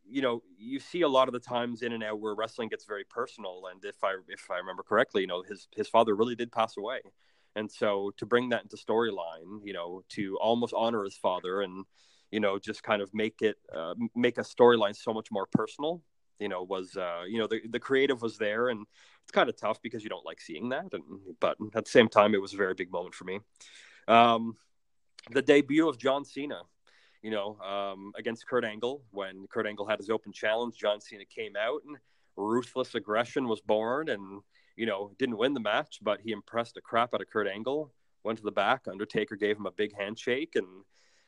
you 0.05 0.21
know 0.21 0.43
you 0.57 0.79
see 0.79 1.01
a 1.01 1.07
lot 1.07 1.27
of 1.27 1.33
the 1.33 1.39
times 1.39 1.81
in 1.81 1.93
and 1.93 2.03
out 2.03 2.19
where 2.19 2.35
wrestling 2.35 2.67
gets 2.67 2.85
very 2.85 3.05
personal 3.05 3.63
and 3.71 3.83
if 3.85 4.03
i 4.03 4.13
if 4.27 4.51
i 4.51 4.57
remember 4.57 4.83
correctly 4.83 5.21
you 5.21 5.27
know 5.27 5.41
his 5.43 5.69
his 5.75 5.87
father 5.87 6.13
really 6.13 6.35
did 6.35 6.51
pass 6.51 6.75
away 6.75 6.99
and 7.55 7.71
so 7.71 8.11
to 8.17 8.25
bring 8.25 8.49
that 8.49 8.63
into 8.63 8.77
storyline, 8.77 9.59
you 9.63 9.73
know, 9.73 10.03
to 10.09 10.37
almost 10.41 10.73
honor 10.75 11.03
his 11.03 11.17
father 11.17 11.61
and, 11.61 11.85
you 12.31 12.39
know, 12.39 12.57
just 12.57 12.83
kind 12.83 13.01
of 13.01 13.13
make 13.13 13.41
it, 13.41 13.57
uh, 13.75 13.93
make 14.15 14.37
a 14.37 14.41
storyline 14.41 14.95
so 14.95 15.13
much 15.13 15.29
more 15.31 15.47
personal, 15.51 16.01
you 16.39 16.49
know, 16.49 16.63
was, 16.63 16.97
uh, 16.97 17.23
you 17.27 17.37
know, 17.37 17.47
the, 17.47 17.61
the 17.69 17.79
creative 17.79 18.21
was 18.21 18.37
there 18.37 18.69
and 18.69 18.85
it's 19.23 19.31
kind 19.31 19.49
of 19.49 19.55
tough 19.55 19.81
because 19.81 20.03
you 20.03 20.09
don't 20.09 20.25
like 20.25 20.41
seeing 20.41 20.69
that. 20.69 20.93
And, 20.93 21.03
but 21.39 21.57
at 21.75 21.85
the 21.85 21.91
same 21.91 22.09
time, 22.09 22.33
it 22.33 22.41
was 22.41 22.53
a 22.53 22.57
very 22.57 22.73
big 22.73 22.91
moment 22.91 23.13
for 23.13 23.25
me. 23.25 23.39
Um, 24.07 24.57
the 25.31 25.41
debut 25.41 25.87
of 25.87 25.97
John 25.97 26.25
Cena, 26.25 26.61
you 27.21 27.31
know, 27.31 27.57
um, 27.59 28.11
against 28.17 28.47
Kurt 28.47 28.65
Angle 28.65 29.03
when 29.11 29.47
Kurt 29.47 29.67
Angle 29.67 29.87
had 29.87 29.99
his 29.99 30.09
open 30.09 30.33
challenge, 30.33 30.75
John 30.75 30.99
Cena 30.99 31.23
came 31.25 31.55
out 31.55 31.81
and 31.87 31.97
ruthless 32.35 32.95
aggression 32.95 33.47
was 33.47 33.61
born 33.61 34.09
and 34.09 34.41
you 34.75 34.85
know, 34.85 35.11
didn't 35.17 35.37
win 35.37 35.53
the 35.53 35.59
match, 35.59 35.99
but 36.01 36.21
he 36.21 36.31
impressed 36.31 36.75
the 36.75 36.81
crap 36.81 37.13
out 37.13 37.21
of 37.21 37.29
Kurt 37.29 37.47
Angle. 37.47 37.91
Went 38.23 38.37
to 38.39 38.43
the 38.43 38.51
back. 38.51 38.87
Undertaker 38.87 39.35
gave 39.35 39.57
him 39.57 39.65
a 39.65 39.71
big 39.71 39.95
handshake 39.97 40.55
and, 40.55 40.67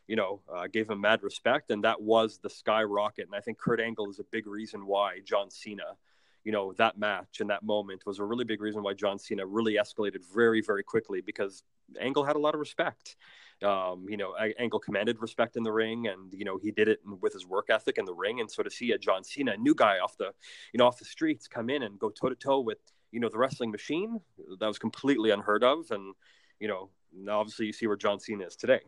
you 0.08 0.16
know, 0.16 0.42
uh, 0.54 0.68
gave 0.68 0.90
him 0.90 1.02
mad 1.02 1.24
respect. 1.24 1.72
And 1.72 1.84
that 1.84 2.02
was 2.02 2.40
the 2.42 2.50
skyrocket. 2.50 3.28
And 3.28 3.36
I 3.36 3.42
think 3.42 3.58
Kurt 3.58 3.80
Angle 3.80 4.10
is 4.10 4.20
a 4.20 4.24
big 4.32 4.48
reason 4.48 4.86
why 4.86 5.20
John 5.24 5.52
Cena, 5.52 5.98
you 6.44 6.52
know, 6.52 6.74
that 6.74 6.98
match 6.98 7.42
and 7.42 7.50
that 7.50 7.64
moment 7.64 8.06
was 8.06 8.20
a 8.20 8.24
really 8.24 8.46
big 8.46 8.62
reason 8.62 8.82
why 8.82 8.94
John 8.94 9.20
Cena 9.20 9.46
really 9.46 9.76
escalated 9.76 10.24
very, 10.34 10.62
very 10.62 10.84
quickly 10.84 11.22
because 11.22 11.64
Angle 12.00 12.24
had 12.24 12.36
a 12.36 12.40
lot 12.40 12.54
of 12.54 12.60
respect. 12.60 13.16
Um, 13.64 14.06
you 14.10 14.18
know, 14.18 14.36
Angle 14.36 14.80
commanded 14.80 15.22
respect 15.22 15.56
in 15.56 15.64
the 15.64 15.72
ring, 15.72 16.08
and 16.08 16.34
you 16.34 16.44
know 16.44 16.58
he 16.58 16.72
did 16.72 16.90
it 16.90 17.00
with 17.22 17.32
his 17.32 17.46
work 17.46 17.70
ethic 17.70 17.98
in 17.98 18.04
the 18.04 18.14
ring. 18.14 18.42
And 18.42 18.52
so 18.52 18.64
to 18.64 18.70
see 18.70 18.92
a 18.92 18.98
John 18.98 19.24
Cena, 19.24 19.54
a 19.54 19.58
new 19.58 19.74
guy 19.74 20.00
off 20.00 20.18
the, 20.18 20.34
you 20.74 20.78
know, 20.78 20.86
off 20.86 21.00
the 21.00 21.06
streets, 21.06 21.48
come 21.48 21.70
in 21.70 21.84
and 21.84 21.98
go 21.98 22.10
toe 22.10 22.30
to 22.30 22.36
toe 22.36 22.60
with 22.60 22.80
you 23.16 23.22
know 23.22 23.30
the 23.30 23.38
wrestling 23.38 23.72
machine 23.72 24.20
that 24.60 24.68
was 24.68 24.78
completely 24.78 25.32
unheard 25.32 25.64
of 25.64 25.90
and 25.92 26.14
you 26.60 26.68
know 26.68 26.90
obviously 27.32 27.66
you 27.66 27.72
see 27.72 27.88
where 27.88 27.96
john 27.96 28.20
cena 28.20 28.46
is 28.46 28.58
today 28.58 28.82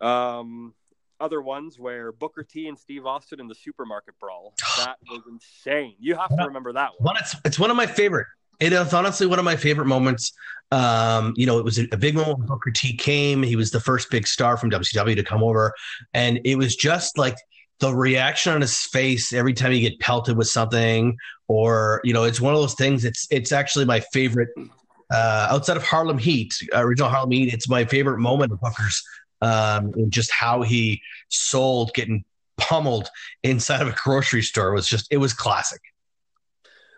um, 0.00 0.74
other 1.20 1.40
ones 1.40 1.78
where 1.78 2.10
booker 2.10 2.42
t 2.42 2.66
and 2.66 2.76
steve 2.76 3.06
austin 3.06 3.38
in 3.38 3.46
the 3.46 3.54
supermarket 3.54 4.14
brawl 4.18 4.54
that 4.78 4.96
was 5.08 5.22
insane 5.30 5.94
you 6.00 6.16
have 6.16 6.36
to 6.36 6.44
remember 6.44 6.72
that 6.72 6.90
one, 6.98 7.16
it's, 7.16 7.36
it's 7.44 7.58
one 7.60 7.70
of 7.70 7.76
my 7.76 7.86
favorite 7.86 8.26
it 8.58 8.72
is 8.72 8.92
honestly 8.92 9.28
one 9.28 9.38
of 9.38 9.44
my 9.44 9.54
favorite 9.54 9.86
moments. 9.86 10.32
Um, 10.72 11.32
you 11.36 11.46
know, 11.46 11.58
it 11.58 11.64
was 11.64 11.78
a, 11.78 11.86
a, 11.92 11.96
big 11.96 12.16
moment 12.16 12.38
when 12.38 12.48
Booker 12.48 12.72
T 12.72 12.96
came. 12.96 13.40
He 13.40 13.54
was 13.54 13.70
the 13.70 13.78
first 13.78 14.10
big 14.10 14.26
star 14.26 14.56
from 14.56 14.68
WCW 14.68 15.14
to 15.14 15.22
come 15.22 15.44
over. 15.44 15.72
And 16.12 16.40
it 16.44 16.56
was 16.56 16.74
just 16.74 17.16
like 17.16 17.36
the 17.80 17.94
reaction 17.94 18.52
on 18.52 18.60
his 18.60 18.80
face 18.80 19.32
every 19.32 19.54
time 19.54 19.72
you 19.72 19.80
get 19.80 19.98
pelted 20.00 20.36
with 20.36 20.48
something 20.48 21.16
or 21.46 22.00
you 22.04 22.12
know 22.12 22.24
it's 22.24 22.40
one 22.40 22.54
of 22.54 22.60
those 22.60 22.74
things 22.74 23.04
it's 23.04 23.26
it's 23.30 23.52
actually 23.52 23.84
my 23.84 24.00
favorite 24.12 24.48
uh, 25.10 25.48
outside 25.50 25.76
of 25.76 25.82
harlem 25.82 26.18
heat 26.18 26.54
original 26.74 27.08
harlem 27.08 27.30
heat 27.30 27.52
it's 27.52 27.68
my 27.68 27.84
favorite 27.84 28.18
moment 28.18 28.52
of 28.52 28.60
booker's 28.60 29.02
um, 29.40 29.92
and 29.94 30.10
just 30.10 30.32
how 30.32 30.62
he 30.62 31.00
sold 31.28 31.92
getting 31.94 32.24
pummeled 32.56 33.08
inside 33.44 33.80
of 33.80 33.88
a 33.88 33.94
grocery 34.02 34.42
store 34.42 34.72
was 34.72 34.88
just 34.88 35.06
it 35.10 35.18
was 35.18 35.32
classic 35.32 35.80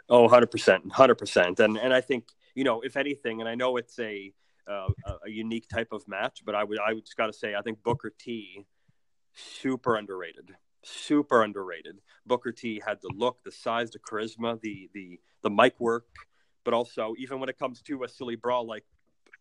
oh 0.09 0.27
100% 0.27 0.87
100% 0.87 1.61
and 1.61 1.77
and 1.77 1.93
i 1.93 2.01
think 2.01 2.25
you 2.55 2.65
know 2.65 2.81
if 2.81 2.97
anything 2.97 3.41
and 3.41 3.49
i 3.49 3.55
know 3.55 3.77
it's 3.77 3.99
a 3.99 4.33
uh, 4.67 4.87
a 5.27 5.29
unique 5.29 5.69
type 5.69 5.89
of 5.91 6.07
match 6.07 6.43
but 6.45 6.55
i 6.55 6.65
would 6.65 6.79
i 6.79 6.93
would 6.93 7.05
just 7.05 7.17
got 7.17 7.27
to 7.27 7.33
say 7.33 7.55
i 7.55 7.61
think 7.61 7.83
booker 7.83 8.13
t 8.19 8.65
super 9.35 9.97
underrated. 9.97 10.55
Super 10.83 11.43
underrated. 11.43 11.99
Booker 12.27 12.53
T 12.53 12.81
had 12.85 12.99
the 13.03 13.13
look, 13.15 13.43
the 13.45 13.53
size, 13.53 13.91
the 13.91 13.99
charisma, 13.99 14.61
the 14.61 14.91
the 14.95 15.21
the 15.43 15.51
mic 15.51 15.79
work, 15.79 16.07
but 16.65 16.75
also 16.75 17.15
even 17.19 17.41
when 17.41 17.49
it 17.49 17.59
comes 17.59 17.83
to 17.83 18.05
a 18.05 18.09
silly 18.09 18.37
brawl 18.37 18.67
like 18.67 18.85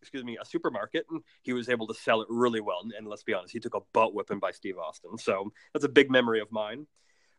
excuse 0.00 0.24
me, 0.24 0.38
a 0.40 0.44
supermarket, 0.44 1.04
and 1.10 1.22
he 1.42 1.52
was 1.52 1.68
able 1.68 1.86
to 1.86 1.94
sell 1.94 2.22
it 2.22 2.28
really 2.30 2.60
well. 2.60 2.80
And, 2.82 2.92
and 2.92 3.06
let's 3.06 3.22
be 3.22 3.34
honest, 3.34 3.52
he 3.52 3.60
took 3.60 3.74
a 3.74 3.80
butt 3.92 4.14
whipping 4.14 4.38
by 4.38 4.50
Steve 4.50 4.78
Austin. 4.78 5.18
So 5.18 5.52
that's 5.72 5.84
a 5.84 5.88
big 5.90 6.10
memory 6.10 6.40
of 6.40 6.50
mine. 6.50 6.86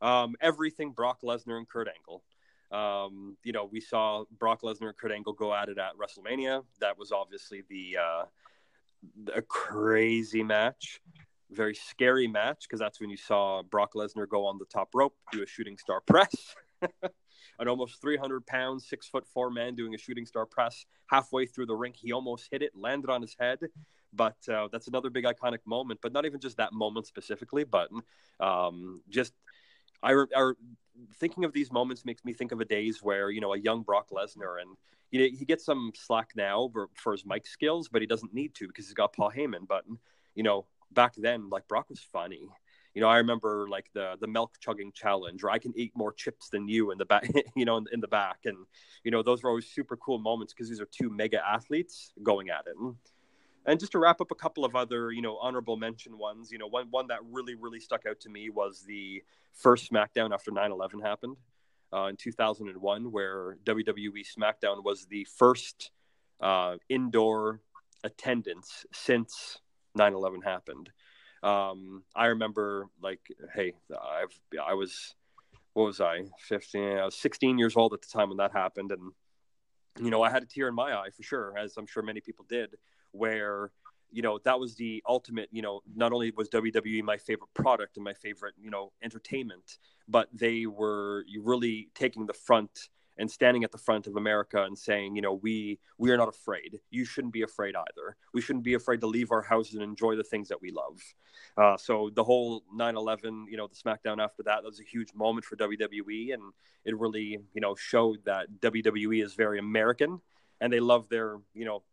Um, 0.02 0.36
everything 0.42 0.92
Brock 0.92 1.22
Lesnar 1.24 1.58
and 1.58 1.68
Kurt 1.68 1.88
Angle. 1.88 2.24
Um, 2.72 3.38
you 3.44 3.52
know, 3.52 3.66
we 3.66 3.82
saw 3.82 4.24
Brock 4.40 4.62
Lesnar 4.62 4.88
and 4.88 4.98
Kurt 4.98 5.12
Angle 5.12 5.34
go 5.34 5.54
at 5.54 5.70
it 5.70 5.78
at 5.78 5.94
WrestleMania. 5.98 6.64
That 6.80 6.98
was 6.98 7.12
obviously 7.12 7.64
the 7.70 7.98
uh, 7.98 8.26
a 9.36 9.42
crazy 9.42 10.44
match, 10.44 11.02
very 11.52 11.76
scary 11.76 12.28
match 12.28 12.64
because 12.64 12.80
that's 12.80 13.00
when 13.00 13.10
you 13.10 13.18
saw 13.18 13.62
Brock 13.64 13.94
Lesnar 13.94 14.28
go 14.28 14.46
on 14.46 14.58
the 14.58 14.66
top 14.66 14.90
rope, 14.94 15.16
do 15.32 15.44
a 15.44 15.48
shooting 15.48 15.78
star 15.78 16.02
press. 16.02 16.56
An 17.60 17.68
almost 17.68 18.02
300 18.02 18.46
pound, 18.46 18.82
six 18.82 19.08
foot 19.08 19.28
four 19.28 19.52
man 19.52 19.76
doing 19.76 19.94
a 19.94 19.98
shooting 19.98 20.26
star 20.26 20.46
press 20.46 20.86
halfway 21.08 21.46
through 21.46 21.68
the 21.68 21.76
rink. 21.76 21.96
He 21.96 22.12
almost 22.12 22.48
hit 22.50 22.64
it, 22.64 22.72
landed 22.76 23.10
on 23.10 23.22
his 23.22 23.36
head. 23.40 23.60
But 24.14 24.38
uh, 24.52 24.70
that's 24.72 24.88
another 24.88 25.10
big 25.10 25.26
iconic 25.26 25.60
moment. 25.66 26.00
But 26.02 26.12
not 26.12 26.26
even 26.26 26.40
just 26.40 26.58
that 26.58 26.74
moment 26.74 27.06
specifically, 27.06 27.64
but 27.64 27.90
um, 28.40 29.02
just 29.10 29.34
I, 30.02 30.14
I 30.36 30.54
thinking 31.16 31.46
of 31.46 31.54
these 31.54 31.72
moments 31.72 32.04
makes 32.04 32.26
me 32.26 32.34
think 32.34 32.52
of 32.52 32.62
a 32.62 32.66
days 32.66 33.04
where 33.04 33.30
you 33.30 33.42
know 33.42 33.54
a 33.54 33.60
young 33.60 33.84
Brock 33.84 34.10
Lesnar 34.12 34.62
and 34.62 34.76
you 35.12 35.20
know, 35.20 35.38
he 35.38 35.46
gets 35.46 35.66
some 35.66 35.92
slack 35.94 36.32
now 36.36 36.70
for, 36.72 36.90
for 36.96 37.12
his 37.12 37.26
mic 37.26 37.46
skills, 37.46 37.90
but 37.90 38.02
he 38.02 38.08
doesn't 38.08 38.34
need 38.34 38.56
to 38.56 38.68
because 38.68 38.86
he's 38.86 38.94
got 38.94 39.14
Paul 39.14 39.32
Heyman. 39.32 39.68
But 39.68 39.84
you 40.36 40.44
know, 40.44 40.66
back 40.94 41.14
then, 41.16 41.50
like 41.50 41.68
Brock 41.68 41.90
was 41.90 42.00
funny. 42.00 42.50
You 42.94 43.02
know, 43.02 43.08
I 43.08 43.18
remember 43.18 43.68
like 43.70 43.86
the 43.94 44.16
the 44.20 44.28
milk 44.28 44.56
chugging 44.60 44.92
challenge, 44.92 45.44
where 45.44 45.52
I 45.52 45.60
can 45.60 45.74
eat 45.78 45.94
more 45.96 46.12
chips 46.12 46.50
than 46.50 46.68
you 46.68 46.92
in 46.92 46.98
the 46.98 47.06
back. 47.06 47.30
You 47.56 47.66
know, 47.66 47.78
in, 47.78 47.86
in 47.92 48.00
the 48.02 48.08
back, 48.08 48.40
and 48.46 48.58
you 49.04 49.12
know 49.12 49.24
those 49.24 49.44
were 49.44 49.50
always 49.50 49.68
super 49.68 49.98
cool 49.98 50.20
moments 50.20 50.54
because 50.54 50.70
these 50.70 50.82
are 50.82 50.88
two 50.92 51.10
mega 51.10 51.40
athletes 51.46 52.12
going 52.24 52.50
at 52.50 52.66
it. 52.68 52.76
And 53.66 53.80
just 53.80 53.92
to 53.92 54.00
wrap 54.00 54.22
up 54.22 54.32
a 54.32 54.36
couple 54.36 54.66
of 54.66 54.76
other, 54.76 55.12
you 55.12 55.22
know, 55.22 55.38
honorable 55.38 55.78
mention 55.78 56.18
ones, 56.18 56.52
you 56.52 56.58
know, 56.58 56.68
one 56.68 56.88
one 56.90 57.08
that 57.08 57.20
really 57.30 57.56
really 57.56 57.80
stuck 57.80 58.06
out 58.06 58.20
to 58.22 58.30
me 58.30 58.50
was 58.50 58.84
the 58.88 59.24
first 59.54 59.92
SmackDown 59.92 60.34
after 60.34 60.52
9/11 60.52 61.02
happened 61.04 61.38
uh, 61.94 62.06
in 62.06 62.16
2001, 62.16 63.12
where 63.12 63.58
WWE 63.64 64.26
SmackDown 64.38 64.84
was 64.84 65.06
the 65.06 65.26
first 65.38 65.92
uh, 66.42 66.78
indoor 66.90 67.62
attendance 68.04 68.86
since 68.92 69.60
9/11 69.98 70.44
happened. 70.44 70.90
Um, 71.44 72.04
I 72.16 72.28
remember, 72.28 72.88
like, 73.02 73.22
hey, 73.54 73.74
I've 73.92 74.40
I 74.64 74.74
was 74.74 75.16
what 75.74 75.86
was 75.86 76.02
I 76.02 76.26
15? 76.40 76.98
I 76.98 77.06
was 77.06 77.16
16 77.16 77.58
years 77.58 77.78
old 77.78 77.94
at 77.94 78.02
the 78.02 78.08
time 78.08 78.30
when 78.30 78.38
that 78.38 78.52
happened, 78.52 78.92
and 78.92 79.12
you 80.04 80.10
know, 80.10 80.22
I 80.22 80.30
had 80.30 80.44
a 80.44 80.46
tear 80.46 80.68
in 80.68 80.76
my 80.76 80.94
eye 80.94 81.10
for 81.16 81.24
sure, 81.24 81.58
as 81.58 81.78
I'm 81.78 81.88
sure 81.88 82.04
many 82.04 82.22
people 82.22 82.46
did 82.48 82.76
where 83.12 83.72
you 84.12 84.22
know 84.22 84.40
that 84.44 84.60
was 84.60 84.76
the 84.76 85.02
ultimate 85.08 85.50
you 85.52 85.62
know 85.62 85.82
not 85.96 86.12
only 86.12 86.32
was 86.32 86.50
wwe 86.50 87.04
my 87.04 87.18
favorite 87.18 87.54
product 87.54 87.98
and 87.98 88.04
my 88.04 88.14
favorite 88.14 88.54
you 88.60 88.70
know 88.70 88.92
entertainment 89.02 89.78
but 90.08 90.28
they 90.34 90.66
were 90.66 91.26
really 91.42 91.90
taking 91.96 92.26
the 92.26 92.34
front 92.34 92.90
and 93.22 93.32
standing 93.32 93.64
at 93.64 93.72
the 93.72 93.78
front 93.78 94.08
of 94.08 94.16
america 94.18 94.64
and 94.64 94.78
saying 94.78 95.16
you 95.16 95.22
know 95.22 95.34
we 95.34 95.80
we 95.98 96.12
are 96.12 96.18
not 96.18 96.28
afraid 96.28 96.80
you 96.90 97.06
shouldn't 97.06 97.32
be 97.32 97.44
afraid 97.44 97.76
either 97.76 98.18
we 98.34 98.42
shouldn't 98.42 98.66
be 98.66 98.74
afraid 98.74 99.00
to 99.00 99.08
leave 99.08 99.32
our 99.32 99.42
houses 99.42 99.76
and 99.76 99.84
enjoy 99.84 100.16
the 100.16 100.24
things 100.24 100.50
that 100.50 100.62
we 100.62 100.72
love 100.72 101.00
uh, 101.58 101.78
so 101.78 102.10
the 102.16 102.24
whole 102.24 102.64
9-11 102.76 103.46
you 103.50 103.56
know 103.56 103.68
the 103.68 103.76
smackdown 103.76 104.22
after 104.22 104.44
that, 104.44 104.64
that 104.64 104.70
was 104.70 104.82
a 104.82 104.84
huge 104.84 105.14
moment 105.14 105.46
for 105.46 105.56
wwe 105.56 106.34
and 106.34 106.44
it 106.84 106.98
really 106.98 107.40
you 107.54 107.62
know 107.62 107.76
showed 107.76 108.18
that 108.26 108.48
wwe 108.60 109.24
is 109.24 109.36
very 109.36 109.60
american 109.60 110.20
and 110.60 110.74
they 110.74 110.80
love 110.82 111.08
their 111.10 111.38
you 111.54 111.66
know 111.66 111.84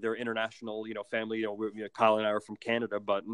their 0.00 0.14
international, 0.14 0.86
you 0.86 0.94
know, 0.94 1.02
family. 1.02 1.38
You 1.38 1.46
know, 1.46 1.70
you 1.74 1.82
know, 1.82 1.88
Kyle 1.94 2.18
and 2.18 2.26
I 2.26 2.30
are 2.30 2.40
from 2.40 2.56
Canada, 2.56 2.98
but 3.00 3.24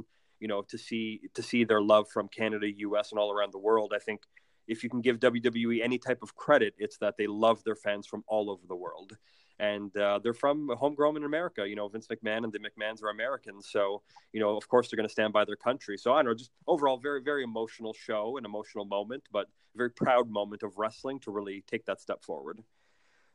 you 0.40 0.48
know, 0.48 0.62
to 0.62 0.78
see 0.78 1.20
to 1.34 1.42
see 1.42 1.64
their 1.64 1.80
love 1.80 2.08
from 2.08 2.28
Canada, 2.28 2.70
U.S., 2.70 3.10
and 3.10 3.18
all 3.18 3.32
around 3.32 3.52
the 3.52 3.58
world, 3.58 3.92
I 3.94 3.98
think 3.98 4.22
if 4.66 4.82
you 4.82 4.90
can 4.90 5.00
give 5.00 5.18
WWE 5.20 5.82
any 5.82 5.98
type 5.98 6.22
of 6.22 6.34
credit, 6.34 6.74
it's 6.78 6.98
that 6.98 7.16
they 7.16 7.26
love 7.26 7.62
their 7.64 7.76
fans 7.76 8.06
from 8.06 8.24
all 8.26 8.50
over 8.50 8.66
the 8.66 8.76
world. 8.76 9.16
And 9.58 9.96
uh, 9.96 10.18
they're 10.22 10.34
from 10.34 10.68
homegrown 10.76 11.16
in 11.16 11.24
America. 11.24 11.66
You 11.66 11.76
know, 11.76 11.88
Vince 11.88 12.08
McMahon 12.08 12.44
and 12.44 12.52
the 12.52 12.58
McMahons 12.58 13.02
are 13.02 13.08
Americans. 13.08 13.68
So, 13.70 14.02
you 14.32 14.40
know, 14.40 14.56
of 14.56 14.68
course, 14.68 14.90
they're 14.90 14.98
going 14.98 15.08
to 15.08 15.12
stand 15.12 15.32
by 15.32 15.46
their 15.46 15.56
country. 15.56 15.96
So, 15.96 16.12
I 16.12 16.16
don't 16.16 16.26
know, 16.26 16.34
just 16.34 16.50
overall, 16.66 16.98
very, 16.98 17.22
very 17.22 17.42
emotional 17.42 17.94
show, 17.94 18.36
an 18.36 18.44
emotional 18.44 18.84
moment, 18.84 19.24
but 19.32 19.46
very 19.74 19.90
proud 19.90 20.28
moment 20.28 20.62
of 20.62 20.76
wrestling 20.76 21.20
to 21.20 21.30
really 21.30 21.64
take 21.66 21.86
that 21.86 22.00
step 22.00 22.22
forward. 22.22 22.62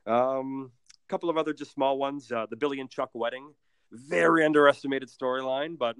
Um, 0.06 0.70
couple 1.12 1.28
of 1.28 1.36
other 1.36 1.52
just 1.52 1.72
small 1.72 1.98
ones. 1.98 2.32
Uh, 2.32 2.46
the 2.48 2.56
Billy 2.56 2.80
and 2.80 2.88
Chuck 2.88 3.10
wedding, 3.12 3.52
very 3.90 4.44
underestimated 4.46 5.10
storyline, 5.10 5.76
but 5.76 5.94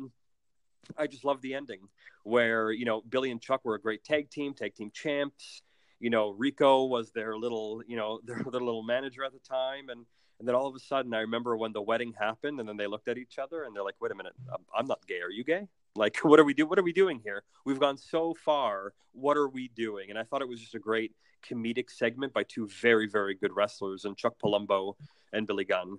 I 0.97 1.07
just 1.07 1.25
love 1.25 1.41
the 1.41 1.55
ending 1.55 1.81
where 2.25 2.71
you 2.71 2.85
know 2.85 3.03
Billy 3.09 3.31
and 3.31 3.41
Chuck 3.41 3.65
were 3.65 3.75
a 3.75 3.81
great 3.81 4.05
tag 4.05 4.31
team, 4.31 4.55
tag 4.55 4.75
team 4.75 4.91
champs. 4.93 5.63
You 6.01 6.11
know 6.11 6.31
Rico 6.31 6.85
was 6.85 7.13
their 7.13 7.37
little, 7.37 7.83
you 7.87 7.97
know, 7.97 8.21
their, 8.25 8.39
their 8.51 8.61
little 8.61 8.83
manager 8.83 9.25
at 9.25 9.33
the 9.33 9.39
time, 9.39 9.89
and 9.89 10.07
and 10.39 10.49
then 10.49 10.57
all 10.57 10.67
of 10.67 10.75
a 10.75 10.81
sudden, 10.81 11.15
I 11.15 11.21
remember 11.21 11.57
when 11.57 11.73
the 11.73 11.83
wedding 11.83 12.15
happened, 12.19 12.59
and 12.59 12.69
then 12.69 12.77
they 12.77 12.89
looked 12.89 13.07
at 13.07 13.17
each 13.17 13.39
other 13.39 13.63
and 13.63 13.75
they're 13.77 13.85
like, 13.85 13.95
"Wait 14.01 14.11
a 14.11 14.15
minute, 14.15 14.33
I'm, 14.77 14.87
not 14.87 15.07
gay. 15.07 15.21
Are 15.21 15.31
you 15.31 15.45
gay? 15.45 15.69
Like, 15.95 16.17
what 16.25 16.41
are 16.41 16.45
we 16.45 16.55
do? 16.55 16.67
What 16.67 16.79
are 16.79 16.83
we 16.83 16.93
doing 16.93 17.21
here? 17.23 17.45
We've 17.65 17.79
gone 17.79 17.97
so 17.97 18.35
far. 18.35 18.93
What 19.13 19.37
are 19.37 19.49
we 19.49 19.69
doing?" 19.69 20.11
And 20.11 20.19
I 20.19 20.25
thought 20.25 20.43
it 20.43 20.49
was 20.49 20.61
just 20.61 20.75
a 20.75 20.81
great 20.81 21.13
comedic 21.49 21.91
segment 21.91 22.33
by 22.33 22.45
two 22.45 22.69
very, 22.69 23.09
very 23.09 23.35
good 23.35 23.55
wrestlers, 23.55 24.05
and 24.05 24.17
Chuck 24.17 24.35
Palumbo 24.43 24.95
and 25.33 25.47
Billy 25.47 25.65
Gunn. 25.65 25.99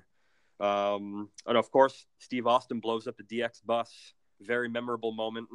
Um, 0.60 1.30
and 1.46 1.58
of 1.58 1.72
course, 1.72 2.06
Steve 2.20 2.48
Austin 2.48 2.80
blows 2.80 3.08
up 3.08 3.18
the 3.18 3.24
DX 3.24 3.66
bus. 3.66 4.14
Very 4.46 4.70
memorable 4.70 5.12
moment. 5.12 5.48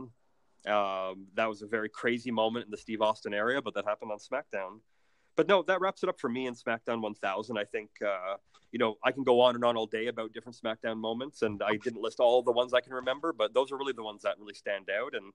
Um, 0.66 1.28
that 1.34 1.48
was 1.48 1.62
a 1.62 1.66
very 1.66 1.88
crazy 1.88 2.30
moment 2.30 2.66
in 2.66 2.70
the 2.70 2.76
Steve 2.76 3.00
Austin 3.00 3.32
area, 3.32 3.62
but 3.62 3.74
that 3.74 3.84
happened 3.84 4.10
on 4.10 4.18
SmackDown. 4.18 4.80
But 5.36 5.46
no, 5.46 5.62
that 5.62 5.80
wraps 5.80 6.02
it 6.02 6.08
up 6.08 6.18
for 6.18 6.28
me 6.28 6.46
in 6.46 6.54
SmackDown 6.54 7.00
1000. 7.00 7.56
I 7.56 7.64
think, 7.64 7.90
uh, 8.04 8.36
you 8.72 8.78
know, 8.78 8.96
I 9.04 9.12
can 9.12 9.22
go 9.22 9.40
on 9.40 9.54
and 9.54 9.64
on 9.64 9.76
all 9.76 9.86
day 9.86 10.08
about 10.08 10.32
different 10.32 10.58
SmackDown 10.60 10.98
moments, 10.98 11.42
and 11.42 11.62
I 11.62 11.76
didn't 11.76 12.02
list 12.02 12.18
all 12.18 12.42
the 12.42 12.52
ones 12.52 12.74
I 12.74 12.80
can 12.80 12.92
remember, 12.92 13.32
but 13.32 13.54
those 13.54 13.70
are 13.70 13.78
really 13.78 13.92
the 13.92 14.02
ones 14.02 14.22
that 14.22 14.36
really 14.38 14.54
stand 14.54 14.90
out. 14.90 15.14
And 15.14 15.32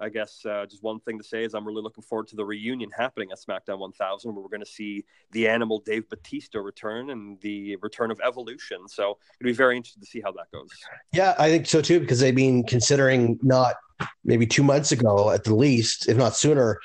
I 0.00 0.08
guess 0.08 0.44
uh, 0.46 0.64
just 0.66 0.82
one 0.82 1.00
thing 1.00 1.18
to 1.18 1.24
say 1.24 1.44
is 1.44 1.54
I'm 1.54 1.66
really 1.66 1.82
looking 1.82 2.02
forward 2.02 2.28
to 2.28 2.36
the 2.36 2.44
reunion 2.44 2.90
happening 2.96 3.28
at 3.32 3.38
SmackDown 3.38 3.78
1000, 3.78 4.34
where 4.34 4.42
we're 4.42 4.48
going 4.48 4.60
to 4.60 4.66
see 4.66 5.04
the 5.32 5.46
animal 5.46 5.82
Dave 5.84 6.08
Batista 6.08 6.58
return 6.58 7.10
and 7.10 7.40
the 7.40 7.76
return 7.76 8.10
of 8.10 8.20
Evolution. 8.24 8.88
So 8.88 9.18
it'll 9.40 9.50
be 9.50 9.52
very 9.52 9.76
interesting 9.76 10.02
to 10.02 10.08
see 10.08 10.20
how 10.20 10.32
that 10.32 10.50
goes. 10.52 10.70
Yeah, 11.12 11.34
I 11.38 11.50
think 11.50 11.66
so 11.66 11.82
too, 11.82 12.00
because 12.00 12.20
they've 12.20 12.34
been 12.34 12.64
considering 12.64 13.38
not 13.42 13.76
maybe 14.24 14.46
two 14.46 14.62
months 14.62 14.92
ago 14.92 15.30
at 15.30 15.44
the 15.44 15.54
least, 15.54 16.08
if 16.08 16.16
not 16.16 16.34
sooner, 16.34 16.78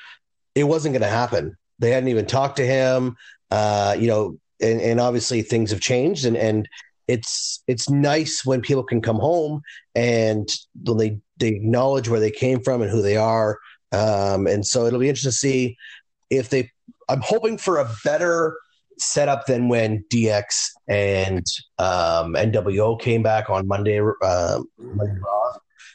it 0.54 0.64
wasn't 0.64 0.92
going 0.92 1.02
to 1.02 1.08
happen. 1.08 1.56
They 1.78 1.90
hadn't 1.90 2.08
even 2.08 2.26
talked 2.26 2.56
to 2.56 2.66
him. 2.66 3.16
Uh, 3.50 3.96
you 3.98 4.08
know, 4.08 4.38
and, 4.60 4.80
and 4.80 5.00
obviously 5.00 5.42
things 5.42 5.70
have 5.70 5.80
changed, 5.80 6.24
and 6.24 6.36
and 6.36 6.68
it's 7.08 7.62
it's 7.66 7.88
nice 7.88 8.44
when 8.44 8.60
people 8.60 8.82
can 8.82 9.00
come 9.00 9.16
home 9.16 9.62
and 9.94 10.48
when 10.84 10.96
they 10.98 11.18
they 11.38 11.48
acknowledge 11.48 12.08
where 12.08 12.20
they 12.20 12.30
came 12.30 12.60
from 12.60 12.82
and 12.82 12.90
who 12.90 13.02
they 13.02 13.16
are. 13.16 13.58
Um, 13.92 14.46
and 14.46 14.66
so 14.66 14.86
it'll 14.86 15.00
be 15.00 15.08
interesting 15.08 15.30
to 15.30 15.36
see 15.36 15.76
if 16.30 16.48
they. 16.48 16.70
I'm 17.08 17.20
hoping 17.20 17.56
for 17.58 17.78
a 17.78 17.88
better 18.04 18.58
setup 18.98 19.46
than 19.46 19.68
when 19.68 20.04
DX 20.12 20.44
and 20.88 21.46
um, 21.78 22.34
NWO 22.34 23.00
came 23.00 23.22
back 23.22 23.48
on 23.50 23.68
Monday. 23.68 24.00
Uh, 24.22 24.60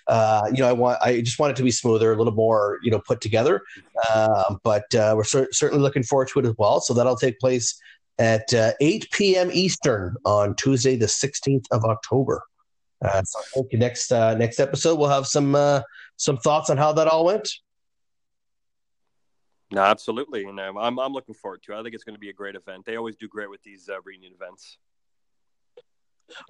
Uh, 0.07 0.43
you 0.51 0.57
know, 0.57 0.67
I 0.67 0.73
want, 0.73 1.01
I 1.01 1.21
just 1.21 1.39
want 1.39 1.51
it 1.51 1.55
to 1.57 1.63
be 1.63 1.71
smoother, 1.71 2.11
a 2.11 2.17
little 2.17 2.33
more, 2.33 2.79
you 2.83 2.91
know, 2.91 2.99
put 2.99 3.21
together. 3.21 3.61
Uh, 4.09 4.55
but 4.63 4.93
uh, 4.93 5.13
we're 5.15 5.23
cer- 5.23 5.47
certainly 5.51 5.81
looking 5.81 6.03
forward 6.03 6.27
to 6.29 6.39
it 6.39 6.45
as 6.45 6.53
well. 6.57 6.81
So 6.81 6.93
that'll 6.93 7.15
take 7.15 7.39
place 7.39 7.79
at 8.21 8.53
uh, 8.53 8.71
8 8.79 9.09
p.m. 9.11 9.49
Eastern 9.51 10.15
on 10.25 10.55
Tuesday, 10.55 10.95
the 10.95 11.07
16th 11.07 11.65
of 11.71 11.83
October. 11.83 12.43
Uh, 13.03 13.23
so 13.23 13.39
I 13.39 13.43
think 13.53 13.73
next 13.73 14.11
uh, 14.11 14.35
next 14.35 14.59
episode 14.59 14.99
we'll 14.99 15.09
have 15.09 15.25
some 15.25 15.55
uh, 15.55 15.81
some 16.17 16.37
thoughts 16.37 16.69
on 16.69 16.77
how 16.77 16.93
that 16.93 17.07
all 17.07 17.25
went. 17.25 17.51
No, 19.71 19.81
absolutely, 19.81 20.43
and 20.43 20.59
um, 20.59 20.77
I'm 20.77 20.99
I'm 20.99 21.13
looking 21.13 21.33
forward 21.33 21.63
to. 21.63 21.73
it. 21.73 21.79
I 21.79 21.83
think 21.83 21.95
it's 21.95 22.03
going 22.03 22.13
to 22.13 22.19
be 22.19 22.29
a 22.29 22.33
great 22.33 22.53
event. 22.53 22.85
They 22.85 22.95
always 22.95 23.15
do 23.15 23.27
great 23.27 23.49
with 23.49 23.63
these 23.63 23.89
uh, 23.89 23.99
reunion 24.05 24.33
events. 24.39 24.77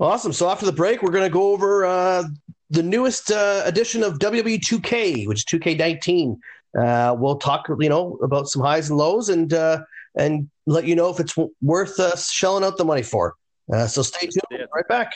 Awesome. 0.01 0.33
So 0.33 0.49
after 0.49 0.65
the 0.65 0.73
break, 0.73 1.01
we're 1.01 1.11
going 1.11 1.23
to 1.23 1.29
go 1.29 1.53
over 1.53 1.85
uh, 1.85 2.23
the 2.69 2.83
newest 2.83 3.31
uh, 3.31 3.61
edition 3.65 4.03
of 4.03 4.19
WWE 4.19 4.59
2K, 4.59 5.27
which 5.27 5.39
is 5.39 5.45
2K19. 5.45 6.37
Uh, 6.77 7.15
we'll 7.17 7.37
talk, 7.37 7.67
you 7.79 7.89
know, 7.89 8.19
about 8.21 8.47
some 8.49 8.61
highs 8.61 8.89
and 8.89 8.97
lows, 8.97 9.29
and 9.29 9.53
uh, 9.53 9.79
and 10.17 10.49
let 10.71 10.85
you 10.85 10.95
know 10.95 11.09
if 11.09 11.19
it's 11.19 11.35
worth 11.61 11.99
uh, 11.99 12.15
shelling 12.15 12.63
out 12.63 12.77
the 12.77 12.85
money 12.85 13.03
for. 13.03 13.35
Uh, 13.71 13.87
so 13.87 14.01
stay 14.01 14.27
tuned. 14.27 14.41
We'll 14.49 14.67
right 14.73 14.87
back. 14.87 15.11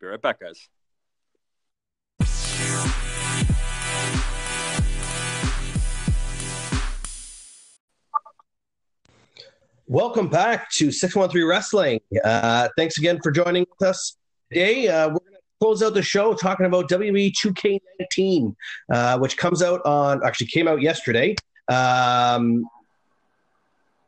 Be 0.00 0.06
right 0.06 0.20
back, 0.20 0.40
guys. 0.40 0.68
Welcome 9.86 10.28
back 10.28 10.70
to 10.74 10.92
613 10.92 11.48
Wrestling. 11.48 12.00
Uh, 12.22 12.68
thanks 12.76 12.96
again 12.96 13.18
for 13.22 13.32
joining 13.32 13.66
us 13.82 14.16
today. 14.50 14.86
Uh, 14.86 15.08
we're 15.08 15.18
going 15.18 15.32
to 15.32 15.40
close 15.60 15.82
out 15.82 15.94
the 15.94 16.02
show 16.02 16.32
talking 16.32 16.64
about 16.64 16.88
WWE 16.88 17.32
2K19, 17.32 18.54
uh, 18.92 19.18
which 19.18 19.36
comes 19.36 19.62
out 19.62 19.80
on, 19.84 20.24
actually 20.24 20.46
came 20.46 20.68
out 20.68 20.80
yesterday. 20.80 21.34
Um, 21.68 22.64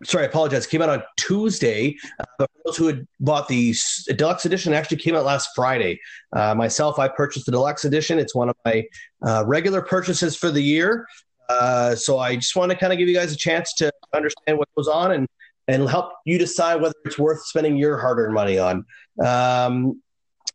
sorry, 0.04 0.24
I 0.24 0.28
apologize. 0.28 0.66
Came 0.66 0.82
out 0.82 0.88
on 0.88 1.02
Tuesday. 1.16 1.96
Uh, 2.38 2.46
those 2.64 2.76
who 2.76 2.86
had 2.86 3.06
bought 3.20 3.48
the 3.48 3.74
deluxe 4.16 4.44
edition, 4.44 4.72
actually 4.72 4.98
came 4.98 5.14
out 5.14 5.24
last 5.24 5.50
Friday. 5.54 6.00
Uh, 6.32 6.54
myself, 6.54 6.98
I 6.98 7.08
purchased 7.08 7.46
the 7.46 7.52
deluxe 7.52 7.84
edition. 7.84 8.18
It's 8.18 8.34
one 8.34 8.48
of 8.48 8.56
my 8.64 8.84
uh, 9.26 9.44
regular 9.46 9.82
purchases 9.82 10.36
for 10.36 10.50
the 10.50 10.62
year. 10.62 11.06
Uh, 11.48 11.94
so 11.94 12.18
I 12.18 12.36
just 12.36 12.56
want 12.56 12.70
to 12.70 12.76
kind 12.76 12.92
of 12.92 12.98
give 12.98 13.08
you 13.08 13.14
guys 13.14 13.32
a 13.32 13.36
chance 13.36 13.74
to 13.74 13.92
understand 14.14 14.58
what 14.58 14.68
goes 14.76 14.88
on 14.88 15.12
and 15.12 15.26
and 15.68 15.88
help 15.88 16.12
you 16.26 16.38
decide 16.38 16.80
whether 16.80 16.94
it's 17.04 17.18
worth 17.18 17.44
spending 17.46 17.76
your 17.76 17.96
hard-earned 17.96 18.34
money 18.34 18.58
on. 18.58 18.84
Um, 19.24 20.02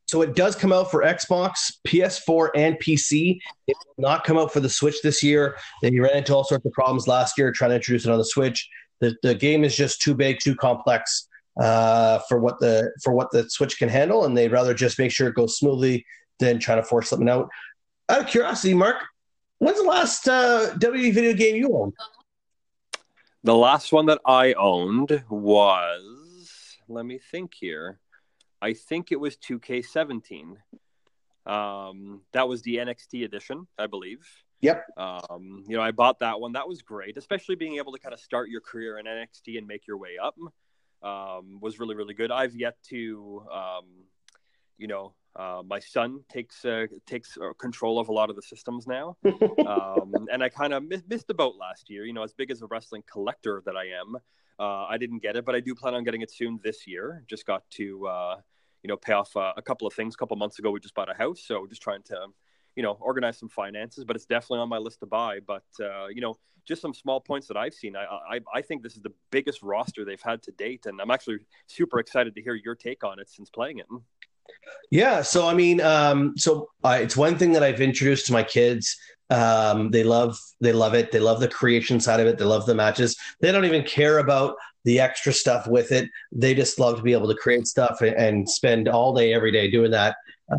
so 0.08 0.22
it 0.22 0.36
does 0.36 0.56
come 0.56 0.72
out 0.72 0.90
for 0.90 1.04
Xbox, 1.04 1.54
PS4, 1.86 2.50
and 2.56 2.76
PC. 2.80 3.40
It 3.68 3.78
will 3.86 4.02
not 4.02 4.24
come 4.24 4.38
out 4.38 4.54
for 4.54 4.62
the 4.62 4.70
Switch 4.70 5.02
this 5.02 5.22
year. 5.22 5.58
They 5.82 5.98
ran 5.98 6.18
into 6.18 6.34
all 6.34 6.44
sorts 6.44 6.66
of 6.66 6.72
problems 6.72 7.08
last 7.08 7.38
year 7.38 7.52
trying 7.52 7.70
to 7.70 7.76
introduce 7.76 8.06
it 8.06 8.12
on 8.12 8.18
the 8.18 8.26
Switch. 8.26 8.70
The, 9.00 9.16
the 9.24 9.36
game 9.36 9.64
is 9.64 9.76
just 9.76 10.02
too 10.02 10.16
big, 10.16 10.40
too 10.40 10.56
complex 10.56 11.28
uh, 11.60 12.20
for 12.28 12.40
what 12.40 12.60
the 12.60 12.92
for 13.04 13.14
what 13.14 13.32
the 13.32 13.50
Switch 13.50 13.78
can 13.78 13.90
handle, 13.90 14.26
and 14.26 14.38
they'd 14.38 14.52
rather 14.52 14.74
just 14.74 15.00
make 15.00 15.12
sure 15.12 15.28
it 15.28 15.36
goes 15.36 15.58
smoothly 15.58 16.06
than 16.40 16.60
trying 16.60 16.82
to 16.82 16.88
force 16.88 17.10
something 17.10 17.30
out. 17.30 17.50
Out 18.10 18.22
of 18.22 18.28
curiosity, 18.28 18.74
Mark, 18.74 18.98
when's 19.60 19.78
the 19.78 19.88
last 19.88 20.28
uh, 20.28 20.72
WWE 20.76 21.14
video 21.14 21.34
game 21.34 21.56
you 21.56 21.76
owned? 21.76 21.94
The 23.44 23.56
last 23.56 23.92
one 23.92 24.08
that 24.08 24.20
I 24.26 24.54
owned 24.54 25.24
was, 25.30 26.78
let 26.88 27.06
me 27.06 27.20
think 27.20 27.54
here. 27.54 28.00
I 28.62 28.74
think 28.74 29.12
it 29.12 29.20
was 29.20 29.38
2K17. 29.38 30.58
Um, 31.46 32.22
that 32.34 32.48
was 32.48 32.62
the 32.64 32.78
NXT 32.78 33.24
edition, 33.24 33.68
I 33.78 33.88
believe. 33.88 34.28
Yep. 34.62 34.86
Um, 34.98 35.64
you 35.68 35.78
know, 35.78 35.84
I 35.84 35.92
bought 35.92 36.20
that 36.20 36.40
one. 36.40 36.54
That 36.54 36.68
was 36.68 36.82
great, 36.82 37.18
especially 37.18 37.56
being 37.56 37.78
able 37.78 37.92
to 37.94 38.00
kind 38.00 38.14
of 38.14 38.20
start 38.20 38.50
your 38.50 38.62
career 38.62 38.98
in 38.98 39.06
NXT 39.06 39.58
and 39.58 39.68
make 39.68 39.86
your 39.88 39.98
way 39.98 40.18
up. 40.22 40.36
Um, 41.04 41.60
was 41.62 41.80
really 41.80 41.96
really 41.96 42.16
good. 42.16 42.32
I've 42.32 42.56
yet 42.56 42.76
to, 42.90 43.46
um, 43.54 43.86
you 44.80 44.88
know, 44.88 45.14
uh, 45.36 45.62
my 45.64 45.80
son 45.80 46.22
takes 46.28 46.66
uh, 46.66 46.88
takes 47.06 47.38
uh, 47.38 47.54
control 47.60 48.00
of 48.00 48.10
a 48.10 48.12
lot 48.12 48.32
of 48.32 48.36
the 48.36 48.42
systems 48.42 48.88
now, 48.88 49.16
um, 49.68 50.28
and 50.32 50.44
I 50.44 50.50
kind 50.50 50.74
of 50.74 50.84
miss, 50.84 51.04
missed 51.08 51.28
the 51.28 51.36
boat 51.36 51.56
last 51.60 51.92
year. 51.92 52.06
You 52.06 52.14
know, 52.14 52.24
as 52.24 52.34
big 52.34 52.50
as 52.50 52.64
a 52.64 52.66
wrestling 52.66 53.04
collector 53.12 53.62
that 53.68 53.76
I 53.78 53.86
am, 54.02 54.16
uh, 54.60 54.86
I 54.86 54.98
didn't 54.98 55.22
get 55.22 55.36
it, 55.36 55.46
but 55.46 55.54
I 55.54 55.60
do 55.60 55.76
plan 55.76 55.94
on 55.94 56.04
getting 56.04 56.22
it 56.22 56.32
soon 56.32 56.60
this 56.64 56.88
year. 56.88 57.24
Just 57.28 57.46
got 57.46 57.70
to 57.72 58.08
uh, 58.08 58.36
you 58.82 58.88
know 58.88 58.98
pay 58.98 59.14
off 59.14 59.38
uh, 59.38 59.54
a 59.56 59.62
couple 59.62 59.86
of 59.86 59.94
things. 59.94 60.16
A 60.16 60.18
couple 60.18 60.36
months 60.38 60.58
ago, 60.58 60.72
we 60.72 60.80
just 60.80 60.96
bought 60.96 61.12
a 61.12 61.14
house, 61.16 61.44
so 61.46 61.68
just 61.68 61.84
trying 61.84 62.02
to 62.04 62.28
you 62.78 62.84
know 62.84 62.98
organize 63.02 63.38
some 63.38 63.50
finances. 63.50 64.06
But 64.06 64.16
it's 64.16 64.26
definitely 64.26 64.60
on 64.60 64.70
my 64.70 64.78
list 64.78 65.02
to 65.02 65.06
buy. 65.06 65.40
But 65.46 65.64
you 65.80 66.22
know, 66.22 66.38
just 66.66 66.82
some 66.82 66.94
small 66.94 67.20
points 67.20 67.48
that 67.48 67.58
I've 67.58 67.74
seen. 67.74 67.96
I, 67.96 68.36
I 68.36 68.40
I 68.54 68.62
think 68.62 68.84
this 68.84 68.96
is 68.96 69.02
the 69.02 69.14
biggest 69.32 69.62
roster 69.64 70.06
they've 70.06 70.22
had 70.22 70.42
to 70.44 70.52
date, 70.52 70.86
and 70.86 71.02
I'm 71.02 71.12
actually 71.12 71.40
super 71.68 72.00
excited 72.00 72.36
to 72.36 72.42
hear 72.42 72.56
your 72.56 72.76
take 72.76 73.04
on 73.04 73.20
it 73.20 73.30
since 73.30 73.50
playing 73.50 73.80
it. 73.80 73.88
Yeah, 74.92 75.22
so 75.22 75.48
I 75.48 75.54
mean, 75.54 75.82
um, 75.82 76.38
so 76.38 76.70
uh, 76.84 77.00
it's 77.02 77.18
one 77.18 77.38
thing 77.38 77.52
that 77.54 77.64
I've 77.64 77.82
introduced 77.82 78.28
to 78.28 78.34
my 78.34 78.44
kids. 78.44 78.96
Um, 79.30 79.92
they 79.92 80.06
love, 80.06 80.40
they 80.62 80.72
love 80.72 80.94
it. 80.94 81.12
They 81.12 81.20
love 81.20 81.42
the 81.42 81.50
creation 81.50 82.00
side 82.00 82.22
of 82.22 82.28
it. 82.28 82.38
They 82.38 82.46
love 82.46 82.66
the 82.66 82.76
matches. 82.76 83.18
They 83.42 83.52
don't 83.52 83.66
even 83.66 83.84
care 83.84 84.20
about 84.20 84.56
the 84.86 85.02
extra 85.02 85.34
stuff 85.34 85.68
with 85.68 85.92
it. 85.92 86.10
They 86.32 86.56
just 86.56 86.80
love 86.80 86.96
to 86.96 87.04
be 87.04 87.12
able 87.12 87.28
to 87.28 87.36
create 87.36 87.68
stuff 87.68 88.00
and 88.02 88.50
spend 88.50 88.88
all 88.88 89.14
day, 89.14 89.34
every 89.34 89.52
day 89.52 89.70
doing 89.70 89.92
that. 89.92 90.16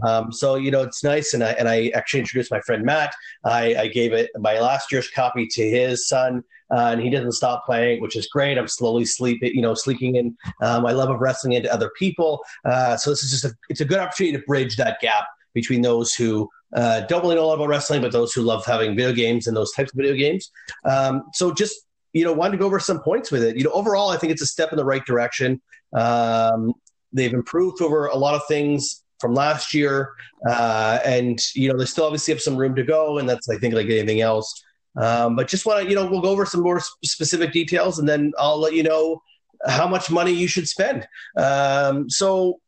Um, 0.06 0.32
so 0.32 0.56
you 0.56 0.70
know 0.70 0.82
it's 0.82 1.02
nice, 1.02 1.34
and 1.34 1.42
I 1.42 1.52
and 1.52 1.68
I 1.68 1.88
actually 1.94 2.20
introduced 2.20 2.50
my 2.50 2.60
friend 2.60 2.84
Matt. 2.84 3.14
I, 3.44 3.74
I 3.74 3.88
gave 3.88 4.12
it 4.12 4.30
my 4.38 4.58
last 4.60 4.92
year's 4.92 5.10
copy 5.10 5.46
to 5.46 5.68
his 5.68 6.08
son, 6.08 6.44
uh, 6.70 6.90
and 6.92 7.00
he 7.00 7.10
doesn't 7.10 7.32
stop 7.32 7.64
playing, 7.64 8.00
which 8.00 8.16
is 8.16 8.26
great. 8.28 8.58
I'm 8.58 8.68
slowly 8.68 9.04
sleeping, 9.04 9.52
you 9.54 9.62
know, 9.62 9.74
sleeping 9.74 10.16
in 10.16 10.36
um, 10.62 10.82
my 10.82 10.92
love 10.92 11.10
of 11.10 11.20
wrestling 11.20 11.54
into 11.54 11.72
other 11.72 11.90
people. 11.98 12.42
Uh, 12.64 12.96
so 12.96 13.10
this 13.10 13.22
is 13.22 13.30
just 13.30 13.44
a 13.44 13.52
it's 13.68 13.80
a 13.80 13.84
good 13.84 13.98
opportunity 13.98 14.36
to 14.36 14.44
bridge 14.44 14.76
that 14.76 15.00
gap 15.00 15.24
between 15.54 15.82
those 15.82 16.14
who 16.14 16.48
uh, 16.76 17.00
don't 17.02 17.22
really 17.22 17.34
know 17.34 17.44
a 17.44 17.46
lot 17.46 17.54
about 17.54 17.68
wrestling, 17.68 18.02
but 18.02 18.12
those 18.12 18.32
who 18.32 18.42
love 18.42 18.64
having 18.66 18.94
video 18.94 19.12
games 19.12 19.46
and 19.46 19.56
those 19.56 19.72
types 19.72 19.90
of 19.90 19.96
video 19.96 20.14
games. 20.14 20.50
Um, 20.84 21.24
so 21.32 21.52
just 21.52 21.88
you 22.12 22.24
know, 22.24 22.32
wanted 22.32 22.52
to 22.52 22.58
go 22.58 22.66
over 22.66 22.80
some 22.80 23.00
points 23.00 23.30
with 23.30 23.42
it. 23.42 23.56
You 23.56 23.64
know, 23.64 23.70
overall, 23.70 24.10
I 24.10 24.16
think 24.16 24.32
it's 24.32 24.42
a 24.42 24.46
step 24.46 24.72
in 24.72 24.76
the 24.76 24.84
right 24.84 25.04
direction. 25.04 25.60
Um, 25.92 26.72
they've 27.12 27.32
improved 27.32 27.82
over 27.82 28.06
a 28.06 28.16
lot 28.16 28.34
of 28.34 28.42
things 28.48 29.02
from 29.18 29.34
last 29.34 29.74
year, 29.74 30.10
uh, 30.48 30.98
and 31.04 31.40
you 31.54 31.70
know 31.70 31.78
they 31.78 31.84
still 31.84 32.04
obviously 32.04 32.32
have 32.32 32.40
some 32.40 32.56
room 32.56 32.74
to 32.74 32.82
go, 32.82 33.18
and 33.18 33.28
that's 33.28 33.48
I 33.48 33.58
think 33.58 33.74
like 33.74 33.86
anything 33.86 34.20
else. 34.20 34.64
Um, 34.96 35.36
but 35.36 35.48
just 35.48 35.66
want 35.66 35.82
to 35.82 35.88
you 35.88 35.94
know 35.94 36.06
we'll 36.06 36.20
go 36.20 36.30
over 36.30 36.46
some 36.46 36.62
more 36.62 36.80
specific 37.04 37.52
details, 37.52 37.98
and 37.98 38.08
then 38.08 38.32
I'll 38.38 38.58
let 38.58 38.74
you 38.74 38.82
know 38.82 39.22
how 39.66 39.88
much 39.88 40.10
money 40.10 40.32
you 40.32 40.48
should 40.48 40.68
spend. 40.68 41.06
Um, 41.36 42.08
so 42.08 42.60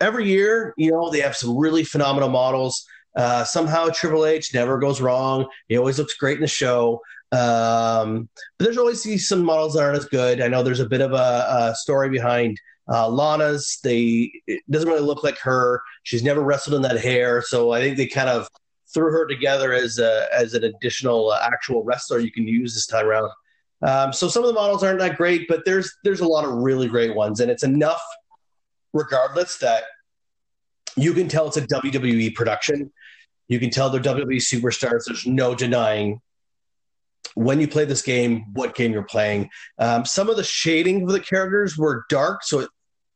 every 0.00 0.28
year, 0.28 0.74
you 0.76 0.90
know 0.90 1.10
they 1.10 1.20
have 1.20 1.36
some 1.36 1.56
really 1.56 1.84
phenomenal 1.84 2.28
models. 2.28 2.86
Uh, 3.16 3.42
somehow 3.42 3.88
Triple 3.88 4.26
H 4.26 4.54
never 4.54 4.78
goes 4.78 5.00
wrong. 5.00 5.46
He 5.66 5.76
always 5.76 5.98
looks 5.98 6.14
great 6.14 6.36
in 6.36 6.42
the 6.42 6.46
show. 6.46 7.00
Um, 7.32 8.28
but 8.56 8.64
there's 8.64 8.78
always 8.78 9.28
some 9.28 9.44
models 9.44 9.74
that 9.74 9.82
aren't 9.82 9.98
as 9.98 10.06
good. 10.06 10.40
I 10.40 10.48
know 10.48 10.62
there's 10.62 10.80
a 10.80 10.88
bit 10.88 11.00
of 11.00 11.12
a, 11.12 11.70
a 11.70 11.74
story 11.74 12.08
behind 12.08 12.58
uh, 12.90 13.08
Lana's 13.08 13.78
they 13.82 14.32
it 14.46 14.62
doesn't 14.70 14.88
really 14.88 15.00
look 15.00 15.22
like 15.22 15.38
her. 15.38 15.82
She's 16.04 16.22
never 16.22 16.40
wrestled 16.40 16.76
in 16.76 16.82
that 16.82 17.00
hair, 17.00 17.42
so 17.42 17.72
I 17.72 17.80
think 17.80 17.96
they 17.96 18.06
kind 18.06 18.28
of 18.28 18.48
threw 18.92 19.10
her 19.12 19.26
together 19.26 19.72
as 19.72 19.98
a, 19.98 20.26
as 20.32 20.54
an 20.54 20.64
additional 20.64 21.30
uh, 21.30 21.40
actual 21.42 21.84
wrestler 21.84 22.18
you 22.18 22.32
can 22.32 22.48
use 22.48 22.72
this 22.74 22.86
time 22.86 23.06
around. 23.06 23.30
Um, 23.82 24.12
so 24.12 24.28
some 24.28 24.42
of 24.42 24.48
the 24.48 24.54
models 24.54 24.82
aren't 24.82 24.98
that 25.00 25.16
great, 25.16 25.46
but 25.48 25.64
there's 25.64 25.94
there's 26.02 26.20
a 26.20 26.26
lot 26.26 26.44
of 26.44 26.52
really 26.52 26.88
great 26.88 27.14
ones, 27.14 27.40
and 27.40 27.50
it's 27.50 27.62
enough, 27.62 28.02
regardless, 28.92 29.58
that 29.58 29.84
you 30.96 31.12
can 31.12 31.28
tell 31.28 31.46
it's 31.46 31.56
a 31.56 31.66
WWE 31.66 32.34
production. 32.34 32.90
You 33.46 33.60
can 33.60 33.70
tell 33.70 33.88
they're 33.88 34.00
WWE 34.00 34.36
superstars. 34.36 35.04
There's 35.06 35.26
no 35.26 35.54
denying 35.54 36.20
when 37.34 37.60
you 37.60 37.68
play 37.68 37.84
this 37.84 38.02
game, 38.02 38.46
what 38.54 38.74
game 38.74 38.92
you're 38.92 39.02
playing. 39.04 39.48
Um, 39.78 40.04
some 40.04 40.28
of 40.28 40.36
the 40.36 40.42
shading 40.42 41.02
of 41.02 41.10
the 41.10 41.20
characters 41.20 41.78
were 41.78 42.04
dark, 42.08 42.42
so 42.42 42.60
it 42.60 42.70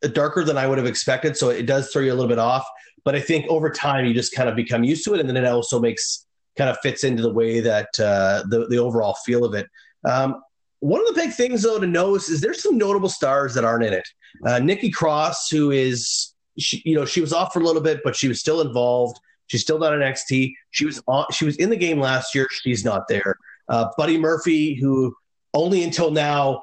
darker 0.08 0.44
than 0.44 0.56
I 0.56 0.66
would 0.66 0.78
have 0.78 0.86
expected. 0.86 1.36
So 1.36 1.50
it 1.50 1.66
does 1.66 1.90
throw 1.90 2.02
you 2.02 2.12
a 2.12 2.14
little 2.14 2.28
bit 2.28 2.38
off. 2.38 2.66
But 3.04 3.14
I 3.14 3.20
think 3.20 3.46
over 3.48 3.70
time 3.70 4.04
you 4.06 4.14
just 4.14 4.34
kind 4.34 4.48
of 4.48 4.56
become 4.56 4.84
used 4.84 5.04
to 5.04 5.14
it, 5.14 5.20
and 5.20 5.28
then 5.28 5.36
it 5.36 5.46
also 5.46 5.80
makes 5.80 6.26
kind 6.56 6.70
of 6.70 6.78
fits 6.80 7.04
into 7.04 7.22
the 7.22 7.32
way 7.32 7.60
that 7.60 7.88
uh, 7.98 8.44
the 8.48 8.66
the 8.68 8.78
overall 8.78 9.14
feel 9.24 9.44
of 9.44 9.54
it. 9.54 9.66
Um, 10.04 10.40
one 10.80 11.00
of 11.00 11.06
the 11.08 11.20
big 11.20 11.32
things 11.32 11.62
though 11.62 11.78
to 11.78 11.86
notice 11.86 12.28
is 12.28 12.40
there's 12.40 12.62
some 12.62 12.76
notable 12.78 13.08
stars 13.08 13.54
that 13.54 13.64
aren't 13.64 13.84
in 13.84 13.92
it. 13.92 14.08
Uh, 14.44 14.58
Nikki 14.58 14.90
Cross, 14.90 15.48
who 15.50 15.70
is 15.70 16.34
she, 16.58 16.82
you 16.84 16.94
know 16.94 17.04
she 17.04 17.20
was 17.20 17.32
off 17.32 17.52
for 17.52 17.60
a 17.60 17.64
little 17.64 17.82
bit, 17.82 18.00
but 18.04 18.14
she 18.14 18.28
was 18.28 18.40
still 18.40 18.60
involved. 18.60 19.18
She's 19.48 19.62
still 19.62 19.78
not 19.78 19.92
an 19.92 20.00
XT. 20.00 20.54
She 20.70 20.86
was 20.86 21.02
on, 21.06 21.26
she 21.32 21.44
was 21.44 21.56
in 21.56 21.70
the 21.70 21.76
game 21.76 22.00
last 22.00 22.34
year. 22.34 22.46
She's 22.50 22.84
not 22.84 23.08
there. 23.08 23.36
Uh, 23.68 23.88
Buddy 23.96 24.18
Murphy, 24.18 24.74
who 24.74 25.14
only 25.54 25.84
until 25.84 26.10
now 26.10 26.62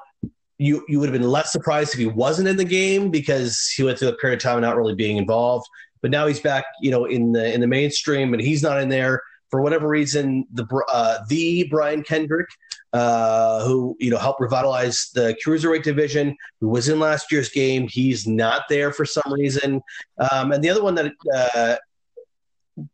you 0.60 0.84
you 0.88 1.00
would 1.00 1.08
have 1.08 1.18
been 1.18 1.28
less 1.28 1.50
surprised 1.50 1.94
if 1.94 1.98
he 1.98 2.06
wasn't 2.06 2.46
in 2.46 2.56
the 2.56 2.64
game 2.64 3.10
because 3.10 3.66
he 3.74 3.82
went 3.82 3.98
through 3.98 4.08
a 4.08 4.16
period 4.16 4.36
of 4.36 4.42
time 4.42 4.60
not 4.60 4.76
really 4.76 4.94
being 4.94 5.16
involved. 5.16 5.66
But 6.02 6.10
now 6.10 6.26
he's 6.26 6.40
back, 6.40 6.64
you 6.82 6.90
know, 6.90 7.06
in 7.06 7.32
the 7.32 7.52
in 7.52 7.60
the 7.60 7.66
mainstream, 7.66 8.34
and 8.34 8.42
he's 8.42 8.62
not 8.62 8.80
in 8.80 8.90
there 8.90 9.22
for 9.50 9.62
whatever 9.62 9.88
reason. 9.88 10.46
The 10.52 10.66
uh, 10.92 11.18
the 11.28 11.66
Brian 11.70 12.02
Kendrick, 12.02 12.48
uh, 12.92 13.64
who 13.64 13.96
you 14.00 14.10
know 14.10 14.18
helped 14.18 14.40
revitalize 14.40 15.10
the 15.14 15.34
cruiserweight 15.44 15.82
division, 15.82 16.36
who 16.60 16.68
was 16.68 16.90
in 16.90 17.00
last 17.00 17.32
year's 17.32 17.48
game, 17.48 17.88
he's 17.88 18.26
not 18.26 18.64
there 18.68 18.92
for 18.92 19.06
some 19.06 19.32
reason. 19.32 19.80
Um, 20.30 20.52
and 20.52 20.62
the 20.62 20.68
other 20.68 20.82
one 20.82 20.94
that 20.96 21.12
uh, 21.34 21.76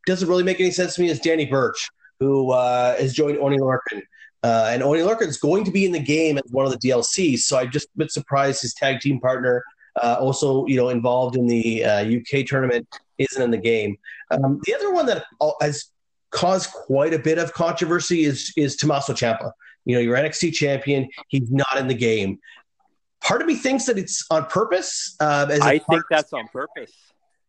doesn't 0.06 0.28
really 0.28 0.44
make 0.44 0.60
any 0.60 0.70
sense 0.70 0.94
to 0.94 1.02
me 1.02 1.08
is 1.08 1.18
Danny 1.18 1.46
Burch, 1.46 1.88
who 2.20 2.52
uh, 2.52 2.96
has 2.96 3.12
joined 3.12 3.38
Oney 3.38 3.58
Lorcan. 3.58 4.02
Uh, 4.46 4.68
and 4.70 4.80
Oney 4.80 5.00
Lorcan 5.00 5.26
is 5.26 5.38
going 5.38 5.64
to 5.64 5.72
be 5.72 5.84
in 5.84 5.90
the 5.90 5.98
game 5.98 6.38
as 6.38 6.44
one 6.52 6.64
of 6.64 6.70
the 6.70 6.78
DLCs. 6.78 7.40
So 7.40 7.58
I'm 7.58 7.68
just 7.68 7.88
a 7.88 7.98
bit 7.98 8.12
surprised 8.12 8.62
his 8.62 8.74
tag 8.74 9.00
team 9.00 9.18
partner, 9.18 9.64
uh, 10.00 10.18
also 10.20 10.64
you 10.66 10.76
know 10.76 10.90
involved 10.90 11.34
in 11.34 11.48
the 11.48 11.84
uh, 11.84 12.04
UK 12.04 12.46
tournament, 12.46 12.86
isn't 13.18 13.42
in 13.42 13.50
the 13.50 13.58
game. 13.58 13.96
Um, 14.30 14.60
the 14.64 14.72
other 14.72 14.92
one 14.92 15.06
that 15.06 15.24
has 15.60 15.86
caused 16.30 16.70
quite 16.70 17.12
a 17.12 17.18
bit 17.18 17.38
of 17.38 17.52
controversy 17.54 18.22
is 18.22 18.52
is 18.56 18.76
Tommaso 18.76 19.14
Ciampa. 19.14 19.50
You 19.84 19.96
know, 19.96 20.00
your 20.00 20.16
NXT 20.16 20.52
champion, 20.52 21.08
he's 21.26 21.50
not 21.50 21.76
in 21.76 21.88
the 21.88 21.94
game. 21.94 22.38
Part 23.24 23.40
of 23.40 23.48
me 23.48 23.56
thinks 23.56 23.86
that 23.86 23.98
it's 23.98 24.24
on 24.30 24.44
purpose. 24.46 25.16
Uh, 25.18 25.58
I 25.60 25.78
think 25.78 26.04
that's 26.08 26.32
on 26.32 26.46
purpose. 26.52 26.92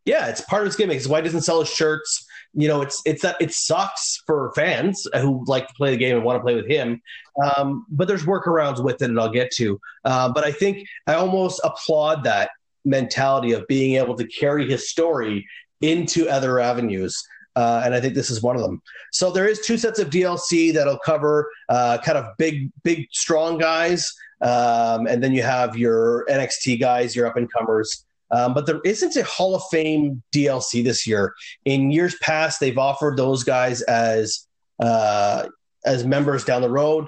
Yeah, 0.05 0.29
it's 0.29 0.41
part 0.41 0.63
of 0.63 0.67
his 0.67 0.75
gimmick. 0.75 0.97
It's 0.97 1.07
why 1.07 1.19
he 1.19 1.25
doesn't 1.25 1.41
sell 1.41 1.59
his 1.59 1.69
shirts. 1.69 2.25
You 2.57 2.67
know, 2.67 2.81
it's 2.81 3.03
it's 3.05 3.23
it 3.39 3.53
sucks 3.53 4.23
for 4.25 4.51
fans 4.55 5.07
who 5.21 5.45
like 5.45 5.67
to 5.67 5.73
play 5.75 5.91
the 5.91 5.97
game 5.97 6.15
and 6.15 6.25
want 6.25 6.37
to 6.37 6.43
play 6.43 6.55
with 6.55 6.67
him. 6.67 6.99
Um, 7.41 7.85
but 7.89 8.07
there's 8.07 8.23
workarounds 8.23 8.83
with 8.83 8.95
it, 8.95 9.09
and 9.09 9.19
I'll 9.19 9.29
get 9.29 9.51
to. 9.57 9.79
Uh, 10.03 10.33
but 10.33 10.43
I 10.43 10.51
think 10.51 10.87
I 11.05 11.13
almost 11.13 11.61
applaud 11.63 12.23
that 12.23 12.49
mentality 12.83 13.51
of 13.51 13.67
being 13.67 13.95
able 13.95 14.15
to 14.15 14.25
carry 14.25 14.67
his 14.67 14.89
story 14.89 15.45
into 15.81 16.27
other 16.27 16.59
avenues. 16.59 17.23
Uh, 17.55 17.83
and 17.85 17.93
I 17.93 18.01
think 18.01 18.15
this 18.15 18.31
is 18.31 18.41
one 18.41 18.55
of 18.55 18.63
them. 18.63 18.81
So 19.11 19.31
there 19.31 19.47
is 19.47 19.61
two 19.61 19.77
sets 19.77 19.99
of 19.99 20.09
DLC 20.09 20.73
that'll 20.73 20.99
cover 20.99 21.51
uh, 21.69 21.99
kind 22.03 22.17
of 22.17 22.35
big, 22.37 22.71
big, 22.83 23.07
strong 23.11 23.59
guys, 23.59 24.11
um, 24.41 25.05
and 25.05 25.23
then 25.23 25.31
you 25.31 25.43
have 25.43 25.77
your 25.77 26.25
NXT 26.27 26.79
guys, 26.79 27.15
your 27.15 27.27
up 27.27 27.37
and 27.37 27.51
comers. 27.51 28.06
Um, 28.31 28.53
but 28.53 28.65
there 28.65 28.81
isn't 28.83 29.15
a 29.15 29.23
Hall 29.23 29.55
of 29.55 29.63
Fame 29.71 30.21
DLC 30.33 30.83
this 30.83 31.07
year. 31.07 31.33
In 31.65 31.91
years 31.91 32.15
past, 32.21 32.59
they've 32.59 32.77
offered 32.77 33.17
those 33.17 33.43
guys 33.43 33.81
as 33.83 34.47
uh, 34.81 35.47
as 35.85 36.05
members 36.05 36.43
down 36.43 36.61
the 36.61 36.69
road. 36.69 37.07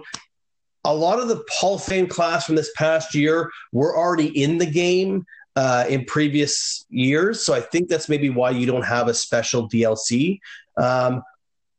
A 0.86 0.96
lot 0.96 1.20
of 1.20 1.28
the 1.28 1.44
Hall 1.50 1.76
of 1.76 1.84
Fame 1.84 2.08
class 2.08 2.46
from 2.46 2.56
this 2.56 2.72
past 2.76 3.14
year 3.14 3.52
were 3.72 3.98
already 3.98 4.42
in 4.42 4.58
the 4.58 4.66
game 4.66 5.26
uh, 5.56 5.86
in 5.90 6.06
previous 6.06 6.86
years, 6.90 7.46
so 7.46 7.54
I 7.54 7.60
think 7.60 7.90
that's 7.90 8.08
maybe 8.08 8.30
why 8.30 8.52
you 8.52 8.66
don't 8.66 8.86
have 8.86 9.10
a 9.10 9.14
special 9.14 9.70
DLC. 9.70 10.40
Um, 10.78 11.22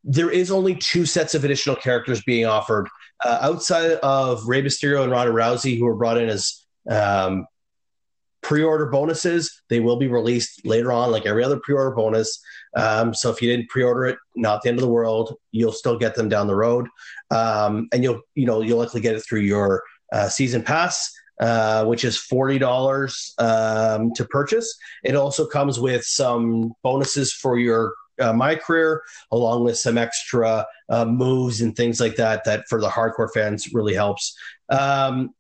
there 0.05 0.31
is 0.31 0.51
only 0.51 0.75
two 0.75 1.07
sets 1.07 1.35
of 1.35 1.45
additional 1.45 1.77
characters 1.77 2.23
being 2.23 2.47
offered 2.47 2.89
uh, 3.25 3.39
outside 3.41 3.93
of 4.03 4.47
Rey 4.47 4.63
Mysterio 4.63 5.03
and 5.03 5.13
Ronda 5.13 5.33
Rousey, 5.33 5.79
who 5.79 5.85
were 5.85 5.95
brought 5.95 6.19
in 6.19 6.29
as 6.29 6.67
um, 6.89 7.47
pre-order 8.43 8.87
bonuses. 8.87 9.63
They 9.69 9.81
will 9.81 9.97
be 9.97 10.09
released 10.09 10.65
later 10.65 10.93
on, 10.93 11.11
like 11.11 11.27
every 11.27 11.45
other 11.45 11.61
pre-order 11.63 11.95
bonus. 11.95 12.41
Um, 12.77 13.15
so 13.15 13.31
if 13.31 13.43
you 13.43 13.51
didn't 13.51 13.69
pre-order 13.69 14.07
it, 14.07 14.19
not 14.37 14.63
the 14.63 14.69
end 14.69 14.79
of 14.79 14.83
the 14.83 14.91
world. 14.91 15.37
You'll 15.53 15.73
still 15.73 15.99
get 15.99 16.15
them 16.15 16.29
down 16.29 16.47
the 16.47 16.55
road, 16.55 16.89
um, 17.31 17.89
and 17.93 18.03
you'll 18.03 18.21
you 18.35 18.47
know 18.47 18.61
you'll 18.61 18.79
likely 18.79 19.01
get 19.01 19.17
it 19.17 19.21
through 19.21 19.41
your 19.41 19.83
uh, 20.13 20.29
season 20.29 20.63
pass. 20.63 21.13
Uh, 21.41 21.87
which 21.87 22.05
is 22.05 22.19
forty 22.19 22.59
dollars 22.59 23.33
um, 23.39 24.13
to 24.13 24.27
purchase. 24.27 24.77
It 25.03 25.17
also 25.17 25.47
comes 25.47 25.81
with 25.81 26.05
some 26.05 26.75
bonuses 26.83 27.33
for 27.33 27.59
your 27.59 27.95
uh, 28.21 28.35
my 28.35 28.55
career, 28.55 29.03
along 29.33 29.65
with 29.65 29.79
some 29.79 29.97
extra 29.97 30.67
uh, 30.91 31.05
moves 31.07 31.63
and 31.63 31.75
things 31.75 31.99
like 31.99 32.17
that. 32.17 32.45
That 32.45 32.69
for 32.69 32.79
the 32.79 32.91
hardcore 32.91 33.33
fans 33.33 33.73
really 33.73 33.95
helps. 33.95 34.37
Um, 34.69 35.31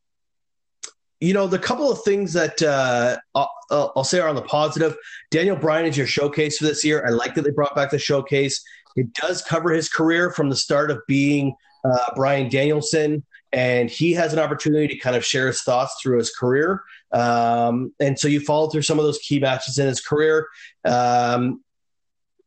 you 1.20 1.34
know, 1.34 1.46
the 1.46 1.58
couple 1.58 1.90
of 1.90 2.02
things 2.02 2.32
that 2.32 2.62
uh, 2.62 3.18
I'll, 3.34 3.50
I'll, 3.70 4.04
say 4.04 4.20
are 4.20 4.28
on 4.28 4.34
the 4.34 4.42
positive. 4.42 4.96
Daniel 5.30 5.54
Bryan 5.54 5.86
is 5.86 5.96
your 5.96 6.06
showcase 6.06 6.58
for 6.58 6.64
this 6.64 6.82
year. 6.82 7.04
I 7.06 7.10
like 7.10 7.34
that 7.34 7.42
they 7.42 7.50
brought 7.50 7.76
back 7.76 7.90
the 7.90 7.98
showcase. 7.98 8.64
It 8.96 9.12
does 9.12 9.42
cover 9.42 9.70
his 9.70 9.88
career 9.88 10.30
from 10.30 10.48
the 10.48 10.56
start 10.56 10.90
of 10.90 11.00
being 11.06 11.54
uh, 11.84 12.14
Bryan 12.16 12.48
Danielson, 12.48 13.22
and 13.52 13.90
he 13.90 14.14
has 14.14 14.32
an 14.32 14.38
opportunity 14.38 14.88
to 14.88 14.98
kind 14.98 15.14
of 15.14 15.24
share 15.24 15.46
his 15.46 15.62
thoughts 15.62 15.96
through 16.02 16.18
his 16.18 16.30
career. 16.30 16.82
Um, 17.12 17.92
and 18.00 18.18
so 18.18 18.26
you 18.26 18.40
follow 18.40 18.68
through 18.70 18.82
some 18.82 18.98
of 18.98 19.04
those 19.04 19.18
key 19.18 19.40
matches 19.40 19.78
in 19.78 19.86
his 19.86 20.00
career. 20.00 20.46
Um, 20.84 21.62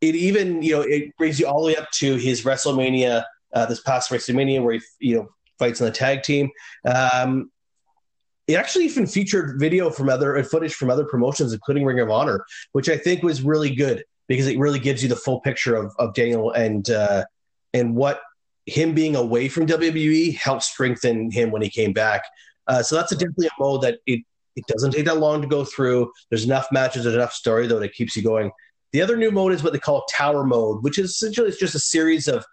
it 0.02 0.16
even, 0.16 0.64
you 0.64 0.74
know, 0.74 0.82
it 0.82 1.16
brings 1.18 1.40
you 1.40 1.48
all 1.48 1.62
the 1.62 1.68
way 1.68 1.76
up 1.76 1.90
to 1.92 2.16
his 2.16 2.44
WrestleMania, 2.44 3.24
uh, 3.54 3.66
this 3.68 3.82
past 3.82 4.10
WrestleMania, 4.10 4.64
where 4.64 4.74
he, 4.74 4.82
you 5.00 5.16
know, 5.16 5.30
fights 5.60 5.80
in 5.80 5.86
the 5.86 5.92
tag 5.92 6.24
team. 6.24 6.50
Um, 6.86 7.52
it 8.48 8.56
actually 8.56 8.86
even 8.86 9.08
featured 9.08 9.60
video 9.60 9.90
from 9.90 10.10
other 10.10 10.38
uh, 10.38 10.44
footage 10.44 10.74
from 10.74 10.90
other 10.90 11.06
promotions, 11.06 11.54
including 11.54 11.86
Ring 11.86 12.00
of 12.00 12.10
Honor, 12.10 12.46
which 12.74 12.90
I 12.90 12.98
think 12.98 13.24
was 13.24 13.42
really 13.42 13.74
good 13.74 14.04
because 14.28 14.48
it 14.48 14.58
really 14.58 14.80
gives 14.80 15.02
you 15.04 15.10
the 15.10 15.16
full 15.16 15.42
picture 15.42 15.76
of, 15.76 15.94
of 16.00 16.14
Daniel 16.14 16.52
and 16.52 16.90
uh, 16.90 17.24
and 17.74 17.96
what 17.96 18.22
him 18.66 18.94
being 18.94 19.16
away 19.16 19.48
from 19.48 19.66
WWE 19.68 20.38
helped 20.38 20.64
strengthen 20.64 21.32
him 21.32 21.52
when 21.52 21.62
he 21.62 21.70
came 21.70 21.94
back. 21.94 22.24
Uh, 22.68 22.82
so 22.82 22.96
that's 22.96 23.12
a, 23.12 23.16
definitely 23.16 23.48
a 23.48 23.62
mode 23.62 23.82
that 23.82 24.00
it 24.06 24.22
it 24.56 24.66
doesn't 24.68 24.92
take 24.92 25.06
that 25.06 25.18
long 25.18 25.42
to 25.42 25.48
go 25.48 25.66
through. 25.66 26.12
There's 26.30 26.46
enough 26.46 26.68
matches, 26.72 27.04
there's 27.04 27.16
enough 27.16 27.34
story 27.34 27.68
though 27.68 27.80
that 27.80 27.94
keeps 27.94 28.16
you 28.16 28.24
going. 28.24 28.52
The 28.92 29.02
other 29.02 29.18
new 29.18 29.32
mode 29.32 29.54
is 29.54 29.64
what 29.64 29.74
they 29.74 29.80
call 29.80 30.06
Tower 30.12 30.44
Mode, 30.44 30.84
which 30.84 31.00
is 31.00 31.12
essentially 31.12 31.48
it's 31.48 31.58
just 31.58 31.76
a 31.76 31.80
series 31.80 32.28
of 32.28 32.46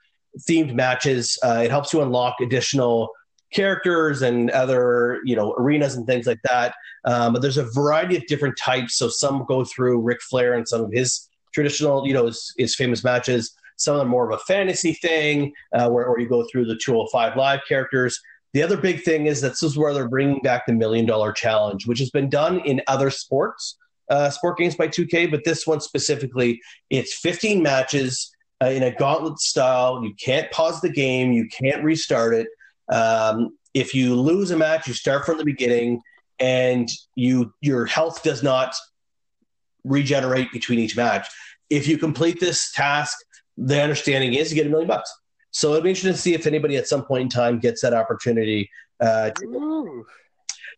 themed 0.49 0.75
matches. 0.75 1.39
Uh, 1.45 1.61
it 1.65 1.71
helps 1.71 1.93
you 1.93 2.01
unlock 2.01 2.37
additional 2.41 3.11
characters 3.53 4.23
and 4.23 4.51
other 4.51 5.21
you 5.25 5.37
know 5.37 5.55
arenas 5.59 5.97
and 5.97 6.07
things 6.07 6.27
like 6.27 6.41
that. 6.45 6.75
Um, 7.05 7.33
but 7.33 7.43
there's 7.43 7.59
a 7.59 7.71
variety 7.73 8.17
of 8.17 8.27
different 8.27 8.57
types. 8.57 8.97
So 8.97 9.09
some 9.09 9.45
go 9.47 9.65
through 9.65 10.01
Ric 10.01 10.21
Flair 10.23 10.55
and 10.55 10.67
some 10.67 10.83
of 10.83 10.93
his 10.93 11.29
traditional, 11.53 12.07
you 12.07 12.15
know, 12.15 12.27
his, 12.27 12.55
his 12.57 12.75
famous 12.75 13.05
matches. 13.05 13.55
Some 13.77 13.95
of 13.95 14.01
them 14.01 14.09
more 14.09 14.31
of 14.31 14.39
a 14.39 14.43
fantasy 14.45 14.93
thing, 14.93 15.53
uh, 15.73 15.89
where, 15.89 16.09
where 16.11 16.21
you 16.21 16.29
go 16.29 16.47
through 16.51 16.67
the 16.67 16.77
205 16.77 17.37
live 17.37 17.61
characters. 17.67 18.21
The 18.53 18.63
other 18.63 18.77
big 18.77 19.03
thing 19.03 19.27
is 19.27 19.41
that 19.41 19.51
this 19.51 19.63
is 19.63 19.79
where 19.79 19.95
they're 19.95 20.09
bringing 20.09 20.41
back 20.43 20.67
the 20.67 20.73
million 20.73 21.07
dollar 21.07 21.33
challenge, 21.33 21.87
which 21.87 21.99
has 22.01 22.11
been 22.11 22.29
done 22.29 22.61
in 22.61 22.83
other 22.89 23.09
sports, 23.11 23.79
uh, 24.11 24.29
sport 24.29 24.59
games 24.59 24.75
by 24.75 24.89
2K, 24.89 25.31
but 25.31 25.45
this 25.45 25.67
one 25.67 25.81
specifically, 25.81 26.61
it's 26.91 27.15
15 27.15 27.63
matches 27.63 28.35
uh, 28.63 28.67
in 28.67 28.83
a 28.83 28.95
gauntlet 28.95 29.39
style. 29.39 30.05
You 30.05 30.15
can't 30.15 30.51
pause 30.51 30.81
the 30.81 30.91
game, 30.91 31.33
you 31.33 31.47
can't 31.49 31.83
restart 31.85 32.35
it. 32.35 32.49
Um, 32.91 33.57
if 33.75 33.95
you 33.95 34.15
lose 34.15 34.51
a 34.51 34.57
match, 34.57 34.89
you 34.89 34.95
start 34.95 35.25
from 35.25 35.39
the 35.39 35.45
beginning, 35.45 36.01
and 36.39 36.89
you 37.15 37.53
your 37.61 37.87
health 37.87 38.23
does 38.23 38.43
not 38.43 38.75
regenerate 39.85 40.53
between 40.53 40.79
each 40.79 40.97
match. 40.97 41.29
If 41.69 41.87
you 41.87 41.99
complete 41.99 42.41
this 42.41 42.73
task, 42.73 43.17
the 43.57 43.81
understanding 43.81 44.35
is 44.35 44.51
you 44.51 44.57
get 44.57 44.67
a 44.67 44.71
million 44.71 44.89
bucks. 44.89 45.13
So 45.53 45.71
it'll 45.71 45.83
be 45.83 45.91
interesting 45.91 46.13
to 46.13 46.19
see 46.19 46.35
if 46.35 46.47
anybody 46.47 46.77
at 46.77 46.87
some 46.87 47.05
point 47.05 47.23
in 47.23 47.29
time 47.29 47.59
gets 47.59 47.83
that 47.83 47.95
opportunity. 47.95 48.71
Uh, 49.01 49.31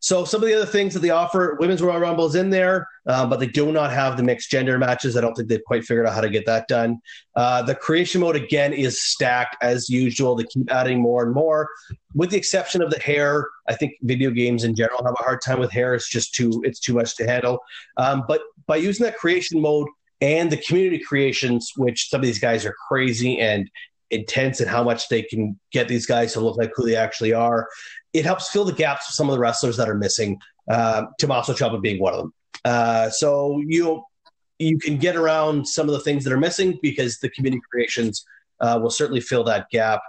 so 0.02 0.24
some 0.24 0.42
of 0.42 0.48
the 0.48 0.54
other 0.56 0.66
things 0.66 0.94
that 0.94 1.00
they 1.00 1.10
offer, 1.10 1.56
Women's 1.60 1.80
Royal 1.80 2.00
Rumble 2.00 2.26
is 2.26 2.34
in 2.34 2.50
there, 2.50 2.88
uh, 3.06 3.24
but 3.24 3.38
they 3.38 3.46
do 3.46 3.70
not 3.70 3.92
have 3.92 4.16
the 4.16 4.24
mixed 4.24 4.50
gender 4.50 4.76
matches. 4.76 5.16
I 5.16 5.20
don't 5.20 5.32
think 5.32 5.48
they've 5.48 5.62
quite 5.64 5.84
figured 5.84 6.06
out 6.06 6.14
how 6.14 6.20
to 6.20 6.28
get 6.28 6.44
that 6.46 6.66
done. 6.66 7.00
Uh, 7.36 7.62
the 7.62 7.76
creation 7.76 8.20
mode 8.20 8.34
again 8.34 8.72
is 8.72 9.00
stacked 9.00 9.56
as 9.62 9.88
usual. 9.88 10.34
They 10.34 10.42
keep 10.42 10.68
adding 10.72 11.00
more 11.00 11.22
and 11.22 11.32
more, 11.32 11.68
with 12.16 12.30
the 12.30 12.36
exception 12.36 12.82
of 12.82 12.90
the 12.90 12.98
hair. 12.98 13.48
I 13.68 13.76
think 13.76 13.92
video 14.02 14.32
games 14.32 14.64
in 14.64 14.74
general 14.74 15.04
have 15.04 15.14
a 15.20 15.22
hard 15.22 15.40
time 15.40 15.60
with 15.60 15.70
hair. 15.70 15.94
It's 15.94 16.10
just 16.10 16.34
too 16.34 16.62
it's 16.64 16.80
too 16.80 16.94
much 16.94 17.16
to 17.18 17.24
handle. 17.24 17.60
Um, 17.96 18.24
but 18.26 18.42
by 18.66 18.76
using 18.78 19.04
that 19.04 19.18
creation 19.18 19.60
mode 19.60 19.86
and 20.20 20.50
the 20.50 20.56
community 20.56 20.98
creations, 20.98 21.70
which 21.76 22.08
some 22.10 22.20
of 22.20 22.26
these 22.26 22.40
guys 22.40 22.66
are 22.66 22.74
crazy 22.88 23.38
and 23.38 23.70
intense 24.12 24.60
and 24.60 24.68
how 24.68 24.84
much 24.84 25.08
they 25.08 25.22
can 25.22 25.58
get 25.72 25.88
these 25.88 26.06
guys 26.06 26.32
to 26.32 26.40
look 26.40 26.56
like 26.56 26.70
who 26.76 26.84
they 26.84 26.96
actually 26.96 27.32
are 27.32 27.66
it 28.12 28.24
helps 28.24 28.50
fill 28.50 28.64
the 28.64 28.72
gaps 28.72 29.08
with 29.08 29.14
some 29.14 29.28
of 29.28 29.34
the 29.34 29.38
wrestlers 29.38 29.76
that 29.76 29.88
are 29.88 29.94
missing. 29.94 30.38
Uh, 30.70 31.06
Tommaso 31.18 31.52
Ciampa 31.52 31.80
being 31.80 32.00
one 32.00 32.14
of 32.14 32.20
them. 32.20 32.34
Uh, 32.64 33.10
so 33.10 33.60
you 33.66 34.04
you 34.58 34.78
can 34.78 34.96
get 34.96 35.16
around 35.16 35.66
some 35.66 35.88
of 35.88 35.92
the 35.92 36.00
things 36.00 36.22
that 36.24 36.32
are 36.32 36.38
missing 36.38 36.78
because 36.82 37.18
the 37.18 37.28
community 37.30 37.60
creations 37.70 38.24
uh, 38.60 38.78
will 38.80 38.90
certainly 38.90 39.20
fill 39.20 39.42
that 39.42 39.68
gap. 39.70 40.00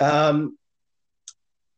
Um, 0.00 0.56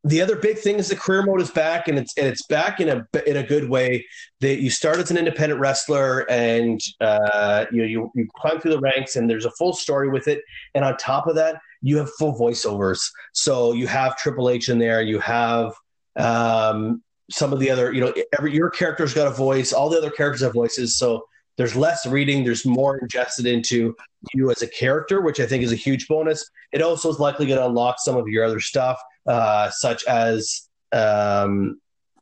the 0.04 0.22
other 0.22 0.36
big 0.36 0.58
thing 0.58 0.76
is 0.76 0.88
the 0.88 0.96
career 0.96 1.22
mode 1.22 1.40
is 1.40 1.50
back, 1.50 1.88
and 1.88 1.98
it's 1.98 2.16
and 2.16 2.26
it's 2.26 2.46
back 2.46 2.80
in 2.80 2.88
a 2.88 3.06
in 3.26 3.36
a 3.36 3.42
good 3.42 3.68
way. 3.68 4.06
That 4.40 4.60
you 4.60 4.70
start 4.70 4.98
as 4.98 5.10
an 5.10 5.18
independent 5.18 5.60
wrestler, 5.60 6.28
and 6.30 6.80
uh, 7.00 7.66
you, 7.70 7.84
you 7.84 8.12
you 8.14 8.28
climb 8.36 8.60
through 8.60 8.72
the 8.72 8.80
ranks, 8.80 9.16
and 9.16 9.28
there's 9.28 9.44
a 9.44 9.50
full 9.52 9.72
story 9.72 10.08
with 10.08 10.26
it. 10.26 10.42
And 10.74 10.84
on 10.84 10.96
top 10.96 11.26
of 11.26 11.34
that, 11.36 11.60
you 11.82 11.98
have 11.98 12.10
full 12.18 12.38
voiceovers. 12.38 13.00
So 13.32 13.72
you 13.72 13.86
have 13.86 14.16
Triple 14.16 14.48
H 14.48 14.68
in 14.68 14.78
there. 14.78 15.02
You 15.02 15.18
have 15.18 15.72
um, 16.16 17.02
some 17.30 17.52
of 17.52 17.58
the 17.58 17.70
other, 17.70 17.92
you 17.92 18.00
know, 18.00 18.14
every 18.38 18.54
your 18.54 18.70
character's 18.70 19.12
got 19.12 19.26
a 19.26 19.30
voice. 19.30 19.72
All 19.72 19.90
the 19.90 19.98
other 19.98 20.10
characters 20.10 20.42
have 20.42 20.52
voices. 20.52 20.96
So 20.96 21.26
there's 21.56 21.76
less 21.76 22.06
reading. 22.06 22.44
There's 22.44 22.64
more 22.64 22.98
ingested 22.98 23.46
into 23.46 23.94
you 24.32 24.50
as 24.50 24.62
a 24.62 24.68
character, 24.68 25.20
which 25.20 25.40
I 25.40 25.46
think 25.46 25.62
is 25.62 25.72
a 25.72 25.76
huge 25.76 26.08
bonus. 26.08 26.48
It 26.72 26.82
also 26.82 27.10
is 27.10 27.18
likely 27.18 27.46
going 27.46 27.58
to 27.58 27.66
unlock 27.66 27.96
some 27.98 28.16
of 28.16 28.28
your 28.28 28.44
other 28.44 28.60
stuff, 28.60 29.00
uh, 29.26 29.70
such 29.70 30.04
as 30.04 30.68
um, 30.92 31.80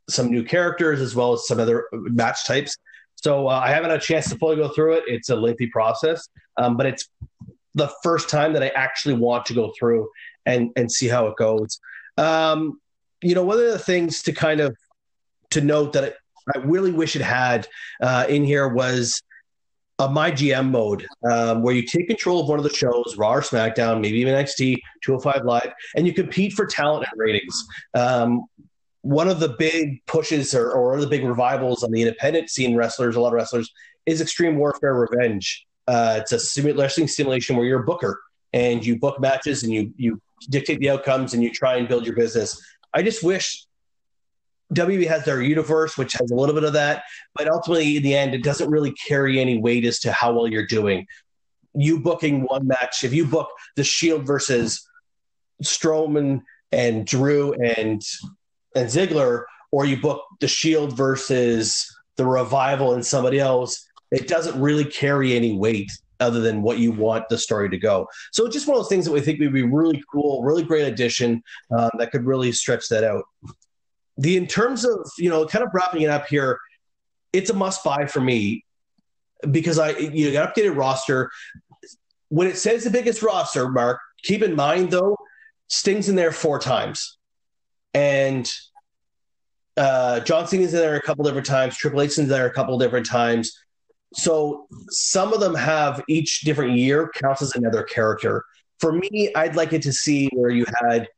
some 0.09 0.31
new 0.31 0.43
characters 0.43 1.01
as 1.01 1.15
well 1.15 1.33
as 1.33 1.47
some 1.47 1.61
other 1.61 1.87
match 1.93 2.47
types. 2.47 2.77
So 3.17 3.49
uh, 3.49 3.61
I 3.63 3.71
haven't 3.71 3.91
had 3.91 3.99
a 3.99 4.03
chance 4.03 4.31
to 4.31 4.39
fully 4.39 4.57
go 4.57 4.69
through 4.69 4.95
it. 4.95 5.05
It's 5.07 5.29
a 5.29 5.37
lengthy 5.37 5.67
process, 5.67 6.27
um, 6.57 6.77
but 6.77 6.87
it's 6.87 7.09
the 7.75 7.91
first 8.03 8.29
time 8.29 8.53
that 8.55 8.63
I 8.63 8.69
actually 8.69 9.15
want 9.15 9.47
to 9.47 9.55
go 9.55 9.73
through 9.79 10.09
and 10.47 10.71
and 10.77 10.91
see 10.91 11.09
how 11.09 11.27
it 11.27 11.37
goes. 11.37 11.81
Um, 12.17 12.81
you 13.23 13.35
know, 13.35 13.45
one 13.45 13.59
of 13.59 13.65
the 13.65 13.79
things 13.79 14.23
to 14.23 14.33
kind 14.33 14.61
of 14.61 14.77
to 15.51 15.61
note 15.61 15.93
that 15.93 16.17
I 16.55 16.59
really 16.59 16.93
wish 16.93 17.17
it 17.17 17.23
had 17.23 17.69
uh, 18.01 18.27
in 18.29 18.45
here 18.45 18.69
was 18.69 19.23
a 19.99 20.09
my 20.09 20.31
GM 20.31 20.71
mode 20.71 21.07
um, 21.31 21.63
where 21.63 21.75
you 21.75 21.83
take 21.83 22.09
control 22.09 22.41
of 22.41 22.49
one 22.49 22.59
of 22.59 22.65
the 22.65 22.73
shows, 22.73 23.17
Raw 23.19 23.35
or 23.35 23.43
SmackDown, 23.43 24.01
maybe 24.01 24.19
even 24.19 24.35
NXT, 24.35 24.79
205 25.03 25.45
Live, 25.45 25.73
and 25.95 26.07
you 26.07 26.15
compete 26.15 26.55
for 26.55 26.67
talent 26.67 27.07
and 27.11 27.21
ratings. 27.21 27.65
Um, 27.95 28.47
one 29.03 29.29
of 29.29 29.41
the 29.41 29.51
big 29.59 30.05
pushes 30.07 30.55
or, 30.55 30.73
or 30.73 31.01
the 31.01 31.07
big 31.07 31.25
revivals 31.25 31.83
on 31.83 31.91
the 31.91 32.01
independent 32.01 32.51
scene 32.51 32.75
wrestlers, 32.75 33.17
a 33.17 33.21
lot 33.21 33.29
of 33.29 33.35
wrestlers, 33.35 33.71
is 34.07 34.21
Extreme 34.21 34.57
Warfare 34.57 34.95
Revenge. 34.95 35.67
Uh, 35.91 36.19
it's 36.21 36.31
a 36.31 36.37
simu- 36.37 36.79
wrestling 36.79 37.09
simulation 37.09 37.57
where 37.57 37.67
you're 37.67 37.83
a 37.83 37.85
booker 37.85 38.21
and 38.53 38.87
you 38.87 38.97
book 38.97 39.19
matches 39.19 39.65
and 39.65 39.73
you 39.73 39.93
you 39.97 40.23
dictate 40.49 40.79
the 40.79 40.89
outcomes 40.89 41.35
and 41.35 41.43
you 41.43 41.51
try 41.51 41.75
and 41.79 41.89
build 41.89 42.07
your 42.07 42.15
business. 42.15 42.63
I 42.95 43.03
just 43.03 43.25
wish 43.25 43.67
WB 44.73 45.09
has 45.09 45.25
their 45.25 45.43
universe, 45.43 45.99
which 45.99 46.13
has 46.13 46.31
a 46.31 46.35
little 46.35 46.55
bit 46.55 46.63
of 46.63 46.75
that, 46.75 47.03
but 47.35 47.49
ultimately, 47.49 47.97
in 47.97 48.05
the 48.05 48.15
end, 48.15 48.37
it 48.37 48.45
doesn't 48.45 48.71
really 48.71 48.93
carry 48.93 49.41
any 49.41 49.59
weight 49.59 49.85
as 49.85 49.99
to 50.01 50.13
how 50.13 50.33
well 50.33 50.47
you're 50.47 50.67
doing. 50.67 51.09
You 51.75 51.99
booking 51.99 52.43
one 52.43 52.69
match, 52.69 53.03
if 53.03 53.13
you 53.13 53.27
book 53.27 53.51
the 53.75 53.83
Shield 53.83 54.25
versus 54.25 54.89
Strowman 55.65 56.43
and 56.71 57.05
Drew 57.05 57.53
and 57.55 58.01
and 58.77 58.89
Ziggler, 58.89 59.43
or 59.73 59.87
you 59.87 60.01
book 60.01 60.23
the 60.39 60.47
Shield 60.47 60.97
versus 60.97 61.93
the 62.17 62.27
Revival 62.27 62.95
and 62.95 63.05
somebody 63.05 63.41
else, 63.41 63.85
it 64.11 64.29
doesn't 64.29 64.61
really 64.61 64.85
carry 64.85 65.35
any 65.35 65.53
weight 65.57 65.91
other 66.21 66.41
than 66.41 66.63
what 66.63 66.79
you 66.79 66.93
want 66.93 67.29
the 67.29 67.39
story 67.39 67.69
to 67.71 67.79
go. 67.79 68.07
So 68.33 68.47
just 68.49 68.67
one 68.67 68.77
of 68.77 68.83
those 68.83 68.91
things 68.91 69.07
that 69.07 69.13
we 69.13 69.21
think 69.21 69.41
would 69.41 69.53
be 69.53 69.63
really 69.63 70.03
cool, 70.13 70.43
really 70.43 70.63
great 70.63 70.87
addition 70.87 71.43
um, 71.77 71.91
that 71.99 72.13
could 72.13 72.27
really 72.27 72.53
stretch 72.53 72.89
that 72.89 73.05
out. 73.05 73.25
The 74.19 74.37
in 74.37 74.47
terms 74.47 74.85
of 74.85 75.11
you 75.19 75.31
know 75.31 75.47
kind 75.47 75.65
of 75.65 75.71
wrapping 75.73 76.03
it 76.03 76.11
up 76.11 76.27
here, 76.27 76.59
it's 77.33 77.51
a 77.51 77.55
must 77.55 77.83
buy 77.83 78.07
for 78.07 78.21
me 78.21 78.65
because 79.51 79.79
I 79.79 79.97
you 79.97 80.31
got 80.33 80.55
updated 80.55 80.77
roster. 80.77 81.31
When 82.29 82.47
it 82.47 82.59
says 82.59 82.85
the 82.85 82.91
biggest 82.91 83.23
roster, 83.23 83.69
Mark, 83.69 83.99
keep 84.23 84.43
in 84.43 84.55
mind 84.55 84.91
though, 84.91 85.17
Sting's 85.69 86.09
in 86.09 86.17
there 86.17 86.33
four 86.33 86.59
times, 86.59 87.17
and 87.95 88.51
uh, 89.77 90.21
John 90.21 90.47
Cena's 90.47 90.75
in 90.75 90.81
there 90.81 90.97
a 90.97 91.03
couple 91.03 91.25
different 91.25 91.47
times. 91.47 91.77
Triple 91.77 92.03
H's 92.03 92.19
in 92.19 92.29
there 92.29 92.47
a 92.47 92.53
couple 92.53 92.77
different 92.79 93.07
times. 93.07 93.59
So 94.13 94.67
some 94.89 95.33
of 95.33 95.41
them 95.41 95.55
have 95.55 96.03
each 96.09 96.41
different 96.41 96.77
year 96.77 97.11
counts 97.15 97.43
as 97.43 97.55
another 97.55 97.83
character. 97.83 98.45
For 98.79 98.93
me, 98.93 99.33
I'd 99.35 99.57
like 99.57 99.73
it 99.73 99.83
to 99.83 99.93
see 99.93 100.29
where 100.33 100.51
you 100.51 100.67
had 100.81 101.09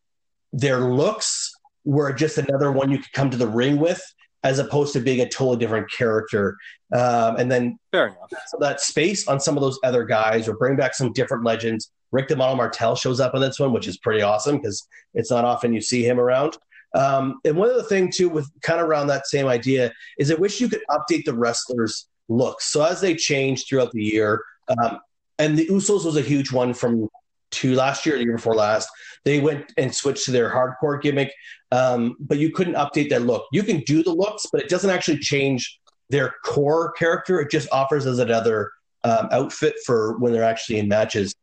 their 0.53 0.81
looks 0.81 1.53
were 1.85 2.13
just 2.13 2.39
another 2.39 2.71
one 2.71 2.91
you 2.91 2.99
could 2.99 3.13
come 3.13 3.31
to 3.31 3.37
the 3.37 3.47
ring 3.47 3.79
with, 3.79 4.03
as 4.45 4.59
opposed 4.59 4.93
to 4.93 5.01
being 5.01 5.21
a 5.21 5.29
totally 5.29 5.57
different 5.57 5.91
character. 5.91 6.57
Um, 6.95 7.37
and 7.37 7.51
then 7.51 7.79
fair 7.93 8.09
enough. 8.09 8.31
That 8.61 8.81
space 8.81 9.27
on 9.27 9.41
some 9.41 9.57
of 9.57 9.63
those 9.63 9.79
other 9.85 10.05
guys, 10.05 10.49
or 10.49 10.57
bring 10.57 10.77
back 10.77 10.95
some 10.95 11.13
different 11.13 11.45
legends. 11.45 11.91
Rick 12.11 12.29
the 12.29 12.37
Model 12.37 12.57
Martel 12.57 12.95
shows 12.95 13.21
up 13.21 13.35
in 13.35 13.41
this 13.41 13.59
one, 13.59 13.73
which 13.73 13.89
is 13.89 13.97
pretty 13.97 14.21
awesome 14.23 14.59
because 14.59 14.87
it's 15.15 15.31
not 15.31 15.45
often 15.45 15.73
you 15.73 15.81
see 15.81 16.05
him 16.07 16.21
around. 16.21 16.59
Um, 16.95 17.41
and 17.45 17.57
one 17.57 17.71
other 17.71 17.83
thing 17.83 18.13
too, 18.13 18.29
with 18.29 18.51
kind 18.61 18.81
of 18.81 18.87
around 18.87 19.07
that 19.07 19.27
same 19.27 19.47
idea, 19.47 19.93
is 20.19 20.31
I 20.31 20.35
wish 20.35 20.61
you 20.61 20.69
could 20.69 20.83
update 20.91 21.25
the 21.25 21.35
wrestlers' 21.35 22.09
looks. 22.33 22.71
So 22.73 22.83
as 22.83 23.01
they 23.01 23.15
change 23.15 23.67
throughout 23.67 23.93
the 23.93 24.03
year, 24.03 24.43
um, 24.69 24.99
and 25.39 25.59
the 25.59 25.67
Usos 25.67 26.05
was 26.05 26.17
a 26.17 26.23
huge 26.23 26.53
one 26.53 26.75
from 26.75 27.09
to 27.53 27.75
last 27.75 28.07
year, 28.07 28.17
the 28.17 28.25
year 28.25 28.37
before 28.37 28.55
last. 28.55 28.89
They 29.25 29.39
went 29.39 29.73
and 29.77 29.95
switched 29.95 30.25
to 30.25 30.31
their 30.31 30.51
hardcore 30.51 31.01
gimmick, 31.01 31.33
um, 31.71 32.17
but 32.19 32.39
you 32.39 32.51
couldn't 32.51 32.75
update 32.75 33.11
that 33.11 33.23
look. 33.23 33.45
You 33.53 33.63
can 33.63 33.81
do 33.81 34.03
the 34.03 34.13
looks, 34.13 34.47
but 34.51 34.63
it 34.63 34.69
doesn't 34.69 34.91
actually 34.91 35.19
change 35.19 35.79
their 36.09 36.35
core 36.45 36.93
character. 36.93 37.41
It 37.41 37.51
just 37.51 37.69
offers 37.71 38.07
as 38.07 38.19
another 38.19 38.71
um, 39.05 39.29
outfit 39.31 39.75
for 39.85 40.19
when 40.19 40.33
they're 40.33 40.45
actually 40.45 40.79
in 40.79 40.89
matches 40.89 41.35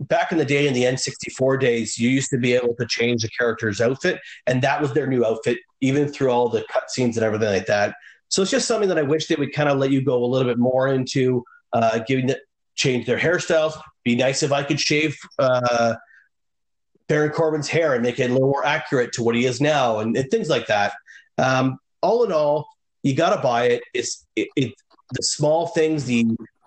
back 0.00 0.32
in 0.32 0.38
the 0.38 0.44
day 0.44 0.66
in 0.66 0.74
the 0.74 0.84
N64 0.84 1.60
days, 1.60 1.98
you 1.98 2.08
used 2.08 2.30
to 2.30 2.38
be 2.38 2.54
able 2.54 2.74
to 2.76 2.86
change 2.86 3.22
the 3.22 3.28
character's 3.28 3.80
outfit, 3.80 4.18
and 4.46 4.62
that 4.62 4.80
was 4.80 4.92
their 4.92 5.06
new 5.06 5.24
outfit, 5.24 5.58
even 5.80 6.08
through 6.08 6.30
all 6.30 6.48
the 6.48 6.64
cutscenes 6.72 7.16
and 7.16 7.18
everything 7.18 7.48
like 7.48 7.66
that. 7.66 7.94
So 8.30 8.42
it's 8.42 8.50
just 8.50 8.66
something 8.66 8.88
that 8.88 8.98
I 8.98 9.02
wish 9.02 9.26
they 9.26 9.34
would 9.36 9.52
kind 9.52 9.68
of 9.68 9.78
let 9.78 9.90
you 9.90 10.02
go 10.02 10.24
a 10.24 10.26
little 10.26 10.48
bit 10.48 10.58
more 10.58 10.88
into, 10.88 11.44
uh, 11.72 12.00
giving 12.08 12.26
the, 12.28 12.40
change 12.74 13.04
their 13.06 13.18
hairstyles. 13.18 13.78
Be 14.04 14.16
nice 14.16 14.42
if 14.42 14.52
I 14.52 14.62
could 14.62 14.80
shave 14.80 15.18
uh, 15.38 15.94
Baron 17.08 17.32
Corbin's 17.32 17.68
hair 17.68 17.94
and 17.94 18.02
make 18.02 18.18
it 18.18 18.30
a 18.30 18.32
little 18.32 18.48
more 18.48 18.64
accurate 18.64 19.12
to 19.14 19.22
what 19.22 19.34
he 19.34 19.44
is 19.44 19.60
now, 19.60 19.98
and, 19.98 20.16
and 20.16 20.30
things 20.30 20.48
like 20.48 20.66
that. 20.68 20.92
Um, 21.36 21.78
all 22.00 22.24
in 22.24 22.32
all, 22.32 22.68
you 23.02 23.14
got 23.14 23.34
to 23.34 23.42
buy 23.42 23.66
it. 23.66 23.82
It's 23.92 24.26
it, 24.36 24.48
it, 24.56 24.74
the 25.12 25.22
small 25.22 25.66
things, 25.66 26.04
the 26.04 26.24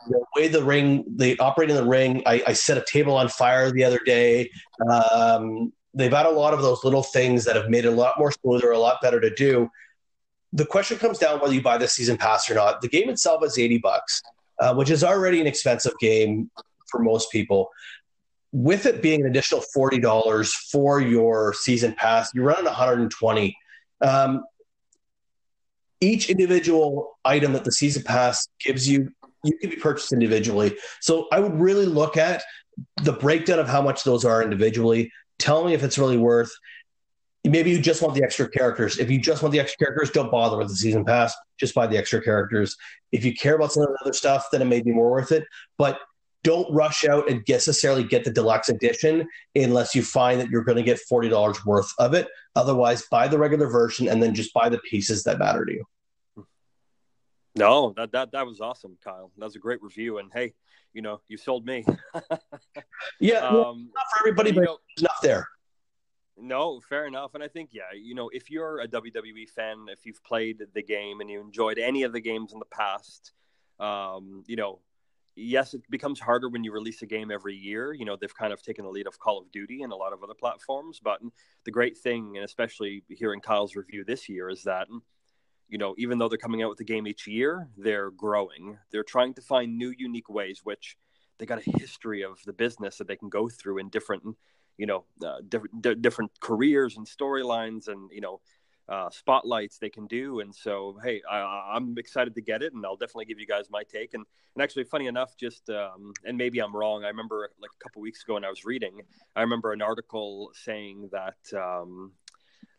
the 0.10 0.26
way 0.36 0.50
the 0.50 0.64
ring 0.64 1.06
they 1.08 1.38
operate 1.38 1.70
in 1.70 1.78
the 1.78 1.88
ring. 1.88 2.24
I, 2.26 2.44
I 2.46 2.54
set 2.54 2.78
a 2.78 2.84
table 2.86 3.16
on 3.16 3.30
fire 3.30 3.72
the 3.72 3.86
other 3.86 4.02
day. 4.06 4.52
Um, 4.92 5.72
they've 5.94 6.12
had 6.12 6.26
a 6.26 6.32
lot 6.32 6.54
of 6.54 6.62
those 6.62 6.84
little 6.84 7.04
things 7.04 7.46
that 7.46 7.56
have 7.56 7.70
made 7.70 7.86
it 7.86 7.90
a 7.90 7.92
lot 7.92 8.20
more 8.20 8.32
smoother, 8.32 8.72
a 8.72 8.80
lot 8.80 9.02
better 9.02 9.22
to 9.22 9.34
do. 9.34 9.70
The 10.54 10.66
question 10.66 10.98
comes 10.98 11.18
down 11.18 11.40
whether 11.42 11.54
you 11.54 11.62
buy 11.62 11.78
the 11.78 11.88
season 11.88 12.16
pass 12.16 12.50
or 12.50 12.54
not. 12.54 12.82
The 12.82 12.88
game 12.88 13.10
itself 13.10 13.44
is 13.44 13.58
eighty 13.58 13.80
bucks, 13.80 14.22
uh, 14.60 14.74
which 14.76 14.92
is 14.92 15.04
already 15.04 15.42
an 15.42 15.48
expensive 15.48 15.94
game 16.00 16.50
for 16.90 17.02
most 17.02 17.32
people. 17.32 17.70
With 18.52 18.86
it 18.86 19.02
being 19.02 19.22
an 19.22 19.28
additional 19.28 19.62
forty 19.74 20.00
dollars 20.00 20.54
for 20.54 21.02
your 21.02 21.54
season 21.54 21.96
pass, 21.98 22.32
one 22.36 22.66
hundred 22.68 23.00
and 23.00 23.12
twenty. 23.12 23.58
Um, 24.02 24.44
each 26.02 26.30
individual 26.30 27.18
item 27.26 27.54
that 27.54 27.64
the 27.64 27.72
season 27.72 28.04
pass 28.04 28.48
gives 28.60 28.88
you 28.88 29.10
you 29.44 29.58
can 29.58 29.70
be 29.70 29.76
purchased 29.78 30.14
individually. 30.14 30.76
So 31.02 31.28
I 31.32 31.40
would 31.40 31.60
really 31.60 31.86
look 31.86 32.16
at 32.16 32.44
the 33.04 33.14
breakdown 33.14 33.60
of 33.60 33.68
how 33.68 33.82
much 33.82 34.04
those 34.04 34.24
are 34.24 34.44
individually. 34.44 35.12
Tell 35.40 35.66
me 35.66 35.74
if 35.74 35.84
it's 35.84 35.98
really 35.98 36.18
worth. 36.18 36.52
Maybe 37.46 37.72
you 37.72 37.80
just 37.80 38.02
want 38.02 38.16
the 38.16 38.24
extra 38.24 38.48
characters. 38.48 39.00
If 39.00 39.12
you 39.12 39.20
just 39.20 39.44
want 39.44 39.52
the 39.52 39.60
extra 39.60 39.86
characters, 39.86 40.12
don't 40.12 40.32
bother 40.32 40.58
with 40.58 40.70
the 40.70 40.76
season 40.76 41.04
pass. 41.04 41.36
Just 41.60 41.76
buy 41.76 41.88
the 41.88 41.98
extra 41.98 42.22
characters. 42.22 42.78
If 43.12 43.26
you 43.26 43.34
care 43.34 43.56
about 43.56 43.74
some 43.74 43.84
of 43.84 43.90
the 43.90 43.98
other 44.02 44.14
stuff, 44.14 44.48
then 44.52 44.62
it 44.62 44.66
may 44.66 44.82
be 44.82 44.92
more 44.92 45.12
worth 45.12 45.34
it. 45.34 45.46
But 45.78 46.00
don't 46.44 46.72
rush 46.74 47.06
out 47.06 47.30
and 47.30 47.44
necessarily 47.48 48.04
get 48.04 48.24
the 48.24 48.32
deluxe 48.32 48.70
edition 48.70 49.28
unless 49.56 49.96
you 49.96 50.04
find 50.04 50.40
that 50.40 50.50
you're 50.50 50.64
going 50.64 50.78
to 50.78 50.84
get 50.84 51.00
forty 51.00 51.30
dollars 51.30 51.66
worth 51.66 51.92
of 52.00 52.14
it. 52.14 52.28
Otherwise, 52.56 53.06
buy 53.10 53.28
the 53.28 53.38
regular 53.38 53.68
version 53.68 54.08
and 54.08 54.22
then 54.22 54.34
just 54.34 54.54
buy 54.54 54.70
the 54.70 54.80
pieces 54.80 55.24
that 55.24 55.40
matter 55.40 55.66
to 55.66 55.74
you. 55.74 55.86
No, 57.56 57.94
that 57.98 58.12
that 58.12 58.32
that 58.32 58.46
was 58.46 58.62
awesome, 58.62 58.98
Kyle. 59.04 59.32
That 59.38 59.46
was 59.46 59.56
a 59.56 59.60
great 59.60 59.82
review, 59.82 60.18
and 60.18 60.32
hey, 60.34 60.54
you 60.94 61.02
know, 61.02 61.22
you 61.28 61.38
sold 61.38 61.66
me. 61.66 61.86
yeah, 63.20 63.40
um, 63.40 63.90
not 63.94 64.06
for 64.12 64.20
everybody, 64.22 64.52
but 64.52 64.64
know, 64.64 64.78
enough 64.98 65.20
there. 65.22 65.48
No, 66.38 66.80
fair 66.80 67.06
enough. 67.06 67.36
And 67.36 67.44
I 67.44 67.48
think, 67.48 67.70
yeah, 67.74 67.94
you 67.96 68.16
know, 68.16 68.30
if 68.34 68.50
you're 68.50 68.82
a 68.82 68.88
WWE 68.88 69.50
fan, 69.50 69.86
if 69.90 70.06
you've 70.06 70.24
played 70.24 70.64
the 70.74 70.82
game 70.82 71.22
and 71.22 71.30
you 71.30 71.40
enjoyed 71.40 71.78
any 71.78 72.04
of 72.04 72.12
the 72.12 72.20
games 72.20 72.54
in 72.54 72.60
the 72.60 72.66
past, 72.66 73.34
um, 73.80 74.44
you 74.48 74.56
know, 74.56 74.80
yes, 75.36 75.74
it 75.74 75.84
becomes 75.90 76.20
harder 76.20 76.50
when 76.50 76.64
you 76.64 76.72
release 76.72 77.02
a 77.04 77.06
game 77.06 77.30
every 77.30 77.56
year. 77.56 77.94
You 77.94 78.06
know, 78.06 78.18
they've 78.20 78.36
kind 78.36 78.52
of 78.52 78.62
taken 78.64 78.84
the 78.84 78.92
lead 78.92 79.08
of 79.08 79.20
Call 79.20 79.40
of 79.40 79.52
Duty 79.52 79.84
and 79.84 79.94
a 79.94 79.96
lot 79.96 80.14
of 80.14 80.24
other 80.24 80.34
platforms. 80.34 81.00
But 81.04 81.22
the 81.66 81.72
great 81.72 81.98
thing, 81.98 82.34
and 82.36 82.44
especially 82.44 83.04
hearing 83.10 83.40
Kyle's 83.40 83.76
review 83.76 84.04
this 84.04 84.28
year, 84.28 84.50
is 84.50 84.64
that 84.64 84.88
you 85.70 85.78
know, 85.78 85.96
even 85.98 86.20
though 86.20 86.30
they're 86.30 86.38
coming 86.38 86.62
out 86.62 86.70
with 86.70 86.80
a 86.82 86.84
game 86.84 87.08
each 87.08 87.26
year, 87.26 87.68
they're 87.78 88.12
growing. 88.12 88.78
They're 88.92 89.04
trying 89.04 89.34
to 89.36 89.42
find 89.42 89.78
new, 89.78 89.94
unique 89.98 90.30
ways, 90.30 90.62
which 90.64 90.98
they 91.40 91.48
got 91.48 91.66
a 91.66 91.78
history 91.80 92.22
of 92.24 92.38
the 92.46 92.54
business 92.54 92.98
that 92.98 93.08
they 93.08 93.16
can 93.16 93.30
go 93.30 93.50
through 93.50 93.80
in 93.80 93.90
different, 93.90 94.24
you 94.78 94.86
know, 94.86 95.06
uh, 95.26 95.38
different 95.48 96.02
different 96.02 96.32
careers 96.40 96.98
and 96.98 97.06
storylines, 97.06 97.88
and 97.88 98.10
you 98.12 98.22
know, 98.22 98.42
uh, 98.90 99.10
spotlights 99.10 99.78
they 99.78 99.90
can 99.90 100.08
do. 100.08 100.40
And 100.40 100.54
so, 100.54 100.98
hey, 101.04 101.22
I, 101.30 101.76
am 101.76 101.96
excited 101.98 102.36
to 102.36 102.42
get 102.42 102.62
it, 102.62 102.74
and 102.74 102.86
I'll 102.86 102.96
definitely 102.96 103.26
give 103.26 103.40
you 103.40 103.48
guys 103.48 103.66
my 103.70 103.84
take. 103.84 104.14
And 104.14 104.26
and 104.56 104.62
actually, 104.62 104.84
funny 104.84 105.08
enough, 105.08 105.36
just 105.38 105.70
um, 105.70 106.14
and 106.26 106.38
maybe 106.38 106.60
I'm 106.60 106.76
wrong. 106.76 107.04
I 107.04 107.08
remember 107.08 107.50
like 107.60 107.72
a 107.80 107.84
couple 107.84 108.02
weeks 108.02 108.24
ago 108.24 108.36
when 108.36 108.46
I 108.46 108.50
was 108.50 108.66
reading, 108.66 109.02
I 109.36 109.42
remember 109.42 109.74
an 109.74 109.82
article 109.82 110.52
saying 110.54 111.10
that. 111.12 111.38
Um, 111.58 112.14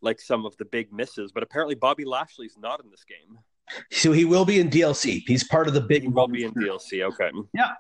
like 0.05 0.21
some 0.21 0.45
of 0.45 0.57
the 0.59 0.66
big 0.66 0.93
misses. 0.93 1.33
But 1.33 1.43
apparently, 1.43 1.75
Bobby 1.75 2.05
Lashley's 2.05 2.57
not 2.59 2.85
in 2.85 2.91
this 2.91 3.05
game. 3.05 3.39
So 3.91 4.12
he 4.12 4.25
will 4.25 4.45
be 4.45 4.61
in 4.61 4.69
DLC. 4.69 5.23
He's 5.27 5.43
part 5.45 5.66
of 5.66 5.75
the 5.75 5.81
big. 5.81 6.03
He 6.03 6.09
will 6.09 6.29
be 6.29 6.45
in 6.45 6.53
DLC. 6.53 7.03
Okay. 7.03 7.31
Yeah. 7.55 7.71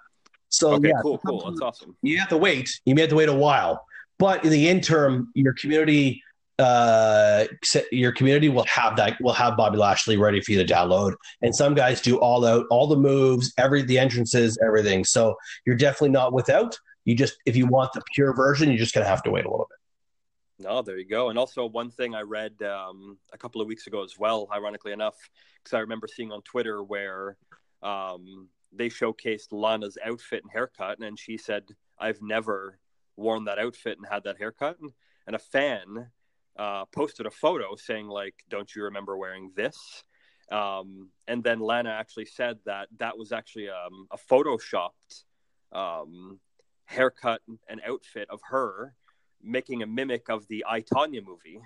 So 0.48 0.74
okay, 0.74 0.88
yeah, 0.88 0.94
cool, 1.02 1.18
cool. 1.18 1.50
That's 1.50 1.60
awesome. 1.60 1.96
You 2.02 2.18
have 2.18 2.28
to 2.28 2.38
wait. 2.38 2.70
You 2.84 2.94
may 2.94 3.02
have 3.02 3.10
to 3.10 3.16
wait 3.16 3.28
a 3.28 3.34
while, 3.34 3.84
but 4.24 4.42
in 4.42 4.50
the 4.50 4.70
interim, 4.70 5.30
your 5.34 5.52
community, 5.52 6.22
uh, 6.58 7.44
your 7.92 8.10
community 8.10 8.48
will 8.48 8.64
have 8.64 8.96
that 8.96 9.20
will 9.20 9.34
have 9.34 9.54
Bobby 9.54 9.76
Lashley 9.76 10.16
ready 10.16 10.40
for 10.40 10.52
you 10.52 10.64
to 10.64 10.72
download. 10.74 11.12
And 11.42 11.54
some 11.54 11.74
guys 11.74 12.00
do 12.00 12.16
all 12.20 12.46
out, 12.46 12.64
all 12.70 12.86
the 12.86 12.96
moves, 12.96 13.52
every 13.58 13.82
the 13.82 13.98
entrances, 13.98 14.56
everything. 14.64 15.04
So 15.04 15.34
you're 15.66 15.76
definitely 15.76 16.08
not 16.08 16.32
without. 16.32 16.74
You 17.04 17.14
just 17.14 17.34
if 17.44 17.54
you 17.54 17.66
want 17.66 17.92
the 17.92 18.00
pure 18.14 18.34
version, 18.34 18.70
you're 18.70 18.78
just 18.78 18.94
gonna 18.94 19.04
have 19.04 19.22
to 19.24 19.30
wait 19.30 19.44
a 19.44 19.50
little 19.50 19.68
bit. 19.68 20.66
No, 20.66 20.80
there 20.80 20.96
you 20.96 21.06
go. 21.06 21.28
And 21.28 21.38
also, 21.38 21.66
one 21.66 21.90
thing 21.90 22.14
I 22.14 22.22
read 22.22 22.54
um, 22.62 23.18
a 23.30 23.36
couple 23.36 23.60
of 23.60 23.66
weeks 23.66 23.86
ago 23.86 24.02
as 24.02 24.18
well, 24.18 24.48
ironically 24.50 24.92
enough, 24.92 25.16
because 25.62 25.76
I 25.76 25.80
remember 25.80 26.06
seeing 26.06 26.32
on 26.32 26.40
Twitter 26.40 26.82
where 26.82 27.36
um, 27.82 28.48
they 28.72 28.88
showcased 28.88 29.48
Lana's 29.52 29.98
outfit 30.02 30.44
and 30.44 30.50
haircut, 30.50 31.00
and 31.00 31.18
she 31.18 31.36
said, 31.36 31.64
"I've 31.98 32.22
never 32.22 32.78
worn 33.16 33.44
that 33.44 33.58
outfit 33.58 33.98
and 33.98 34.06
had 34.06 34.24
that 34.24 34.38
haircut." 34.38 34.78
And, 34.80 34.92
and 35.26 35.36
a 35.36 35.38
fan 35.38 36.10
uh, 36.56 36.84
posted 36.86 37.26
a 37.26 37.30
photo 37.30 37.76
saying, 37.76 38.08
"Like, 38.08 38.34
don't 38.48 38.74
you 38.74 38.84
remember 38.84 39.16
wearing 39.16 39.52
this?" 39.54 40.04
Um, 40.50 41.08
and 41.26 41.42
then 41.42 41.60
Lana 41.60 41.90
actually 41.90 42.26
said 42.26 42.58
that 42.66 42.88
that 42.98 43.16
was 43.16 43.32
actually 43.32 43.70
um, 43.70 44.06
a 44.10 44.18
photoshopped 44.18 45.24
um, 45.72 46.38
haircut 46.84 47.40
and 47.68 47.80
outfit 47.86 48.28
of 48.30 48.40
her 48.50 48.94
making 49.42 49.82
a 49.82 49.86
mimic 49.86 50.28
of 50.28 50.46
the 50.48 50.64
I 50.68 50.82
movie. 51.00 51.60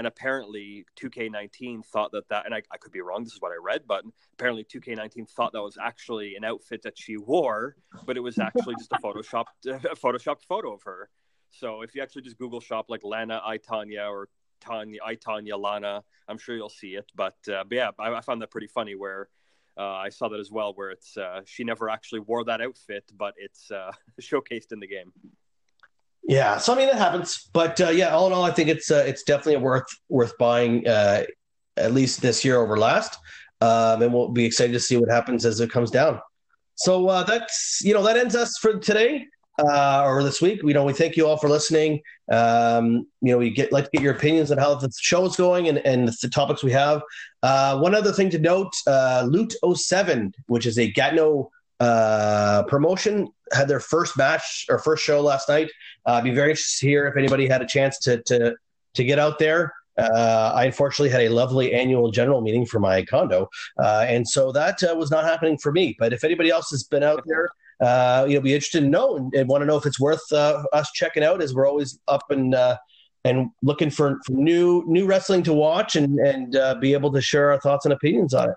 And 0.00 0.06
apparently, 0.06 0.86
2K19 0.98 1.84
thought 1.84 2.10
that 2.12 2.26
that, 2.30 2.46
and 2.46 2.54
I, 2.54 2.62
I 2.72 2.78
could 2.78 2.90
be 2.90 3.02
wrong. 3.02 3.22
This 3.22 3.34
is 3.34 3.40
what 3.42 3.52
I 3.52 3.56
read, 3.62 3.82
but 3.86 4.02
apparently, 4.32 4.64
2K19 4.64 5.28
thought 5.28 5.52
that 5.52 5.60
was 5.60 5.76
actually 5.78 6.36
an 6.36 6.42
outfit 6.42 6.80
that 6.84 6.98
she 6.98 7.18
wore, 7.18 7.76
but 8.06 8.16
it 8.16 8.20
was 8.20 8.38
actually 8.38 8.76
just 8.76 8.90
a 8.92 8.96
photoshopped, 9.04 9.66
a 9.66 9.94
photoshopped 9.94 10.44
photo 10.48 10.72
of 10.72 10.82
her. 10.84 11.10
So 11.50 11.82
if 11.82 11.94
you 11.94 12.00
actually 12.00 12.22
just 12.22 12.38
Google 12.38 12.60
shop 12.60 12.86
like 12.88 13.04
Lana 13.04 13.42
I 13.44 13.58
Tonya 13.58 14.08
or 14.08 14.30
Tanya 14.62 15.00
I 15.04 15.16
Tonya 15.16 15.60
Lana, 15.60 16.02
I'm 16.28 16.38
sure 16.38 16.56
you'll 16.56 16.70
see 16.70 16.94
it. 16.94 17.12
But, 17.14 17.36
uh, 17.52 17.64
but 17.68 17.76
yeah, 17.76 17.90
I, 17.98 18.10
I, 18.10 18.22
found 18.22 18.40
that 18.40 18.50
pretty 18.50 18.68
funny. 18.68 18.94
Where 18.94 19.28
uh, 19.76 19.82
I 19.82 20.08
saw 20.08 20.30
that 20.30 20.40
as 20.40 20.50
well, 20.50 20.72
where 20.76 20.88
it's 20.92 21.18
uh, 21.18 21.42
she 21.44 21.62
never 21.62 21.90
actually 21.90 22.20
wore 22.20 22.42
that 22.44 22.62
outfit, 22.62 23.04
but 23.18 23.34
it's 23.36 23.70
uh, 23.70 23.92
showcased 24.22 24.72
in 24.72 24.80
the 24.80 24.86
game. 24.86 25.12
Yeah, 26.30 26.58
so 26.58 26.72
I 26.72 26.76
mean 26.76 26.88
it 26.88 26.94
happens, 26.94 27.50
but 27.52 27.80
uh, 27.80 27.88
yeah, 27.88 28.10
all 28.10 28.28
in 28.28 28.32
all, 28.32 28.44
I 28.44 28.52
think 28.52 28.68
it's 28.68 28.88
uh, 28.88 29.02
it's 29.04 29.24
definitely 29.24 29.56
worth 29.56 29.88
worth 30.08 30.38
buying 30.38 30.86
uh, 30.86 31.24
at 31.76 31.92
least 31.92 32.22
this 32.22 32.44
year 32.44 32.58
over 32.58 32.76
last, 32.76 33.18
um, 33.60 34.00
and 34.00 34.14
we'll 34.14 34.28
be 34.28 34.44
excited 34.44 34.72
to 34.74 34.78
see 34.78 34.96
what 34.96 35.10
happens 35.10 35.44
as 35.44 35.58
it 35.58 35.72
comes 35.72 35.90
down. 35.90 36.20
So 36.76 37.08
uh, 37.08 37.24
that's 37.24 37.80
you 37.82 37.94
know 37.94 38.04
that 38.04 38.16
ends 38.16 38.36
us 38.36 38.56
for 38.58 38.78
today 38.78 39.26
uh, 39.58 40.04
or 40.04 40.22
this 40.22 40.40
week. 40.40 40.60
You 40.62 40.72
know, 40.72 40.84
we 40.84 40.92
thank 40.92 41.16
you 41.16 41.26
all 41.26 41.36
for 41.36 41.48
listening. 41.48 42.00
Um, 42.30 43.08
you 43.22 43.32
know, 43.32 43.38
we 43.38 43.50
get 43.50 43.72
like 43.72 43.86
to 43.86 43.90
get 43.90 44.02
your 44.02 44.14
opinions 44.14 44.52
on 44.52 44.58
how 44.58 44.76
the 44.76 44.88
show 45.00 45.24
is 45.26 45.34
going 45.34 45.66
and, 45.66 45.78
and 45.78 46.06
the 46.06 46.28
topics 46.28 46.62
we 46.62 46.70
have. 46.70 47.02
Uh, 47.42 47.80
one 47.80 47.92
other 47.92 48.12
thing 48.12 48.30
to 48.30 48.38
note: 48.38 48.72
uh, 48.86 49.26
Loot 49.28 49.52
07, 49.74 50.32
which 50.46 50.66
is 50.66 50.78
a 50.78 50.92
Gatineau 50.92 51.50
uh, 51.80 52.62
promotion, 52.64 53.28
had 53.52 53.66
their 53.66 53.80
first 53.80 54.16
match 54.16 54.66
or 54.68 54.78
first 54.78 55.02
show 55.02 55.20
last 55.20 55.48
night. 55.48 55.70
Uh, 56.06 56.12
I'd 56.12 56.24
be 56.24 56.30
very 56.30 56.50
interested 56.50 56.80
to 56.80 56.86
hear 56.86 57.06
if 57.06 57.16
anybody 57.16 57.48
had 57.48 57.62
a 57.62 57.66
chance 57.66 57.98
to 58.00 58.22
to 58.24 58.54
to 58.94 59.04
get 59.04 59.18
out 59.18 59.38
there. 59.38 59.72
Uh, 59.98 60.52
I 60.54 60.66
unfortunately 60.66 61.10
had 61.10 61.22
a 61.22 61.28
lovely 61.28 61.72
annual 61.74 62.10
general 62.10 62.40
meeting 62.40 62.64
for 62.64 62.78
my 62.80 63.04
condo, 63.04 63.48
uh, 63.82 64.04
and 64.06 64.28
so 64.28 64.52
that 64.52 64.82
uh, 64.82 64.94
was 64.94 65.10
not 65.10 65.24
happening 65.24 65.58
for 65.58 65.72
me. 65.72 65.96
But 65.98 66.12
if 66.12 66.22
anybody 66.22 66.50
else 66.50 66.70
has 66.70 66.84
been 66.84 67.02
out 67.02 67.22
there, 67.26 67.48
uh, 67.80 68.24
you 68.28 68.34
know, 68.34 68.40
be 68.40 68.54
interested 68.54 68.80
to 68.80 68.86
know 68.86 69.16
and, 69.16 69.34
and 69.34 69.48
want 69.48 69.62
to 69.62 69.66
know 69.66 69.76
if 69.76 69.86
it's 69.86 70.00
worth 70.00 70.32
uh, 70.32 70.62
us 70.72 70.90
checking 70.92 71.24
out, 71.24 71.42
as 71.42 71.54
we're 71.54 71.68
always 71.68 71.98
up 72.08 72.30
and 72.30 72.54
uh, 72.54 72.76
and 73.24 73.50
looking 73.62 73.90
for, 73.90 74.18
for, 74.24 74.32
new 74.32 74.84
new 74.86 75.06
wrestling 75.06 75.42
to 75.42 75.52
watch 75.52 75.96
and 75.96 76.18
and 76.18 76.80
be 76.80 76.92
able 76.92 77.12
to 77.12 77.20
share 77.20 77.50
our 77.50 77.60
thoughts 77.60 77.84
and 77.84 77.92
opinions 77.92 78.32
on 78.32 78.50
it. 78.50 78.56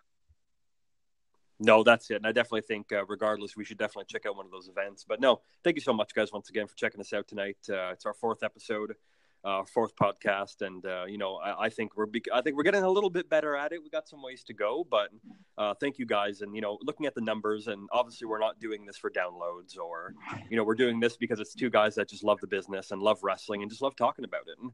No, 1.59 1.83
that's 1.83 2.09
it. 2.09 2.15
And 2.15 2.27
I 2.27 2.31
definitely 2.31 2.61
think, 2.61 2.91
uh, 2.91 3.05
regardless, 3.05 3.55
we 3.55 3.63
should 3.63 3.77
definitely 3.77 4.05
check 4.09 4.25
out 4.25 4.35
one 4.35 4.45
of 4.45 4.51
those 4.51 4.67
events. 4.67 5.05
But 5.07 5.21
no, 5.21 5.41
thank 5.63 5.75
you 5.75 5.81
so 5.81 5.93
much, 5.93 6.13
guys, 6.13 6.31
once 6.31 6.49
again 6.49 6.67
for 6.67 6.75
checking 6.75 6.99
us 6.99 7.13
out 7.13 7.27
tonight. 7.27 7.57
Uh, 7.69 7.91
it's 7.91 8.05
our 8.05 8.13
fourth 8.13 8.43
episode, 8.43 8.95
uh, 9.43 9.63
fourth 9.63 9.95
podcast, 9.95 10.61
and 10.65 10.85
uh, 10.85 11.05
you 11.07 11.17
know, 11.17 11.35
I, 11.35 11.65
I, 11.65 11.69
think 11.69 11.95
we're 11.95 12.07
be- 12.07 12.23
I 12.33 12.41
think 12.41 12.57
we're 12.57 12.63
getting 12.63 12.83
a 12.83 12.89
little 12.89 13.09
bit 13.09 13.29
better 13.29 13.55
at 13.55 13.71
it. 13.71 13.83
We 13.83 13.89
got 13.89 14.09
some 14.09 14.23
ways 14.23 14.43
to 14.45 14.53
go, 14.53 14.85
but 14.89 15.09
uh, 15.57 15.75
thank 15.79 15.99
you 15.99 16.05
guys. 16.05 16.41
And 16.41 16.55
you 16.55 16.61
know, 16.61 16.79
looking 16.81 17.05
at 17.05 17.13
the 17.13 17.21
numbers, 17.21 17.67
and 17.67 17.87
obviously, 17.91 18.27
we're 18.27 18.39
not 18.39 18.59
doing 18.59 18.85
this 18.85 18.97
for 18.97 19.11
downloads, 19.11 19.77
or 19.77 20.15
you 20.49 20.57
know, 20.57 20.63
we're 20.63 20.75
doing 20.75 20.99
this 20.99 21.17
because 21.17 21.39
it's 21.39 21.53
two 21.53 21.69
guys 21.69 21.95
that 21.95 22.09
just 22.09 22.23
love 22.23 22.41
the 22.41 22.47
business 22.47 22.91
and 22.91 23.01
love 23.01 23.19
wrestling 23.21 23.61
and 23.61 23.69
just 23.69 23.81
love 23.81 23.95
talking 23.95 24.25
about 24.25 24.47
it. 24.47 24.57
And 24.59 24.71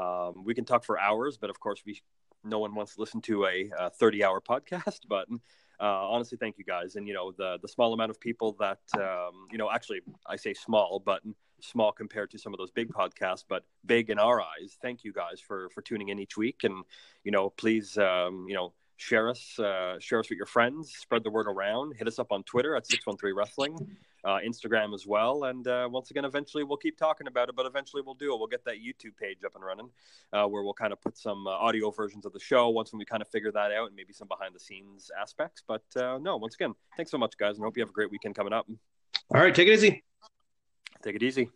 um, 0.00 0.44
we 0.44 0.54
can 0.54 0.64
talk 0.64 0.84
for 0.84 0.98
hours, 0.98 1.38
but 1.38 1.50
of 1.50 1.58
course, 1.58 1.82
we 1.84 2.00
no 2.44 2.58
one 2.58 2.74
wants 2.74 2.94
to 2.94 3.00
listen 3.00 3.20
to 3.20 3.44
a, 3.46 3.70
a 3.78 3.90
30 3.90 4.24
hour 4.24 4.40
podcast 4.48 5.00
but 5.08 5.28
uh, 5.80 6.08
honestly, 6.08 6.36
thank 6.38 6.58
you 6.58 6.64
guys. 6.64 6.96
And 6.96 7.08
you 7.08 7.14
know, 7.14 7.32
the 7.32 7.58
the 7.62 7.68
small 7.68 7.92
amount 7.92 8.10
of 8.10 8.20
people 8.20 8.56
that 8.60 8.80
um, 8.94 9.46
you 9.50 9.58
know, 9.58 9.70
actually, 9.70 10.00
I 10.26 10.36
say 10.36 10.54
small, 10.54 11.02
but 11.04 11.22
small 11.60 11.92
compared 11.92 12.30
to 12.30 12.38
some 12.38 12.52
of 12.52 12.58
those 12.58 12.70
big 12.70 12.88
podcasts, 12.88 13.44
but 13.48 13.64
big 13.86 14.10
in 14.10 14.18
our 14.18 14.40
eyes. 14.40 14.78
Thank 14.82 15.04
you 15.04 15.12
guys 15.12 15.40
for 15.40 15.68
for 15.70 15.82
tuning 15.82 16.08
in 16.08 16.18
each 16.18 16.36
week, 16.36 16.64
and 16.64 16.84
you 17.24 17.32
know, 17.32 17.50
please, 17.50 17.96
um, 17.98 18.46
you 18.48 18.54
know. 18.54 18.72
Share 19.00 19.30
us, 19.30 19.58
uh, 19.58 19.98
share 19.98 20.20
us 20.20 20.28
with 20.28 20.36
your 20.36 20.44
friends. 20.44 20.94
Spread 20.94 21.24
the 21.24 21.30
word 21.30 21.46
around. 21.46 21.94
Hit 21.96 22.06
us 22.06 22.18
up 22.18 22.30
on 22.30 22.42
Twitter 22.42 22.76
at 22.76 22.86
six 22.86 23.06
one 23.06 23.16
three 23.16 23.32
Wrestling 23.32 23.96
uh, 24.26 24.40
Instagram 24.46 24.92
as 24.92 25.06
well. 25.06 25.44
And 25.44 25.66
uh, 25.66 25.88
once 25.90 26.10
again, 26.10 26.26
eventually 26.26 26.64
we'll 26.64 26.76
keep 26.76 26.98
talking 26.98 27.26
about 27.26 27.48
it, 27.48 27.56
but 27.56 27.64
eventually 27.64 28.02
we'll 28.04 28.14
do 28.14 28.34
it. 28.34 28.38
We'll 28.38 28.46
get 28.46 28.62
that 28.66 28.74
YouTube 28.74 29.16
page 29.18 29.38
up 29.42 29.54
and 29.54 29.64
running 29.64 29.88
uh, 30.34 30.44
where 30.44 30.62
we'll 30.62 30.74
kind 30.74 30.92
of 30.92 31.00
put 31.00 31.16
some 31.16 31.46
uh, 31.46 31.50
audio 31.50 31.90
versions 31.90 32.26
of 32.26 32.34
the 32.34 32.38
show 32.38 32.68
once 32.68 32.92
when 32.92 32.98
we 32.98 33.06
kind 33.06 33.22
of 33.22 33.28
figure 33.28 33.50
that 33.52 33.72
out 33.72 33.86
and 33.86 33.96
maybe 33.96 34.12
some 34.12 34.28
behind 34.28 34.54
the 34.54 34.60
scenes 34.60 35.10
aspects. 35.18 35.62
But 35.66 35.84
uh, 35.96 36.18
no, 36.18 36.36
once 36.36 36.54
again, 36.54 36.74
thanks 36.94 37.10
so 37.10 37.16
much, 37.16 37.38
guys, 37.38 37.56
and 37.56 37.64
hope 37.64 37.78
you 37.78 37.82
have 37.82 37.88
a 37.88 37.94
great 37.94 38.10
weekend 38.10 38.34
coming 38.34 38.52
up. 38.52 38.68
All 39.34 39.40
right, 39.40 39.54
take 39.54 39.66
it 39.66 39.72
easy. 39.72 40.04
Take 41.02 41.16
it 41.16 41.22
easy. 41.22 41.48